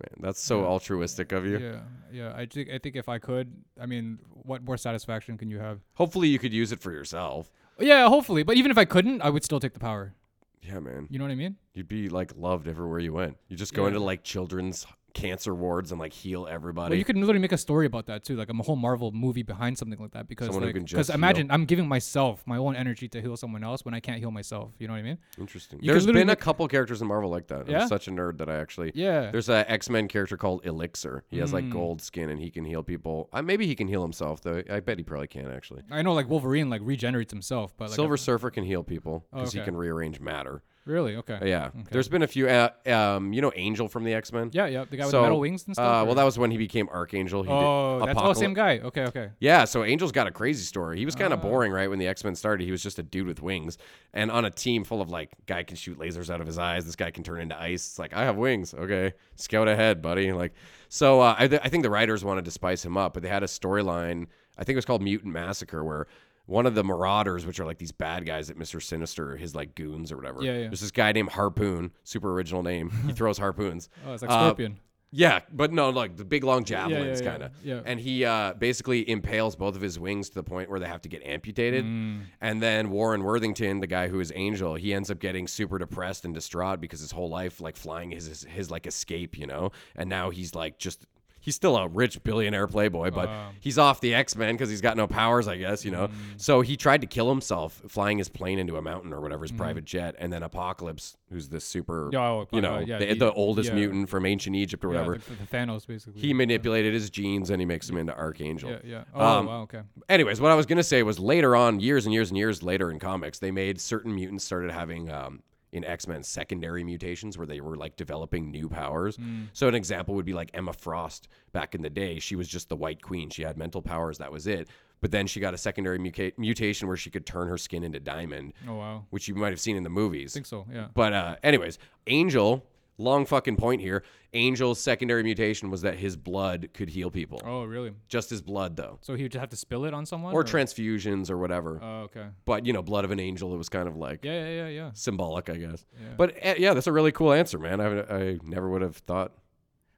Man, 0.00 0.20
that's 0.20 0.40
so 0.42 0.60
Yeah. 0.60 0.66
altruistic 0.66 1.32
of 1.32 1.44
you. 1.44 1.58
Yeah, 1.58 1.80
yeah. 2.12 2.32
I 2.34 2.46
think 2.46 2.70
I 2.70 2.78
think 2.78 2.96
if 2.96 3.08
I 3.08 3.18
could, 3.18 3.52
I 3.80 3.86
mean, 3.86 4.18
what 4.30 4.62
more 4.64 4.76
satisfaction 4.76 5.36
can 5.36 5.50
you 5.50 5.58
have? 5.58 5.80
Hopefully 5.94 6.28
you 6.28 6.38
could 6.38 6.52
use 6.52 6.72
it 6.72 6.80
for 6.80 6.90
yourself. 6.92 7.52
Yeah, 7.78 8.08
hopefully. 8.08 8.42
But 8.42 8.56
even 8.56 8.70
if 8.70 8.78
I 8.78 8.84
couldn't, 8.84 9.22
I 9.22 9.30
would 9.30 9.44
still 9.44 9.60
take 9.60 9.72
the 9.74 9.80
power. 9.80 10.14
Yeah, 10.62 10.78
man. 10.78 11.08
You 11.10 11.18
know 11.18 11.24
what 11.24 11.32
I 11.32 11.36
mean? 11.36 11.56
You'd 11.74 11.88
be 11.88 12.08
like 12.08 12.32
loved 12.36 12.68
everywhere 12.68 13.00
you 13.00 13.12
went. 13.12 13.36
You 13.48 13.56
just 13.56 13.74
go 13.74 13.82
Yeah. 13.82 13.88
into 13.88 14.00
like 14.00 14.22
children's 14.22 14.86
cancer 15.14 15.54
wards 15.54 15.90
and 15.92 16.00
like 16.00 16.12
heal 16.12 16.46
everybody. 16.50 16.92
Well, 16.92 16.98
you 16.98 17.04
could 17.04 17.16
literally 17.16 17.38
make 17.38 17.52
a 17.52 17.58
story 17.58 17.86
about 17.86 18.06
that 18.06 18.24
too, 18.24 18.36
like 18.36 18.48
a 18.50 18.54
whole 18.54 18.76
Marvel 18.76 19.12
movie 19.12 19.42
behind 19.42 19.76
something 19.78 19.98
like 19.98 20.12
that. 20.12 20.28
Because 20.28 20.46
Someone 20.46 20.62
who 20.62 20.68
like, 20.68 20.74
can 20.76 20.84
because 20.84 21.10
imagine 21.10 21.50
I'm 21.50 21.64
giving 21.64 21.86
myself 21.88 22.42
my 22.46 22.56
own 22.56 22.76
energy 22.76 23.08
to 23.08 23.20
heal 23.20 23.36
someone 23.36 23.62
else 23.64 23.84
when 23.84 23.94
I 23.94 24.00
can't 24.00 24.18
heal 24.18 24.30
myself. 24.30 24.72
You 24.78 24.88
know 24.88 24.94
what 24.94 25.00
I 25.00 25.02
mean? 25.02 25.18
Interesting. 25.38 25.78
you 25.82 25.90
There's 25.92 26.06
been 26.06 26.30
a 26.30 26.36
couple 26.36 26.66
characters 26.68 27.00
in 27.02 27.08
Marvel 27.08 27.30
like 27.30 27.48
that. 27.48 27.68
Yeah? 27.68 27.82
I'm 27.82 27.88
such 27.88 28.08
a 28.08 28.10
nerd 28.10 28.38
that 28.38 28.48
I 28.48 28.56
actually 28.56 28.92
Yeah. 28.94 29.30
There's 29.30 29.48
a 29.48 29.70
X 29.70 29.88
Men 29.90 30.08
character 30.08 30.36
called 30.36 30.64
Elixir. 30.64 31.24
He 31.28 31.38
has 31.38 31.52
like 31.52 31.64
Mm. 31.64 31.70
gold 31.72 32.00
skin 32.02 32.30
and 32.30 32.40
he 32.40 32.50
can 32.50 32.64
heal 32.64 32.82
people. 32.82 33.28
Uh, 33.32 33.42
maybe 33.42 33.66
he 33.66 33.74
can 33.74 33.88
heal 33.88 34.02
himself 34.02 34.40
though. 34.42 34.62
I 34.70 34.80
bet 34.80 34.98
he 34.98 35.04
probably 35.04 35.28
can 35.28 35.50
actually. 35.50 35.82
I 35.90 36.02
know, 36.02 36.12
like 36.14 36.28
Wolverine, 36.28 36.70
like 36.70 36.80
regenerates 36.84 37.32
himself, 37.32 37.74
but 37.76 37.88
like 37.90 37.94
Silver 37.96 38.14
I- 38.14 38.16
Surfer 38.16 38.50
can 38.50 38.64
heal 38.64 38.82
people 38.82 39.24
Oh, 39.32 39.38
because 39.38 39.52
he 39.52 39.60
can 39.60 39.76
rearrange 39.76 40.20
matter. 40.20 40.62
Really 40.84 41.16
okay. 41.16 41.34
Uh, 41.34 41.44
yeah, 41.44 41.70
there's 41.90 42.08
been 42.08 42.22
a 42.22 42.26
few. 42.26 42.48
Uh, 42.48 42.70
um, 42.86 43.32
you 43.32 43.40
know, 43.40 43.52
Angel 43.54 43.88
from 43.88 44.04
the 44.04 44.14
X 44.14 44.32
Men. 44.32 44.50
Yeah, 44.52 44.66
yeah. 44.66 44.84
The 44.88 44.96
guy 44.96 45.04
with 45.04 45.10
So, 45.10 45.18
the 45.18 45.22
metal 45.22 45.40
wings 45.40 45.64
and 45.66 45.74
stuff. 45.76 46.02
Uh, 46.02 46.04
well, 46.04 46.14
that 46.14 46.24
was 46.24 46.38
when 46.38 46.50
he 46.50 46.58
became 46.58 46.88
Archangel. 46.88 47.42
He 47.42 47.50
oh, 47.50 48.04
that's 48.04 48.18
oh, 48.20 48.32
same 48.32 48.54
guy. 48.54 48.78
Okay, 48.78 49.04
okay. 49.06 49.30
Yeah, 49.40 49.64
so 49.64 49.82
Angel's 49.82 50.12
got 50.12 50.26
a 50.26 50.30
crazy 50.30 50.64
story. 50.64 50.98
He 50.98 51.04
was 51.04 51.14
kind 51.14 51.32
of 51.32 51.38
Oh. 51.40 51.48
boring, 51.48 51.72
right? 51.72 51.88
When 51.88 51.98
the 51.98 52.06
X 52.08 52.24
Men 52.24 52.34
started, 52.34 52.64
he 52.64 52.70
was 52.70 52.82
just 52.82 52.98
a 52.98 53.02
dude 53.02 53.26
with 53.26 53.42
wings, 53.42 53.78
and 54.12 54.30
on 54.30 54.44
a 54.44 54.50
team 54.50 54.84
full 54.84 55.00
of 55.00 55.10
like, 55.10 55.30
guy 55.46 55.62
can 55.62 55.76
shoot 55.76 55.98
lasers 55.98 56.30
out 56.30 56.40
of 56.40 56.46
his 56.46 56.58
eyes. 56.58 56.84
This 56.84 56.96
guy 56.96 57.10
can 57.10 57.24
turn 57.24 57.40
into 57.40 57.60
ice. 57.60 57.86
It's 57.86 57.98
like 57.98 58.12
I 58.14 58.24
have 58.24 58.36
wings. 58.36 58.74
Okay, 58.74 59.12
scout 59.36 59.68
ahead, 59.68 60.02
buddy. 60.02 60.32
Like, 60.32 60.52
so 60.88 61.20
uh, 61.20 61.34
I, 61.38 61.48
th- 61.48 61.60
I 61.64 61.68
think 61.68 61.82
the 61.82 61.90
writers 61.90 62.24
wanted 62.24 62.44
to 62.46 62.50
spice 62.50 62.84
him 62.84 62.96
up, 62.96 63.14
but 63.14 63.22
they 63.22 63.28
had 63.28 63.42
a 63.42 63.46
storyline. 63.46 64.26
I 64.58 64.64
think 64.64 64.74
it 64.74 64.76
was 64.76 64.84
called 64.84 65.02
Mutant 65.02 65.32
Massacre, 65.32 65.82
where 65.82 66.06
one 66.46 66.66
of 66.66 66.74
the 66.74 66.82
Marauders, 66.84 67.46
which 67.46 67.60
are 67.60 67.64
like 67.64 67.78
these 67.78 67.92
bad 67.92 68.26
guys 68.26 68.48
that 68.48 68.58
Mister 68.58 68.80
Sinister, 68.80 69.36
his 69.36 69.54
like 69.54 69.74
goons 69.74 70.10
or 70.12 70.16
whatever. 70.16 70.42
Yeah, 70.42 70.52
yeah. 70.52 70.58
There's 70.68 70.80
this 70.80 70.90
guy 70.90 71.12
named 71.12 71.30
Harpoon, 71.30 71.92
super 72.04 72.32
original 72.32 72.62
name. 72.62 72.90
he 73.06 73.12
throws 73.14 73.38
harpoons. 73.38 73.88
Oh, 74.06 74.12
it's 74.14 74.22
like 74.22 74.30
Uh, 74.30 74.46
Scorpion. 74.46 74.80
Yeah, 75.14 75.40
but 75.52 75.70
no, 75.74 75.90
like 75.90 76.16
the 76.16 76.24
big 76.24 76.42
long 76.42 76.64
javelins, 76.64 77.20
yeah, 77.20 77.30
kind 77.30 77.42
of. 77.42 77.52
yeah. 77.62 77.82
And 77.84 78.00
he 78.00 78.24
uh, 78.24 78.54
basically 78.54 79.06
impales 79.06 79.54
both 79.56 79.76
of 79.76 79.82
his 79.82 79.98
wings 79.98 80.30
to 80.30 80.36
the 80.36 80.42
point 80.42 80.70
where 80.70 80.80
they 80.80 80.86
have 80.88 81.02
to 81.02 81.10
get 81.10 81.22
amputated. 81.22 81.84
Mm. 81.84 82.22
And 82.40 82.62
then 82.62 82.88
Warren 82.88 83.22
Worthington, 83.22 83.80
the 83.80 83.86
guy 83.86 84.08
who 84.08 84.20
is 84.20 84.32
Angel, 84.34 84.74
he 84.74 84.94
ends 84.94 85.10
up 85.10 85.18
getting 85.18 85.46
super 85.46 85.76
depressed 85.78 86.24
and 86.24 86.32
distraught 86.32 86.80
because 86.80 87.00
his 87.00 87.12
whole 87.12 87.28
life, 87.28 87.60
like 87.60 87.76
flying, 87.76 88.12
is 88.12 88.24
his, 88.24 88.44
his 88.44 88.70
like 88.70 88.86
escape, 88.86 89.36
you 89.36 89.46
know. 89.46 89.70
And 89.96 90.08
now 90.08 90.30
he's 90.30 90.54
like 90.54 90.78
just. 90.78 91.04
He's 91.42 91.54
still 91.56 91.76
a 91.76 91.86
rich 91.88 92.22
billionaire 92.22 92.66
playboy, 92.68 93.10
but 93.10 93.28
Wow. 93.28 93.50
he's 93.60 93.76
off 93.76 94.00
the 94.00 94.14
X 94.14 94.36
Men 94.36 94.54
because 94.54 94.70
he's 94.70 94.80
got 94.80 94.96
no 94.96 95.06
powers, 95.08 95.48
I 95.48 95.56
guess, 95.58 95.84
you 95.84 95.90
know. 95.90 96.06
Mm. 96.06 96.12
So 96.36 96.60
he 96.60 96.76
tried 96.76 97.00
to 97.00 97.06
kill 97.06 97.28
himself 97.28 97.82
flying 97.88 98.16
his 98.18 98.28
plane 98.28 98.58
into 98.60 98.76
a 98.76 98.82
mountain 98.82 99.12
or 99.12 99.20
whatever, 99.20 99.40
Mm. 99.44 99.50
his 99.50 99.52
private 99.58 99.84
jet. 99.84 100.14
And 100.18 100.32
then 100.32 100.42
Apocalypse, 100.44 101.16
who's 101.30 101.48
the 101.48 101.58
super, 101.60 102.10
oh, 102.16 102.46
you 102.52 102.58
uh, 102.58 102.60
know, 102.60 102.78
yeah, 102.78 102.98
the, 102.98 103.06
the- 103.06 103.14
the 103.16 103.32
oldest 103.32 103.70
yeah. 103.70 103.74
mutant 103.74 104.08
from 104.08 104.24
ancient 104.24 104.54
Egypt 104.56 104.84
or 104.84 104.92
Yeah, 104.94 105.00
whatever. 105.00 105.18
the, 105.18 105.34
the 105.34 105.46
Thanos 105.46 105.86
basically. 105.86 106.20
He 106.20 106.32
manipulated 106.32 106.94
his 106.94 107.10
genes 107.10 107.50
and 107.50 107.60
he 107.60 107.66
makes 107.66 107.90
him 107.90 107.96
into 107.96 108.16
Archangel. 108.16 108.70
Yeah, 108.70 108.78
yeah. 108.84 109.04
Oh, 109.12 109.26
Um, 109.26 109.46
wow, 109.46 109.62
okay. 109.62 109.80
Anyways, 110.08 110.40
what 110.40 110.52
I 110.52 110.54
was 110.54 110.66
gonna 110.66 110.82
say 110.84 111.02
was 111.02 111.18
later 111.18 111.56
on, 111.56 111.80
years 111.80 112.06
and 112.06 112.14
years 112.14 112.30
and 112.30 112.38
years 112.38 112.62
later 112.62 112.90
in 112.90 112.98
comics, 113.00 113.40
they 113.40 113.50
made 113.50 113.80
certain 113.80 114.14
mutants 114.14 114.44
started 114.44 114.70
having 114.70 115.10
um, 115.10 115.42
in 115.72 115.84
X 115.84 116.06
Men 116.06 116.22
secondary 116.22 116.84
mutations 116.84 117.38
where 117.38 117.46
they 117.46 117.60
were 117.60 117.76
like 117.76 117.96
developing 117.96 118.50
new 118.50 118.68
powers. 118.68 119.16
Hmm. 119.16 119.44
So 119.52 119.68
an 119.68 119.74
example 119.74 120.14
would 120.14 120.26
be 120.26 120.34
like 120.34 120.50
Emma 120.54 120.72
Frost 120.72 121.28
back 121.52 121.74
in 121.74 121.82
the 121.82 121.90
day. 121.90 122.18
She 122.18 122.36
was 122.36 122.46
just 122.46 122.68
the 122.68 122.76
White 122.76 123.02
Queen. 123.02 123.30
She 123.30 123.42
had 123.42 123.56
mental 123.56 123.80
powers. 123.82 124.18
That 124.18 124.30
was 124.30 124.46
it. 124.46 124.68
But 125.00 125.10
then 125.10 125.26
she 125.26 125.40
got 125.40 125.52
a 125.52 125.58
secondary 125.58 125.98
mutation 126.38 126.86
where 126.86 126.96
she 126.96 127.10
could 127.10 127.26
turn 127.26 127.48
her 127.48 127.58
skin 127.58 127.82
into 127.82 127.98
diamond, 127.98 128.52
Oh 128.68 128.76
wow. 128.76 129.04
which 129.10 129.26
you 129.26 129.34
might 129.34 129.50
have 129.50 129.58
seen 129.58 129.76
in 129.76 129.82
the 129.82 129.90
movies. 129.90 130.32
I 130.32 130.34
think 130.34 130.46
so. 130.46 130.64
Yeah. 130.72 130.88
But 130.94 131.12
uh, 131.12 131.36
anyways, 131.42 131.78
Angel, 132.06 132.64
long 133.02 133.26
fucking 133.26 133.56
point 133.56 133.80
here. 133.80 134.02
Angel's 134.34 134.80
secondary 134.80 135.22
mutation 135.22 135.70
was 135.70 135.82
that 135.82 135.98
his 135.98 136.16
blood 136.16 136.68
could 136.72 136.88
heal 136.88 137.10
people. 137.10 137.40
Oh 137.44 137.64
really? 137.64 137.92
Just 138.08 138.30
his 138.30 138.40
blood 138.40 138.76
though. 138.76 138.98
So 139.02 139.14
he 139.14 139.24
would 139.24 139.34
have 139.34 139.50
to 139.50 139.56
spill 139.56 139.84
it 139.84 139.92
on 139.92 140.06
someone? 140.06 140.32
Or 140.32 140.42
transfusions 140.44 141.30
or 141.30 141.36
whatever. 141.36 141.78
Oh 141.82 142.02
okay. 142.04 142.26
but 142.44 142.64
you 142.64 142.72
know, 142.72 142.82
blood 142.82 143.04
of 143.04 143.10
an 143.10 143.20
angel, 143.20 143.52
it 143.52 143.58
was 143.58 143.68
kind 143.68 143.88
of 143.88 143.96
like 143.96 144.24
Yeah, 144.24 144.32
yeah, 144.44 144.50
yeah, 144.50 144.68
yeah. 144.68 144.90
symbolic, 144.94 145.50
I 145.50 145.56
guess. 145.56 145.84
Yeah. 146.00 146.08
But 146.16 146.46
uh, 146.46 146.54
yeah, 146.56 146.72
that's 146.74 146.86
a 146.86 146.92
really 146.92 147.12
cool 147.12 147.32
answer, 147.32 147.58
man. 147.58 147.80
I, 147.80 148.00
I 148.00 148.38
never 148.42 148.70
would 148.70 148.82
have 148.82 148.96
thought. 148.96 149.32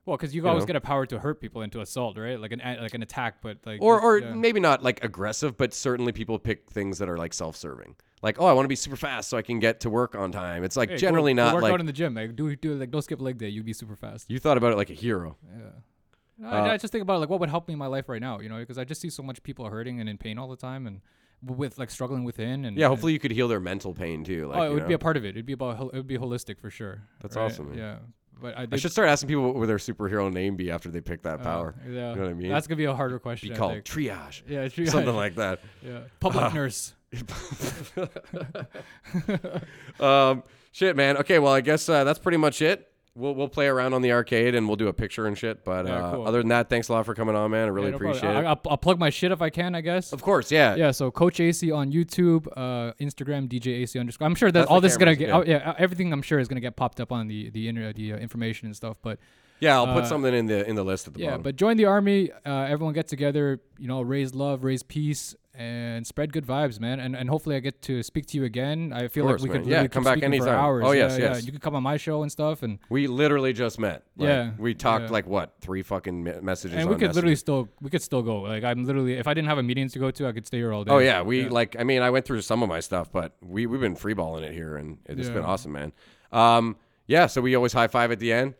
Well, 0.06 0.16
because 0.18 0.34
you, 0.34 0.42
You 0.42 0.48
always 0.48 0.64
know. 0.64 0.66
get 0.66 0.76
a 0.76 0.80
power 0.82 1.06
to 1.06 1.18
hurt 1.18 1.40
people 1.40 1.62
and 1.62 1.72
to 1.72 1.80
assault, 1.80 2.18
right? 2.18 2.38
Like 2.38 2.52
an 2.52 2.60
like 2.80 2.92
an 2.94 3.02
attack, 3.02 3.36
but 3.40 3.58
like 3.64 3.80
Or, 3.80 4.00
or 4.00 4.18
yeah. 4.18 4.34
maybe 4.34 4.60
not 4.60 4.82
like 4.82 5.02
aggressive, 5.02 5.56
but 5.56 5.72
certainly 5.72 6.12
people 6.12 6.38
pick 6.38 6.70
things 6.70 6.98
that 6.98 7.08
are 7.08 7.16
like 7.16 7.32
self-serving. 7.32 7.96
Like, 8.24 8.40
oh, 8.40 8.46
I 8.46 8.52
want 8.54 8.64
to 8.64 8.68
be 8.68 8.76
super 8.76 8.96
fast 8.96 9.28
so 9.28 9.36
I 9.36 9.42
can 9.42 9.58
get 9.58 9.80
to 9.80 9.90
work 9.90 10.14
on 10.14 10.32
time. 10.32 10.64
It's 10.64 10.76
like 10.76 10.90
Hey, 10.90 10.96
generally 10.96 11.34
go 11.34 11.44
not 11.44 11.54
work 11.54 11.62
like 11.62 11.72
out 11.74 11.80
in 11.80 11.86
the 11.86 11.92
gym. 11.92 12.14
Like 12.14 12.34
do 12.34 12.56
do 12.56 12.74
like 12.74 12.90
don't 12.90 13.02
skip 13.02 13.20
leg 13.20 13.38
day. 13.38 13.48
You'd 13.48 13.66
be 13.66 13.74
super 13.74 13.94
fast. 13.94 14.30
you 14.30 14.38
thought 14.38 14.56
about 14.56 14.72
it 14.72 14.76
like 14.76 14.90
a 14.90 14.94
hero. 14.94 15.36
Yeah. 15.56 16.46
Uh, 16.48 16.48
I, 16.48 16.72
I 16.72 16.76
just 16.78 16.90
think 16.90 17.02
about 17.02 17.16
it, 17.16 17.18
like 17.20 17.28
what 17.28 17.38
would 17.38 17.50
help 17.50 17.68
me 17.68 17.74
in 17.74 17.78
my 17.78 17.86
life 17.86 18.08
right 18.08 18.20
now, 18.20 18.40
you 18.40 18.48
know, 18.48 18.58
because 18.58 18.78
I 18.78 18.84
just 18.84 19.00
see 19.00 19.10
so 19.10 19.22
much 19.22 19.42
people 19.44 19.68
hurting 19.68 20.00
and 20.00 20.08
in 20.08 20.18
pain 20.18 20.36
all 20.36 20.48
the 20.48 20.56
time, 20.56 20.86
and 20.86 21.00
with 21.42 21.78
like 21.78 21.90
struggling 21.90 22.24
within. 22.24 22.64
And 22.64 22.76
Yeah, 22.76 22.88
hopefully 22.88 23.12
you 23.12 23.18
could 23.18 23.30
heal 23.30 23.46
their 23.46 23.60
mental 23.60 23.92
pain 23.92 24.24
too. 24.24 24.46
Like, 24.48 24.58
oh, 24.58 24.62
it 24.64 24.74
would 24.74 24.82
know. 24.84 24.88
be 24.88 24.94
a 24.94 24.98
part 24.98 25.16
of 25.16 25.24
it. 25.24 25.30
It'd 25.30 25.46
be 25.46 25.52
about 25.52 25.80
it 25.80 25.96
would 25.96 26.06
be 26.06 26.18
holistic 26.18 26.58
for 26.58 26.70
sure. 26.70 27.02
That's 27.20 27.36
right? 27.36 27.44
awesome, 27.44 27.68
man. 27.68 27.78
Yeah, 27.78 27.96
but 28.40 28.58
I, 28.58 28.66
I 28.72 28.76
should 28.76 28.90
start 28.90 29.08
asking 29.08 29.28
people 29.28 29.44
what 29.44 29.54
would 29.54 29.68
their 29.68 29.76
superhero 29.76 30.32
name 30.32 30.56
be 30.56 30.70
after 30.70 30.90
they 30.90 31.00
pick 31.00 31.22
that 31.22 31.40
uh, 31.40 31.44
power. 31.44 31.74
Yeah, 31.86 32.10
You 32.10 32.16
know 32.16 32.22
what 32.22 32.30
I 32.30 32.34
mean? 32.34 32.48
That's 32.50 32.66
gonna 32.66 32.78
be 32.78 32.84
a 32.86 32.94
harder 32.94 33.18
question. 33.18 33.50
be 33.50 33.54
I 33.54 33.58
called 33.58 33.72
think. 33.72 33.84
triage. 33.84 34.42
Yeah, 34.48 34.64
triage. 34.64 34.90
Something 34.90 35.14
like 35.14 35.36
that. 35.36 35.60
yeah, 35.86 36.00
public 36.20 36.52
nurse. 36.54 36.94
um, 40.00 40.42
shit, 40.72 40.96
man. 40.96 41.16
Okay, 41.18 41.38
well, 41.38 41.52
I 41.52 41.60
guess 41.60 41.88
uh, 41.88 42.04
that's 42.04 42.18
pretty 42.18 42.38
much 42.38 42.62
it. 42.62 42.90
We'll 43.16 43.32
we'll 43.36 43.48
play 43.48 43.68
around 43.68 43.94
on 43.94 44.02
the 44.02 44.10
arcade 44.10 44.56
and 44.56 44.66
we'll 44.66 44.74
do 44.76 44.88
a 44.88 44.92
picture 44.92 45.26
and 45.28 45.38
shit. 45.38 45.64
But 45.64 45.86
Yeah, 45.86 46.04
uh, 46.06 46.14
cool. 46.16 46.26
other 46.26 46.38
than 46.38 46.48
that, 46.48 46.68
thanks 46.68 46.88
a 46.88 46.92
lot 46.94 47.06
for 47.06 47.14
coming 47.14 47.36
on, 47.36 47.48
man. 47.52 47.66
I 47.66 47.68
really 47.68 47.86
Yeah, 47.86 47.90
no 47.92 47.98
problem. 47.98 48.16
appreciate 48.18 48.36
I, 48.44 48.52
it. 48.52 48.58
I'll, 48.68 48.76
plug 48.76 48.98
my 48.98 49.10
shit 49.10 49.30
if 49.30 49.40
I 49.40 49.50
can, 49.50 49.76
I 49.76 49.82
guess. 49.82 50.12
of 50.12 50.20
course, 50.20 50.50
yeah. 50.50 50.74
Yeah, 50.74 50.90
so 50.90 51.12
Coach 51.12 51.38
AC 51.38 51.70
on 51.70 51.92
YouTube, 51.92 52.48
uh, 52.56 52.92
Instagram, 53.00 53.48
DJ 53.48 53.82
AC 53.82 53.96
underscore. 54.00 54.26
I'm 54.26 54.34
sure 54.34 54.50
that 54.50 54.58
That's 54.62 54.70
all 54.70 54.80
the 54.80 54.86
this 54.86 54.92
is 54.94 54.98
gonna 54.98 55.14
cameras, 55.14 55.46
get. 55.46 55.56
Oh, 55.56 55.60
yeah, 55.68 55.74
everything 55.78 56.12
I'm 56.12 56.22
sure 56.22 56.40
is 56.40 56.48
gonna 56.48 56.60
get 56.60 56.74
popped 56.74 56.98
up 57.00 57.12
on 57.12 57.28
the 57.28 57.50
the 57.50 57.68
inter- 57.68 57.92
the 57.92 58.14
uh, 58.14 58.16
information 58.16 58.66
and 58.66 58.74
stuff. 58.74 58.96
But 59.00 59.20
Yeah, 59.60 59.76
I'll 59.76 59.94
put 59.94 60.02
Uh, 60.02 60.06
something 60.08 60.34
in 60.34 60.46
the 60.46 60.68
in 60.68 60.74
the 60.74 60.84
list 60.84 61.06
at 61.06 61.14
the 61.14 61.20
yeah, 61.20 61.26
bottom. 61.30 61.42
but 61.42 61.54
join 61.54 61.76
the 61.76 61.84
army. 61.84 62.32
Uh, 62.44 62.66
everyone 62.68 62.94
get 62.94 63.06
together. 63.06 63.60
You 63.78 63.86
know, 63.86 64.02
raise 64.02 64.34
love, 64.34 64.64
raise 64.64 64.82
peace, 64.82 65.36
and 65.56 66.04
spread 66.04 66.32
good 66.32 66.44
vibes, 66.44 66.80
man. 66.80 66.98
And 66.98 67.14
and 67.14 67.30
hopefully 67.30 67.54
I 67.56 67.60
get 67.60 67.80
to 67.82 68.02
speak 68.02 68.26
to 68.26 68.36
you 68.36 68.44
again. 68.44 68.92
I 68.92 69.08
feel 69.08 69.24
course, 69.24 69.40
like 69.40 69.50
we 69.50 69.54
man. 69.54 69.62
could 69.62 69.70
Yeah, 69.70 69.76
really 69.78 69.88
come 69.88 70.02
back 70.02 70.18
speaking 70.18 70.42
for 70.42 70.48
hours. 70.48 70.84
Oh, 70.86 70.92
yes, 70.92 71.12
yeah, 71.12 71.24
yeah. 71.24 71.34
yes. 71.34 71.46
You 71.46 71.52
could 71.52 71.60
come 71.60 71.76
on 71.76 71.82
my 71.82 71.96
show 71.96 72.22
and 72.22 72.32
stuff, 72.32 72.62
and 72.62 72.78
we 72.88 73.06
literally 73.06 73.52
just 73.52 73.78
met. 73.78 74.02
Like, 74.16 74.28
Yeah, 74.28 74.50
we 74.58 74.74
talked 74.74 75.04
yeah. 75.04 75.10
like 75.10 75.26
what 75.26 75.54
three 75.60 75.82
fucking 75.82 76.24
messages. 76.42 76.76
and 76.76 76.88
we 76.88 76.96
could 76.96 77.14
literally 77.14 77.36
still 77.36 77.68
we 77.80 77.90
could 77.90 78.02
still 78.02 78.22
go. 78.22 78.42
Like 78.42 78.64
I'm 78.64 78.84
literally 78.84 79.14
if 79.14 79.26
I 79.26 79.34
didn't 79.34 79.48
have 79.48 79.58
a 79.58 79.62
meeting 79.62 79.88
to 79.88 79.98
go 79.98 80.10
to, 80.10 80.26
I 80.26 80.32
could 80.32 80.46
stay 80.46 80.58
here 80.58 80.72
all 80.72 80.84
day. 80.84 80.90
Oh 80.90 80.98
yeah, 80.98 81.22
we 81.22 81.48
like. 81.48 81.76
I 81.78 81.84
mean, 81.84 82.02
I 82.02 82.10
went 82.10 82.24
through 82.24 82.42
some 82.42 82.62
of 82.62 82.68
my 82.68 82.80
stuff, 82.80 83.12
but 83.12 83.36
we 83.40 83.66
we've 83.66 83.80
been 83.80 83.96
freeballing 83.96 84.42
it 84.42 84.52
here, 84.52 84.76
and 84.76 84.98
it's 85.06 85.28
been 85.28 85.44
awesome, 85.44 85.72
man. 85.72 85.92
Um, 86.32 86.76
yeah. 87.06 87.26
So 87.26 87.40
we 87.40 87.54
always 87.54 87.72
high 87.72 87.88
five 87.88 88.10
at 88.10 88.18
the 88.18 88.32
end. 88.32 88.54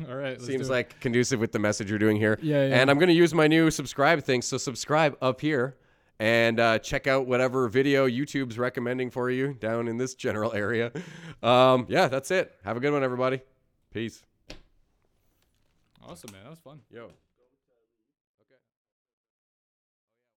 all 0.08 0.14
right. 0.14 0.40
Seems 0.40 0.70
like 0.70 0.98
conducive 1.00 1.40
with 1.40 1.52
the 1.52 1.58
message 1.58 1.90
you're 1.90 1.98
doing 1.98 2.16
here. 2.16 2.38
Yeah, 2.40 2.68
yeah. 2.68 2.80
And 2.80 2.90
I'm 2.90 2.98
gonna 2.98 3.12
use 3.12 3.34
my 3.34 3.48
new 3.48 3.70
subscribe 3.70 4.22
thing. 4.22 4.40
So 4.40 4.56
subscribe 4.56 5.16
up 5.20 5.40
here. 5.40 5.76
And 6.22 6.60
uh, 6.60 6.78
check 6.78 7.08
out 7.08 7.26
whatever 7.26 7.66
video 7.66 8.06
YouTube's 8.06 8.56
recommending 8.56 9.10
for 9.10 9.28
you 9.28 9.54
down 9.54 9.88
in 9.88 9.96
this 9.96 10.14
general 10.14 10.52
area. 10.52 10.92
Um, 11.42 11.86
yeah, 11.88 12.06
that's 12.06 12.30
it. 12.30 12.54
Have 12.62 12.76
a 12.76 12.80
good 12.80 12.92
one, 12.92 13.02
everybody. 13.02 13.40
Peace. 13.92 14.22
awesome, 16.00 16.30
man. 16.30 16.44
That 16.44 16.50
was 16.50 16.60
fun. 16.60 16.80
Yo. 16.92 17.10